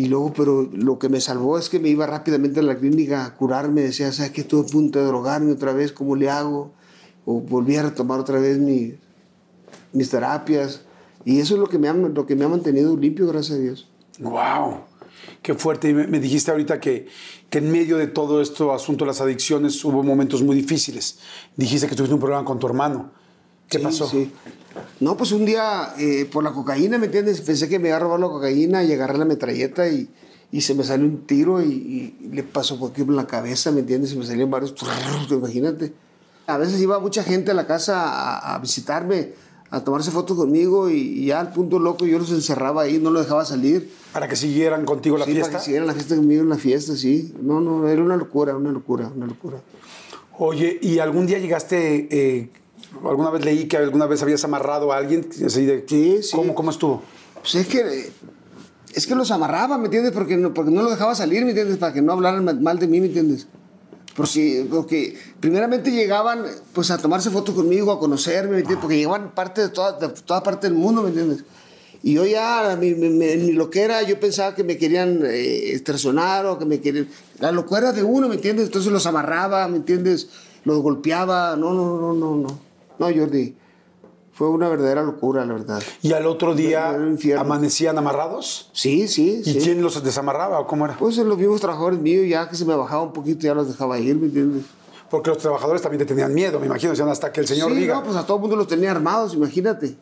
Y 0.00 0.06
luego, 0.06 0.32
pero 0.32 0.62
lo 0.72 0.98
que 0.98 1.10
me 1.10 1.20
salvó 1.20 1.58
es 1.58 1.68
que 1.68 1.78
me 1.78 1.90
iba 1.90 2.06
rápidamente 2.06 2.60
a 2.60 2.62
la 2.62 2.78
clínica 2.78 3.26
a 3.26 3.34
curarme, 3.36 3.82
decía, 3.82 4.10
¿sabes 4.12 4.30
qué? 4.32 4.40
Estuve 4.40 4.62
a 4.66 4.72
punto 4.72 4.98
de 4.98 5.04
drogarme 5.04 5.52
otra 5.52 5.74
vez, 5.74 5.92
¿cómo 5.92 6.16
le 6.16 6.30
hago? 6.30 6.72
O 7.26 7.40
volví 7.40 7.76
a 7.76 7.82
retomar 7.82 8.18
otra 8.18 8.40
vez 8.40 8.56
mi, 8.58 8.94
mis 9.92 10.08
terapias. 10.08 10.80
Y 11.26 11.40
eso 11.40 11.52
es 11.52 11.60
lo 11.60 11.66
que 11.66 11.78
me 11.78 11.86
ha, 11.88 11.92
lo 11.92 12.24
que 12.24 12.34
me 12.34 12.46
ha 12.46 12.48
mantenido 12.48 12.96
limpio, 12.96 13.26
gracias 13.26 13.58
a 13.58 13.60
Dios. 13.60 13.90
¡Wow! 14.20 14.84
Qué 15.42 15.52
fuerte. 15.52 15.90
Y 15.90 15.92
me, 15.92 16.06
me 16.06 16.18
dijiste 16.18 16.50
ahorita 16.50 16.80
que, 16.80 17.06
que 17.50 17.58
en 17.58 17.70
medio 17.70 17.98
de 17.98 18.06
todo 18.06 18.40
esto 18.40 18.72
asunto 18.72 19.04
de 19.04 19.08
las 19.08 19.20
adicciones 19.20 19.84
hubo 19.84 20.02
momentos 20.02 20.42
muy 20.42 20.56
difíciles. 20.56 21.18
Dijiste 21.56 21.88
que 21.88 21.94
tuviste 21.94 22.14
un 22.14 22.20
problema 22.20 22.42
con 22.46 22.58
tu 22.58 22.66
hermano. 22.66 23.10
¿Qué 23.68 23.76
Sí, 23.76 23.84
pasó? 23.84 24.06
sí. 24.08 24.32
No, 25.00 25.16
pues 25.16 25.32
un 25.32 25.44
día 25.44 25.94
eh, 25.98 26.28
por 26.30 26.44
la 26.44 26.52
cocaína, 26.52 26.98
¿me 26.98 27.06
entiendes? 27.06 27.40
Pensé 27.40 27.68
que 27.68 27.78
me 27.78 27.88
iba 27.88 27.96
a 27.96 28.00
robar 28.00 28.20
la 28.20 28.28
cocaína 28.28 28.82
y 28.84 28.92
agarré 28.92 29.18
la 29.18 29.24
metralleta 29.24 29.88
y, 29.88 30.08
y 30.52 30.60
se 30.60 30.74
me 30.74 30.84
salió 30.84 31.06
un 31.06 31.26
tiro 31.26 31.62
y, 31.62 32.16
y 32.20 32.28
le 32.32 32.42
pasó 32.42 32.78
por 32.78 32.90
aquí 32.90 33.02
en 33.02 33.16
la 33.16 33.26
cabeza, 33.26 33.70
¿me 33.70 33.80
entiendes? 33.80 34.10
Se 34.10 34.16
me 34.16 34.24
salieron 34.26 34.50
varios, 34.50 34.74
imagínate. 35.30 35.92
A 36.46 36.58
veces 36.58 36.80
iba 36.80 36.98
mucha 36.98 37.22
gente 37.22 37.50
a 37.52 37.54
la 37.54 37.66
casa 37.66 38.02
a, 38.02 38.54
a 38.54 38.58
visitarme, 38.58 39.32
a 39.70 39.84
tomarse 39.84 40.10
fotos 40.10 40.36
conmigo 40.36 40.90
y, 40.90 40.94
y 40.96 41.26
ya 41.26 41.38
al 41.40 41.52
punto 41.52 41.78
loco 41.78 42.04
yo 42.04 42.18
los 42.18 42.32
encerraba 42.32 42.82
ahí, 42.82 42.98
no 42.98 43.10
los 43.10 43.22
dejaba 43.22 43.44
salir. 43.44 43.92
Para 44.12 44.26
que 44.26 44.34
siguieran 44.34 44.84
contigo 44.84 45.16
la 45.16 45.24
sí, 45.26 45.30
fiesta. 45.32 45.48
para 45.50 45.58
que 45.60 45.64
siguieran 45.64 45.86
la 45.86 45.94
fiesta 45.94 46.16
conmigo 46.16 46.42
en 46.42 46.48
la 46.48 46.56
fiesta, 46.56 46.96
sí. 46.96 47.32
No, 47.40 47.60
no, 47.60 47.86
era 47.88 48.02
una 48.02 48.16
locura, 48.16 48.56
una 48.56 48.72
locura, 48.72 49.10
una 49.14 49.26
locura. 49.26 49.58
Oye, 50.38 50.78
¿y 50.82 50.98
algún 50.98 51.26
día 51.26 51.38
llegaste, 51.38 52.08
eh, 52.10 52.50
alguna 53.08 53.30
vez 53.30 53.44
leí 53.44 53.66
que 53.68 53.76
alguna 53.76 54.06
vez 54.06 54.22
habías 54.22 54.44
amarrado 54.44 54.92
a 54.92 54.96
alguien? 54.96 55.28
Así 55.44 55.64
de, 55.64 55.84
Sí, 55.88 56.18
sí. 56.22 56.30
¿Cómo, 56.36 56.54
¿Cómo 56.54 56.70
estuvo? 56.70 57.02
Pues 57.40 57.54
es 57.54 57.66
que, 57.66 58.10
es 58.94 59.06
que 59.06 59.14
los 59.14 59.30
amarraba, 59.30 59.78
¿me 59.78 59.86
entiendes? 59.86 60.12
Porque 60.12 60.36
no, 60.36 60.52
porque 60.52 60.70
no 60.70 60.82
los 60.82 60.90
dejaba 60.92 61.14
salir, 61.14 61.42
¿me 61.44 61.50
entiendes? 61.50 61.78
Para 61.78 61.92
que 61.92 62.02
no 62.02 62.12
hablaran 62.12 62.44
ma- 62.44 62.52
mal 62.54 62.78
de 62.78 62.86
mí, 62.86 63.00
¿me 63.00 63.06
entiendes? 63.06 63.46
Porque, 64.16 64.66
porque 64.68 65.16
primeramente 65.38 65.90
llegaban 65.92 66.44
pues 66.74 66.90
a 66.90 66.98
tomarse 66.98 67.30
fotos 67.30 67.54
conmigo, 67.54 67.92
a 67.92 67.98
conocerme, 68.00 68.50
¿me 68.52 68.58
entiendes? 68.58 68.80
Porque 68.82 68.96
llegaban 68.96 69.34
parte 69.34 69.62
de 69.62 69.68
toda, 69.68 69.92
de 69.92 70.08
toda 70.08 70.42
parte 70.42 70.66
del 70.66 70.76
mundo, 70.76 71.02
¿me 71.02 71.08
entiendes? 71.08 71.44
Y 72.02 72.14
yo 72.14 72.24
ya, 72.26 72.76
mi, 72.80 72.94
mi, 72.94 73.08
mi 73.10 73.52
loquera, 73.52 74.02
yo 74.02 74.18
pensaba 74.18 74.54
que 74.54 74.64
me 74.64 74.78
querían 74.78 75.20
eh, 75.24 75.72
extorsionar 75.72 76.46
o 76.46 76.58
que 76.58 76.64
me 76.64 76.80
querían... 76.80 77.08
La 77.38 77.52
locura 77.52 77.92
de 77.92 78.02
uno, 78.02 78.26
¿me 78.28 78.34
entiendes? 78.36 78.66
Entonces 78.66 78.90
los 78.90 79.04
amarraba, 79.06 79.68
¿me 79.68 79.76
entiendes? 79.76 80.28
Los 80.64 80.80
golpeaba. 80.82 81.56
No, 81.56 81.72
no, 81.74 81.98
no, 82.00 82.12
no, 82.14 82.36
no. 82.36 82.69
No, 83.00 83.06
Jordi. 83.06 83.56
Fue 84.32 84.48
una 84.48 84.68
verdadera 84.68 85.02
locura, 85.02 85.44
la 85.44 85.54
verdad. 85.54 85.82
¿Y 86.02 86.12
al 86.12 86.26
otro 86.26 86.54
día 86.54 86.96
amanecían 87.38 87.98
amarrados? 87.98 88.70
Sí, 88.72 89.08
sí, 89.08 89.42
¿Y 89.44 89.52
sí. 89.54 89.58
quién 89.58 89.82
los 89.82 90.02
desamarraba 90.04 90.60
o 90.60 90.66
cómo 90.66 90.84
era? 90.84 90.96
Pues 90.96 91.16
los 91.16 91.36
mismos 91.36 91.60
trabajadores 91.60 91.98
míos, 91.98 92.26
ya 92.28 92.48
que 92.48 92.56
se 92.56 92.64
me 92.64 92.74
bajaba 92.74 93.02
un 93.02 93.12
poquito, 93.12 93.40
ya 93.40 93.54
los 93.54 93.68
dejaba 93.68 93.98
ir, 93.98 94.16
¿me 94.16 94.26
entiendes? 94.26 94.64
Porque 95.10 95.30
los 95.30 95.38
trabajadores 95.38 95.82
también 95.82 95.98
te 95.98 96.06
tenían 96.06 96.32
miedo, 96.32 96.60
me 96.60 96.66
imagino, 96.66 96.90
decían 96.90 97.08
hasta 97.08 97.32
que 97.32 97.40
el 97.40 97.48
señor 97.48 97.70
sí, 97.72 97.78
diga. 97.78 97.96
no, 97.96 98.04
pues 98.04 98.16
a 98.16 98.24
todo 98.24 98.36
el 98.36 98.40
mundo 98.42 98.56
los 98.56 98.68
tenía 98.68 98.92
armados, 98.92 99.34
imagínate. 99.34 99.96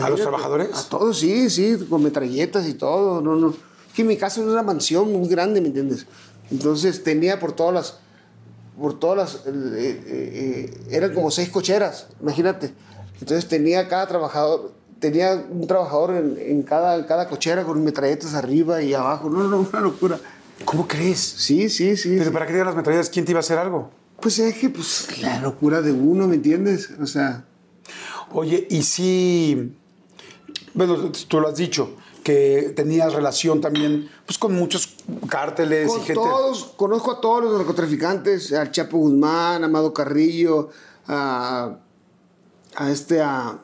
¿A 0.00 0.08
los 0.08 0.20
trabajadores? 0.20 0.70
A 0.74 0.88
todos, 0.88 1.18
sí, 1.18 1.50
sí, 1.50 1.76
con 1.90 2.02
metralletas 2.02 2.66
y 2.68 2.74
todo. 2.74 3.20
No, 3.20 3.36
no. 3.36 3.54
Que 3.94 4.04
mi 4.04 4.16
casa 4.16 4.40
era 4.40 4.50
una 4.50 4.62
mansión 4.62 5.12
muy 5.12 5.28
grande, 5.28 5.60
¿me 5.60 5.68
entiendes? 5.68 6.06
Entonces 6.50 7.02
tenía 7.02 7.38
por 7.38 7.52
todas 7.52 7.74
las. 7.74 7.98
Por 8.78 8.98
todas 8.98 9.16
las. 9.16 9.46
eh, 9.46 10.02
eh, 10.06 10.80
eran 10.90 11.12
como 11.12 11.30
seis 11.30 11.48
cocheras, 11.50 12.06
imagínate. 12.20 12.72
Entonces 13.20 13.48
tenía 13.48 13.88
cada 13.88 14.06
trabajador. 14.06 14.72
Tenía 15.00 15.44
un 15.50 15.66
trabajador 15.66 16.16
en, 16.16 16.36
en 16.38 16.62
cada, 16.62 16.96
en 16.96 17.04
cada 17.04 17.28
cochera 17.28 17.64
con 17.64 17.82
metralletas 17.84 18.34
arriba 18.34 18.82
y 18.82 18.94
abajo. 18.94 19.30
No, 19.30 19.44
no, 19.44 19.60
una 19.60 19.80
locura. 19.80 20.18
¿Cómo 20.64 20.88
crees? 20.88 21.20
Sí, 21.20 21.68
sí, 21.68 21.96
sí. 21.96 22.10
Pero 22.18 22.26
sí. 22.26 22.30
para 22.30 22.46
qué 22.46 22.52
te 22.52 22.64
las 22.64 22.74
metralletas, 22.74 23.08
¿quién 23.10 23.24
te 23.24 23.30
iba 23.32 23.38
a 23.38 23.40
hacer 23.40 23.58
algo? 23.58 23.90
Pues 24.20 24.40
es 24.40 24.56
que, 24.56 24.68
pues, 24.70 25.20
la 25.22 25.40
locura 25.40 25.80
de 25.82 25.92
uno, 25.92 26.26
¿me 26.26 26.34
entiendes? 26.34 26.90
O 27.00 27.06
sea. 27.06 27.44
Oye, 28.32 28.66
y 28.68 28.82
si, 28.82 29.72
bueno, 30.74 31.10
tú 31.28 31.40
lo 31.40 31.48
has 31.48 31.56
dicho, 31.56 31.96
que 32.28 32.74
tenías 32.76 33.14
relación 33.14 33.62
también 33.62 34.10
pues, 34.26 34.36
con 34.36 34.52
muchos 34.54 34.86
cárteles 35.30 35.90
y 35.90 36.00
gente. 36.00 36.12
todos, 36.12 36.74
conozco 36.76 37.12
a 37.12 37.20
todos 37.22 37.42
los 37.44 37.56
narcotraficantes, 37.56 38.52
al 38.52 38.70
Chapo 38.70 38.98
Guzmán, 38.98 39.62
a 39.62 39.66
Amado 39.66 39.94
Carrillo, 39.94 40.68
a, 41.06 41.76
a 42.76 42.90
este, 42.90 43.22
a, 43.22 43.58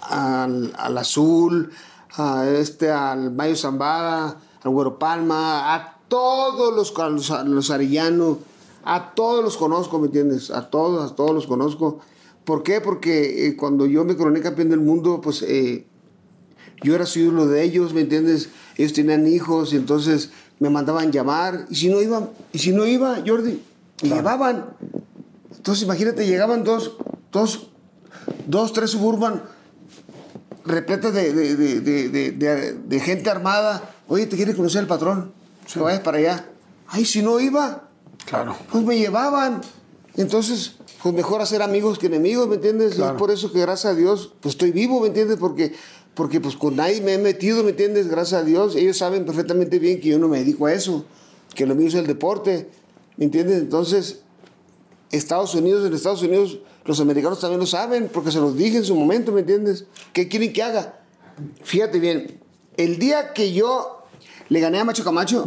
a- 0.00 0.44
al, 0.44 0.72
al 0.78 0.96
Azul, 0.96 1.70
a 2.16 2.46
este, 2.48 2.90
al 2.90 3.32
Mayo 3.32 3.54
Zambada, 3.54 4.40
al 4.62 4.70
Güero 4.70 4.98
Palma, 4.98 5.74
a 5.74 5.98
todos 6.08 6.74
los, 6.74 6.98
a 6.98 7.10
los, 7.10 7.30
a 7.30 7.44
los 7.44 7.70
Arellano, 7.70 8.38
a 8.82 9.14
todos 9.14 9.44
los 9.44 9.58
conozco, 9.58 9.98
¿me 9.98 10.06
entiendes? 10.06 10.50
A 10.50 10.70
todos, 10.70 11.12
a 11.12 11.14
todos 11.14 11.32
los 11.32 11.46
conozco. 11.46 11.98
¿Por 12.46 12.62
qué? 12.62 12.80
Porque 12.80 13.46
eh, 13.46 13.56
cuando 13.56 13.84
yo 13.84 14.06
me 14.06 14.16
coroné 14.16 14.40
campeón 14.40 14.70
del 14.70 14.80
mundo, 14.80 15.20
pues 15.22 15.42
eh, 15.42 15.86
yo 16.82 16.94
era 16.94 17.06
su 17.06 17.18
ídolo 17.20 17.46
de 17.46 17.62
ellos, 17.62 17.94
¿me 17.94 18.02
entiendes? 18.02 18.48
Ellos 18.76 18.92
tenían 18.92 19.26
hijos 19.26 19.72
y 19.72 19.76
entonces 19.76 20.30
me 20.58 20.70
mandaban 20.70 21.12
llamar. 21.12 21.66
Y 21.70 21.76
si 21.76 21.88
no 21.88 22.00
iba, 22.00 22.28
y 22.52 22.58
si 22.58 22.72
no 22.72 22.86
iba, 22.86 23.22
Jordi, 23.26 23.62
me 24.02 24.08
llevaban. 24.08 24.66
Entonces 25.56 25.84
imagínate, 25.84 26.26
llegaban 26.26 26.64
dos, 26.64 26.96
dos, 27.32 27.68
dos, 28.46 28.72
tres 28.72 28.90
suburban 28.90 29.42
repletas 30.64 31.12
de, 31.14 33.00
gente 33.02 33.30
armada. 33.30 33.90
Oye, 34.08 34.26
¿te 34.26 34.36
quiere 34.36 34.54
conocer 34.54 34.82
el 34.82 34.86
patrón? 34.86 35.32
Que 35.72 35.80
vayas 35.80 36.00
para 36.00 36.18
allá. 36.18 36.48
Ay, 36.88 37.04
si 37.04 37.22
no 37.22 37.40
iba, 37.40 37.88
Claro. 38.26 38.56
pues 38.70 38.84
me 38.84 38.98
llevaban. 38.98 39.60
Entonces, 40.16 40.76
pues 41.02 41.14
mejor 41.14 41.42
hacer 41.42 41.62
amigos 41.62 41.98
que 41.98 42.06
enemigos, 42.06 42.48
¿me 42.48 42.56
entiendes? 42.56 42.94
Claro. 42.94 43.14
Es 43.14 43.18
por 43.18 43.30
eso 43.30 43.52
que 43.52 43.60
gracias 43.60 43.92
a 43.92 43.96
Dios, 43.96 44.32
pues 44.40 44.54
estoy 44.54 44.70
vivo, 44.70 45.00
¿me 45.00 45.08
entiendes? 45.08 45.38
Porque, 45.38 45.74
porque 46.14 46.40
pues 46.40 46.56
con 46.56 46.76
nadie 46.76 47.00
me 47.00 47.14
he 47.14 47.18
metido, 47.18 47.62
¿me 47.64 47.70
entiendes? 47.70 48.08
Gracias 48.08 48.40
a 48.40 48.44
Dios. 48.44 48.76
Ellos 48.76 48.96
saben 48.96 49.24
perfectamente 49.24 49.78
bien 49.78 50.00
que 50.00 50.08
yo 50.08 50.18
no 50.18 50.28
me 50.28 50.38
dedico 50.38 50.66
a 50.66 50.72
eso, 50.72 51.04
que 51.54 51.66
lo 51.66 51.74
mío 51.74 51.88
es 51.88 51.94
el 51.94 52.06
deporte, 52.06 52.68
¿me 53.16 53.24
entiendes? 53.24 53.58
Entonces, 53.58 54.20
Estados 55.10 55.54
Unidos, 55.54 55.86
en 55.86 55.94
Estados 55.94 56.22
Unidos, 56.22 56.60
los 56.84 57.00
americanos 57.00 57.40
también 57.40 57.60
lo 57.60 57.66
saben, 57.66 58.08
porque 58.12 58.30
se 58.30 58.38
los 58.38 58.56
dije 58.56 58.78
en 58.78 58.84
su 58.84 58.94
momento, 58.94 59.32
¿me 59.32 59.40
entiendes? 59.40 59.86
¿Qué 60.12 60.28
quieren 60.28 60.52
que 60.52 60.62
haga? 60.62 61.00
Fíjate 61.62 61.98
bien, 61.98 62.40
el 62.76 62.98
día 62.98 63.32
que 63.32 63.52
yo 63.52 64.04
le 64.48 64.60
gané 64.60 64.78
a 64.78 64.84
Macho 64.84 65.04
Camacho, 65.04 65.44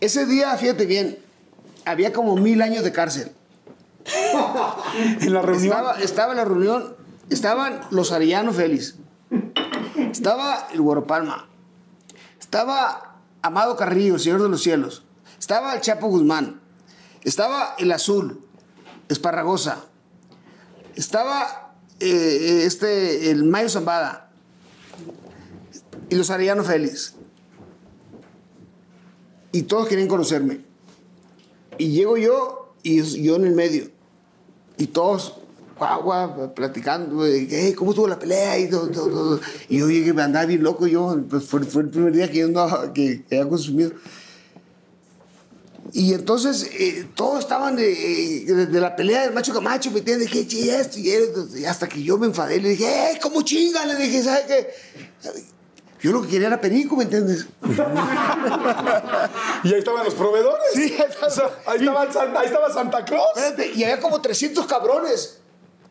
ese 0.00 0.26
día, 0.26 0.54
fíjate 0.56 0.86
bien, 0.86 1.18
había 1.84 2.12
como 2.12 2.36
mil 2.36 2.60
años 2.62 2.84
de 2.84 2.92
cárcel. 2.92 3.32
En 5.20 5.32
la 5.32 5.42
reunión. 5.42 5.64
Estaba, 5.64 6.00
estaba 6.00 6.32
en 6.32 6.36
la 6.36 6.44
reunión, 6.44 6.94
estaban 7.30 7.80
los 7.90 8.12
Arellano 8.12 8.52
Félix, 8.52 8.96
estaba 10.10 10.68
el 10.72 10.80
Güero 10.80 11.06
Palma, 11.06 11.48
estaba 12.40 13.18
Amado 13.42 13.76
Carrillo, 13.76 14.18
Señor 14.18 14.42
de 14.42 14.48
los 14.48 14.62
Cielos, 14.62 15.04
estaba 15.38 15.74
el 15.74 15.80
Chapo 15.80 16.08
Guzmán, 16.08 16.60
estaba 17.22 17.74
el 17.78 17.92
Azul, 17.92 18.40
Esparragosa, 19.08 19.84
estaba 20.94 21.74
eh, 22.00 22.62
este, 22.64 23.30
el 23.30 23.44
Mayo 23.44 23.68
Zambada 23.68 24.30
y 26.08 26.14
los 26.16 26.30
Arellano 26.30 26.64
Félix. 26.64 27.14
Y 29.52 29.62
todos 29.62 29.88
querían 29.88 30.08
conocerme. 30.08 30.60
Y 31.78 31.90
llego 31.90 32.16
yo 32.16 32.74
y 32.82 33.02
yo 33.22 33.36
en 33.36 33.44
el 33.44 33.54
medio. 33.54 33.88
Y 34.76 34.88
todos, 34.88 35.36
guau, 35.78 36.54
platicando, 36.54 37.24
"Hey, 37.26 37.74
¿cómo 37.76 37.90
estuvo 37.90 38.06
la 38.08 38.18
pelea? 38.18 38.58
Y, 38.58 38.68
todo, 38.70 38.88
todo, 38.88 39.08
todo. 39.10 39.40
y 39.68 39.78
yo 39.78 39.88
llegué, 39.90 40.12
me 40.12 40.22
andaba 40.22 40.46
bien 40.46 40.62
loco 40.62 40.86
yo, 40.86 41.16
pues 41.28 41.44
fue, 41.44 41.62
fue 41.64 41.82
el 41.82 41.88
primer 41.90 42.12
día 42.12 42.30
que 42.30 42.38
yo 42.38 42.46
andaba, 42.46 42.92
que, 42.92 43.22
que 43.28 43.38
había 43.38 43.48
consumido. 43.48 43.90
Y 45.92 46.12
entonces 46.14 46.68
eh, 46.72 47.06
todos 47.14 47.40
estaban 47.40 47.76
de, 47.76 47.92
eh, 47.92 48.44
de- 48.46 48.66
de 48.66 48.80
la 48.80 48.96
pelea 48.96 49.22
del 49.22 49.32
macho 49.34 49.52
Camacho, 49.52 49.90
¿me 49.90 49.98
entiendes? 49.98 50.30
Que 50.30 50.40
esto 50.40 50.56
y 50.98 51.10
esto. 51.10 51.46
Y 51.56 51.64
hasta 51.66 51.88
que 51.88 52.02
yo 52.02 52.16
me 52.18 52.26
enfadé, 52.26 52.60
le 52.60 52.70
dije, 52.70 52.86
¡eh, 53.12 53.18
cómo 53.22 53.42
chinga! 53.42 53.84
Le 53.86 53.96
dije, 53.96 54.22
¿sabes 54.22 54.44
qué? 54.46 54.68
Yo 56.00 56.12
lo 56.12 56.22
que 56.22 56.28
quería 56.28 56.48
era 56.48 56.60
perico, 56.60 56.96
¿me 56.96 57.04
entiendes? 57.04 57.46
Y 59.64 59.68
ahí 59.72 59.78
estaban 59.78 60.04
los 60.04 60.14
proveedores. 60.14 60.64
Sí, 60.74 60.80
ahí 60.98 61.06
estaba- 61.08 61.26
O 61.26 61.30
sea, 61.30 61.50
ahí, 61.66 61.78
estaba, 61.78 62.40
ahí 62.40 62.46
estaba 62.46 62.72
Santa 62.72 63.04
Claus. 63.04 63.28
Espérate, 63.36 63.72
y 63.74 63.84
había 63.84 64.00
como 64.00 64.20
300 64.20 64.66
cabrones. 64.66 65.38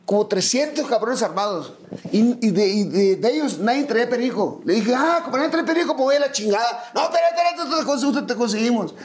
Como 0.05 0.27
300 0.27 0.85
cabrones 0.87 1.23
armados. 1.23 1.73
Y, 2.11 2.45
y 2.45 2.51
de, 2.51 2.67
y 2.67 2.83
de- 2.83 3.15
de 3.15 3.31
ellos 3.33 3.59
nadie 3.59 3.83
traía 3.85 4.09
perico. 4.09 4.61
Le 4.65 4.73
dije, 4.75 4.93
ah, 4.95 5.21
como 5.23 5.37
nadie 5.37 5.49
trae 5.49 5.63
perico, 5.63 5.95
pues 5.95 6.03
voy 6.03 6.15
a 6.15 6.19
la 6.19 6.31
chingada. 6.31 6.91
No, 6.93 7.03
espérate, 7.03 7.35
espérate, 7.41 7.79
te, 7.79 7.85
conseguimos, 7.85 8.27
te 8.27 8.35
conseguimos. 8.35 8.95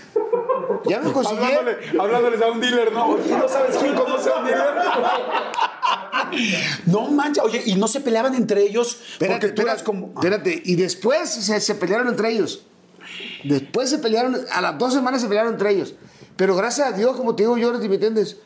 Ya 0.86 0.98
me 1.00 1.12
conseguí. 1.12 1.38
Hablándole, 1.44 1.76
hablándoles 2.00 2.42
a 2.42 2.46
un 2.50 2.60
dealer, 2.60 2.92
¿no? 2.92 3.06
Oye, 3.10 3.30
¿no 3.36 3.48
sabes 3.48 3.76
quién 3.76 3.94
conoce 3.94 4.28
a 4.30 4.36
un 4.38 4.44
dealer? 4.44 4.64
No 6.86 7.08
mancha, 7.08 7.42
oye, 7.42 7.62
y 7.64 7.74
no 7.76 7.88
se 7.88 8.00
peleaban 8.00 8.34
entre 8.34 8.62
ellos 8.62 8.98
Espérate, 9.12 9.40
porque 9.48 9.54
tú 9.54 9.62
eras 9.62 9.76
espérate, 9.78 9.84
como. 9.84 10.12
espérate. 10.20 10.62
Y 10.64 10.74
después 10.76 11.30
se, 11.30 11.60
se 11.60 11.74
pelearon 11.74 12.08
entre 12.08 12.30
ellos. 12.32 12.62
Después 13.44 13.88
se 13.88 13.98
pelearon, 13.98 14.36
a 14.52 14.60
las 14.60 14.76
dos 14.78 14.92
semanas 14.92 15.22
se 15.22 15.28
pelearon 15.28 15.52
entre 15.54 15.70
ellos. 15.72 15.94
Pero 16.36 16.54
gracias 16.54 16.88
a 16.88 16.92
Dios, 16.92 17.16
como 17.16 17.34
te 17.34 17.44
digo, 17.44 17.56
Jordi, 17.60 17.88
¿me 17.88 17.94
entiendes? 17.94 18.36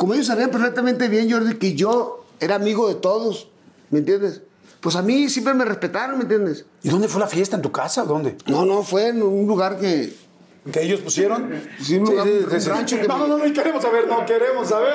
Como 0.00 0.14
ellos 0.14 0.28
sabían 0.28 0.48
perfectamente 0.50 1.08
bien, 1.08 1.30
Jordi, 1.30 1.58
que 1.58 1.74
yo 1.74 2.24
era 2.40 2.54
amigo 2.54 2.88
de 2.88 2.94
todos, 2.94 3.48
¿me 3.90 3.98
entiendes? 3.98 4.40
Pues 4.80 4.96
a 4.96 5.02
mí 5.02 5.28
siempre 5.28 5.52
me 5.52 5.66
respetaron, 5.66 6.16
¿me 6.16 6.22
entiendes? 6.22 6.64
¿Y 6.82 6.88
dónde 6.88 7.06
fue 7.06 7.20
la 7.20 7.26
fiesta? 7.26 7.56
¿En 7.56 7.60
tu 7.60 7.70
casa? 7.70 8.04
¿Dónde? 8.04 8.34
No, 8.46 8.64
no, 8.64 8.82
fue 8.82 9.08
en 9.08 9.22
un 9.22 9.46
lugar 9.46 9.78
que... 9.78 10.14
¿Que 10.72 10.84
ellos 10.84 11.00
pusieron? 11.00 11.50
Sí, 11.82 11.98
un 11.98 12.04
lugar- 12.06 12.26
un 12.26 12.64
rancho 12.64 12.96
que- 12.98 13.06
No, 13.08 13.18
no, 13.18 13.26
no, 13.26 13.46
no 13.46 13.52
queremos 13.52 13.82
saber, 13.82 14.08
no 14.08 14.24
queremos 14.24 14.68
saber. 14.70 14.94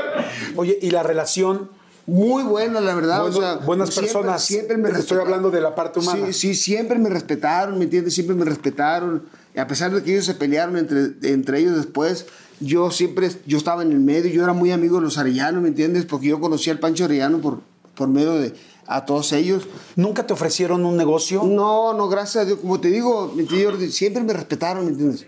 Oye, 0.56 0.80
¿y 0.82 0.90
la 0.90 1.04
relación? 1.04 1.70
Muy 2.08 2.44
buena, 2.44 2.80
la 2.82 2.94
verdad. 2.94 3.22
Bueno, 3.22 3.38
o 3.38 3.42
sea, 3.42 3.56
buenas 3.58 3.90
siempre- 3.90 4.14
personas. 4.14 4.44
Siempre 4.44 4.78
me 4.78 4.90
estoy 4.92 5.18
hablando 5.20 5.50
de 5.50 5.62
la 5.62 5.74
parte 5.74 6.00
humana. 6.00 6.28
Sí, 6.28 6.34
sí, 6.34 6.56
siempre 6.56 7.00
me 7.00 7.10
respetaron, 7.10 7.78
¿me 7.80 7.86
entiendes? 7.86 8.14
Siempre 8.14 8.36
me 8.36 8.46
respetaron. 8.46 9.24
Y 9.56 9.60
a 9.60 9.68
pesar 9.68 9.92
de 9.94 10.04
que 10.04 10.12
ellos 10.14 10.26
se 10.26 10.36
pelearon 10.36 10.78
entre, 10.78 11.14
entre 11.32 11.60
ellos 11.60 11.76
después, 11.78 12.28
yo 12.60 12.92
siempre, 12.92 13.32
yo 13.48 13.58
estaba 13.58 13.82
en 13.82 13.92
el 13.92 14.00
medio, 14.00 14.30
yo 14.32 14.44
era 14.44 14.54
muy 14.54 14.72
amigo 14.72 14.98
de 14.98 15.04
los 15.04 15.18
Arellanos, 15.18 15.62
¿me 15.64 15.70
entiendes? 15.70 16.06
Porque 16.06 16.28
yo 16.28 16.40
conocía 16.40 16.74
al 16.74 16.80
Pancho 16.80 17.06
Arellano 17.06 17.40
por, 17.40 17.62
por 17.96 18.08
medio 18.08 18.34
de 18.34 18.54
a 18.88 19.06
todos 19.06 19.34
ellos. 19.34 19.68
¿Nunca 19.96 20.28
te 20.28 20.34
ofrecieron 20.34 20.86
un 20.86 20.96
negocio? 20.98 21.44
No, 21.44 21.94
no, 21.94 22.08
gracias 22.08 22.44
a 22.44 22.46
Dios. 22.46 22.60
Como 22.60 22.80
te 22.80 22.90
digo, 22.90 23.34
¿me 23.36 23.42
entiendes, 23.44 23.96
siempre 23.96 24.22
me 24.24 24.34
respetaron, 24.34 24.86
¿me 24.86 24.92
entiendes? 24.92 25.26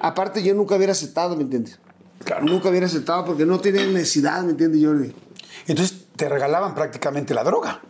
Aparte, 0.00 0.42
yo 0.42 0.54
nunca 0.54 0.76
hubiera 0.76 0.92
aceptado, 0.92 1.36
¿me 1.36 1.42
entiendes? 1.42 1.78
Claro. 2.24 2.46
Nunca 2.46 2.68
hubiera 2.70 2.86
aceptado 2.86 3.24
porque 3.24 3.44
no 3.44 3.60
tenía 3.60 3.84
necesidad, 3.86 4.42
¿me 4.42 4.50
entiendes, 4.52 4.84
Jordi? 4.84 5.12
Entonces 5.68 6.06
te 6.16 6.28
regalaban 6.28 6.74
prácticamente 6.74 7.34
la 7.34 7.44
droga. 7.44 7.80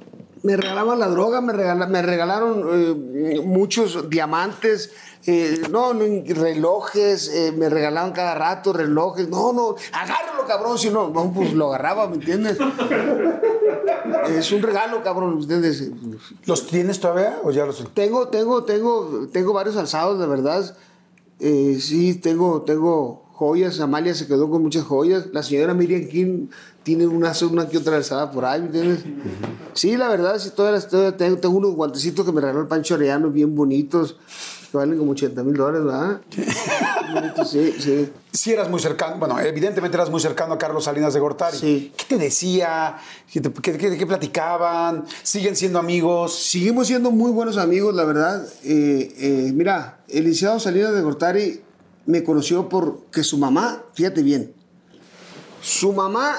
Me 0.43 0.57
regalaban 0.57 1.01
la 1.01 1.09
droga, 1.09 1.41
me, 1.41 1.53
regala- 1.53 1.89
me 1.89 2.01
regalaron 2.01 2.65
eh, 2.73 3.41
muchos 3.45 4.09
diamantes, 4.09 4.93
eh, 5.27 5.63
no, 5.71 5.95
no, 5.95 6.05
relojes, 6.27 7.29
eh, 7.29 7.53
me 7.57 7.69
regalaban 7.69 8.13
cada 8.13 8.35
rato 8.37 8.73
relojes. 8.73 9.29
No, 9.29 9.53
no, 9.53 9.75
agárralo, 9.93 10.47
cabrón, 10.47 10.79
si 10.79 10.91
no, 10.91 11.09
no, 11.09 11.33
pues 11.33 11.53
lo 11.55 11.69
agarraba, 11.69 12.07
¿me 12.09 12.15
entiendes? 12.17 12.57
es 14.29 14.53
un 14.53 14.63
regalo, 14.63 15.03
cabrón, 15.03 15.37
¿me 15.37 15.43
entiendes? 15.43 15.91
¿Los 16.47 16.67
tienes 16.69 17.01
todavía 17.01 17.39
o 17.43 17.51
ya 17.51 17.67
los.? 17.67 17.93
Tengo, 17.95 18.29
tengo, 18.29 18.63
tengo, 18.65 19.29
tengo 19.33 19.53
varios 19.53 19.77
alzados, 19.77 20.19
de 20.21 20.27
verdad. 20.27 20.77
Eh, 21.41 21.79
sí, 21.81 22.15
tengo, 22.15 22.63
tengo 22.63 23.28
joyas. 23.39 23.79
Amalia 23.81 24.15
se 24.15 24.27
quedó 24.27 24.51
con 24.51 24.63
muchas 24.63 24.85
joyas. 24.85 25.27
La 25.33 25.43
señora 25.43 25.73
Miriam 25.75 26.09
King 26.09 26.49
tiene 26.83 27.07
una, 27.07 27.33
una 27.51 27.69
que 27.69 27.79
otra 27.79 27.97
alzada 27.97 28.31
por 28.31 28.45
ahí, 28.45 28.61
¿me 28.61 28.67
entiendes? 28.67 29.05
Sí, 29.75 29.97
la 29.97 30.09
verdad, 30.09 30.39
sí, 30.39 30.51
todas 30.57 30.73
las, 30.73 30.89
todavía 30.89 31.17
tengo, 31.17 31.37
tengo 31.39 31.57
unos 31.57 31.75
guantecitos 31.75 32.25
que 32.27 32.33
me 32.33 32.41
regaló 32.41 32.61
el 32.61 32.67
Pancho 32.67 32.95
Arellano, 32.95 33.31
bien 33.31 33.55
bonitos. 33.55 34.17
que 34.71 34.77
valen 34.77 34.99
como 34.99 35.13
80 35.13 35.43
mil 35.45 35.55
dólares, 35.55 35.85
¿verdad? 35.85 36.21
Sí, 37.47 37.75
sí. 37.79 38.11
Sí 38.33 38.53
eras 38.53 38.69
muy 38.69 38.79
cercano, 38.81 39.17
bueno, 39.19 39.39
evidentemente 39.41 39.97
eras 39.97 40.11
muy 40.11 40.21
cercano 40.21 40.53
a 40.55 40.59
Carlos 40.59 40.85
Salinas 40.85 41.15
de 41.15 41.21
Gortari. 41.21 41.57
Sí. 41.57 41.93
¿Qué 41.97 42.05
te 42.07 42.19
decía? 42.19 42.97
¿Qué, 43.33 43.41
te- 43.41 43.51
qué- 43.53 43.79
qué- 43.79 43.97
qué 43.97 44.07
platicaban? 44.07 45.05
¿Siguen 45.23 45.57
siendo 45.57 45.79
amigos? 45.79 46.35
Seguimos 46.39 46.87
siendo 46.87 47.11
muy 47.11 47.31
buenos 47.31 47.57
amigos, 47.57 47.95
la 47.95 48.05
verdad. 48.05 48.47
Eh, 48.65 49.15
eh, 49.19 49.53
mira, 49.55 50.01
el 50.09 50.25
licenciado 50.25 50.61
Salinas 50.61 50.93
de 50.93 51.01
Gortari 51.01 51.61
me 52.09 52.25
conoció 52.25 52.69
porque 52.71 53.23
su 53.23 53.37
mamá, 53.37 53.85
fíjate 53.93 54.23
bien, 54.23 54.53
su 55.61 55.93
mamá, 55.93 56.35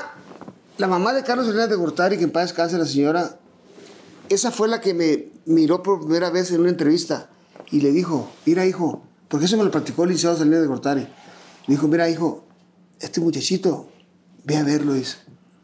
la 0.79 0.87
mamá 0.87 1.13
de 1.13 1.23
Carlos 1.23 1.45
Salinas 1.45 1.69
de 1.69 1.75
Gortari, 1.75 2.17
que 2.17 2.23
en 2.23 2.31
paz 2.31 2.45
descanse 2.49 2.77
la 2.77 2.85
señora, 2.85 3.37
esa 4.29 4.49
fue 4.51 4.67
la 4.67 4.81
que 4.81 4.93
me 4.95 5.27
miró 5.45 5.83
por 5.83 5.99
primera 6.01 6.31
vez 6.31 6.51
en 6.51 6.61
una 6.61 6.69
entrevista 6.69 7.29
y 7.69 7.81
le 7.81 7.91
dijo, 7.91 8.29
mira 8.47 8.65
hijo, 8.65 9.03
porque 9.27 9.45
eso 9.45 9.57
me 9.57 9.63
lo 9.63 9.69
platicó 9.69 10.03
el 10.03 10.09
licenciado 10.09 10.37
Salinas 10.37 10.61
de 10.61 10.67
Gortari. 10.67 11.01
Le 11.01 11.07
dijo, 11.75 11.87
mira 11.87 12.09
hijo, 12.09 12.43
este 12.99 13.21
muchachito, 13.21 13.89
ve 14.45 14.57
a 14.57 14.63
verlo, 14.63 14.93
dice. 14.93 15.17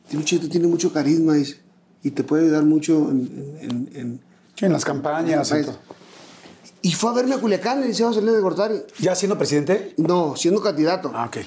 Este 0.03 0.17
muchachito 0.17 0.49
tiene 0.49 0.67
mucho 0.67 0.93
carisma, 0.93 1.33
dice, 1.33 1.57
y 2.03 2.11
te 2.11 2.23
puede 2.23 2.43
ayudar 2.43 2.63
mucho 2.63 3.09
en- 3.09 3.57
en- 3.59 3.89
en, 3.95 4.21
Sí, 4.55 4.67
las 4.67 4.85
campañas. 4.85 5.51
en. 5.51 5.65
Y 6.87 6.91
fue 6.91 7.09
a 7.09 7.13
verme 7.13 7.33
a 7.35 7.39
Culiacán, 7.39 7.77
el 7.79 7.83
licenciado 7.87 8.13
Salinas 8.13 8.35
de 8.35 8.41
Gortari. 8.41 8.75
¿Ya 8.99 9.15
siendo 9.15 9.37
presidente? 9.37 9.93
No, 9.97 10.35
siendo 10.35 10.61
candidato. 10.61 11.11
Ah, 11.13 11.25
ok. 11.25 11.37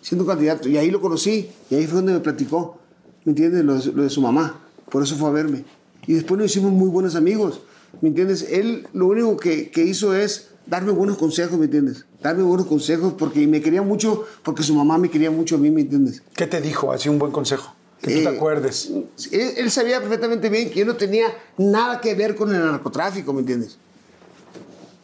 Siendo 0.00 0.24
candidato. 0.24 0.68
Y 0.68 0.76
ahí 0.78 0.90
lo 0.90 1.00
conocí. 1.00 1.50
Y 1.68 1.74
ahí 1.74 1.86
fue 1.86 1.96
donde 1.96 2.14
me 2.14 2.20
platicó. 2.20 2.78
¿Me 3.24 3.30
entiendes? 3.32 3.64
Lo, 3.64 3.74
de- 3.78 3.92
lo 3.92 4.02
de 4.04 4.10
su 4.10 4.20
mamá. 4.22 4.60
Por 4.90 5.02
eso 5.02 5.16
fue 5.16 5.28
a 5.28 5.32
verme. 5.32 5.64
Y 6.06 6.14
después 6.14 6.38
nos 6.40 6.50
hicimos 6.50 6.72
muy 6.72 6.88
buenos 6.88 7.14
amigos. 7.14 7.60
¿Me 8.00 8.08
entiendes? 8.08 8.46
Él 8.50 8.86
lo 8.94 9.06
único 9.08 9.36
que, 9.36 9.70
que 9.70 9.82
hizo 9.84 10.14
es 10.14 10.48
darme 10.66 10.92
buenos 10.92 11.18
consejos, 11.18 11.58
¿me 11.58 11.64
entiendes? 11.66 12.04
Darme 12.22 12.42
buenos 12.44 12.66
consejos 12.66 13.14
porque 13.18 13.46
me 13.46 13.60
quería 13.60 13.82
mucho, 13.82 14.24
porque 14.42 14.62
su 14.62 14.74
mamá 14.74 14.96
me 14.98 15.10
quería 15.10 15.30
mucho 15.30 15.56
a 15.56 15.58
mí, 15.58 15.70
¿me 15.70 15.82
entiendes? 15.82 16.22
¿Qué 16.34 16.46
te 16.46 16.60
dijo? 16.60 16.90
Así 16.92 17.08
un 17.08 17.18
buen 17.18 17.32
consejo. 17.32 17.74
Que 18.00 18.12
tú 18.12 18.18
Eh, 18.20 18.22
te 18.22 18.28
acuerdes. 18.36 18.90
Él, 19.32 19.52
él 19.56 19.70
sabía 19.70 20.00
perfectamente 20.00 20.48
bien 20.48 20.70
que 20.70 20.80
yo 20.80 20.86
no 20.86 20.96
tenía 20.96 21.26
nada 21.58 22.00
que 22.00 22.14
ver 22.14 22.34
con 22.36 22.54
el 22.54 22.60
narcotráfico, 22.60 23.32
¿me 23.32 23.40
entiendes? 23.40 23.78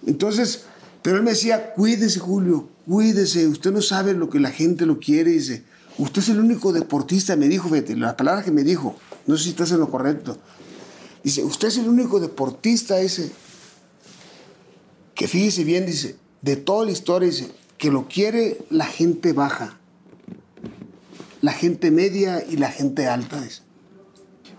Entonces, 0.07 0.65
pero 1.03 1.17
él 1.17 1.23
me 1.23 1.31
decía, 1.31 1.73
cuídese, 1.75 2.21
Julio, 2.21 2.69
cuídese, 2.87 3.47
usted 3.49 3.73
no 3.73 3.83
sabe 3.83 4.15
lo 4.15 4.31
que 4.31 4.41
la 4.41 4.51
gente 4.51 4.87
lo 4.87 4.99
quiere, 4.99 5.33
dice. 5.33 5.65
Usted 5.99 6.23
es 6.23 6.29
el 6.31 6.41
único 6.41 6.73
deportista, 6.73 7.37
me 7.37 7.49
dijo, 7.49 7.69
fíjate, 7.69 7.97
las 7.97 8.15
palabras 8.15 8.45
que 8.45 8.51
me 8.51 8.63
dijo, 8.63 8.97
no 9.27 9.37
sé 9.37 9.45
si 9.45 9.51
estás 9.51 9.73
en 9.73 9.81
lo 9.81 9.91
correcto. 9.91 10.39
Dice, 11.23 11.45
usted 11.45 11.69
es 11.69 11.79
el 11.79 11.89
único 11.89 12.19
deportista 12.19 13.01
ese, 13.01 13.31
que 15.15 15.29
fíjese 15.29 15.65
bien, 15.65 15.87
dice, 15.87 16.17
de 16.41 16.57
toda 16.57 16.87
la 16.87 16.93
historia, 16.93 17.29
dice, 17.29 17.51
que 17.79 17.91
lo 17.91 18.09
quiere 18.09 18.65
la 18.71 18.87
gente 18.87 19.33
baja, 19.33 19.79
la 21.41 21.53
gente 21.53 21.91
media 21.91 22.45
y 22.49 22.57
la 22.57 22.71
gente 22.71 23.07
alta, 23.07 23.41
dice. 23.41 23.63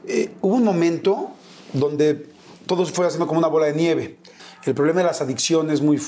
Eh, 0.05 0.31
hubo 0.41 0.55
un 0.55 0.65
momento 0.65 1.31
donde 1.71 2.27
todo 2.65 2.85
se 2.85 2.91
fue 2.91 3.07
haciendo 3.07 3.27
como 3.27 3.39
una 3.39 3.47
bola 3.47 3.67
de 3.67 3.73
nieve. 3.73 4.17
El 4.65 4.73
problema 4.75 5.01
de 5.01 5.07
las 5.07 5.21
adicciones 5.21 5.81
muy, 5.81 6.01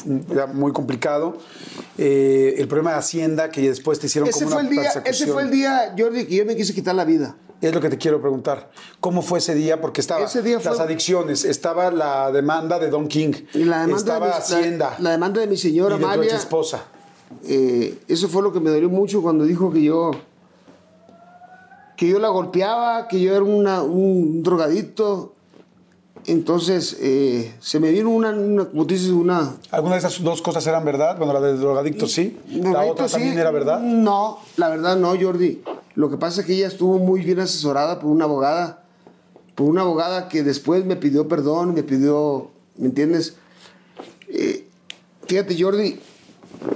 muy 0.53 0.71
complicado. 0.71 1.37
Eh, 1.97 2.55
el 2.57 2.67
problema 2.67 2.91
de 2.91 2.97
Hacienda, 2.97 3.51
que 3.51 3.61
después 3.67 3.99
te 3.99 4.07
hicieron 4.07 4.29
Ese 4.29 4.39
como 4.45 4.51
fue, 4.51 4.61
una 4.61 4.69
el 4.69 4.75
día, 4.75 4.91
ese 5.05 5.27
fue 5.27 5.43
el 5.43 5.51
día, 5.51 5.93
Jordi, 5.97 6.25
que 6.25 6.35
yo 6.35 6.45
me 6.45 6.55
quise 6.55 6.73
quitar 6.73 6.95
la 6.95 7.03
vida. 7.05 7.35
Es 7.61 7.73
lo 7.73 7.81
que 7.81 7.89
te 7.89 7.97
quiero 7.97 8.21
preguntar. 8.21 8.69
¿Cómo 8.99 9.21
fue 9.21 9.39
ese 9.39 9.55
día? 9.55 9.81
Porque 9.81 9.99
estaba 10.01 10.23
Ese 10.25 10.41
día 10.41 10.59
fue- 10.59 10.71
las 10.71 10.79
adicciones, 10.79 11.43
estaba 11.45 11.89
la 11.91 12.31
demanda 12.31 12.79
de 12.79 12.89
Don 12.89 13.07
King, 13.07 13.33
Y 13.53 13.63
la 13.65 13.81
demanda 13.81 13.97
estaba 13.97 14.25
de 14.27 14.31
mi, 14.33 14.37
Hacienda 14.37 14.89
La, 14.97 15.03
la 15.03 15.11
demanda 15.11 15.41
de 15.41 15.47
mi 15.47 15.57
señora 15.57 15.95
y 15.95 15.99
de 15.99 16.05
tu 16.05 16.21
ex 16.23 16.33
esposa. 16.33 16.83
eh, 17.47 17.97
eso 18.07 18.27
fue 18.29 18.41
lo 18.41 18.53
que 18.53 18.59
me 18.59 18.69
dolió 18.69 18.89
mucho 18.89 19.21
cuando 19.21 19.43
dijo 19.45 19.71
que 19.71 19.81
yo 19.83 20.11
que 21.97 22.07
yo 22.09 22.19
la 22.19 22.27
golpeaba, 22.27 23.07
que 23.07 23.21
yo 23.21 23.33
era 23.33 23.43
una- 23.43 23.81
un 23.81 24.43
drogadicto. 24.43 25.34
Entonces 26.27 26.97
eh, 27.01 27.53
se 27.59 27.79
me 27.79 27.91
vino 27.91 28.09
una, 28.09 28.31
una, 28.31 28.65
como 28.65 28.85
dices, 28.85 29.09
una... 29.09 29.55
¿Alguna 29.69 29.93
de 29.93 29.99
esas 29.99 30.23
dos 30.23 30.41
cosas 30.41 30.65
eran 30.65 30.83
verdad? 30.83 31.17
Bueno, 31.17 31.33
la 31.33 31.41
de 31.41 31.55
drogadicto 31.55 32.07
sí. 32.07 32.37
la 32.49 32.83
otra 32.85 33.07
sí. 33.07 33.13
también 33.13 33.37
era 33.37 33.51
verdad. 33.51 33.79
No, 33.79 34.39
la 34.57 34.69
verdad 34.69 34.97
no, 34.97 35.13
Jordi. 35.19 35.61
Lo 35.93 36.09
que 36.09 36.17
pasa 36.17 36.41
es 36.41 36.47
que 36.47 36.53
ella 36.53 36.67
estuvo 36.67 36.97
muy 36.97 37.21
bien 37.21 37.39
asesorada 37.39 37.99
por 37.99 38.09
una 38.09 38.25
abogada, 38.25 38.83
por 39.53 39.67
una 39.67 39.81
abogada 39.81 40.27
que 40.27 40.43
después 40.43 40.83
me 40.83 40.95
pidió 40.95 41.27
perdón, 41.27 41.73
me 41.75 41.83
pidió, 41.83 42.49
¿me 42.77 42.87
entiendes? 42.87 43.35
Eh, 44.27 44.67
fíjate, 45.27 45.61
Jordi, 45.61 45.99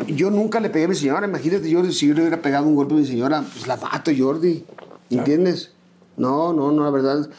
yo 0.07 0.29
nunca 0.29 0.59
le 0.59 0.69
pegué 0.69 0.85
a 0.85 0.87
mi 0.89 0.95
señora. 0.95 1.27
Imagínate, 1.27 1.73
Jordi, 1.73 1.91
si 1.91 2.07
yo 2.07 2.13
le 2.13 2.21
hubiera 2.21 2.41
pegado 2.41 2.67
un 2.67 2.75
golpe 2.75 2.93
a 2.93 2.97
mi 2.97 3.05
señora, 3.05 3.43
pues 3.51 3.67
la 3.67 3.77
mato, 3.77 4.11
Jordi. 4.17 4.63
¿Me 5.09 5.17
entiendes? 5.17 5.71
No, 6.17 6.53
no, 6.53 6.71
no, 6.71 6.83
la 6.83 6.91
verdad. 6.91 7.29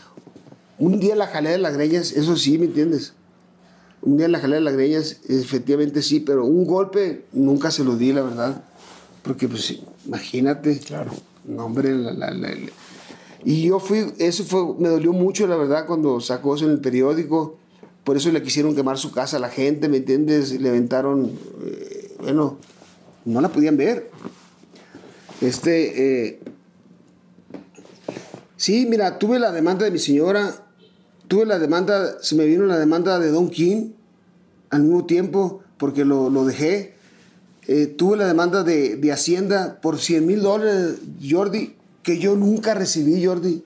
Un 0.81 0.99
día 0.99 1.15
la 1.15 1.27
jalé 1.29 1.51
de 1.51 1.59
las 1.59 1.75
greñas, 1.75 2.11
eso 2.13 2.37
sí, 2.37 2.59
¿me 2.59 2.65
entiendes? 2.67 3.13
Un 4.03 4.17
día 4.17 4.29
la 4.29 4.41
jalé 4.41 4.57
de 4.57 4.61
las 4.63 4.73
greñas, 4.75 5.19
efectivamente 5.29 6.01
sí, 6.03 6.21
pero 6.21 6.45
un 6.47 6.65
golpe 6.67 7.27
nunca 7.33 7.71
se 7.71 7.85
lo 7.85 7.97
di, 7.97 8.13
la 8.13 8.23
verdad. 8.23 8.65
Porque, 9.23 9.47
pues, 9.47 9.79
imagínate. 10.07 10.79
Claro. 10.79 11.13
No, 11.45 11.67
hombre, 11.67 11.95
la- 11.95 12.13
la- 12.13 12.31
la- 12.31 12.49
la- 12.55 12.71
Y 13.45 13.63
yo 13.63 13.79
fui, 13.79 14.13
eso 14.19 14.45
fue, 14.45 14.75
me 14.79 14.89
dolió 14.89 15.13
mucho, 15.13 15.47
la 15.47 15.57
verdad, 15.57 15.87
cuando 15.87 16.19
sacó 16.21 16.57
eso 16.57 16.65
en 16.65 16.73
el 16.73 16.81
periódico. 16.81 17.57
Por 18.05 18.17
eso 18.17 18.31
le 18.33 18.43
quisieron 18.43 18.75
quemar 18.75 18.97
su 18.99 19.13
casa 19.13 19.37
a 19.37 19.41
la 19.41 19.51
gente, 19.51 19.89
¿me 19.89 19.99
entiendes? 19.99 20.59
Le 20.59 20.69
aventaron, 20.71 21.31
eh, 21.65 22.17
bueno, 22.21 22.57
no 23.27 23.41
la 23.43 23.51
podían 23.51 23.77
ver. 23.77 24.11
Este, 25.43 26.29
eh, 26.31 26.41
sí, 28.57 28.87
mira, 28.89 29.19
tuve 29.19 29.39
la 29.39 29.53
demanda 29.53 29.85
de 29.85 29.91
mi 29.91 29.99
señora, 29.99 30.67
tuve 31.31 31.47
la 31.47 31.61
demanda, 31.61 32.21
se 32.21 32.35
me 32.35 32.45
vino 32.45 32.67
la 32.67 32.77
demanda 32.77 33.21
de 33.21 33.31
Don 33.31 33.51
King 33.51 33.93
al 34.71 34.83
mismo 34.83 35.07
tiempo, 35.07 35.61
porque 35.79 36.05
lo, 36.05 36.29
lo 36.29 36.45
dejé. 36.45 36.95
Eh, 37.69 37.87
tuve 37.87 38.17
la 38.17 38.27
demanda 38.27 38.65
de, 38.65 38.97
de 38.97 39.13
Hacienda 39.13 39.79
por 39.81 40.01
100 40.01 40.27
mil 40.27 40.43
dólares, 40.43 40.97
Jordi, 41.23 41.77
que 42.03 42.19
yo 42.19 42.35
nunca 42.35 42.75
recibí, 42.75 43.25
Jordi. 43.25 43.63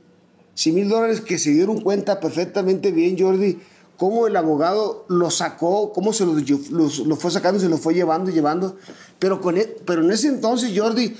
100 0.57 0.75
mil 0.75 0.89
dólares 0.91 1.23
que 1.23 1.39
se 1.39 1.53
dieron 1.53 1.81
cuenta 1.81 2.21
perfectamente 2.21 2.93
bien, 2.93 3.17
Jordi, 3.19 3.59
cómo 3.97 4.27
el 4.27 4.37
abogado 4.37 5.07
lo 5.09 5.31
sacó, 5.31 5.91
cómo 5.95 6.13
se 6.13 6.27
los, 6.27 6.71
los- 6.71 6.99
lo 6.99 7.17
fue 7.17 7.31
sacando, 7.31 7.59
se 7.61 7.71
lo 7.71 7.79
fue 7.79 7.95
llevando, 7.95 8.31
llevando. 8.31 8.77
Pero, 9.19 9.41
con 9.41 9.57
e- 9.57 9.75
pero 9.87 10.03
en 10.05 10.11
ese 10.11 10.29
entonces, 10.29 10.71
Jordi, 10.79 11.17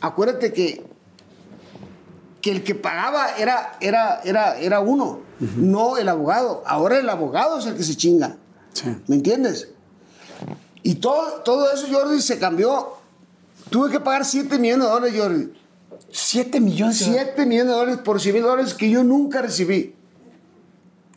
acuérdate 0.00 0.52
que, 0.52 0.84
que 2.40 2.50
el 2.52 2.62
que 2.64 2.74
pagaba 2.74 3.36
era, 3.36 3.76
era, 3.80 4.20
era, 4.24 4.58
era 4.58 4.80
uno, 4.80 5.20
no 5.56 5.96
el 5.96 6.08
abogado. 6.08 6.62
Ahora 6.66 6.98
el 6.98 7.08
abogado 7.08 7.58
es 7.58 7.66
el 7.66 7.76
que 7.76 7.82
se 7.82 7.96
chinga. 7.96 8.36
Sí. 8.72 8.94
¿Me 9.08 9.16
entiendes? 9.16 9.68
Y 10.82 10.96
todo, 10.96 11.42
todo 11.42 11.72
eso, 11.72 11.86
Jordi, 11.90 12.20
se 12.22 12.38
cambió. 12.38 12.94
Tuve 13.70 13.90
que 13.90 14.00
pagar 14.00 14.24
7 14.24 14.58
millones 14.58 14.86
de 14.86 14.90
dólares, 14.92 15.14
Jordi. 15.20 15.52
Siete 16.10 16.60
millones. 16.60 16.98
de- 17.00 17.04
7 17.12 17.44
millones 17.44 17.72
de 17.72 17.78
dólares 17.78 18.00
por 18.04 18.20
100 18.20 18.34
mil 18.34 18.42
dólares 18.44 18.72
que 18.74 18.88
yo 18.88 19.02
nunca 19.04 19.42
recibí. 19.42 19.94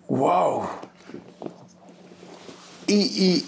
Wow. 0.09 0.63
Y, 2.87 2.95
y, 2.95 3.45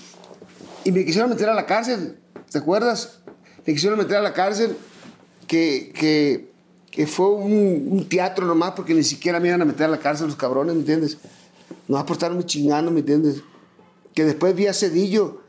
y 0.85 0.91
me 0.91 1.03
quisieron 1.03 1.29
meter 1.29 1.49
a 1.49 1.53
la 1.53 1.65
cárcel, 1.65 2.19
¿te 2.49 2.59
acuerdas? 2.59 3.19
Me 3.65 3.73
quisieron 3.73 3.97
meter 3.99 4.17
a 4.17 4.21
la 4.21 4.33
cárcel 4.33 4.77
que, 5.47 5.91
que, 5.93 6.52
que 6.93 7.07
fue 7.07 7.27
un, 7.29 7.87
un 7.91 8.07
teatro 8.07 8.45
nomás 8.45 8.73
porque 8.75 8.93
ni 8.93 9.03
siquiera 9.03 9.39
me 9.39 9.47
iban 9.47 9.61
a 9.61 9.65
meter 9.65 9.85
a 9.87 9.89
la 9.89 9.97
cárcel 9.99 10.27
los 10.27 10.35
cabrones, 10.35 10.75
¿me 10.75 10.81
entiendes? 10.81 11.17
Nomás 11.87 12.03
por 12.05 12.13
estarme 12.15 12.45
chingando, 12.45 12.91
¿me 12.91 12.99
entiendes? 12.99 13.41
Que 14.13 14.23
después 14.25 14.55
vi 14.55 14.67
a 14.67 14.73
Cedillo, 14.73 15.41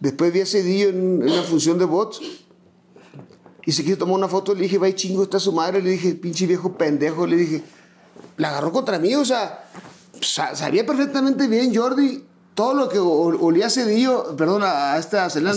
después 0.00 0.32
vi 0.32 0.40
a 0.40 0.46
Cedillo 0.46 0.88
en, 0.88 1.22
en 1.22 1.30
una 1.30 1.42
función 1.42 1.78
de 1.78 1.84
bots 1.84 2.20
y 3.66 3.72
se 3.72 3.84
quiso 3.84 3.98
tomar 3.98 4.14
una 4.16 4.28
foto, 4.28 4.54
le 4.54 4.62
dije, 4.62 4.78
vaya 4.78 4.94
chingo, 4.96 5.22
está 5.22 5.38
su 5.38 5.52
madre, 5.52 5.82
le 5.82 5.90
dije, 5.90 6.14
pinche 6.14 6.46
viejo 6.46 6.72
pendejo, 6.72 7.26
le 7.26 7.36
dije, 7.36 7.62
la 8.38 8.48
agarró 8.48 8.72
contra 8.72 8.98
mí, 8.98 9.14
o 9.14 9.24
sea, 9.24 9.68
sa- 10.22 10.56
sabía 10.56 10.86
perfectamente 10.86 11.46
bien 11.46 11.74
Jordi 11.74 12.24
todo 12.54 12.72
lo 12.74 12.88
que 12.88 12.98
olía 12.98 13.66
a 13.66 13.70
Cedillo, 13.70 14.34
perdón, 14.36 14.62
a, 14.64 14.96
esta 14.98 15.28
Selena 15.28 15.52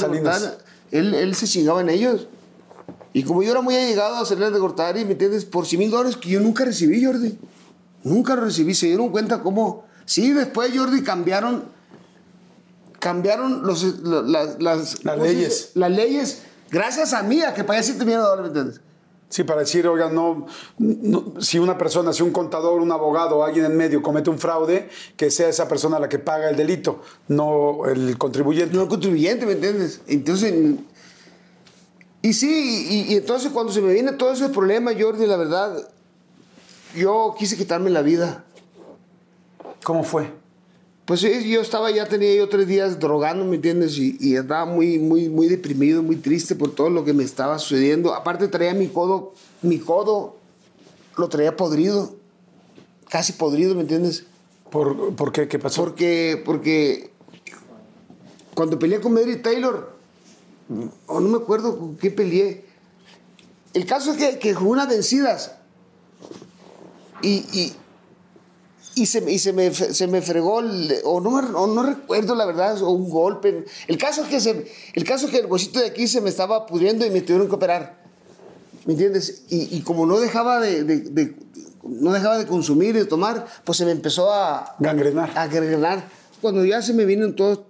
él, 0.91 1.13
él 1.13 1.33
se 1.33 1.47
chingaba 1.47 1.79
en 1.81 1.89
ellos. 1.89 2.27
Y 3.13 3.23
como 3.23 3.43
yo 3.43 3.51
era 3.51 3.61
muy 3.61 3.75
allegado 3.75 4.15
a 4.15 4.25
Selena 4.25 4.49
de 4.49 4.59
Gortari, 4.59 5.05
¿me 5.05 5.11
entiendes? 5.11 5.45
Por 5.45 5.65
100 5.67 5.79
mil 5.79 5.91
dólares 5.91 6.17
que 6.17 6.29
yo 6.29 6.39
nunca 6.39 6.65
recibí, 6.65 7.03
Jordi. 7.03 7.37
Nunca 8.03 8.35
lo 8.35 8.41
recibí. 8.45 8.73
Se 8.73 8.87
dieron 8.87 9.09
cuenta 9.09 9.41
cómo... 9.41 9.85
Sí, 10.05 10.31
después, 10.31 10.71
Jordi, 10.75 11.03
cambiaron... 11.03 11.65
Cambiaron 12.99 13.65
los, 13.67 13.83
lo- 14.01 14.21
las, 14.23 14.61
las, 14.61 15.03
Las 15.03 15.13
¿cómo 15.15 15.25
se 15.25 15.33
leyes. 15.33 15.71
Las 15.75 15.91
leyes, 15.91 16.41
gracias 16.71 17.13
a 17.13 17.21
mí, 17.21 17.41
a 17.41 17.53
que 17.53 17.63
pagué 17.63 17.83
7 17.83 17.99
millones 18.05 18.23
de 18.23 18.29
dólares, 18.29 18.51
¿me 18.53 18.59
entiendes? 18.59 18.81
Sí, 19.27 19.43
para 19.43 19.59
decir, 19.61 19.85
oiga, 19.87 20.09
no, 20.09 20.45
no- 20.77 21.33
si 21.41 21.59
una 21.59 21.77
persona, 21.77 22.13
si 22.13 22.23
un 22.23 22.31
contador, 22.31 22.81
un 22.81 22.91
abogado 22.91 23.43
alguien 23.43 23.65
en 23.65 23.75
medio 23.75 24.01
comete 24.01 24.29
un 24.29 24.39
fraude, 24.39 24.87
que 25.17 25.29
sea 25.31 25.49
esa 25.49 25.67
persona 25.67 25.99
la 25.99 26.07
que 26.07 26.17
paga 26.19 26.49
el 26.49 26.55
delito, 26.55 27.01
no 27.27 27.85
el 27.87 28.17
contribuyente. 28.17 28.75
No 28.77 28.87
contribuyente, 28.87 29.45
¿me 29.45 29.53
entiendes? 29.53 29.99
Entonces, 30.07 30.53
y 32.23 32.33
sí, 32.33 32.87
y, 32.89 33.13
y 33.13 33.17
entonces 33.17 33.51
cuando 33.51 33.71
se 33.71 33.81
me 33.81 33.93
viene 33.93 34.13
todo 34.13 34.33
ese 34.33 34.49
problema, 34.49 34.91
Jordi, 34.99 35.27
la 35.27 35.37
verdad, 35.37 35.87
yo 36.95 37.35
quise 37.37 37.55
quitarme 37.55 37.91
la 37.91 38.01
vida. 38.01 38.43
¿Cómo 39.83 40.03
fue? 40.03 40.31
Pues 41.05 41.19
sí, 41.19 41.49
yo 41.49 41.59
estaba, 41.59 41.91
ya 41.91 42.07
tenía 42.07 42.33
yo 42.33 42.47
tres 42.47 42.65
días 42.65 42.97
drogando, 42.97 43.43
¿me 43.43 43.57
entiendes? 43.57 43.97
Y, 43.97 44.17
y 44.21 44.37
estaba 44.37 44.65
muy, 44.65 44.99
muy, 44.99 45.27
muy 45.27 45.47
deprimido, 45.49 46.01
muy 46.01 46.15
triste 46.15 46.55
por 46.55 46.73
todo 46.73 46.89
lo 46.89 47.03
que 47.03 47.11
me 47.11 47.25
estaba 47.25 47.59
sucediendo. 47.59 48.13
Aparte 48.13 48.47
traía 48.47 48.73
mi 48.73 48.87
codo, 48.87 49.33
mi 49.61 49.79
codo 49.79 50.37
lo 51.17 51.27
traía 51.27 51.57
podrido, 51.57 52.15
casi 53.09 53.33
podrido, 53.33 53.75
¿me 53.75 53.81
entiendes? 53.81 54.25
¿Por, 54.69 55.13
por 55.15 55.33
qué? 55.33 55.49
¿Qué 55.49 55.59
pasó? 55.59 55.83
Porque, 55.83 56.41
porque 56.45 57.11
cuando 58.55 58.79
peleé 58.79 59.01
con 59.01 59.13
Mary 59.13 59.35
Taylor, 59.41 59.92
o 61.07 61.19
no 61.19 61.29
me 61.29 61.37
acuerdo 61.37 61.77
con 61.77 61.97
qué 61.97 62.11
peleé. 62.11 62.65
El 63.73 63.85
caso 63.85 64.11
es 64.11 64.17
que, 64.17 64.39
que 64.39 64.53
jugué 64.53 64.71
unas 64.71 64.87
vencidas 64.89 65.53
y, 67.21 67.45
y, 67.53 67.73
y 68.95 69.05
se, 69.05 69.21
me- 69.21 69.31
y 69.31 69.39
se, 69.39 69.53
me, 69.53 69.73
se 69.73 70.07
me 70.07 70.21
fregó, 70.21 70.59
el- 70.59 70.95
o, 71.03 71.19
no, 71.21 71.29
o 71.31 71.67
no 71.67 71.83
recuerdo 71.83 72.35
la 72.35 72.45
verdad, 72.45 72.81
o 72.83 72.89
un 72.91 73.09
golpe. 73.09 73.65
El 73.87 73.97
caso, 73.97 74.23
es 74.23 74.27
que 74.29 74.39
se, 74.39 74.71
el 74.93 75.03
caso 75.03 75.25
es 75.25 75.31
que 75.31 75.39
el 75.39 75.45
huesito 75.47 75.79
de 75.79 75.87
aquí 75.87 76.07
se 76.07 76.21
me 76.21 76.29
estaba 76.29 76.65
pudriendo 76.65 77.05
y 77.05 77.09
me 77.09 77.21
tuvieron 77.21 77.47
que 77.47 77.55
operar. 77.55 78.03
¿Me 78.85 78.93
entiendes? 78.93 79.43
Y, 79.49 79.75
y 79.77 79.81
como 79.81 80.05
no 80.05 80.19
dejaba 80.19 80.59
de, 80.59 80.83
de- 80.83 80.99
de- 81.01 81.35
no 81.83 82.11
dejaba 82.13 82.37
de 82.37 82.45
consumir 82.47 82.91
y 82.95 82.99
de 82.99 83.05
tomar, 83.05 83.45
pues 83.65 83.77
se 83.77 83.85
me 83.85 83.91
empezó 83.91 84.31
a, 84.33 84.75
Gangrenar. 84.79 85.31
a 85.37 85.47
gangrenar. 85.47 86.07
Cuando 86.41 86.63
ya 86.63 86.81
se 86.81 86.93
me 86.93 87.03
vienen 87.05 87.35
todos 87.35 87.61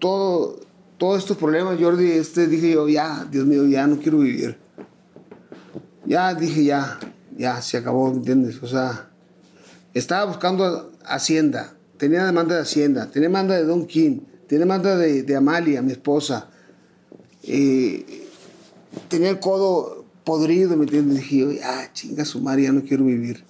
todo, 0.00 0.58
todos 0.98 1.18
estos 1.18 1.36
problemas, 1.36 1.78
Jordi, 1.80 2.12
este, 2.12 2.46
dije 2.46 2.72
yo, 2.72 2.88
ya, 2.88 3.26
Dios 3.30 3.46
mío, 3.46 3.66
ya 3.66 3.86
no 3.86 3.98
quiero 3.98 4.18
vivir. 4.18 4.56
Ya 6.04 6.34
dije, 6.34 6.64
ya, 6.64 6.98
ya, 7.36 7.60
se 7.62 7.78
acabó, 7.78 8.10
¿me 8.10 8.18
entiendes? 8.18 8.62
O 8.62 8.66
sea, 8.66 9.10
estaba 9.94 10.24
buscando 10.24 10.92
Hacienda, 11.04 11.74
tenía 11.96 12.24
demanda 12.24 12.56
de 12.56 12.62
Hacienda, 12.62 13.10
tenía 13.10 13.28
demanda 13.28 13.56
de 13.56 13.64
Don 13.64 13.86
King, 13.86 14.20
tenía 14.46 14.64
demanda 14.64 14.96
de, 14.96 15.22
de 15.22 15.36
Amalia, 15.36 15.82
mi 15.82 15.92
esposa. 15.92 16.48
Eh, 17.42 18.28
tenía 19.08 19.30
el 19.30 19.40
codo 19.40 20.04
podrido, 20.24 20.76
¿me 20.76 20.84
entiendes? 20.84 21.18
Dije 21.18 21.38
yo, 21.38 21.52
ya, 21.52 21.92
chinga 21.92 22.24
su 22.24 22.40
madre, 22.40 22.64
ya 22.64 22.72
no 22.72 22.82
quiero 22.82 23.04
vivir. 23.04 23.44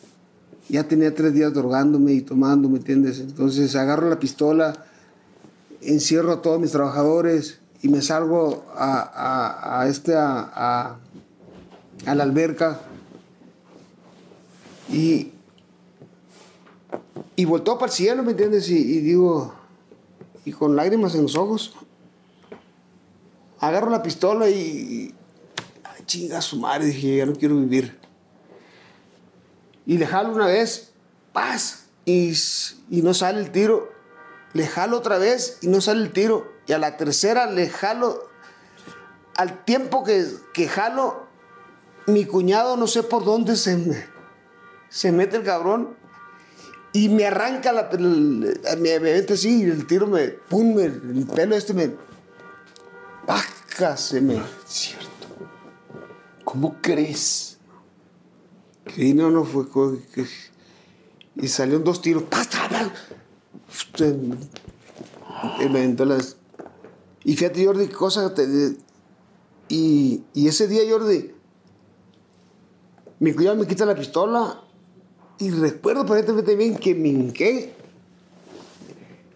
Ya 0.68 0.86
tenía 0.88 1.14
tres 1.14 1.34
días 1.34 1.52
drogándome 1.52 2.12
y 2.12 2.22
tomando, 2.22 2.68
¿me 2.68 2.78
entiendes? 2.78 3.20
Entonces 3.20 3.74
agarro 3.76 4.08
la 4.08 4.18
pistola, 4.18 4.86
encierro 5.82 6.32
a 6.32 6.42
todos 6.42 6.60
mis 6.60 6.72
trabajadores 6.72 7.60
y 7.82 7.88
me 7.88 8.00
salgo 8.00 8.64
a, 8.74 9.00
a, 9.02 9.80
a 9.80 9.88
este, 9.88 10.14
a, 10.14 10.96
a, 12.06 12.14
la 12.14 12.22
alberca 12.22 12.80
y, 14.88 15.32
y 17.34 17.44
volteo 17.44 17.78
para 17.78 17.90
el 17.90 17.96
cielo, 17.96 18.22
¿me 18.22 18.32
entiendes? 18.32 18.68
Y, 18.68 19.00
digo, 19.00 19.54
y 20.44 20.52
con 20.52 20.76
lágrimas 20.76 21.14
en 21.14 21.22
los 21.22 21.34
ojos, 21.34 21.74
agarro 23.58 23.90
la 23.90 24.02
pistola 24.02 24.48
y, 24.48 25.14
chinga 26.06 26.40
su 26.40 26.58
madre, 26.58 26.86
dije, 26.86 27.16
ya 27.16 27.26
no 27.26 27.32
quiero 27.32 27.56
vivir. 27.56 27.98
Y 29.86 29.98
le 29.98 30.06
jalo 30.06 30.32
una 30.32 30.46
vez, 30.46 30.92
paz, 31.32 31.86
y, 32.04 32.32
y 32.90 33.02
no 33.02 33.14
sale 33.14 33.40
el 33.40 33.50
tiro. 33.50 33.91
Le 34.54 34.66
jalo 34.66 34.98
otra 34.98 35.18
vez 35.18 35.58
y 35.62 35.68
no 35.68 35.80
sale 35.80 36.02
el 36.02 36.12
tiro. 36.12 36.52
Y 36.66 36.72
a 36.72 36.78
la 36.78 36.96
tercera 36.96 37.46
le 37.50 37.68
jalo. 37.68 38.28
Al 39.36 39.64
tiempo 39.64 40.04
que, 40.04 40.26
que 40.52 40.68
jalo, 40.68 41.26
mi 42.06 42.26
cuñado 42.26 42.76
no 42.76 42.86
sé 42.86 43.02
por 43.02 43.24
dónde 43.24 43.56
se, 43.56 43.76
me- 43.78 44.06
se 44.90 45.10
mete 45.10 45.36
el 45.38 45.42
cabrón 45.42 45.96
y 46.92 47.08
me 47.08 47.24
arranca 47.26 47.72
la, 47.72 47.88
el- 47.92 48.60
me, 48.78 49.00
me 49.00 49.00
mete 49.00 49.32
así 49.32 49.62
y 49.62 49.64
el 49.64 49.86
tiro 49.86 50.06
me, 50.06 50.28
pum, 50.28 50.74
me- 50.74 50.84
el 50.84 51.26
pelo 51.34 51.56
este 51.56 51.72
me, 51.72 51.92
paca, 53.26 53.96
se 53.96 54.20
me, 54.20 54.42
Cierto. 54.66 55.08
¿Cómo 56.44 56.76
crees? 56.82 57.58
Sí, 58.94 59.14
no, 59.14 59.30
no 59.30 59.44
fue. 59.44 59.64
y 61.36 61.48
salieron 61.48 61.84
dos 61.84 62.02
tiros. 62.02 62.24
¡Pah, 62.24 62.44
ta, 62.44 62.68
ta! 62.68 62.92
Y 67.24 67.30
Y 67.30 67.36
fíjate, 67.36 67.64
Jordi, 67.64 67.86
qué 67.88 67.94
cosa. 67.94 68.32
y, 69.68 70.22
y 70.34 70.48
ese 70.48 70.68
día, 70.68 70.82
Jordi, 70.88 71.32
mi 73.20 73.32
cuñado 73.32 73.56
me 73.56 73.66
quita 73.66 73.86
la 73.86 73.94
pistola. 73.94 74.60
Y 75.38 75.50
recuerdo 75.50 76.04
perfectamente 76.04 76.54
bien 76.56 76.76
que 76.76 76.94
me 76.94 77.08
hinqué. 77.08 77.72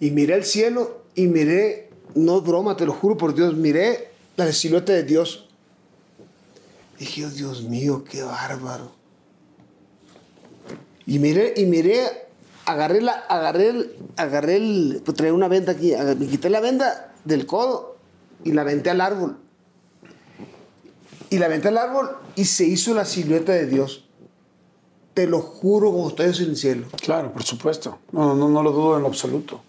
Y 0.01 0.11
miré 0.11 0.35
al 0.35 0.45
cielo 0.45 1.05
y 1.15 1.27
miré, 1.27 1.91
no 2.15 2.41
broma, 2.43 2.77
te 2.77 2.85
lo 2.85 2.93
juro 2.93 3.17
por 3.17 3.35
Dios, 3.35 3.55
miré 3.57 4.11
la 4.37 4.53
silueta 4.53 4.93
de 4.93 5.05
Dios. 5.05 5.49
Dije, 6.99 7.25
oh, 7.27 7.31
Dios 7.31 7.63
mío, 7.63 8.05
qué 8.05 8.23
bárbaro. 8.23 8.93
Y 11.07 11.19
miré, 11.19 11.55
y 11.57 11.65
miré, 11.67 12.26
agarré 12.67 13.01
la, 13.01 13.13
agarré 13.13 13.71
el, 13.71 13.97
agarré 14.17 14.57
el, 14.57 15.03
pues 15.05 15.17
traía 15.17 15.33
una 15.33 15.49
venda 15.49 15.73
aquí, 15.73 15.93
me 16.19 16.27
quité 16.27 16.51
la 16.51 16.61
venda 16.61 17.15
del 17.25 17.47
codo 17.47 17.97
y 18.45 18.53
la 18.53 18.63
aventé 18.63 18.91
al 18.91 19.01
árbol. 19.01 19.39
Y 21.31 21.39
la 21.39 21.47
aventé 21.47 21.69
al 21.69 21.79
árbol 21.79 22.11
y 22.37 22.45
se 22.45 22.65
hizo 22.65 22.95
la 22.95 23.05
silueta 23.05 23.53
de 23.53 23.67
Dios. 23.67 24.05
Te 25.15 25.27
lo 25.27 25.41
juro 25.41 25.91
como 25.91 26.09
estoy 26.09 26.27
en 26.27 26.51
el 26.51 26.57
cielo. 26.57 26.87
Claro, 27.01 27.33
por 27.33 27.43
supuesto. 27.43 27.99
No, 28.13 28.35
no, 28.35 28.49
no 28.49 28.63
lo 28.63 28.71
dudo 28.71 28.97
en 28.97 29.03
lo 29.03 29.09
absoluto. 29.09 29.63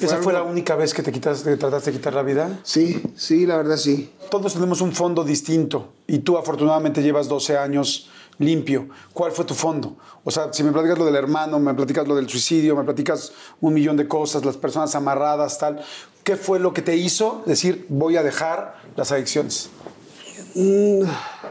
¿Esa 0.00 0.18
fue 0.18 0.32
la 0.32 0.42
única 0.42 0.74
vez 0.74 0.94
que 0.94 1.02
te, 1.02 1.12
quitaste, 1.12 1.50
que 1.50 1.56
trataste 1.56 1.92
de 1.92 1.98
quitar 1.98 2.14
la 2.14 2.22
vida? 2.22 2.58
Sí, 2.62 3.02
sí, 3.14 3.46
la 3.46 3.56
verdad 3.58 3.76
sí. 3.76 4.10
Todos 4.30 4.54
tenemos 4.54 4.80
un 4.80 4.92
fondo 4.92 5.22
distinto 5.22 5.92
y 6.06 6.20
tú 6.20 6.38
afortunadamente 6.38 7.02
llevas 7.02 7.28
12 7.28 7.56
años 7.58 8.10
limpio. 8.38 8.88
¿Cuál 9.12 9.32
fue 9.32 9.44
tu 9.44 9.54
fondo? 9.54 9.96
O 10.24 10.30
sea, 10.30 10.52
si 10.52 10.62
me 10.62 10.72
platicas 10.72 10.98
lo 10.98 11.04
del 11.04 11.16
hermano, 11.16 11.58
me 11.58 11.74
platicas 11.74 12.06
lo 12.06 12.16
del 12.16 12.28
suicidio, 12.28 12.76
me 12.76 12.84
platicas 12.84 13.32
un 13.60 13.74
millón 13.74 13.96
de 13.96 14.08
cosas, 14.08 14.44
las 14.44 14.56
personas 14.56 14.94
amarradas, 14.94 15.58
tal. 15.58 15.82
¿Qué 16.24 16.36
fue 16.36 16.58
lo 16.58 16.72
que 16.72 16.82
te 16.82 16.96
hizo 16.96 17.42
decir 17.46 17.86
voy 17.88 18.16
a 18.16 18.22
dejar 18.22 18.76
las 18.96 19.12
adicciones? 19.12 19.70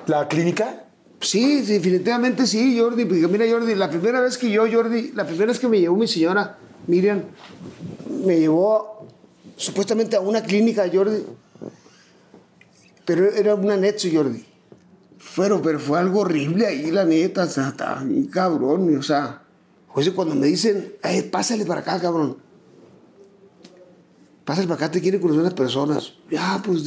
¿La 0.08 0.28
clínica? 0.28 0.84
Sí, 1.22 1.62
definitivamente 1.62 2.46
sí, 2.46 2.78
Jordi. 2.80 3.06
Porque 3.06 3.28
mira, 3.28 3.46
Jordi, 3.50 3.76
la 3.76 3.90
primera 3.90 4.20
vez 4.20 4.38
que 4.38 4.50
yo, 4.50 4.66
Jordi, 4.72 5.12
la 5.14 5.26
primera 5.26 5.48
vez 5.48 5.60
que 5.60 5.68
me 5.68 5.80
llevó 5.80 5.96
mi 5.96 6.08
señora, 6.08 6.58
Miriam, 6.88 7.24
me 8.24 8.40
llevó 8.40 9.08
supuestamente 9.56 10.16
a 10.16 10.20
una 10.20 10.44
clínica, 10.44 10.86
Jordi. 10.92 11.24
Pero 13.06 13.32
era 13.32 13.56
un 13.56 13.70
anexo, 13.72 14.08
Jordi. 14.12 14.46
Fueron, 15.26 15.62
pero 15.62 15.80
fue 15.80 15.98
algo 16.00 16.22
horrible 16.22 16.68
ahí, 16.68 16.92
la 16.92 17.04
neta. 17.04 17.44
O 17.44 17.50
sea, 17.50 17.70
estaba 17.70 18.04
bien 18.04 18.28
cabrón. 18.28 18.96
O 18.96 19.02
sea, 19.02 19.42
oye, 19.94 20.14
cuando 20.14 20.36
me 20.36 20.48
dicen, 20.48 20.94
"Ay, 21.02 21.24
pásale 21.24 21.66
para 21.66 21.82
acá, 21.82 22.00
cabrón. 22.00 22.38
Pásale 24.46 24.68
para 24.68 24.86
acá, 24.86 24.92
te 24.92 25.02
quieren 25.02 25.20
conocer 25.20 25.42
unas 25.42 25.56
personas. 25.56 26.14
Ya, 26.30 26.62
pues, 26.64 26.84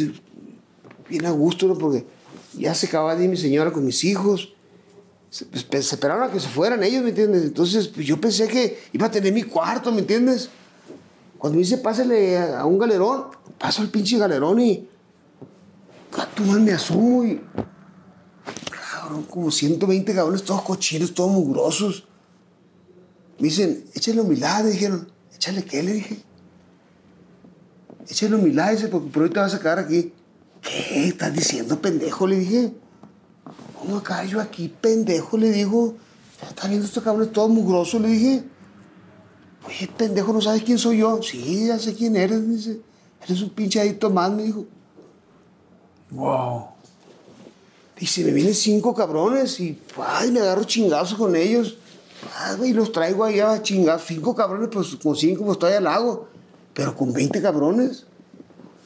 bien 1.08 1.26
a 1.26 1.32
gusto, 1.32 1.66
¿no? 1.66 1.76
Porque 1.76 2.06
ya 2.56 2.74
se 2.74 2.86
acababa 2.86 3.16
de 3.16 3.24
ir 3.24 3.30
mi 3.30 3.36
señora 3.36 3.72
con 3.72 3.84
mis 3.84 4.04
hijos. 4.04 4.54
Se, 5.30 5.44
pues, 5.44 5.66
se 5.68 5.96
esperaron 5.96 6.22
a 6.22 6.32
que 6.32 6.38
se 6.38 6.48
fueran 6.48 6.82
ellos, 6.84 7.02
¿me 7.02 7.10
entiendes? 7.10 7.42
Entonces, 7.42 7.88
pues, 7.88 8.06
yo 8.06 8.20
pensé 8.20 8.46
que 8.46 8.78
iba 8.92 9.08
a 9.08 9.10
tener 9.10 9.32
mi 9.32 9.42
cuarto, 9.42 9.90
¿me 9.90 10.00
entiendes? 10.00 10.48
Cuando 11.36 11.56
me 11.56 11.64
dice, 11.64 11.78
pásale 11.78 12.38
a, 12.38 12.64
un 12.64 12.78
galerón, 12.78 13.24
paso 13.58 13.82
al 13.82 13.88
pinche 13.88 14.16
galerón 14.16 14.60
y. 14.60 14.88
ah, 16.16 16.28
tú 16.34 16.44
me 16.44 16.72
asumo. 16.72 17.40
Cabrón, 19.08 19.24
como 19.24 19.50
120 19.50 20.14
cabrones, 20.14 20.44
todos 20.44 20.60
cochinos, 20.60 21.14
todos 21.14 21.30
mugrosos. 21.30 22.04
Me 23.38 23.48
dicen, 23.48 23.86
échale 23.94 24.20
humildad, 24.20 24.64
me 24.64 24.70
dijeron. 24.70 25.10
Échale 25.34 25.64
qué, 25.64 25.82
le 25.82 25.92
dije. 25.94 26.22
Échale 28.06 28.34
humildad, 28.34 28.72
dice, 28.72 28.88
porque 28.88 29.08
por 29.08 29.22
hoy 29.22 29.30
te 29.30 29.40
vas 29.40 29.54
a 29.54 29.60
quedar 29.60 29.78
aquí. 29.78 30.12
¿Qué 30.60 31.08
estás 31.08 31.32
diciendo, 31.32 31.80
pendejo? 31.80 32.26
Le 32.26 32.36
dije. 32.36 32.74
¿Cómo 33.78 33.96
acá 33.96 34.24
yo 34.24 34.42
aquí, 34.42 34.68
pendejo? 34.68 35.38
Le 35.38 35.52
dijo. 35.52 35.94
¿Estás 36.46 36.68
viendo 36.68 36.86
estos 36.86 37.02
cabrones 37.02 37.32
todos 37.32 37.48
mugrosos? 37.48 38.02
Le 38.02 38.08
dije. 38.08 38.44
Oye, 39.66 39.88
pendejo, 39.96 40.34
¿no 40.34 40.42
sabes 40.42 40.62
quién 40.64 40.76
soy 40.76 40.98
yo? 40.98 41.22
Sí, 41.22 41.68
ya 41.68 41.78
sé 41.78 41.94
quién 41.94 42.14
eres. 42.14 42.42
Eres 43.22 43.40
un 43.40 43.50
pinche 43.50 43.80
adicto 43.80 44.10
más, 44.10 44.30
me 44.30 44.42
dijo. 44.42 44.66
Wow. 46.10 46.77
Y 48.00 48.06
se 48.06 48.24
me 48.24 48.32
vienen 48.32 48.54
cinco 48.54 48.94
cabrones 48.94 49.58
y 49.60 49.78
ay, 50.06 50.30
me 50.30 50.40
agarro 50.40 50.64
chingazos 50.64 51.18
con 51.18 51.34
ellos. 51.34 51.78
Ay, 52.36 52.56
güey, 52.56 52.72
los 52.72 52.92
traigo 52.92 53.24
allá 53.24 53.52
a 53.52 53.62
chingados. 53.62 54.04
Cinco 54.06 54.34
cabrones, 54.34 54.68
pues 54.72 54.96
con 54.96 55.16
cinco 55.16 55.44
pues 55.44 55.58
todavía 55.58 55.80
la 55.80 55.94
hago. 55.94 56.28
Pero 56.74 56.96
con 56.96 57.12
20 57.12 57.42
cabrones 57.42 58.06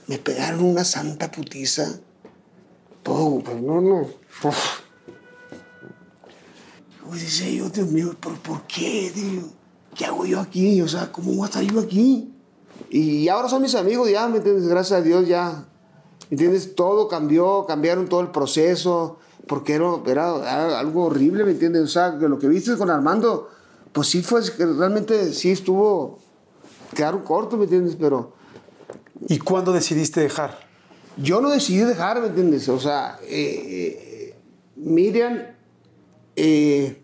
me 0.06 0.18
pegaron 0.18 0.64
una 0.64 0.84
santa 0.84 1.30
putiza. 1.30 1.98
Todo, 3.02 3.40
pues 3.40 3.60
no, 3.60 3.80
no. 3.80 4.00
Uf. 4.44 4.80
Pues 7.06 7.20
dice 7.20 7.54
yo, 7.54 7.68
Dios 7.68 7.88
mío, 7.88 8.16
¿pero 8.18 8.36
por 8.36 8.62
qué, 8.62 9.12
tío? 9.14 9.42
¿Qué 9.94 10.06
hago 10.06 10.24
yo 10.24 10.40
aquí? 10.40 10.80
O 10.80 10.88
sea, 10.88 11.12
¿cómo 11.12 11.32
voy 11.32 11.42
a 11.42 11.46
estar 11.46 11.62
yo 11.62 11.80
aquí? 11.80 12.32
Y 12.88 13.28
ahora 13.28 13.48
son 13.48 13.60
mis 13.60 13.74
amigos 13.74 14.10
ya, 14.10 14.26
¿me 14.28 14.38
entiendes? 14.38 14.66
Gracias 14.66 15.00
a 15.00 15.02
Dios 15.02 15.28
ya. 15.28 15.66
¿Me 16.32 16.36
entiendes? 16.36 16.74
Todo 16.74 17.08
cambió, 17.08 17.66
cambiaron 17.66 18.08
todo 18.08 18.22
el 18.22 18.28
proceso, 18.28 19.18
porque 19.46 19.74
era, 19.74 19.90
era, 20.06 20.78
algo 20.78 21.04
horrible, 21.04 21.44
¿me 21.44 21.50
entiendes? 21.50 21.82
O 21.82 21.88
sea, 21.88 22.16
que 22.18 22.26
lo 22.26 22.38
que 22.38 22.48
viste 22.48 22.74
con 22.78 22.88
Armando, 22.88 23.50
pues 23.92 24.08
sí 24.08 24.22
fue, 24.22 24.40
realmente 24.56 25.34
sí 25.34 25.50
estuvo, 25.50 26.20
quedaron 26.94 27.20
cortos, 27.20 27.58
¿me 27.58 27.64
entiendes? 27.66 27.98
Pero 28.00 28.32
¿Y 29.28 29.40
cuándo 29.40 29.74
decidiste 29.74 30.20
dejar? 30.22 30.58
yo 31.18 31.42
no 31.42 31.50
decidí 31.50 31.80
dejar, 31.80 32.18
¿me 32.22 32.28
entiendes? 32.28 32.66
O 32.70 32.80
sea, 32.80 33.18
eh, 33.24 34.30
eh, 34.30 34.34
Miriam, 34.76 35.38
eh, 36.34 37.02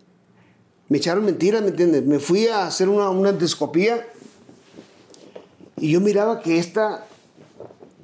me 0.87 0.97
echaron 0.97 1.23
mentiras, 1.23 1.61
¿me 1.61 1.67
entiendes? 1.67 2.03
Me 2.03 2.17
fui 2.17 2.47
a 2.47 2.65
hacer 2.65 2.89
una, 2.89 3.11
una 3.11 3.29
endoscopía 3.29 4.07
y 5.77 5.91
yo 5.91 6.01
miraba 6.01 6.41
que 6.41 6.57
esta, 6.57 7.05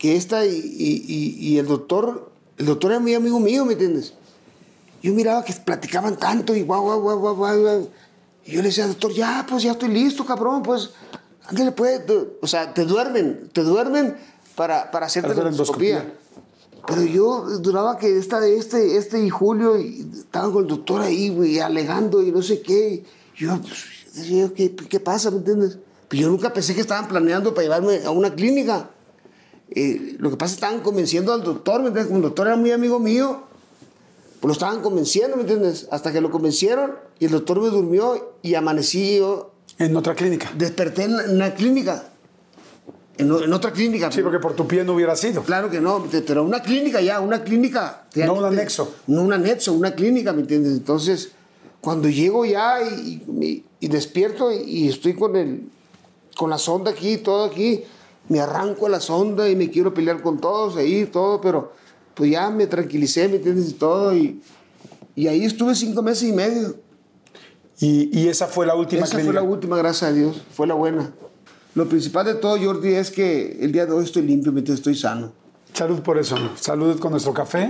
que 0.06 0.16
esta 0.16 0.46
y, 0.46 0.52
y- 0.56 1.36
y- 1.40 1.58
el 1.58 1.66
doctor, 1.68 2.30
el 2.58 2.66
doctor 2.68 2.92
era 2.92 3.00
muy 3.00 3.14
amigo 3.16 3.40
mío, 3.40 3.66
¿me 3.66 3.74
entiendes? 3.74 4.14
Yo 5.02 5.14
miraba 5.14 5.44
que 5.44 5.54
platicaban 5.54 6.18
tanto 6.18 6.56
y 6.56 6.62
guau, 6.62 6.84
guau, 6.84 7.02
guau, 7.02 7.36
guau, 7.36 7.60
guau. 7.60 7.90
Y 8.46 8.52
yo 8.54 8.62
le 8.62 8.68
decía, 8.68 8.88
doctor, 8.88 9.12
ya, 9.14 9.46
pues 9.50 9.64
ya 9.64 9.72
estoy 9.72 9.90
listo, 9.90 10.26
cabrón, 10.26 10.62
pues, 10.64 10.92
ándale, 11.48 11.72
pues. 11.72 12.02
O 12.42 12.48
sea, 12.48 12.74
te 12.74 12.86
duermen, 12.86 13.50
te 13.52 13.62
duermen 13.62 14.16
para, 14.56 14.92
para 14.92 15.08
hacerte 15.08 15.30
Para 15.30 15.42
la 15.44 15.50
hacer 15.50 15.54
endoscopía. 15.54 15.98
endoscopía. 16.02 16.86
Pero 16.88 17.04
yo 17.04 17.42
duraba 17.60 17.98
que 17.98 18.16
esta, 18.18 18.46
este, 18.46 18.98
este 18.98 19.24
y 19.26 19.30
Julio 19.32 19.80
y 19.80 20.08
estaban 20.20 20.52
con 20.52 20.64
el 20.64 20.70
doctor 20.70 21.02
ahí, 21.02 21.30
güey, 21.30 21.60
alegando 21.60 22.22
y 22.22 22.32
no 22.32 22.44
sé 22.44 22.62
qué. 22.62 23.04
Y 23.36 23.40
yo, 23.44 23.60
pues, 23.60 24.52
¿qué, 24.56 24.76
¿qué 24.76 25.00
pasa? 25.00 25.32
¿Me 25.32 25.38
entiendes? 25.38 25.80
Pero 26.08 26.22
yo 26.22 26.30
nunca 26.30 26.54
pensé 26.54 26.76
que 26.76 26.82
estaban 26.82 27.08
planeando 27.08 27.56
para 27.56 27.64
llevarme 27.64 28.02
a 28.06 28.12
una 28.12 28.36
clínica. 28.36 28.92
Eh, 29.72 30.16
lo 30.20 30.30
que 30.30 30.38
pasa 30.38 30.54
es 30.54 30.60
que 30.60 30.66
estaban 30.66 30.82
convenciendo 30.84 31.34
al 31.34 31.44
doctor, 31.44 31.82
¿me 31.82 31.88
entiendes? 31.88 32.08
Como 32.08 32.18
el 32.18 32.24
doctor 32.24 32.48
era 32.48 32.56
muy 32.56 32.72
amigo 32.72 33.00
mío, 33.00 33.44
pues 34.40 34.48
lo 34.48 34.54
estaban 34.54 34.82
convenciendo, 34.82 35.36
¿me 35.38 35.42
entiendes? 35.44 35.88
Hasta 35.92 36.12
que 36.12 36.22
lo 36.22 36.30
convencieron 36.32 36.94
y 37.20 37.26
el 37.26 37.32
doctor 37.32 37.60
me 37.62 37.70
durmió 37.70 38.34
y 38.42 38.54
amanecí 38.56 39.18
yo, 39.18 39.52
En 39.80 39.96
otra 39.98 40.14
clínica. 40.16 40.52
desperté 40.58 41.04
en, 41.04 41.14
una 41.16 41.56
clínica. 41.56 42.10
En, 43.18 43.32
otra 43.32 43.72
clínica. 43.72 44.12
Sí, 44.12 44.22
porque 44.22 44.40
por 44.40 44.56
tu 44.56 44.68
pie 44.68 44.84
no 44.84 44.94
hubiera 44.94 45.16
sido. 45.16 45.42
Claro 45.44 45.70
que 45.70 45.80
no, 45.82 46.06
pero 46.28 46.44
una 46.44 46.62
clínica 46.62 47.02
ya, 47.02 47.20
una 47.22 47.44
clínica. 47.44 48.06
No 48.16 48.34
un 48.36 48.44
anexo. 48.46 48.94
No 49.08 49.22
un 49.24 49.34
anexo, 49.34 49.74
una 49.74 49.96
clínica, 49.96 50.34
¿me 50.34 50.42
entiendes? 50.42 50.74
Entonces, 50.74 51.32
cuando 51.82 52.10
llego 52.10 52.46
ya 52.46 52.82
y, 52.84 53.24
y- 53.42 53.64
y 53.80 53.88
despierto 53.88 54.52
y, 54.52 54.58
y 54.58 54.90
estoy 54.90 55.14
con, 55.16 55.36
el, 55.36 55.70
con 56.36 56.50
la 56.50 56.58
sonda 56.58 56.92
aquí, 56.92 57.18
todo 57.18 57.46
aquí, 57.46 57.84
me 58.30 58.40
arranco 58.40 58.88
a 58.88 58.90
la 58.90 59.00
sonda 59.00 59.50
y 59.50 59.56
me 59.56 59.70
quiero 59.70 59.94
pelear 59.94 60.22
con 60.22 60.40
todos 60.40 60.78
ahí, 60.78 61.06
todo, 61.06 61.42
pero 61.42 61.74
pues 62.14 62.32
ya 62.32 62.50
me 62.50 62.68
tranquilicé, 62.68 63.28
¿me 63.28 63.38
entiendes? 63.38 63.70
Y 63.70 63.74
todo, 63.74 64.16
y, 64.16 64.42
y 65.16 65.28
ahí 65.28 65.46
estuve 65.46 65.76
cinco 65.76 66.02
meses 66.02 66.30
y 66.30 66.34
medio. 66.34 66.76
Y, 67.80 68.18
y 68.18 68.30
esa 68.30 68.48
fue 68.48 68.66
la 68.66 68.76
última 68.76 69.04
Esa 69.04 69.16
clínica. 69.18 69.34
fue 69.34 69.42
la 69.42 69.48
última, 69.50 69.78
gracias 69.78 70.12
a 70.12 70.14
Dios, 70.14 70.42
fue 70.52 70.66
la 70.66 70.74
buena. 70.76 71.14
Lo 71.76 71.90
principal 71.90 72.26
de 72.26 72.36
todo, 72.36 72.58
Jordi, 72.58 72.94
es 72.94 73.12
que 73.12 73.58
el 73.60 73.74
día 73.74 73.86
de 73.86 73.92
hoy 73.92 74.06
estoy 74.06 74.22
limpio, 74.22 74.54
estoy 74.74 74.96
sano. 74.96 75.34
Salud 75.74 76.00
por 76.02 76.18
eso. 76.18 76.38
Salud 76.56 76.98
con 77.00 77.12
nuestro 77.12 77.34
café. 77.34 77.68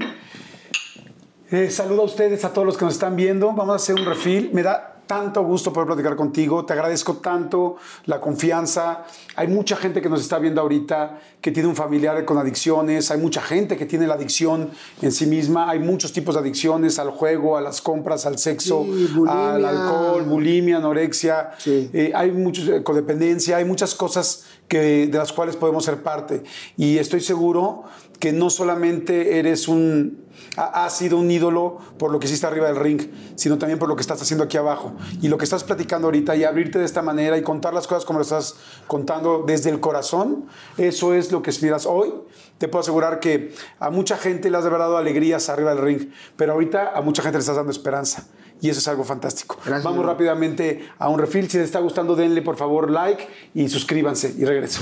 Eh, 1.49 1.71
saludo 1.71 2.03
a 2.03 2.05
ustedes, 2.05 2.45
a 2.45 2.53
todos 2.53 2.67
los 2.67 2.77
que 2.77 2.85
nos 2.85 2.93
están 2.93 3.15
viendo. 3.15 3.47
Vamos 3.47 3.73
a 3.73 3.75
hacer 3.77 3.95
un 3.95 4.05
refil. 4.05 4.51
Me 4.53 4.61
da 4.61 4.94
tanto 5.07 5.43
gusto 5.43 5.71
poder 5.71 5.87
platicar 5.87 6.15
contigo. 6.15 6.65
Te 6.65 6.73
agradezco 6.73 7.15
tanto 7.17 7.77
la 8.05 8.19
confianza. 8.21 9.05
Hay 9.35 9.47
mucha 9.47 9.75
gente 9.75 10.01
que 10.01 10.09
nos 10.09 10.21
está 10.21 10.39
viendo 10.39 10.61
ahorita 10.61 11.19
que 11.41 11.51
tiene 11.51 11.69
un 11.69 11.75
familiar 11.75 12.25
con 12.25 12.37
adicciones. 12.37 13.11
Hay 13.11 13.19
mucha 13.19 13.41
gente 13.41 13.77
que 13.77 13.85
tiene 13.85 14.07
la 14.07 14.15
adicción 14.15 14.71
en 15.01 15.11
sí 15.11 15.25
misma. 15.27 15.69
Hay 15.69 15.79
muchos 15.79 16.11
tipos 16.13 16.35
de 16.35 16.41
adicciones 16.41 16.97
al 16.99 17.11
juego, 17.11 17.57
a 17.57 17.61
las 17.61 17.81
compras, 17.81 18.25
al 18.25 18.37
sexo, 18.37 18.83
Sí, 18.85 19.09
bulimia. 19.13 19.53
al 19.55 19.65
alcohol, 19.65 20.23
bulimia, 20.23 20.77
anorexia. 20.77 21.51
Sí. 21.57 21.89
Eh, 21.93 22.11
hay 22.15 22.31
muchos 22.31 22.67
eh, 22.69 22.83
codependencia, 22.83 23.57
hay 23.57 23.65
muchas 23.65 23.93
cosas 23.95 24.45
que, 24.67 25.07
de 25.07 25.17
las 25.17 25.31
cuales 25.31 25.55
podemos 25.55 25.85
ser 25.85 26.01
parte. 26.01 26.43
Y 26.77 26.97
estoy 26.97 27.21
seguro 27.21 27.83
que 28.19 28.31
no 28.33 28.49
solamente 28.49 29.39
eres 29.39 29.67
un 29.67 30.23
ha- 30.57 30.89
sido 30.89 31.17
un 31.17 31.29
ídolo 31.31 31.77
por 31.97 32.11
lo 32.11 32.19
que 32.19 32.27
hiciste 32.27 32.45
arriba 32.45 32.67
del 32.67 32.75
ring, 32.77 33.01
sino 33.35 33.57
también 33.57 33.79
por 33.79 33.87
lo 33.89 33.95
que 33.95 34.01
estás 34.01 34.21
haciendo 34.21 34.43
aquí 34.43 34.57
abajo. 34.57 34.93
Y 35.21 35.27
lo 35.29 35.37
que 35.37 35.43
estás 35.45 35.63
platicando 35.63 36.07
ahorita 36.07 36.35
y 36.35 36.43
abrirte 36.43 36.77
de 36.79 36.85
esta 36.85 37.01
manera 37.01 37.37
y 37.37 37.41
contar 37.41 37.73
las 37.73 37.87
cosas 37.87 38.05
como 38.05 38.19
lo 38.19 38.23
estás 38.23 38.55
contando 38.87 39.43
desde 39.47 39.69
el 39.69 39.79
corazón, 39.79 40.45
eso 40.77 41.13
es 41.13 41.31
lo 41.31 41.41
que 41.41 41.49
aspiras 41.49 41.85
hoy. 41.85 42.13
Te 42.57 42.67
puedo 42.67 42.81
asegurar 42.81 43.19
que 43.19 43.53
a 43.79 43.89
mucha 43.89 44.17
gente 44.17 44.49
le 44.49 44.57
has 44.57 44.63
dado 44.63 44.97
alegrías 44.97 45.49
arriba 45.49 45.73
del 45.73 45.83
ring, 45.83 46.09
pero 46.37 46.53
ahorita 46.53 46.91
a 46.95 47.01
mucha 47.01 47.21
gente 47.21 47.37
le 47.37 47.41
estás 47.41 47.55
dando 47.57 47.71
esperanza. 47.71 48.27
Y 48.65 48.69
eso 48.69 48.79
es 48.79 48.87
algo 48.87 49.03
fantástico. 49.03 49.57
Gracias, 49.63 49.83
Vamos 49.83 50.03
rápidamente 50.03 50.89
a 50.97 51.07
un 51.07 51.19
refil. 51.19 51.47
Si 51.47 51.57
les 51.59 51.67
está 51.67 51.77
gustando, 51.81 52.15
denle 52.15 52.41
por 52.41 52.57
favor 52.57 52.89
like 52.89 53.27
y 53.53 53.69
suscríbanse 53.69 54.33
y 54.35 54.43
regreso. 54.43 54.81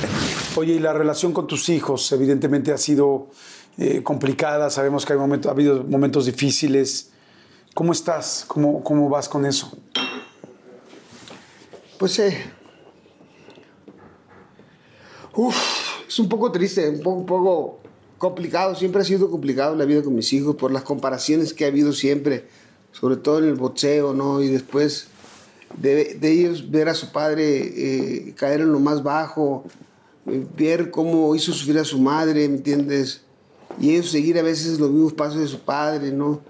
Oye, 0.56 0.76
y 0.76 0.80
la 0.80 0.94
relación 0.94 1.34
con 1.34 1.48
tus 1.48 1.68
hijos, 1.68 2.10
evidentemente 2.14 2.72
ha 2.72 2.78
sido 2.78 3.28
eh, 3.78 4.02
complicada. 4.02 4.70
Sabemos 4.70 5.06
que 5.06 5.12
hay 5.12 5.20
momentos, 5.20 5.50
ha 5.50 5.52
habido 5.52 5.84
momentos 5.84 6.28
difíciles. 6.28 7.12
¿Cómo 7.74 7.92
estás? 7.92 8.46
¿Cómo, 8.48 8.82
¿Cómo 8.86 9.10
vas 9.10 9.28
con 9.28 9.46
eso? 9.46 9.76
Pues 12.00 12.20
eh, 12.20 12.42
uf, 15.34 15.58
es 16.08 16.20
un 16.20 16.30
poco 16.30 16.54
triste, 16.54 16.88
un 16.88 17.02
poco, 17.02 17.18
un 17.18 17.26
poco 17.26 17.80
complicado. 18.18 18.76
Siempre 18.76 19.02
ha 19.02 19.06
sido 19.06 19.30
complicado 19.30 19.76
la 19.76 19.84
vida 19.84 20.02
con 20.04 20.16
mis 20.16 20.32
hijos 20.32 20.56
por 20.56 20.72
las 20.72 20.84
comparaciones 20.84 21.54
que 21.54 21.66
ha 21.66 21.68
habido 21.68 21.92
siempre, 21.92 22.48
sobre 22.94 23.18
todo 23.18 23.40
en 23.40 23.46
el 23.46 23.56
boxeo, 23.56 24.14
¿no? 24.14 24.42
Y 24.42 24.48
después 24.48 25.08
de, 25.78 26.18
ellos 26.22 26.72
ver 26.72 26.88
a 26.88 26.94
su 26.94 27.12
padre 27.12 27.44
eh, 28.28 28.34
caer 28.38 28.62
en 28.62 28.72
lo 28.72 28.80
más 28.80 29.04
bajo, 29.04 29.66
eh, 30.28 30.46
ver 30.56 30.92
cómo 30.92 31.36
hizo 31.36 31.52
sufrir 31.52 31.80
a 31.80 31.84
su 31.84 32.00
madre, 32.00 32.48
¿me 32.48 32.56
entiendes? 32.56 33.22
Y 33.80 33.92
ellos 33.92 34.10
seguir 34.10 34.38
a 34.40 34.44
veces 34.44 34.80
los 34.80 34.92
mismos 34.92 35.14
pasos 35.14 35.40
de 35.40 35.48
su 35.48 35.60
padre, 35.60 36.12
¿no? 36.12 36.42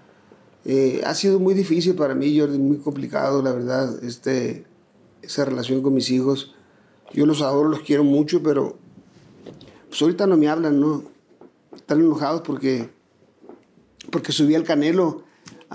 Eh, 0.65 1.01
ha 1.05 1.15
sido 1.15 1.39
muy 1.39 1.53
difícil 1.53 1.95
para 1.95 2.13
mí, 2.13 2.37
Jordi, 2.37 2.57
muy 2.57 2.77
complicado, 2.77 3.41
la 3.41 3.51
verdad, 3.51 4.03
este, 4.03 4.65
esa 5.21 5.45
relación 5.45 5.81
con 5.81 5.93
mis 5.93 6.09
hijos. 6.09 6.53
Yo 7.13 7.25
los 7.25 7.41
adoro, 7.41 7.69
los 7.69 7.81
quiero 7.81 8.03
mucho, 8.03 8.43
pero 8.43 8.77
pues 9.89 10.01
ahorita 10.01 10.27
no 10.27 10.37
me 10.37 10.49
hablan, 10.49 10.79
¿no? 10.79 11.03
Están 11.75 11.99
enojados 11.99 12.41
porque, 12.41 12.89
porque 14.11 14.31
subí 14.31 14.55
al 14.55 14.63
Canelo, 14.63 15.23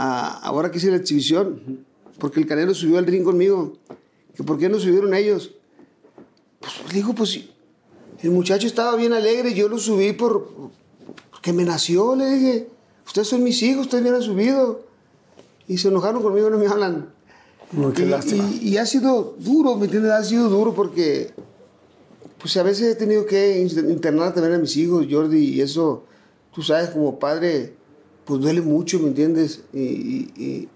a- 0.01 0.39
ahora 0.47 0.71
que 0.71 0.79
hice 0.79 0.91
la 0.93 0.97
exhibición, 0.99 1.85
porque 2.19 2.39
el 2.39 2.47
Canelo 2.47 2.73
subió 2.73 2.99
al 2.99 3.07
ring 3.07 3.25
conmigo, 3.25 3.77
que 4.37 4.45
por 4.45 4.57
qué 4.59 4.69
no 4.69 4.79
subieron 4.79 5.13
ellos. 5.13 5.53
Pues 6.61 6.73
le 6.89 6.95
digo, 6.95 7.15
pues 7.15 7.41
el 8.23 8.31
muchacho 8.31 8.67
estaba 8.69 8.95
bien 8.97 9.13
alegre, 9.13 9.55
yo 9.55 9.69
lo 9.69 9.79
subí 9.79 10.13
por, 10.13 10.49
porque 11.31 11.53
me 11.53 11.65
nació, 11.65 12.15
le 12.15 12.27
dije, 12.31 12.69
ustedes 13.07 13.27
son 13.29 13.43
mis 13.43 13.61
hijos, 13.63 13.87
ustedes 13.87 14.05
me 14.05 14.11
han 14.11 14.23
subido. 14.23 14.87
Y 15.67 15.79
se 15.79 15.89
enojaron 15.89 16.23
conmigo, 16.23 16.49
no 16.51 16.59
me 16.59 16.67
hablan. 16.69 17.11
Qué 17.95 18.03
y, 18.03 18.07
lástima. 18.07 18.49
y- 18.63 18.69
y 18.71 18.77
ha 18.79 18.87
sido 18.87 19.35
duro, 19.41 19.75
¿me 19.77 19.87
entiendes? 19.87 20.13
Ha 20.13 20.23
sido 20.25 20.49
duro 20.49 20.75
porque, 20.75 21.33
pues 22.39 22.57
a 22.57 22.63
veces 22.63 22.93
he 22.93 22.95
tenido 22.95 23.27
que 23.27 23.59
in- 23.61 23.91
internar 23.91 24.33
también 24.33 24.55
a 24.55 24.59
mis 24.59 24.77
hijos, 24.77 25.07
Jordi, 25.11 25.55
y 25.57 25.61
eso, 25.61 26.05
tú 26.55 26.63
sabes, 26.63 26.91
como 26.91 27.19
padre, 27.19 27.75
pues 28.29 28.43
duele 28.43 28.61
mucho, 28.61 28.99
¿me 28.99 29.09
entiendes? 29.09 29.63
Y, 29.73 30.69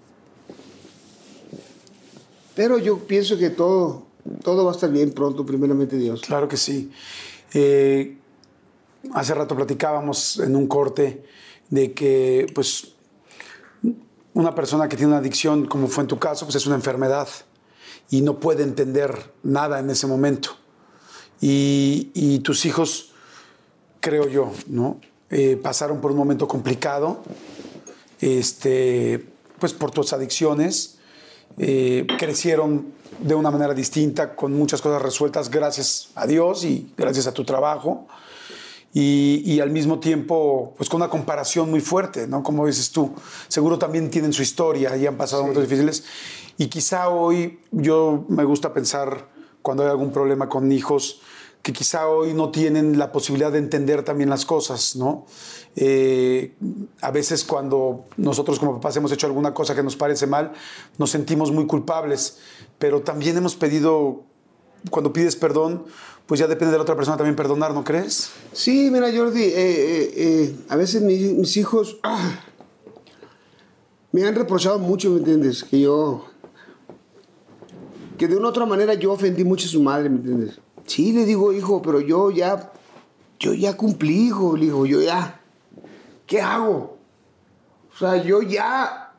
Pero 2.55 2.79
yo 2.79 3.01
pienso 3.01 3.37
que 3.37 3.51
todo, 3.51 4.07
todo 4.43 4.65
va 4.65 4.71
a 4.71 4.75
estar 4.75 4.91
bien 4.91 5.13
pronto, 5.13 5.45
primeramente 5.45 5.99
Dios. 5.99 6.23
Claro 6.23 6.49
que 6.49 6.57
sí. 6.57 6.91
Eh, 7.53 8.17
hace 9.13 9.35
rato 9.35 9.55
platicábamos 9.55 10.39
en 10.39 10.57
un 10.57 10.67
corte 10.67 11.27
de 11.69 11.93
que, 11.93 12.47
pues, 12.55 12.95
una 14.33 14.55
persona 14.55 14.89
que 14.89 14.97
tiene 14.97 15.13
una 15.13 15.19
adicción, 15.19 15.67
como 15.67 15.89
fue 15.89 16.05
en 16.05 16.09
tu 16.09 16.19
caso, 16.19 16.47
pues 16.47 16.57
es 16.57 16.67
una 16.67 16.77
enfermedad 16.77 17.29
y 18.09 18.23
no 18.23 18.41
puede 18.41 18.63
entender 18.63 19.31
nada 19.43 19.79
en 19.79 19.91
ese 19.91 20.07
momento. 20.07 20.57
Y 21.39 22.39
tus 22.39 22.65
hijos, 22.65 23.13
creo 24.01 24.27
yo, 24.27 24.53
¿no? 24.69 25.01
Eh, 25.35 25.57
pasaron 25.57 26.01
por 26.01 26.13
un 26.13 26.19
momento 26.19 26.47
complicado 26.47 27.23
este, 28.23 29.27
pues 29.59 29.75
por 29.75 29.91
tus 29.91 30.13
adicciones, 30.13 30.99
eh, 31.59 32.07
crecieron 32.19 32.93
de 33.19 33.35
una 33.35 33.51
manera 33.51 33.75
distinta, 33.75 34.35
con 34.35 34.53
muchas 34.55 34.81
cosas 34.81 35.03
resueltas 35.03 35.51
gracias 35.51 36.11
a 36.15 36.27
Dios 36.27 36.65
y 36.65 36.93
gracias 36.97 37.27
a 37.27 37.35
tu 37.35 37.45
trabajo. 37.45 38.07
Y, 38.95 39.43
y, 39.47 39.61
al 39.61 39.71
mismo 39.71 40.01
tiempo, 40.01 40.75
pues 40.77 40.91
con 40.91 41.01
una 41.01 41.09
comparación 41.09 41.71
muy 41.71 41.81
fuerte, 41.81 42.27
¿no? 42.27 42.43
Como 42.43 42.67
dices 42.67 42.93
tú, 42.93 43.15
seguro 43.49 43.79
también 43.79 44.11
tienen 44.11 44.35
su 44.35 44.43
historia 44.43 44.95
y 44.99 45.07
han 45.07 45.17
pasado 45.17 45.43
momentos 45.43 45.65
difíciles. 45.65 46.05
Y 46.59 46.67
quizá 46.67 47.09
hoy 47.09 47.59
yo 47.71 48.27
me 48.29 48.45
gusta 48.45 48.75
pensar 48.75 49.29
cuando 49.63 49.83
hay 49.83 49.89
algún 49.89 50.13
problema 50.13 50.51
con 50.51 50.71
hijos, 50.71 51.23
que 51.63 51.73
quizá 51.73 52.09
hoy 52.09 52.35
no 52.35 52.51
tienen 52.51 52.99
la 52.99 53.13
posibilidad 53.13 53.53
de 53.53 53.59
entender 53.59 54.03
también 54.05 54.29
las 54.29 54.45
cosas, 54.45 54.97
¿no? 54.97 55.27
Eh, 55.77 56.55
a 57.01 57.11
veces 57.13 57.45
cuando 57.45 58.05
nosotros 58.17 58.59
como 58.59 58.75
papás 58.75 58.97
hemos 58.97 59.13
hecho 59.13 59.29
alguna 59.29 59.55
cosa 59.55 59.75
que 59.75 59.83
nos 59.83 59.95
parece 59.95 60.27
mal, 60.27 60.53
nos 60.99 61.11
sentimos 61.11 61.53
muy 61.53 61.67
culpables, 61.67 62.39
pero 62.79 63.03
también 63.03 63.37
hemos 63.37 63.55
pedido, 63.55 64.25
cuando 64.91 65.13
pides 65.13 65.37
perdón, 65.37 65.85
pues 66.27 66.41
ya 66.41 66.49
depende 66.49 66.73
de 66.73 66.79
la 66.79 66.83
otra 66.83 66.97
persona 66.97 67.17
también 67.17 67.37
perdonar, 67.37 67.73
¿no 67.73 67.85
crees? 67.85 68.31
Sí, 68.53 68.91
mira 68.91 69.13
Jordi, 69.15 69.43
eh, 69.43 69.53
eh, 69.55 70.57
a 70.69 70.75
veces 70.75 71.01
mis, 71.01 71.57
hijos 71.57 71.99
ah, 72.03 72.41
me 74.11 74.27
han 74.27 74.35
reprochado 74.35 74.81
mucho, 74.81 75.11
¿me 75.11 75.19
entiendes? 75.19 75.63
Que 75.63 75.81
yo, 75.81 76.27
que 78.19 78.27
de 78.27 78.37
una 78.37 78.47
u 78.47 78.51
otra 78.51 78.67
manera 78.67 78.95
yo 78.95 79.13
ofendí 79.13 79.45
mucho 79.45 79.67
a 79.67 79.71
su 79.71 79.81
madre, 79.81 80.11
¿me 80.11 80.17
entiendes? 80.17 80.62
Sí, 80.87 81.13
le 81.13 81.25
digo, 81.25 81.53
hijo, 81.53 81.81
pero 81.81 82.01
yo 82.01 82.31
ya, 82.31 82.73
yo 83.39 83.55
ya 83.55 83.77
cumplí, 83.77 84.27
hijo, 84.27 84.57
le 84.57 84.67
digo, 84.67 84.87
yo 84.87 85.01
ya, 85.01 85.41
¿qué 86.27 86.41
hago? 86.41 86.99
O 87.95 87.99
sea, 87.99 88.23
yo 88.23 88.43
ya, 88.43 89.13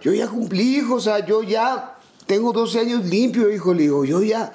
yo 0.00 0.12
ya 0.12 0.28
cumplí, 0.28 0.76
hijo, 0.76 0.96
o 0.96 1.00
sea, 1.00 1.24
yo 1.24 1.42
ya 1.42 1.98
tengo 2.26 2.52
12 2.52 2.80
años 2.80 3.04
limpio, 3.04 3.50
hijo, 3.50 3.74
le 3.74 3.82
digo, 3.82 4.04
yo 4.04 4.22
ya, 4.22 4.52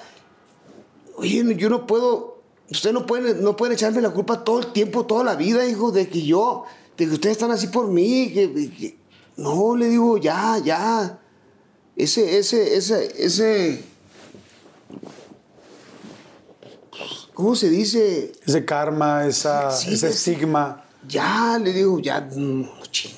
oye, 1.16 1.56
yo 1.56 1.70
no 1.70 1.86
puedo, 1.86 2.41
usted 2.70 2.94
no 2.94 3.06
puede, 3.06 3.36
no 3.36 3.56
puede 3.56 3.74
echarme 3.74 4.02
la 4.02 4.11
culpa 4.11 4.44
todo 4.44 4.60
el 4.60 4.72
tiempo, 4.72 5.06
toda 5.06 5.24
la 5.24 5.36
vida, 5.36 5.68
hijo, 5.68 5.91
de 5.91 6.07
que 6.07 6.24
yo, 6.24 6.64
de 6.98 7.06
que 7.07 7.14
ustedes 7.14 7.34
están 7.34 7.52
así 7.52 7.68
por 7.68 7.88
mí, 7.88 8.32
que 8.32 8.98
no, 9.38 9.76
le 9.76 9.88
digo, 9.88 10.18
ya, 10.18 10.57
ya, 10.57 11.20
ese, 11.95 12.38
ese, 12.38 12.76
ese, 12.76 13.26
ese, 13.26 13.84
¿cómo 17.40 17.56
se 17.56 17.70
dice? 17.70 18.34
Ese 18.45 18.66
karma, 18.66 19.26
esa, 19.26 19.72
Sí, 19.72 19.94
ese 19.94 20.10
es- 20.10 20.16
estigma. 20.28 20.84
Ya, 21.07 21.57
le 21.64 21.72
digo, 21.72 21.98
ya, 21.99 22.20
no, 22.36 22.68
chingue. 22.91 23.16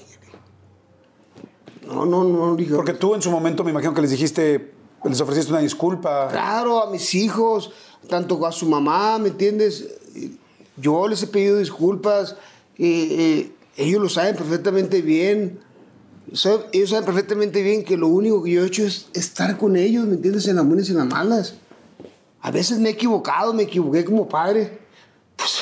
No, 1.87 2.05
no, 2.05 2.23
no, 2.23 2.55
digo. 2.55 2.75
Porque 2.77 2.93
tú 2.93 3.15
en 3.15 3.21
su 3.23 3.31
momento 3.31 3.63
me 3.63 3.71
imagino 3.71 3.95
que 3.95 4.01
les 4.01 4.11
dijiste, 4.11 4.73
les 5.03 5.19
ofreciste 5.19 5.51
una 5.51 5.61
disculpa. 5.61 6.27
Claro, 6.29 6.83
a 6.83 6.91
mis 6.91 7.15
hijos, 7.15 7.71
tanto 8.07 8.45
a 8.45 8.51
su 8.51 8.67
mamá, 8.67 9.17
¿me 9.17 9.29
entiendes? 9.29 9.87
Yo 10.77 11.07
les 11.07 11.23
he 11.23 11.27
pedido 11.27 11.57
disculpas, 11.57 12.35
eh, 12.77 13.07
eh, 13.47 13.51
ellos 13.77 14.01
lo 14.01 14.09
saben 14.09 14.35
perfectamente 14.35 15.01
bien. 15.01 15.59
Ellos 16.71 16.89
saben 16.91 17.05
perfectamente 17.05 17.63
bien 17.63 17.83
que 17.83 17.97
lo 17.97 18.07
único 18.07 18.43
que 18.43 18.51
yo 18.51 18.63
he 18.63 18.67
hecho 18.67 18.85
es 18.85 19.07
estar 19.13 19.57
con 19.57 19.75
ellos, 19.75 20.05
¿me 20.05 20.13
entiendes? 20.15 20.47
En 20.47 20.57
las 20.57 20.65
buenas 20.67 20.87
y 20.87 20.91
en 20.91 20.97
las 20.99 21.07
malas. 21.07 21.55
A 22.41 22.51
veces 22.51 22.79
me 22.79 22.89
he 22.89 22.91
equivocado, 22.93 23.53
me 23.53 23.63
equivoqué 23.63 24.03
como 24.03 24.27
padre. 24.27 24.81
Pues, 25.35 25.61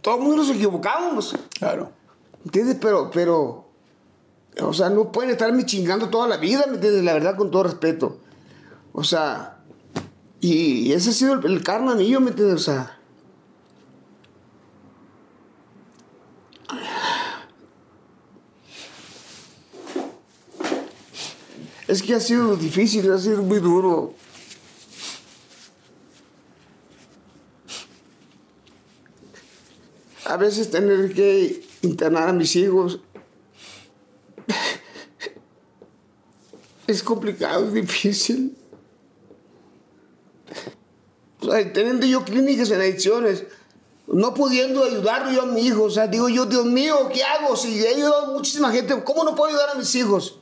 todo 0.00 0.16
el 0.16 0.20
mundo 0.22 0.36
nos 0.36 0.50
equivocamos. 0.50 1.34
Claro. 1.58 1.92
¿Entiendes? 2.44 2.76
Pero, 2.80 3.10
pero, 3.12 3.66
o 4.62 4.72
sea, 4.72 4.88
no 4.88 5.10
pueden 5.12 5.32
estarme 5.32 5.66
chingando 5.66 6.08
toda 6.08 6.28
la 6.28 6.36
vida, 6.36 6.64
¿me 6.68 6.74
entiendes? 6.74 7.04
La 7.04 7.12
verdad, 7.12 7.36
con 7.36 7.50
todo 7.50 7.64
respeto. 7.64 8.18
O 8.92 9.04
sea, 9.04 9.58
y, 10.40 10.92
ese 10.92 11.10
ha 11.10 11.12
sido 11.12 11.34
el, 11.34 11.44
el 11.44 11.62
karma 11.62 11.94
mío, 11.94 12.20
¿me 12.20 12.30
entiendes? 12.30 12.56
O 12.56 12.64
sea, 12.64 12.98
es 21.88 22.02
que 22.02 22.14
ha 22.14 22.20
sido 22.20 22.56
difícil, 22.56 23.10
ha 23.12 23.18
sido 23.18 23.42
muy 23.42 23.58
duro. 23.58 24.14
A 30.36 30.38
veces 30.38 30.70
tener 30.70 31.14
que 31.14 31.62
internar 31.80 32.28
a 32.28 32.32
mis 32.34 32.54
hijos 32.56 33.00
es 36.86 37.02
complicado, 37.02 37.64
es 37.68 37.72
difícil. 37.72 38.54
O 41.40 41.50
sea, 41.50 41.72
teniendo 41.72 42.04
yo 42.04 42.22
clínicas 42.22 42.70
en 42.70 42.82
adicciones, 42.82 43.44
no 44.08 44.34
pudiendo 44.34 44.84
ayudar 44.84 45.32
yo 45.32 45.40
a 45.40 45.46
mi 45.46 45.62
hijo, 45.62 45.84
o 45.84 45.90
sea, 45.90 46.06
digo 46.06 46.28
yo, 46.28 46.44
Dios 46.44 46.66
mío, 46.66 47.08
¿qué 47.10 47.24
hago? 47.24 47.56
Si 47.56 47.82
he 47.82 47.88
ayudado 47.94 48.26
a 48.26 48.32
muchísima 48.32 48.70
gente, 48.70 48.94
¿cómo 49.04 49.24
no 49.24 49.34
puedo 49.34 49.48
ayudar 49.48 49.70
a 49.70 49.78
mis 49.78 49.94
hijos? 49.94 50.38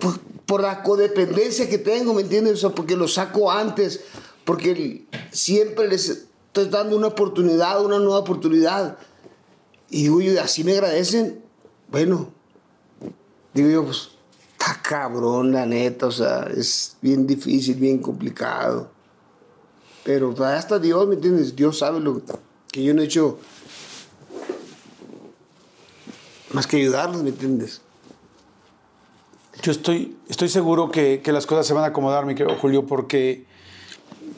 Por, 0.00 0.18
por 0.46 0.62
la 0.62 0.82
codependencia 0.82 1.70
que 1.70 1.78
tengo, 1.78 2.12
¿me 2.12 2.22
entiendes? 2.22 2.54
O 2.54 2.56
sea, 2.56 2.70
porque 2.70 2.96
los 2.96 3.14
saco 3.14 3.52
antes, 3.52 4.00
porque 4.44 5.04
siempre 5.30 5.86
les 5.86 6.26
estoy 6.54 6.68
dando 6.68 6.96
una 6.96 7.08
oportunidad, 7.08 7.84
una 7.84 7.98
nueva 7.98 8.20
oportunidad. 8.20 8.96
Y 9.90 10.04
digo 10.04 10.20
yo, 10.20 10.40
así 10.40 10.62
me 10.62 10.74
agradecen. 10.74 11.42
Bueno, 11.88 12.28
digo 13.52 13.68
yo, 13.68 13.84
pues, 13.84 14.10
está 14.52 14.80
cabrón, 14.80 15.50
la 15.50 15.66
neta, 15.66 16.06
o 16.06 16.12
sea, 16.12 16.48
es 16.56 16.96
bien 17.02 17.26
difícil, 17.26 17.74
bien 17.74 17.98
complicado. 17.98 18.88
Pero 20.04 20.32
hasta 20.44 20.78
Dios, 20.78 21.08
¿me 21.08 21.16
entiendes? 21.16 21.56
Dios 21.56 21.78
sabe 21.78 21.98
lo 21.98 22.22
que 22.70 22.84
yo 22.84 22.94
no 22.94 23.02
he 23.02 23.06
hecho 23.06 23.40
más 26.52 26.68
que 26.68 26.76
ayudarlos, 26.76 27.24
¿me 27.24 27.30
entiendes? 27.30 27.80
Yo 29.60 29.72
estoy, 29.72 30.16
estoy 30.28 30.48
seguro 30.48 30.92
que, 30.92 31.20
que 31.20 31.32
las 31.32 31.46
cosas 31.46 31.66
se 31.66 31.74
van 31.74 31.82
a 31.82 31.88
acomodar, 31.88 32.26
mi 32.26 32.36
querido 32.36 32.56
Julio, 32.58 32.86
porque 32.86 33.44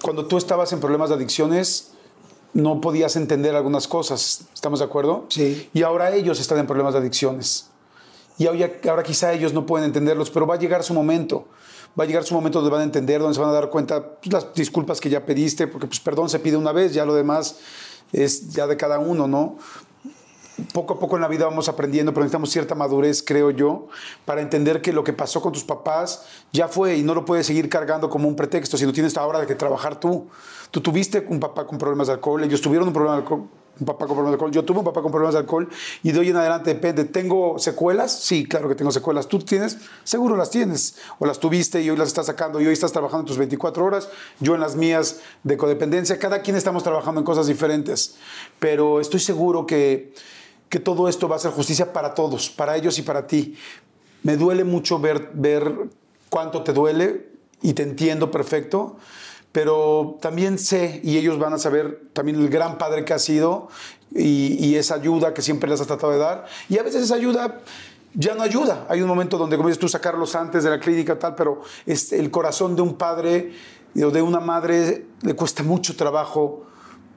cuando 0.01 0.26
tú 0.26 0.38
estabas 0.38 0.72
en 0.72 0.80
problemas 0.80 1.10
de 1.10 1.16
adicciones, 1.16 1.93
no 2.57 2.81
podías 2.81 3.16
entender 3.16 3.55
algunas 3.55 3.87
cosas. 3.87 4.47
¿Estamos 4.55 4.78
de 4.78 4.87
acuerdo? 4.87 5.27
Sí. 5.28 5.69
Y 5.74 5.83
ahora 5.83 6.15
ellos 6.15 6.41
están 6.41 6.59
en 6.59 6.66
problemas 6.66 6.95
de 6.95 7.01
adicciones. 7.01 7.66
Y 8.39 8.47
ahora, 8.47 8.70
ahora 8.89 9.03
quizá 9.03 9.35
ellos 9.35 9.53
no 9.53 9.66
pueden 9.66 9.87
entenderlos, 9.87 10.31
pero 10.31 10.47
va 10.47 10.55
a 10.55 10.59
llegar 10.59 10.83
su 10.83 10.95
momento. 10.95 11.47
Va 11.99 12.05
a 12.05 12.07
llegar 12.07 12.24
su 12.24 12.35
momento 12.35 12.61
donde 12.61 12.73
van 12.73 12.81
a 12.81 12.85
entender, 12.85 13.20
donde 13.20 13.35
se 13.35 13.41
van 13.41 13.51
a 13.51 13.53
dar 13.53 13.69
cuenta 13.69 14.16
pues, 14.16 14.33
las 14.33 14.55
disculpas 14.55 15.01
que 15.03 15.11
ya 15.11 15.27
pediste, 15.27 15.66
porque 15.66 15.87
pues 15.87 16.01
perdón 16.01 16.31
se 16.31 16.39
pide 16.39 16.57
una 16.57 16.73
vez, 16.73 16.95
ya 16.95 17.05
lo 17.05 17.15
demás 17.15 17.59
es 18.12 18.49
ya 18.49 18.66
de 18.66 18.77
cada 18.77 18.99
uno, 18.99 19.28
¿no? 19.28 19.59
poco 20.73 20.95
a 20.95 20.99
poco 20.99 21.16
en 21.16 21.23
la 21.23 21.28
vida 21.28 21.45
vamos 21.45 21.69
aprendiendo, 21.69 22.12
pero 22.12 22.24
necesitamos 22.24 22.51
cierta 22.51 22.74
madurez, 22.74 23.23
creo 23.23 23.51
yo, 23.51 23.89
para 24.24 24.41
entender 24.41 24.81
que 24.81 24.93
lo 24.93 25.05
que 25.05 25.12
pasó 25.12 25.43
con 25.43 25.53
tus 25.53 25.65
papás 25.65 26.24
ya 26.53 26.69
fue 26.69 26.97
y 26.97 27.03
no 27.03 27.15
lo 27.15 27.24
puedes 27.24 27.47
seguir 27.47 27.69
cargando 27.69 28.09
como 28.09 28.28
un 28.28 28.37
pretexto, 28.37 28.77
sino 28.77 28.93
tienes 28.93 29.16
ahora 29.16 29.39
de 29.41 29.47
que 29.47 29.55
trabajar 29.55 30.01
tú. 30.01 30.28
Tú 30.70 30.80
tuviste 30.80 31.24
un 31.28 31.40
papá 31.40 31.66
con 31.66 31.78
problemas 31.78 32.09
de 32.09 32.14
alcohol, 32.14 32.43
ellos 32.44 32.60
tuvieron 32.60 32.88
un 32.88 32.94
problema 32.94 33.16
de 33.16 33.22
alcohol, 33.22 33.48
un 33.78 33.86
papá 33.86 34.06
con 34.06 34.16
problemas 34.16 34.32
de 34.32 34.34
alcohol, 34.34 34.51
yo 34.52 34.64
tuve 34.64 34.78
un 34.78 34.84
papá 34.84 35.02
con 35.02 35.10
problemas 35.10 35.34
de 35.34 35.40
alcohol 35.40 35.68
y 36.02 36.12
de 36.12 36.18
hoy 36.18 36.30
en 36.30 36.36
adelante 36.36 36.72
depende. 36.72 37.05
¿Tengo 37.05 37.59
secuelas? 37.59 38.18
Sí, 38.20 38.47
claro 38.47 38.68
que 38.68 38.74
tengo 38.74 38.90
secuelas. 38.90 39.28
¿Tú 39.28 39.38
tienes? 39.38 39.78
Seguro 40.05 40.36
las 40.36 40.51
tienes. 40.51 40.97
O 41.18 41.26
las 41.26 41.38
tuviste 41.38 41.82
y 41.82 41.90
hoy 41.90 41.97
las 41.97 42.09
estás 42.09 42.26
sacando 42.26 42.60
y 42.60 42.66
hoy 42.66 42.72
estás 42.72 42.93
trabajando 42.93 43.26
tus 43.26 43.38
24 43.38 43.84
horas, 43.84 44.09
yo 44.40 44.55
en 44.55 44.60
las 44.60 44.76
mías 44.76 45.20
de 45.44 45.56
codependencia. 45.56 46.18
Cada 46.18 46.40
quien 46.40 46.56
estamos 46.56 46.82
trabajando 46.82 47.20
en 47.20 47.24
cosas 47.24 47.47
diferentes, 47.47 48.16
pero 48.59 49.01
estoy 49.01 49.20
seguro 49.20 49.66
que 49.66 50.12
que 50.68 50.80
todo 50.80 51.09
esto 51.09 51.28
va 51.28 51.36
a 51.36 51.38
ser 51.38 51.52
justicia 51.52 51.93
para 51.93 52.14
todos, 52.14 52.51
para 52.51 52.76
ellos 52.76 52.98
y 52.98 53.02
para 53.02 53.26
ti. 53.26 53.56
Me 54.22 54.36
duele 54.36 54.64
mucho 54.64 54.98
ver, 54.98 55.30
ver 55.34 55.72
cuánto 56.28 56.62
te 56.62 56.72
duele 56.72 57.28
y 57.62 57.72
te 57.72 57.82
entiendo 57.82 58.30
perfecto, 58.30 58.97
pero 59.57 60.19
también 60.20 60.59
sé, 60.59 61.01
y 61.03 61.16
ellos 61.16 61.39
van 61.39 61.55
a 61.55 61.59
saber 61.59 62.11
también 62.12 62.39
el 62.39 62.51
gran 62.51 62.77
padre 62.77 63.07
que 63.07 63.15
has 63.15 63.24
sido 63.24 63.69
y, 64.15 64.74
esa 64.74 64.97
ayuda 64.97 65.33
que 65.33 65.41
siempre 65.41 65.66
les 65.66 65.81
has 65.81 65.87
tratado 65.87 66.12
de 66.12 66.19
dar. 66.19 66.45
Y 66.69 66.77
a 66.77 66.83
veces 66.83 67.05
esa 67.05 67.15
ayuda 67.15 67.62
ya 68.12 68.35
no 68.35 68.43
ayuda. 68.43 68.85
Hay 68.91 69.01
un 69.01 69.09
momento 69.09 69.39
donde, 69.39 69.57
como 69.57 69.70
dices 69.70 69.81
tú, 69.81 69.89
sacarlos 69.89 70.35
antes 70.35 70.62
de 70.62 70.69
la 70.69 70.78
clínica 70.78 71.19
tal, 71.19 71.37
pero 71.37 71.62
es 71.87 72.12
el 72.12 72.31
corazón 72.31 72.77
de 72.77 72.83
un 72.83 72.97
padre 72.97 73.55
o 73.97 74.11
de 74.11 74.20
una 74.20 74.41
madre 74.41 75.07
le 75.23 75.33
cuesta 75.33 75.62
mucho 75.62 75.97
trabajo 75.97 76.66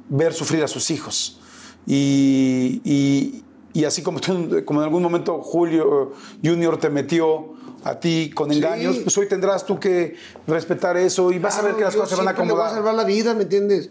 ver 0.08 0.34
sufrir 0.34 0.64
a 0.64 0.70
sus 0.70 0.92
hijos. 0.92 1.42
Y, 1.86 3.44
así 3.86 4.02
como, 4.02 4.22
como 4.64 4.80
en 4.80 4.86
algún 4.86 5.04
momento 5.04 5.42
Julio 5.42 6.14
Junior 6.42 6.78
te 6.78 6.90
metió 6.90 7.59
a 7.84 8.00
ti 8.00 8.32
con 8.34 8.52
engaños, 8.52 8.96
sí. 8.96 9.02
pues 9.04 9.18
hoy 9.18 9.28
tendrás 9.28 9.66
tú 9.66 9.80
que 9.80 10.16
respetar 10.48 10.98
eso 10.98 11.32
y 11.32 11.40
vas 11.40 11.54
claro, 11.54 11.68
a 11.68 11.72
ver 11.72 11.78
que 11.78 11.86
las 11.86 11.96
cosas 11.96 12.10
se 12.10 12.16
van 12.16 12.28
a 12.28 12.32
acomodar. 12.32 12.58
Le 12.58 12.62
voy 12.62 12.72
a 12.72 12.76
salvar 12.76 12.94
la 12.96 13.04
vida, 13.04 13.34
¿me 13.34 13.44
entiendes? 13.44 13.90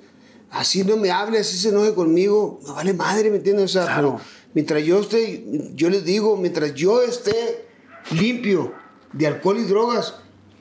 Así 0.51 0.85
no 0.85 0.97
me 0.97 1.11
hables, 1.11 1.49
así 1.49 1.59
se 1.59 1.69
enoje 1.69 1.95
conmigo, 1.95 2.61
me 2.67 2.73
vale 2.73 2.93
madre, 2.95 3.31
¿me 3.31 3.37
entiendes? 3.37 3.65
O 3.65 3.69
sea, 3.69 3.85
claro. 3.85 4.21
Mientras 4.55 4.83
yo 4.83 5.01
esté, 5.01 5.45
yo 5.75 5.91
les 5.91 6.05
digo, 6.05 6.37
mientras 6.37 6.75
yo 6.75 7.03
esté 7.03 7.67
limpio 8.11 8.73
de 9.13 9.27
alcohol 9.27 9.59
y 9.59 9.65
drogas, 9.65 10.17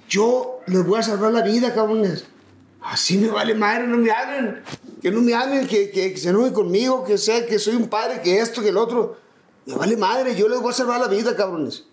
yo 0.09 0.59
les 0.67 0.85
voy 0.85 0.99
a 0.99 1.03
salvar 1.03 1.31
la 1.31 1.41
vida, 1.41 1.73
cabrones. 1.73 2.25
Así 2.81 3.17
me 3.17 3.29
vale 3.29 3.53
madre, 3.55 3.87
no 3.87 3.97
me 3.97 4.11
hablen. 4.11 4.61
Que 5.01 5.11
no 5.11 5.21
me 5.21 5.33
hablen, 5.33 5.67
que, 5.67 5.89
que, 5.89 6.13
que 6.13 6.17
se 6.17 6.29
enojen 6.29 6.53
conmigo, 6.53 7.03
que 7.03 7.17
sea 7.17 7.45
que 7.45 7.59
soy 7.59 7.75
un 7.75 7.87
padre, 7.87 8.21
que 8.21 8.39
esto, 8.39 8.61
que 8.61 8.69
el 8.69 8.77
otro. 8.77 9.17
Me 9.65 9.75
vale 9.75 9.97
madre, 9.97 10.35
yo 10.35 10.47
les 10.47 10.61
voy 10.61 10.71
a 10.71 10.73
salvar 10.73 10.99
la 10.99 11.07
vida, 11.07 11.35
cabrones. 11.35 11.85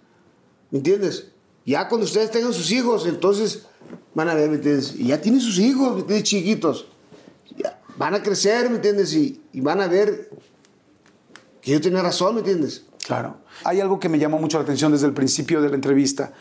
¿Me 0.74 0.78
entiendes? 0.78 1.28
Ya 1.64 1.86
cuando 1.86 2.04
ustedes 2.04 2.32
tengan 2.32 2.52
sus 2.52 2.72
hijos, 2.72 3.06
entonces 3.06 3.64
van 4.12 4.28
a 4.28 4.34
ver, 4.34 4.50
¿me 4.50 4.56
entiendes? 4.56 4.96
Y 4.96 5.06
ya 5.06 5.20
tienen 5.20 5.40
sus 5.40 5.60
hijos, 5.60 5.94
¿me 5.94 6.00
entiendes? 6.00 6.28
Chiquitos. 6.28 6.88
Ya 7.56 7.80
van 7.96 8.14
a 8.14 8.24
crecer, 8.24 8.68
¿me 8.68 8.74
entiendes? 8.74 9.14
Y, 9.14 9.40
y 9.52 9.60
van 9.60 9.80
a 9.80 9.86
ver 9.86 10.30
que 11.60 11.70
yo 11.70 11.80
tenía 11.80 12.02
razón, 12.02 12.34
¿me 12.34 12.40
entiendes? 12.40 12.86
Claro. 13.06 13.36
Hay 13.62 13.80
algo 13.80 14.00
que 14.00 14.08
me 14.08 14.18
llamó 14.18 14.38
mucho 14.38 14.58
la 14.58 14.64
atención 14.64 14.90
desde 14.90 15.06
el 15.06 15.12
principio 15.12 15.62
de 15.62 15.68
la 15.68 15.76
entrevista 15.76 16.32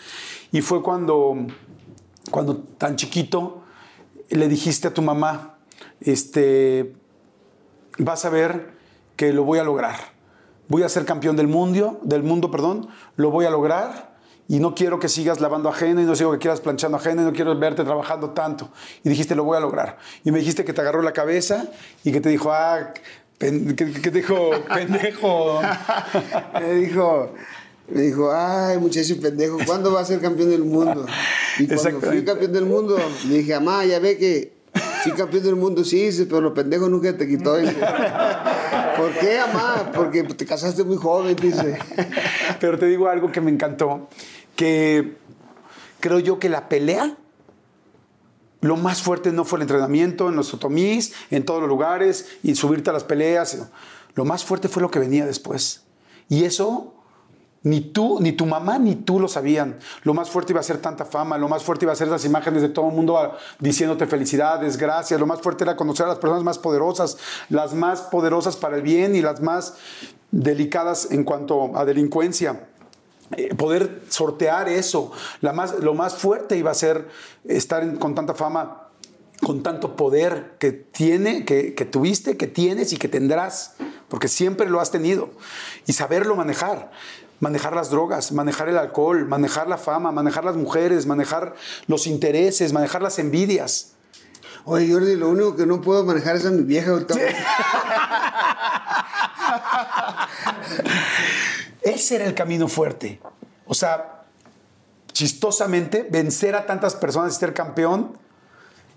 y 0.52 0.62
fue 0.62 0.82
cuando, 0.82 1.38
cuando 2.32 2.58
tan 2.58 2.96
chiquito 2.96 3.62
le 4.30 4.48
dijiste 4.48 4.88
a 4.88 4.96
tu 4.96 5.04
mamá, 5.04 5.60
este, 6.02 6.96
vas 8.00 8.26
a 8.26 8.32
ver 8.32 8.72
que 9.16 9.32
lo 9.32 9.44
voy 9.44 9.60
a 9.60 9.64
lograr. 9.64 9.96
Voy 10.70 10.82
a 10.82 10.90
ser 10.90 11.06
campeón 11.06 11.36
del 11.36 11.48
mundo, 11.48 12.00
del 12.02 12.24
mundo, 12.24 12.50
perdón, 12.50 12.88
lo 13.16 13.30
voy 13.30 13.46
a 13.46 13.52
lograr 13.52 14.13
y 14.48 14.60
no 14.60 14.76
quiero 14.76 15.00
que 15.00 15.10
sigas 15.10 15.40
lavando 15.40 15.70
ajeno 15.70 16.02
y 16.02 16.06
no 16.06 16.14
quiero 16.14 16.32
que 16.34 16.40
quieras 16.40 16.62
planchando 16.62 16.98
ajeno 16.98 17.22
y 17.22 17.26
no 17.26 17.34
quiero 17.34 17.58
verte 17.58 17.84
trabajando 17.84 18.32
tanto. 18.32 18.70
Y 19.04 19.10
dijiste, 19.10 19.36
lo 19.36 19.44
voy 19.44 19.58
a 19.58 19.60
lograr. 19.60 19.98
Y 20.24 20.32
me 20.32 20.40
dijiste 20.40 20.66
que 20.66 20.74
te 20.74 20.82
agarró 20.82 21.02
la 21.02 21.14
cabeza 21.14 21.68
y 22.04 22.12
que 22.12 22.20
te 22.20 22.30
dijo, 22.30 22.52
ah, 22.52 22.94
que 23.40 23.50
te 23.50 24.12
dijo, 24.12 24.52
pendejo. 24.74 25.62
me 26.60 26.74
dijo, 26.76 27.34
me 27.88 28.02
dijo, 28.02 28.32
ay, 28.34 28.78
muchacho 28.78 29.20
pendejo, 29.22 29.58
¿cuándo 29.66 29.92
va 29.92 30.02
a 30.02 30.06
ser 30.06 30.20
campeón 30.20 30.50
del 30.50 30.64
mundo? 30.64 31.06
Y 31.60 31.68
cuando 31.68 32.02
fui 32.02 32.24
campeón 32.24 32.54
del 32.54 32.66
mundo, 32.66 32.98
le 33.28 33.38
dije, 33.38 33.54
mamá, 33.56 33.86
ya 33.86 34.00
ve 34.00 34.18
que 34.18 34.54
fui 35.04 35.12
campeón 35.12 35.44
del 35.44 35.56
mundo, 35.56 35.84
sí, 35.84 36.10
pero 36.30 36.42
lo 36.42 36.54
pendejo 36.54 36.90
nunca 36.90 37.16
te 37.16 37.28
quitó. 37.28 37.58
¿Por 38.98 39.12
qué, 39.20 39.40
mamá? 39.40 39.92
Porque 39.94 40.24
te 40.24 40.46
casaste 40.46 40.84
muy 40.84 40.98
joven, 40.98 41.36
dice. 41.36 41.80
Pero 42.60 42.78
te 42.78 42.86
digo 42.88 43.08
algo 43.08 43.32
que 43.32 43.42
me 43.42 43.52
encantó, 43.52 44.10
que 44.56 45.18
creo 46.00 46.20
yo 46.20 46.40
que 46.40 46.50
la 46.50 46.70
pelea, 46.70 47.16
lo 48.62 48.78
más 48.78 49.02
fuerte 49.02 49.32
no 49.32 49.46
fue 49.46 49.58
el 49.58 49.64
entrenamiento 49.64 50.30
en 50.30 50.36
los 50.36 50.54
otomís, 50.54 51.14
en 51.32 51.46
todos 51.46 51.62
los 51.62 51.70
lugares, 51.70 52.28
y 52.44 52.56
subirte 52.56 52.90
a 52.90 52.94
las 52.94 53.04
peleas. 53.04 53.58
Lo 54.16 54.26
más 54.26 54.44
fuerte 54.46 54.68
fue 54.68 54.82
lo 54.82 54.92
que 54.92 55.00
venía 55.00 55.26
después. 55.26 55.84
Y 56.30 56.46
eso 56.46 56.93
ni 57.64 57.80
tú, 57.80 58.20
ni 58.20 58.34
tu 58.34 58.46
mamá, 58.46 58.78
ni 58.78 58.96
tú 58.96 59.20
lo 59.20 59.28
sabían. 59.30 59.80
Lo 60.04 60.14
más 60.14 60.30
fuerte 60.30 60.52
iba 60.52 60.60
a 60.60 60.64
ser 60.64 60.78
tanta 60.78 61.06
fama, 61.06 61.38
lo 61.38 61.48
más 61.48 61.64
fuerte 61.64 61.86
iba 61.86 61.94
a 61.94 61.96
ser 61.96 62.10
las 62.10 62.26
imágenes 62.26 62.62
de 62.62 62.70
todo 62.70 62.90
el 62.90 62.96
mundo 62.96 63.18
ah, 63.18 63.38
diciéndote 63.60 64.06
felicidades, 64.06 64.78
gracias. 64.78 65.20
Lo 65.20 65.26
más 65.26 65.42
fuerte 65.42 65.64
era 65.64 65.78
conocer 65.78 66.06
a 66.06 66.10
las 66.10 66.20
personas 66.20 66.44
más 66.44 66.60
poderosas, 66.60 67.18
las 67.50 67.74
más 67.74 68.02
poderosas 68.02 68.58
para 68.58 68.76
el 68.76 68.82
bien 68.82 69.16
y 69.16 69.22
las 69.22 69.42
más 69.42 69.76
delicadas 70.32 71.10
en 71.12 71.24
cuanto 71.24 71.78
a 71.78 71.86
delincuencia. 71.86 72.68
Eh, 73.38 73.56
poder 73.56 74.02
sortear 74.10 74.68
eso. 74.68 75.14
Lo 75.40 75.94
más 75.94 76.16
fuerte 76.16 76.58
iba 76.58 76.72
a 76.72 76.76
ser 76.76 77.08
estar 77.46 77.98
con 77.98 78.14
tanta 78.14 78.34
fama, 78.34 78.90
con 79.42 79.64
tanto 79.64 79.96
poder 79.96 80.56
que 80.60 80.74
tiene, 80.74 81.46
que 81.46 81.88
tuviste, 81.90 82.36
que 82.36 82.48
tienes 82.48 82.92
y 82.92 82.98
que 82.98 83.08
tendrás, 83.08 83.76
porque 84.10 84.28
siempre 84.28 84.70
lo 84.70 84.82
has 84.82 84.92
tenido. 84.92 85.30
Y 85.88 85.94
saberlo 85.94 86.36
manejar. 86.36 86.92
Manejar 87.44 87.76
las 87.76 87.90
drogas, 87.90 88.32
manejar 88.32 88.70
el 88.70 88.78
alcohol, 88.78 89.28
manejar 89.28 89.68
la 89.68 89.78
fama, 89.78 90.14
manejar 90.14 90.46
las 90.46 90.56
mujeres, 90.56 91.06
manejar 91.06 91.56
los 91.88 92.08
intereses, 92.08 92.72
manejar 92.72 93.02
las 93.02 93.20
envidias. 93.20 93.96
Oye, 94.64 94.90
Jordi, 94.90 95.18
lo 95.18 95.28
único 95.28 95.54
que 95.58 95.66
no 95.66 95.82
puedo 95.82 96.06
manejar 96.06 96.38
es 96.38 96.46
a 96.46 96.52
mi 96.52 96.64
vieja 96.64 96.92
ahorita. 96.92 97.16
Ese 101.82 102.16
era 102.16 102.24
el 102.24 102.34
camino 102.34 102.70
fuerte. 102.70 103.20
O 103.66 103.74
sea, 103.74 104.24
chistosamente, 105.12 106.08
vencer 106.10 106.56
a 106.56 106.66
tantas 106.66 106.96
personas 106.96 107.36
y 107.36 107.40
ser 107.40 107.54
campeón 107.54 108.18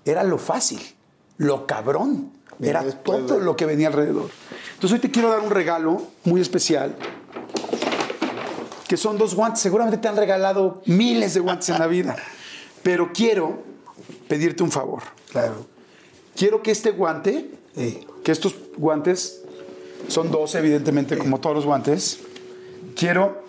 era 0.04 0.22
lo 0.22 0.38
fácil, 0.38 0.80
lo 1.36 1.66
cabrón. 1.66 2.30
Era 2.60 2.84
todo 3.02 3.40
lo 3.40 3.56
que 3.56 3.66
venía 3.66 3.88
alrededor. 3.88 4.30
Entonces 4.74 4.92
hoy 4.92 5.00
te 5.00 5.10
quiero 5.10 5.30
dar 5.30 5.40
un 5.40 5.50
regalo 5.50 6.00
muy 6.22 6.40
especial, 6.40 6.94
que 8.88 8.96
son 8.96 9.18
dos 9.18 9.34
guantes. 9.34 9.60
Seguramente 9.62 9.98
te 9.98 10.08
han 10.08 10.16
regalado 10.16 10.82
miles 10.86 11.34
de 11.34 11.40
guantes 11.40 11.68
en 11.70 11.78
la 11.78 11.86
vida, 11.86 12.16
pero 12.82 13.10
quiero 13.12 13.62
pedirte 14.28 14.62
un 14.62 14.70
favor. 14.70 15.02
Claro. 15.30 15.66
Quiero 16.34 16.62
que 16.62 16.70
este 16.70 16.90
guante, 16.90 17.50
Sí. 17.74 18.06
que 18.22 18.32
estos 18.32 18.54
guantes 18.76 19.42
son 20.08 20.30
dos, 20.30 20.54
evidentemente, 20.54 21.18
como 21.18 21.40
todos 21.40 21.56
los 21.56 21.64
guantes. 21.66 22.20
Quiero 22.94 23.42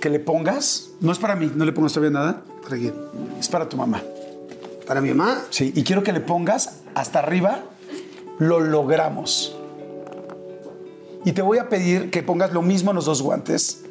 que 0.00 0.10
le 0.10 0.20
pongas, 0.20 0.90
no 1.00 1.12
es 1.12 1.18
para 1.18 1.34
mí, 1.34 1.50
no 1.54 1.64
le 1.64 1.72
pongas 1.72 1.92
todavía 1.92 2.12
nada, 2.18 2.42
¿Para 2.62 2.76
quién? 2.76 2.94
es 3.40 3.48
para 3.48 3.68
tu 3.68 3.76
mamá. 3.76 4.02
¿Para 4.86 5.00
mi 5.00 5.08
mamá? 5.14 5.44
Sí, 5.50 5.72
y 5.74 5.82
quiero 5.82 6.02
que 6.02 6.12
le 6.12 6.20
pongas 6.20 6.80
hasta 6.94 7.20
arriba, 7.20 7.64
lo 8.38 8.60
logramos. 8.60 9.56
Y 11.24 11.32
te 11.32 11.42
voy 11.42 11.58
a 11.58 11.68
pedir 11.68 12.10
que 12.10 12.22
pongas 12.22 12.52
lo 12.52 12.62
mismo 12.62 12.90
en 12.90 12.96
los 12.96 13.06
dos 13.06 13.22
guantes, 13.22 13.84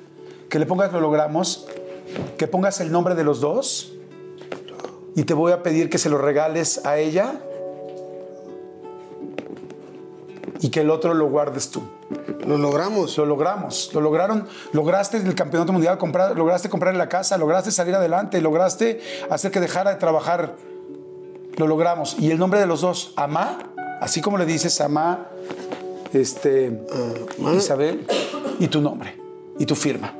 que 0.49 0.60
le 0.60 0.65
pongas 0.65 0.91
lo 0.91 1.01
logramos, 1.01 1.65
que 2.38 2.47
pongas 2.47 2.80
el 2.80 2.91
nombre 2.91 3.15
de 3.15 3.23
los 3.23 3.41
dos, 3.41 3.93
y 5.15 5.23
te 5.23 5.34
voy 5.34 5.51
a 5.51 5.64
pedir 5.64 5.89
que 5.89 5.97
se 5.97 6.10
lo 6.10 6.18
regales 6.18 6.85
a 6.85 6.97
ella 6.97 7.39
y 10.60 10.69
que 10.69 10.81
el 10.81 10.89
otro 10.89 11.14
lo 11.14 11.27
guardes 11.30 11.69
tú. 11.69 11.84
Lo 12.47 12.57
logramos. 12.57 13.18
Lo 13.18 13.26
logramos, 13.26 13.91
lo 13.93 14.01
lograron, 14.01 14.47
lograste 14.72 15.18
el 15.18 15.35
campeonato 15.35 15.72
mundial, 15.72 15.97
comprar, 15.97 16.35
lograste 16.38 16.69
comprarle 16.69 16.97
la 16.97 17.10
casa, 17.10 17.38
lograste 17.38 17.72
salir 17.72 17.95
adelante, 17.95 18.41
lograste 18.41 19.01
hacer 19.30 19.51
que 19.51 19.60
dejara 19.60 19.91
de 19.91 19.97
trabajar. 19.97 20.55
Lo 21.57 21.68
logramos. 21.68 22.18
Y 22.19 22.31
el 22.31 22.39
nombre 22.39 22.60
de 22.60 22.65
los 22.65 22.81
dos, 22.81 23.14
Amá, 23.15 23.60
así 24.01 24.22
como 24.22 24.38
le 24.38 24.45
dices, 24.45 24.81
Amá, 24.81 25.27
este, 26.22 26.68
Amá. 27.40 27.53
Isabel, 27.56 28.06
y 28.60 28.68
tu 28.68 28.81
nombre, 28.81 29.15
y 29.60 29.65
tu 29.65 29.76
firma. 29.76 30.14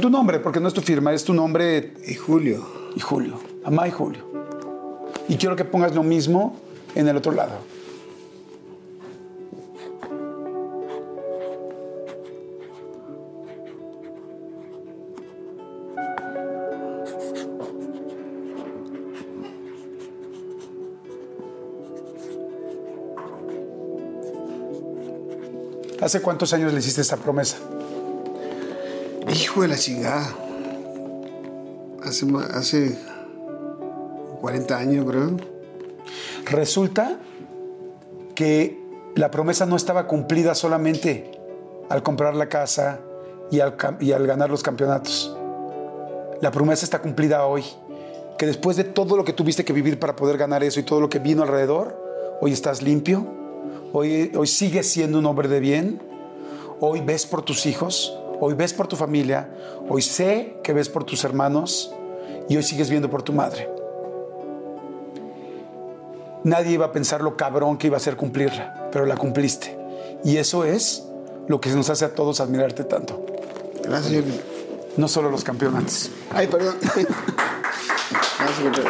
Tu 0.00 0.08
nombre, 0.08 0.38
porque 0.38 0.60
no 0.60 0.68
es 0.68 0.74
tu 0.74 0.80
firma, 0.80 1.12
es 1.12 1.24
tu 1.24 1.34
nombre 1.34 1.94
Y 2.06 2.14
Julio. 2.14 2.64
y 2.94 3.00
Julio. 3.00 3.34
Amá 3.64 3.88
y 3.88 3.90
Julio. 3.90 4.22
Y 5.28 5.36
quiero 5.36 5.56
que 5.56 5.64
pongas 5.64 5.94
lo 5.94 6.02
mismo 6.02 6.56
en 6.94 7.08
el 7.08 7.16
otro 7.16 7.32
lado. 7.32 7.52
¿Hace 26.00 26.20
cuántos 26.22 26.52
años 26.52 26.72
le 26.72 26.78
hiciste 26.78 27.00
esta 27.00 27.16
promesa? 27.16 27.56
Hijo 29.34 29.62
de 29.62 29.68
la 29.68 29.76
chingada. 29.76 30.28
Hace, 32.02 32.26
hace 32.54 32.98
40 34.40 34.76
años, 34.78 35.06
creo. 35.06 35.36
Resulta 36.46 37.18
que 38.34 38.80
la 39.14 39.30
promesa 39.30 39.66
no 39.66 39.76
estaba 39.76 40.06
cumplida 40.06 40.54
solamente 40.54 41.30
al 41.90 42.02
comprar 42.02 42.34
la 42.34 42.48
casa 42.48 43.00
y 43.50 43.60
al, 43.60 43.76
cam- 43.76 43.98
y 44.00 44.12
al 44.12 44.26
ganar 44.26 44.48
los 44.50 44.62
campeonatos. 44.62 45.36
La 46.40 46.50
promesa 46.50 46.84
está 46.84 47.00
cumplida 47.02 47.44
hoy. 47.44 47.64
Que 48.38 48.46
después 48.46 48.78
de 48.78 48.84
todo 48.84 49.18
lo 49.18 49.24
que 49.24 49.34
tuviste 49.34 49.66
que 49.66 49.74
vivir 49.74 49.98
para 49.98 50.16
poder 50.16 50.38
ganar 50.38 50.64
eso 50.64 50.80
y 50.80 50.82
todo 50.82 50.98
lo 51.02 51.10
que 51.10 51.18
vino 51.18 51.42
alrededor, 51.42 51.94
hoy 52.40 52.52
estás 52.52 52.80
limpio, 52.80 53.26
hoy, 53.92 54.32
hoy 54.36 54.46
sigues 54.46 54.90
siendo 54.90 55.18
un 55.18 55.26
hombre 55.26 55.48
de 55.48 55.60
bien, 55.60 56.00
hoy 56.80 57.00
ves 57.00 57.26
por 57.26 57.42
tus 57.42 57.66
hijos, 57.66 58.16
hoy 58.40 58.54
ves 58.54 58.72
por 58.72 58.86
tu 58.86 58.96
familia, 58.96 59.50
hoy 59.88 60.02
sé 60.02 60.56
que 60.62 60.72
ves 60.72 60.88
por 60.88 61.04
tus 61.04 61.24
hermanos 61.24 61.92
y 62.48 62.56
hoy 62.56 62.62
sigues 62.62 62.90
viendo 62.90 63.10
por 63.10 63.22
tu 63.22 63.32
madre. 63.32 63.68
Nadie 66.42 66.72
iba 66.72 66.86
a 66.86 66.92
pensar 66.92 67.20
lo 67.20 67.36
cabrón 67.36 67.76
que 67.76 67.88
iba 67.88 67.98
a 67.98 68.00
ser 68.00 68.16
cumplirla, 68.16 68.88
pero 68.90 69.04
la 69.04 69.16
cumpliste. 69.16 69.78
Y 70.24 70.38
eso 70.38 70.64
es 70.64 71.04
lo 71.48 71.60
que 71.60 71.68
nos 71.70 71.90
hace 71.90 72.06
a 72.06 72.14
todos 72.14 72.40
admirarte 72.40 72.84
tanto. 72.84 73.24
Gracias, 73.82 74.14
Jordi. 74.14 74.40
No 74.96 75.06
solo 75.08 75.30
los 75.30 75.44
campeonatos. 75.44 76.10
Ay, 76.30 76.46
perdón. 76.46 76.76
Gracias. 78.38 78.80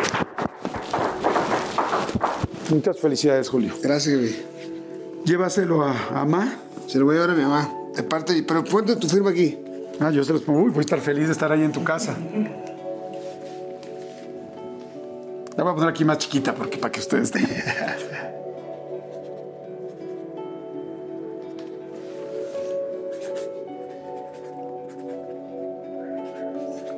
Muchas 2.71 3.01
felicidades, 3.01 3.49
Julio. 3.49 3.75
Gracias, 3.83 4.15
Jordi. 4.15 4.60
Llévaselo 5.25 5.83
a, 5.83 6.21
a 6.21 6.25
Ma. 6.25 6.55
Se 6.87 6.99
lo 6.99 7.05
voy 7.05 7.17
a 7.17 7.21
llevar 7.21 7.31
a 7.31 7.39
mi 7.39 7.43
mamá. 7.43 7.73
De 7.95 8.03
parte, 8.03 8.43
pero 8.47 8.65
ponte 8.65 8.97
tu 8.97 9.09
firma 9.09 9.31
aquí. 9.31 9.59
Ah, 10.01 10.11
yo 10.11 10.25
se 10.25 10.33
los 10.33 10.43
pongo. 10.43 10.61
Uy, 10.61 10.71
voy 10.71 10.79
a 10.79 10.81
estar 10.81 11.01
feliz 11.01 11.27
de 11.27 11.33
estar 11.33 11.53
ahí 11.53 11.63
en 11.63 11.73
tu 11.73 11.85
casa. 11.85 12.17
La 15.57 15.65
voy 15.65 15.73
a 15.73 15.75
poner 15.75 15.91
aquí 15.91 16.05
más 16.05 16.19
chiquita 16.19 16.55
porque 16.55 16.79
para 16.79 16.91
que 16.91 17.01
ustedes 17.01 17.25
estén. 17.25 17.47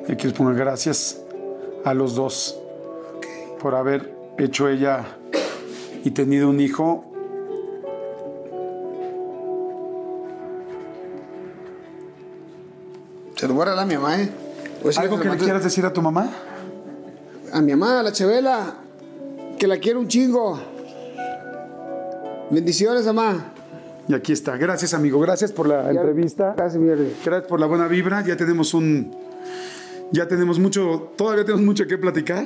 Y 0.08 0.12
aquí 0.12 0.26
les 0.26 0.32
pongo 0.32 0.54
gracias 0.54 1.20
a 1.84 1.94
los 1.94 2.14
dos 2.14 2.58
por 3.60 3.74
haber 3.74 4.14
hecho 4.38 4.68
ella 4.68 5.06
y 6.04 6.10
tenido 6.12 6.48
un 6.48 6.60
hijo 6.60 7.11
Se 13.42 13.48
lo 13.48 13.54
voy 13.54 13.62
a 13.62 13.64
regalar 13.64 13.82
a 13.82 13.88
mi 13.88 13.96
mamá, 13.96 14.22
¿eh? 14.22 14.30
¿Algo 14.98 15.18
que 15.18 15.28
le 15.28 15.36
quieras 15.36 15.64
decir 15.64 15.84
a 15.84 15.92
tu 15.92 16.00
mamá? 16.00 16.30
A 17.52 17.60
mi 17.60 17.72
mamá, 17.72 17.98
a 17.98 18.02
la 18.04 18.12
Chabela, 18.12 18.74
que 19.58 19.66
la 19.66 19.78
quiero 19.78 19.98
un 19.98 20.06
chingo. 20.06 20.60
Bendiciones, 22.50 23.04
mamá. 23.04 23.52
Y 24.06 24.14
aquí 24.14 24.32
está. 24.32 24.56
Gracias, 24.56 24.94
amigo. 24.94 25.18
Gracias 25.18 25.50
por 25.50 25.66
la 25.66 25.90
entrevista. 25.90 26.54
Gracias, 26.56 26.80
mi. 26.80 26.86
Gracias 26.86 27.48
por 27.48 27.58
la 27.58 27.66
buena 27.66 27.88
vibra. 27.88 28.24
Ya 28.24 28.36
tenemos 28.36 28.74
un. 28.74 29.12
Ya 30.12 30.28
tenemos 30.28 30.58
mucho. 30.58 31.12
Todavía 31.16 31.44
tenemos 31.44 31.64
mucho 31.64 31.86
que 31.86 31.96
platicar. 31.96 32.44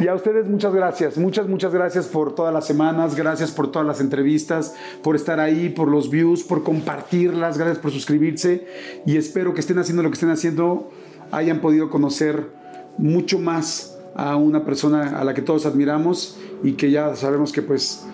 Y 0.00 0.08
a 0.08 0.14
ustedes, 0.14 0.48
muchas 0.48 0.74
gracias. 0.74 1.18
Muchas, 1.18 1.46
muchas 1.46 1.72
gracias 1.72 2.06
por 2.06 2.34
todas 2.34 2.54
las 2.54 2.66
semanas. 2.66 3.14
Gracias 3.14 3.50
por 3.50 3.70
todas 3.70 3.86
las 3.86 4.00
entrevistas. 4.00 4.74
Por 5.02 5.14
estar 5.14 5.40
ahí, 5.40 5.68
por 5.68 5.88
los 5.88 6.10
views, 6.10 6.42
por 6.42 6.62
compartirlas. 6.62 7.58
Gracias 7.58 7.78
por 7.78 7.90
suscribirse. 7.90 8.66
Y 9.06 9.16
espero 9.16 9.52
que 9.52 9.60
estén 9.60 9.78
haciendo 9.78 10.02
lo 10.02 10.08
que 10.08 10.14
estén 10.14 10.30
haciendo. 10.30 10.90
Hayan 11.30 11.60
podido 11.60 11.90
conocer 11.90 12.48
mucho 12.96 13.38
más 13.38 13.98
a 14.14 14.36
una 14.36 14.64
persona 14.64 15.18
a 15.18 15.24
la 15.24 15.34
que 15.34 15.42
todos 15.42 15.66
admiramos 15.66 16.38
y 16.62 16.72
que 16.72 16.90
ya 16.90 17.14
sabemos 17.14 17.52
que 17.52 17.62
pues 17.62 18.04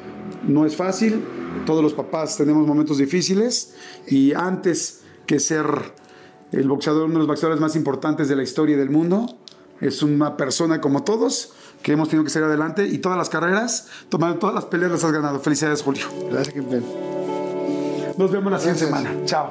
no 0.47 0.67
es 0.67 0.77
fácil, 0.77 1.25
todos 1.65 1.83
los 1.83 1.95
papás 1.95 2.37
tenemos 2.37 2.67
momentos 2.67 2.99
difíciles 2.99 3.75
y 4.09 4.33
antes 4.35 5.03
que 5.27 5.41
ser 5.41 5.67
el 6.53 6.69
boxeador, 6.69 7.05
uno 7.05 7.15
de 7.15 7.19
los 7.19 7.27
boxeadores 7.27 7.61
más 7.61 7.77
importantes 7.77 8.29
de 8.29 8.37
la 8.37 8.43
historia 8.43 8.77
y 8.77 8.79
del 8.79 8.91
mundo, 8.91 9.27
es 9.81 10.03
una 10.03 10.37
persona 10.37 10.81
como 10.81 11.03
todos 11.05 11.53
que 11.83 11.93
hemos 11.93 12.09
tenido 12.09 12.25
que 12.25 12.31
salir 12.31 12.47
adelante 12.47 12.87
y 12.87 12.99
todas 12.99 13.19
las 13.19 13.29
carreras, 13.29 13.89
tomando 14.09 14.39
todas 14.39 14.55
las 14.55 14.65
peleas 14.67 14.93
las 14.93 15.05
has 15.05 15.13
ganado. 15.13 15.41
Felicidades, 15.41 15.83
Julio. 15.83 16.07
Gracias, 16.31 16.55
campeón. 16.55 16.85
Nos 18.17 18.31
vemos 18.33 18.51
la 18.51 18.59
siguiente 18.59 18.87
semana. 18.87 19.11
Chao. 19.25 19.51